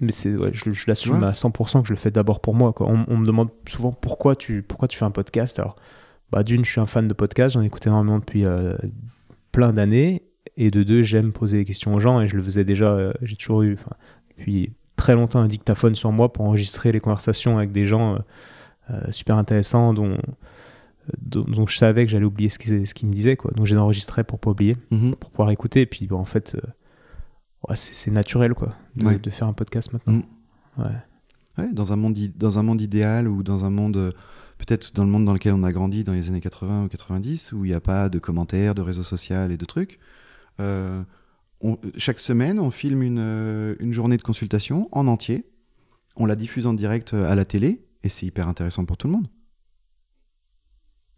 Mais 0.00 0.10
c'est, 0.10 0.34
ouais, 0.34 0.50
je, 0.52 0.72
je 0.72 0.84
l'assume 0.88 1.22
à 1.22 1.32
100% 1.32 1.82
que 1.82 1.88
je 1.88 1.92
le 1.92 1.98
fais 1.98 2.10
d'abord 2.10 2.40
pour 2.40 2.54
moi. 2.54 2.72
Quoi. 2.72 2.88
On, 2.90 3.04
on 3.08 3.18
me 3.18 3.26
demande 3.26 3.50
souvent 3.68 3.92
pourquoi 3.92 4.34
tu, 4.34 4.62
pourquoi 4.62 4.88
tu 4.88 4.98
fais 4.98 5.04
un 5.04 5.10
podcast. 5.10 5.58
Alors, 5.58 5.76
bah, 6.32 6.42
d'une, 6.42 6.64
je 6.64 6.70
suis 6.70 6.80
un 6.80 6.86
fan 6.86 7.06
de 7.06 7.14
podcast, 7.14 7.54
j'en 7.54 7.60
écoute 7.60 7.86
énormément 7.86 8.18
depuis 8.18 8.44
euh, 8.44 8.76
plein 9.52 9.72
d'années. 9.72 10.22
Et 10.56 10.70
de 10.70 10.82
deux, 10.82 11.02
j'aime 11.02 11.32
poser 11.32 11.58
des 11.58 11.64
questions 11.64 11.94
aux 11.94 12.00
gens 12.00 12.20
et 12.20 12.28
je 12.28 12.36
le 12.36 12.42
faisais 12.42 12.64
déjà, 12.64 12.92
euh, 12.92 13.12
j'ai 13.22 13.36
toujours 13.36 13.62
eu, 13.62 13.76
depuis 14.36 14.72
très 14.96 15.14
longtemps, 15.14 15.40
un 15.40 15.48
dictaphone 15.48 15.94
sur 15.94 16.12
moi 16.12 16.32
pour 16.32 16.44
enregistrer 16.46 16.92
les 16.92 17.00
conversations 17.00 17.56
avec 17.58 17.72
des 17.72 17.86
gens 17.86 18.14
euh, 18.14 18.18
euh, 18.90 19.10
super 19.12 19.36
intéressants 19.38 19.92
dont, 19.94 20.18
dont, 21.18 21.44
dont 21.44 21.66
je 21.66 21.76
savais 21.76 22.04
que 22.04 22.10
j'allais 22.10 22.24
oublier 22.24 22.48
ce 22.48 22.58
qu'ils 22.58 22.86
ce 22.86 22.94
qu'ils 22.94 23.08
me 23.08 23.12
disaient. 23.12 23.36
Quoi. 23.36 23.50
Donc, 23.54 23.66
je 23.66 23.74
les 23.74 23.80
enregistrais 23.80 24.24
pour 24.24 24.38
pas 24.38 24.50
oublier 24.50 24.76
Mhm. 24.90 25.16
pour 25.16 25.30
pouvoir 25.30 25.50
écouter. 25.50 25.82
Et 25.82 25.86
puis, 25.86 26.06
bon, 26.06 26.18
en 26.18 26.24
fait, 26.24 26.54
euh, 26.54 26.60
ouais, 27.68 27.76
c'est 27.76 28.10
naturel 28.10 28.54
quoi, 28.54 28.74
de, 28.96 29.04
Ouais. 29.06 29.18
de 29.18 29.30
faire 29.30 29.48
un 29.48 29.52
podcast 29.52 29.92
maintenant. 29.92 30.14
Mm. 30.14 30.22
Ouais. 30.78 30.86
Ouais, 31.58 31.72
dans, 31.72 31.92
un 31.92 31.96
monde 31.96 32.18
dans 32.36 32.58
un 32.58 32.62
monde 32.64 32.80
idéal 32.80 33.28
ou 33.28 33.42
dans 33.44 33.64
un 33.64 33.70
monde, 33.70 34.12
peut-être 34.58 34.92
dans 34.94 35.04
le 35.04 35.10
monde 35.10 35.24
dans 35.24 35.32
lequel 35.32 35.52
on 35.54 35.62
a 35.62 35.72
grandi 35.72 36.02
dans 36.02 36.12
les 36.12 36.28
années 36.28 36.40
80 36.40 36.84
ou 36.84 36.88
90, 36.88 37.52
où 37.52 37.64
il 37.64 37.68
n'y 37.68 37.74
a 37.74 37.80
pas 37.80 38.08
de 38.08 38.18
commentaires, 38.18 38.74
de 38.74 38.82
réseaux 38.82 39.04
sociaux 39.04 39.48
et 39.48 39.56
de 39.56 39.64
trucs, 39.64 40.00
euh, 40.60 41.00
on- 41.64 41.78
chaque 41.96 42.20
semaine, 42.20 42.60
on 42.60 42.70
filme 42.70 43.02
une, 43.02 43.18
euh, 43.18 43.74
une 43.80 43.92
journée 43.92 44.16
de 44.16 44.22
consultation 44.22 44.88
en 44.92 45.06
entier. 45.08 45.44
On 46.16 46.26
la 46.26 46.36
diffuse 46.36 46.66
en 46.66 46.74
direct 46.74 47.14
euh, 47.14 47.28
à 47.30 47.34
la 47.34 47.44
télé 47.44 47.84
et 48.04 48.08
c'est 48.08 48.26
hyper 48.26 48.46
intéressant 48.48 48.84
pour 48.84 48.96
tout 48.96 49.06
le 49.08 49.14
monde. 49.14 49.28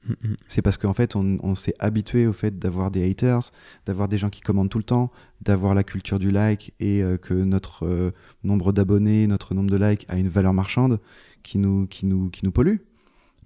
Mm, 0.08 0.12
mm. 0.30 0.36
C'est 0.46 0.62
parce 0.62 0.76
qu'en 0.78 0.94
fait, 0.94 1.16
on, 1.16 1.38
on 1.42 1.54
s'est 1.54 1.74
habitué 1.78 2.26
au 2.26 2.32
fait 2.32 2.58
d'avoir 2.58 2.90
des 2.90 3.08
haters, 3.10 3.40
d'avoir 3.86 4.08
des 4.08 4.18
gens 4.18 4.30
qui 4.30 4.40
commandent 4.40 4.70
tout 4.70 4.78
le 4.78 4.84
temps, 4.84 5.10
d'avoir 5.42 5.74
la 5.74 5.84
culture 5.84 6.18
du 6.18 6.30
like 6.30 6.74
et 6.80 7.02
euh, 7.02 7.16
que 7.18 7.34
notre 7.34 7.84
euh, 7.84 8.12
nombre 8.44 8.72
d'abonnés, 8.72 9.26
notre 9.26 9.54
nombre 9.54 9.70
de 9.70 9.76
likes 9.76 10.06
a 10.08 10.16
une 10.18 10.28
valeur 10.28 10.54
marchande 10.54 11.00
qui 11.42 11.58
nous, 11.58 11.86
qui 11.86 12.06
nous, 12.06 12.30
qui 12.30 12.44
nous 12.44 12.52
pollue. 12.52 12.76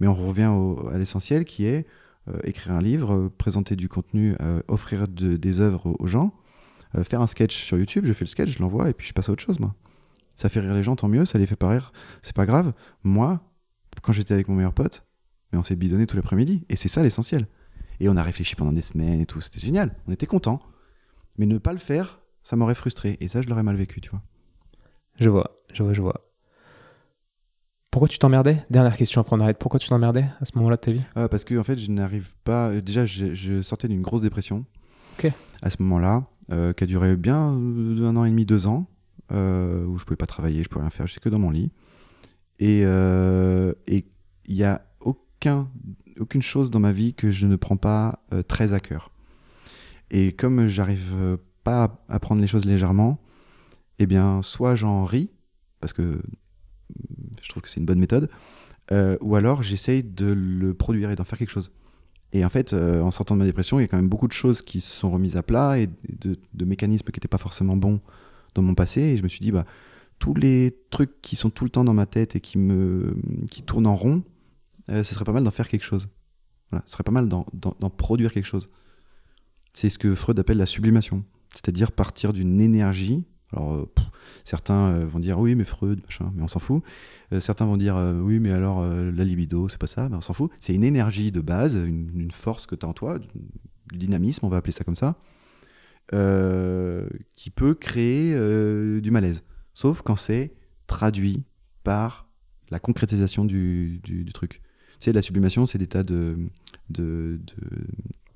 Mais 0.00 0.06
on 0.06 0.14
revient 0.14 0.46
au- 0.46 0.86
à 0.88 0.98
l'essentiel 0.98 1.44
qui 1.44 1.64
est 1.66 1.86
euh, 2.28 2.38
écrire 2.44 2.74
un 2.74 2.80
livre, 2.82 3.30
présenter 3.38 3.74
du 3.76 3.88
contenu, 3.88 4.36
offrir 4.68 5.08
de- 5.08 5.36
des 5.38 5.60
œuvres 5.60 5.86
aux, 5.86 5.96
aux 5.98 6.06
gens, 6.06 6.34
euh, 6.96 7.04
faire 7.04 7.20
un 7.20 7.26
sketch 7.26 7.56
sur 7.62 7.78
YouTube, 7.78 8.04
je 8.06 8.12
fais 8.12 8.24
le 8.24 8.28
sketch, 8.28 8.50
je 8.50 8.58
l'envoie 8.62 8.88
et 8.90 8.92
puis 8.92 9.06
je 9.06 9.12
passe 9.12 9.28
à 9.28 9.32
autre 9.32 9.42
chose, 9.42 9.58
moi. 9.60 9.74
Ça 10.36 10.48
fait 10.48 10.60
rire 10.60 10.74
les 10.74 10.82
gens, 10.82 10.96
tant 10.96 11.08
mieux, 11.08 11.24
ça 11.24 11.38
les 11.38 11.46
fait 11.46 11.56
pas 11.56 11.68
rire, 11.68 11.92
c'est 12.22 12.34
pas 12.34 12.46
grave. 12.46 12.72
Moi, 13.02 13.40
quand 14.02 14.12
j'étais 14.12 14.32
avec 14.34 14.48
mon 14.48 14.54
meilleur 14.54 14.72
pote, 14.72 15.04
mais 15.52 15.58
on 15.58 15.62
s'est 15.62 15.76
bidonné 15.76 16.06
tout 16.06 16.16
l'après-midi. 16.16 16.64
Et 16.68 16.76
c'est 16.76 16.88
ça 16.88 17.02
l'essentiel. 17.02 17.46
Et 17.98 18.08
on 18.08 18.16
a 18.16 18.22
réfléchi 18.22 18.54
pendant 18.54 18.72
des 18.72 18.80
semaines 18.82 19.20
et 19.20 19.26
tout. 19.26 19.40
C'était 19.40 19.60
génial. 19.60 19.94
On 20.06 20.12
était 20.12 20.26
contents. 20.26 20.62
Mais 21.36 21.44
ne 21.46 21.58
pas 21.58 21.72
le 21.72 21.78
faire, 21.78 22.20
ça 22.42 22.56
m'aurait 22.56 22.74
frustré. 22.74 23.18
Et 23.20 23.28
ça, 23.28 23.42
je 23.42 23.48
l'aurais 23.48 23.62
mal 23.62 23.76
vécu, 23.76 24.00
tu 24.00 24.10
vois. 24.10 24.22
Je 25.18 25.28
vois, 25.28 25.50
je 25.72 25.82
vois, 25.82 25.92
je 25.92 26.00
vois. 26.00 26.20
Pourquoi 27.90 28.08
tu 28.08 28.18
t'emmerdais? 28.18 28.64
Dernière 28.70 28.96
question 28.96 29.20
après 29.20 29.34
on 29.36 29.40
arrête. 29.40 29.58
Pourquoi 29.58 29.80
tu 29.80 29.88
t'emmerdais 29.88 30.24
à 30.40 30.44
ce 30.46 30.52
moment-là 30.56 30.76
de 30.76 30.80
ta 30.80 30.92
vie? 30.92 31.02
Ah, 31.16 31.28
parce 31.28 31.44
que, 31.44 31.58
en 31.58 31.64
fait, 31.64 31.76
je 31.76 31.90
n'arrive 31.90 32.34
pas. 32.44 32.70
euh, 32.70 32.80
Déjà, 32.80 33.04
je, 33.04 33.34
je 33.34 33.60
sortais 33.62 33.88
d'une 33.88 34.00
grosse 34.02 34.22
dépression. 34.22 34.64
Ok. 35.18 35.32
À 35.60 35.68
ce 35.70 35.82
moment-là, 35.82 36.24
euh, 36.50 36.72
qui 36.72 36.84
a 36.84 36.86
duré 36.86 37.16
bien 37.16 37.52
euh, 37.54 38.06
un 38.06 38.16
an 38.16 38.24
et 38.24 38.30
demi, 38.30 38.44
deux 38.44 38.66
ans, 38.66 38.88
euh, 39.32 39.84
où 39.84 39.98
je 39.98 40.04
pouvais 40.04 40.16
pas 40.16 40.26
travailler, 40.26 40.62
je 40.62 40.68
pouvais 40.68 40.82
rien 40.82 40.90
faire, 40.90 41.06
j'étais 41.06 41.20
que 41.20 41.28
dans 41.28 41.38
mon 41.38 41.50
lit. 41.50 41.70
Et 42.58 42.82
euh, 42.84 43.72
il 43.86 44.04
y 44.48 44.64
a 44.64 44.84
aucun, 45.00 45.68
aucune 46.18 46.42
chose 46.42 46.70
dans 46.70 46.80
ma 46.80 46.92
vie 46.92 47.14
que 47.14 47.30
je 47.30 47.46
ne 47.46 47.56
prends 47.56 47.76
pas 47.76 48.22
euh, 48.32 48.42
très 48.42 48.72
à 48.72 48.80
cœur. 48.80 49.10
Et 50.10 50.32
comme 50.32 50.66
j'arrive 50.66 51.14
euh, 51.14 51.36
pas 51.64 52.02
à, 52.08 52.18
prendre 52.18 52.40
les 52.40 52.46
choses 52.46 52.64
légèrement, 52.64 53.18
eh 53.98 54.06
bien, 54.06 54.42
soit 54.42 54.74
j'en 54.74 55.04
ris, 55.04 55.30
parce 55.80 55.92
que 55.92 56.20
je 57.42 57.48
trouve 57.48 57.62
que 57.62 57.68
c'est 57.68 57.80
une 57.80 57.86
bonne 57.86 58.00
méthode, 58.00 58.28
euh, 58.92 59.16
ou 59.20 59.36
alors 59.36 59.62
j'essaye 59.62 60.02
de 60.02 60.26
le 60.26 60.74
produire 60.74 61.10
et 61.10 61.16
d'en 61.16 61.24
faire 61.24 61.38
quelque 61.38 61.50
chose. 61.50 61.70
Et 62.32 62.44
en 62.44 62.48
fait, 62.48 62.72
euh, 62.72 63.02
en 63.02 63.10
sortant 63.10 63.34
de 63.34 63.40
ma 63.40 63.46
dépression, 63.46 63.78
il 63.78 63.82
y 63.82 63.84
a 63.84 63.88
quand 63.88 63.96
même 63.96 64.08
beaucoup 64.08 64.28
de 64.28 64.32
choses 64.32 64.62
qui 64.62 64.80
se 64.80 64.94
sont 64.94 65.10
remises 65.10 65.36
à 65.36 65.42
plat 65.42 65.78
et 65.78 65.88
de, 66.08 66.64
mécanismes 66.64 67.06
qui 67.06 67.16
n'étaient 67.16 67.28
pas 67.28 67.38
forcément 67.38 67.76
bons 67.76 68.00
dans 68.54 68.62
mon 68.62 68.74
passé. 68.74 69.00
Et 69.00 69.16
je 69.16 69.22
me 69.22 69.28
suis 69.28 69.40
dit, 69.40 69.50
bah, 69.50 69.64
tous 70.18 70.34
les 70.34 70.76
trucs 70.90 71.20
qui 71.22 71.34
sont 71.34 71.50
tout 71.50 71.64
le 71.64 71.70
temps 71.70 71.84
dans 71.84 71.94
ma 71.94 72.06
tête 72.06 72.36
et 72.36 72.40
qui, 72.40 72.58
me, 72.58 73.16
qui 73.50 73.62
tournent 73.62 73.86
en 73.86 73.96
rond, 73.96 74.22
euh, 74.90 75.02
ce 75.02 75.14
serait 75.14 75.24
pas 75.24 75.32
mal 75.32 75.42
d'en 75.42 75.50
faire 75.50 75.68
quelque 75.68 75.84
chose. 75.84 76.08
Voilà, 76.70 76.84
ce 76.86 76.92
serait 76.92 77.02
pas 77.02 77.10
mal 77.10 77.28
d'en 77.28 77.44
produire 77.90 78.32
quelque 78.32 78.44
chose. 78.44 78.68
C'est 79.72 79.88
ce 79.88 79.98
que 79.98 80.14
Freud 80.14 80.38
appelle 80.38 80.58
la 80.58 80.66
sublimation. 80.66 81.24
C'est-à-dire 81.52 81.90
partir 81.90 82.32
d'une 82.32 82.60
énergie. 82.60 83.24
Alors, 83.52 83.72
euh, 83.74 83.90
pff, 83.94 84.04
certains 84.44 84.92
euh, 84.94 85.06
vont 85.06 85.18
dire 85.18 85.38
oui, 85.40 85.54
mais 85.54 85.64
Freud, 85.64 86.00
machin, 86.04 86.32
mais 86.34 86.42
on 86.42 86.48
s'en 86.48 86.60
fout. 86.60 86.82
Euh, 87.32 87.40
certains 87.40 87.66
vont 87.66 87.76
dire 87.76 87.96
oui, 88.22 88.38
mais 88.38 88.52
alors 88.52 88.80
euh, 88.82 89.10
la 89.10 89.24
libido, 89.24 89.68
c'est 89.68 89.78
pas 89.78 89.86
ça, 89.86 90.08
mais 90.08 90.16
on 90.16 90.20
s'en 90.20 90.34
fout. 90.34 90.50
C'est 90.60 90.74
une 90.74 90.84
énergie 90.84 91.32
de 91.32 91.40
base, 91.40 91.74
une, 91.74 92.10
une 92.18 92.30
force 92.30 92.66
que 92.66 92.74
tu 92.74 92.86
as 92.86 92.88
en 92.88 92.92
toi, 92.92 93.18
du, 93.18 93.26
dynamisme, 93.92 94.46
on 94.46 94.48
va 94.48 94.58
appeler 94.58 94.72
ça 94.72 94.84
comme 94.84 94.94
ça, 94.96 95.16
euh, 96.12 97.08
qui 97.34 97.50
peut 97.50 97.74
créer 97.74 98.34
du 99.00 99.10
malaise. 99.10 99.42
Sauf 99.74 100.02
quand 100.02 100.16
c'est 100.16 100.52
traduit 100.86 101.44
par 101.84 102.28
la 102.70 102.78
concrétisation 102.78 103.44
du, 103.44 104.00
du- 104.02 104.24
du 104.24 104.32
truc. 104.32 104.60
Tu 105.00 105.06
sais, 105.06 105.12
la 105.12 105.22
sublimation, 105.22 105.66
c'est 105.66 105.78
des 105.78 105.86
tas 105.86 106.02
de, 106.02 106.36
de, 106.90 107.40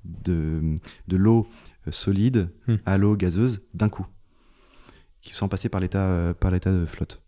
de, 0.03 0.21
de, 0.23 0.77
de 1.07 1.15
l'eau 1.17 1.47
solide 1.91 2.49
Hmm. 2.67 2.75
à 2.85 2.97
l'eau 2.97 3.15
gazeuse 3.15 3.61
d'un 3.75 3.89
coup, 3.89 4.07
qui 5.25 5.33
sont 5.33 5.49
passés 5.49 5.69
par 5.69 5.81
l'état 5.81 6.07
euh, 6.07 6.33
par 6.33 6.51
l'état 6.51 6.71
de 6.71 6.85
flotte. 6.85 7.21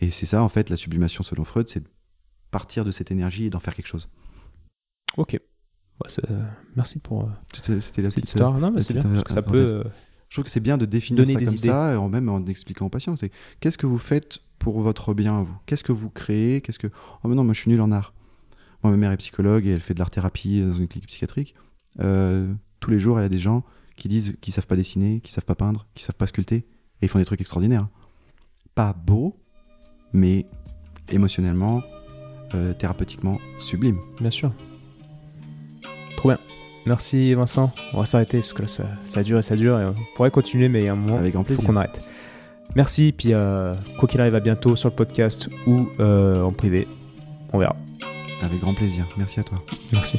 Et 0.00 0.10
c'est 0.10 0.26
ça, 0.26 0.42
en 0.42 0.48
fait, 0.48 0.70
la 0.70 0.76
sublimation 0.76 1.24
selon 1.24 1.42
Freud, 1.42 1.66
c'est 1.68 1.80
de 1.80 1.88
partir 2.50 2.84
de 2.84 2.92
cette 2.92 3.10
énergie 3.10 3.46
et 3.46 3.50
d'en 3.50 3.58
faire 3.58 3.74
quelque 3.74 3.88
chose. 3.88 4.08
Ok. 5.16 5.32
Ouais, 5.32 6.08
euh, 6.30 6.44
merci 6.76 7.00
pour 7.00 7.24
euh, 7.24 7.28
C'était 7.52 7.80
c'était 7.80 8.02
la 8.02 8.10
cette 8.10 8.22
petite 8.22 8.28
histoire. 8.28 8.56
Non, 8.58 8.70
mais 8.70 8.80
c'est 8.80 8.94
bien. 8.94 9.02
Parce 9.02 9.24
que 9.24 9.32
ça 9.32 9.42
peut. 9.42 9.82
Je 10.28 10.34
trouve 10.34 10.44
que 10.44 10.50
c'est 10.50 10.60
bien 10.60 10.76
de 10.76 10.84
définir 10.84 11.26
ça 11.26 11.32
comme 11.32 11.54
idées. 11.54 11.68
ça, 11.68 11.94
et 11.94 12.08
même 12.08 12.28
en 12.28 12.44
expliquant 12.46 12.86
aux 12.86 12.90
patients. 12.90 13.16
C'est 13.16 13.32
qu'est-ce 13.60 13.78
que 13.78 13.86
vous 13.86 13.98
faites 13.98 14.40
pour 14.58 14.80
votre 14.82 15.14
bien 15.14 15.40
à 15.40 15.42
vous? 15.42 15.56
Qu'est-ce 15.64 15.82
que 15.82 15.92
vous 15.92 16.10
créez? 16.10 16.60
Qu'est-ce 16.60 16.78
que 16.78 16.88
Oh 17.24 17.28
mais 17.28 17.34
non, 17.34 17.44
moi 17.44 17.54
je 17.54 17.60
suis 17.60 17.70
nul 17.70 17.80
en 17.80 17.90
art. 17.90 18.12
Moi, 18.84 18.92
ma 18.92 18.98
mère 18.98 19.10
est 19.10 19.16
psychologue 19.16 19.66
et 19.66 19.70
elle 19.70 19.80
fait 19.80 19.94
de 19.94 19.98
l'art 19.98 20.10
thérapie 20.10 20.60
dans 20.60 20.74
une 20.74 20.86
clinique 20.86 21.08
psychiatrique. 21.08 21.54
Euh, 22.00 22.52
tous 22.78 22.90
les 22.90 23.00
jours, 23.00 23.18
elle 23.18 23.24
a 23.24 23.30
des 23.30 23.38
gens 23.38 23.64
qui 23.96 24.06
disent 24.08 24.36
qu'ils 24.40 24.52
savent 24.52 24.66
pas 24.66 24.76
dessiner, 24.76 25.20
qui 25.20 25.32
savent 25.32 25.46
pas 25.46 25.56
peindre, 25.56 25.88
qui 25.94 26.04
savent 26.04 26.14
pas 26.14 26.26
sculpter, 26.26 26.66
et 27.00 27.06
ils 27.06 27.08
font 27.08 27.18
des 27.18 27.24
trucs 27.24 27.40
extraordinaires. 27.40 27.86
Pas 28.74 28.92
beau, 28.92 29.36
mais 30.12 30.46
émotionnellement, 31.10 31.82
euh, 32.54 32.72
thérapeutiquement 32.74 33.38
sublime. 33.58 33.98
Bien 34.20 34.30
sûr. 34.30 34.52
Trop 36.16 36.28
bien. 36.30 36.38
Merci 36.86 37.34
Vincent. 37.34 37.70
On 37.92 37.98
va 38.00 38.06
s'arrêter 38.06 38.38
parce 38.38 38.52
que 38.52 38.62
là 38.62 38.68
ça, 38.68 38.84
ça 39.04 39.22
dure 39.22 39.38
et 39.38 39.42
ça 39.42 39.56
dure. 39.56 39.78
Et 39.78 39.84
on 39.86 39.94
pourrait 40.16 40.30
continuer, 40.30 40.68
mais 40.68 40.82
il 40.82 40.84
y 40.86 40.88
a 40.88 40.92
un 40.92 40.96
moment, 40.96 41.18
Avec 41.18 41.32
grand 41.34 41.42
il 41.42 41.46
faut 41.48 41.54
plaisir. 41.54 41.66
qu'on 41.66 41.76
arrête. 41.76 42.08
Merci. 42.74 43.12
Puis 43.16 43.34
euh, 43.34 43.74
quoi 43.98 44.08
qu'il 44.08 44.20
arrive, 44.20 44.34
à 44.34 44.40
bientôt 44.40 44.76
sur 44.76 44.88
le 44.88 44.94
podcast 44.94 45.48
ou 45.66 45.88
euh, 46.00 46.42
en 46.42 46.52
privé. 46.52 46.86
On 47.52 47.58
verra. 47.58 47.76
Avec 48.42 48.60
grand 48.60 48.74
plaisir. 48.74 49.06
Merci 49.16 49.40
à 49.40 49.44
toi. 49.44 49.62
Merci. 49.92 50.18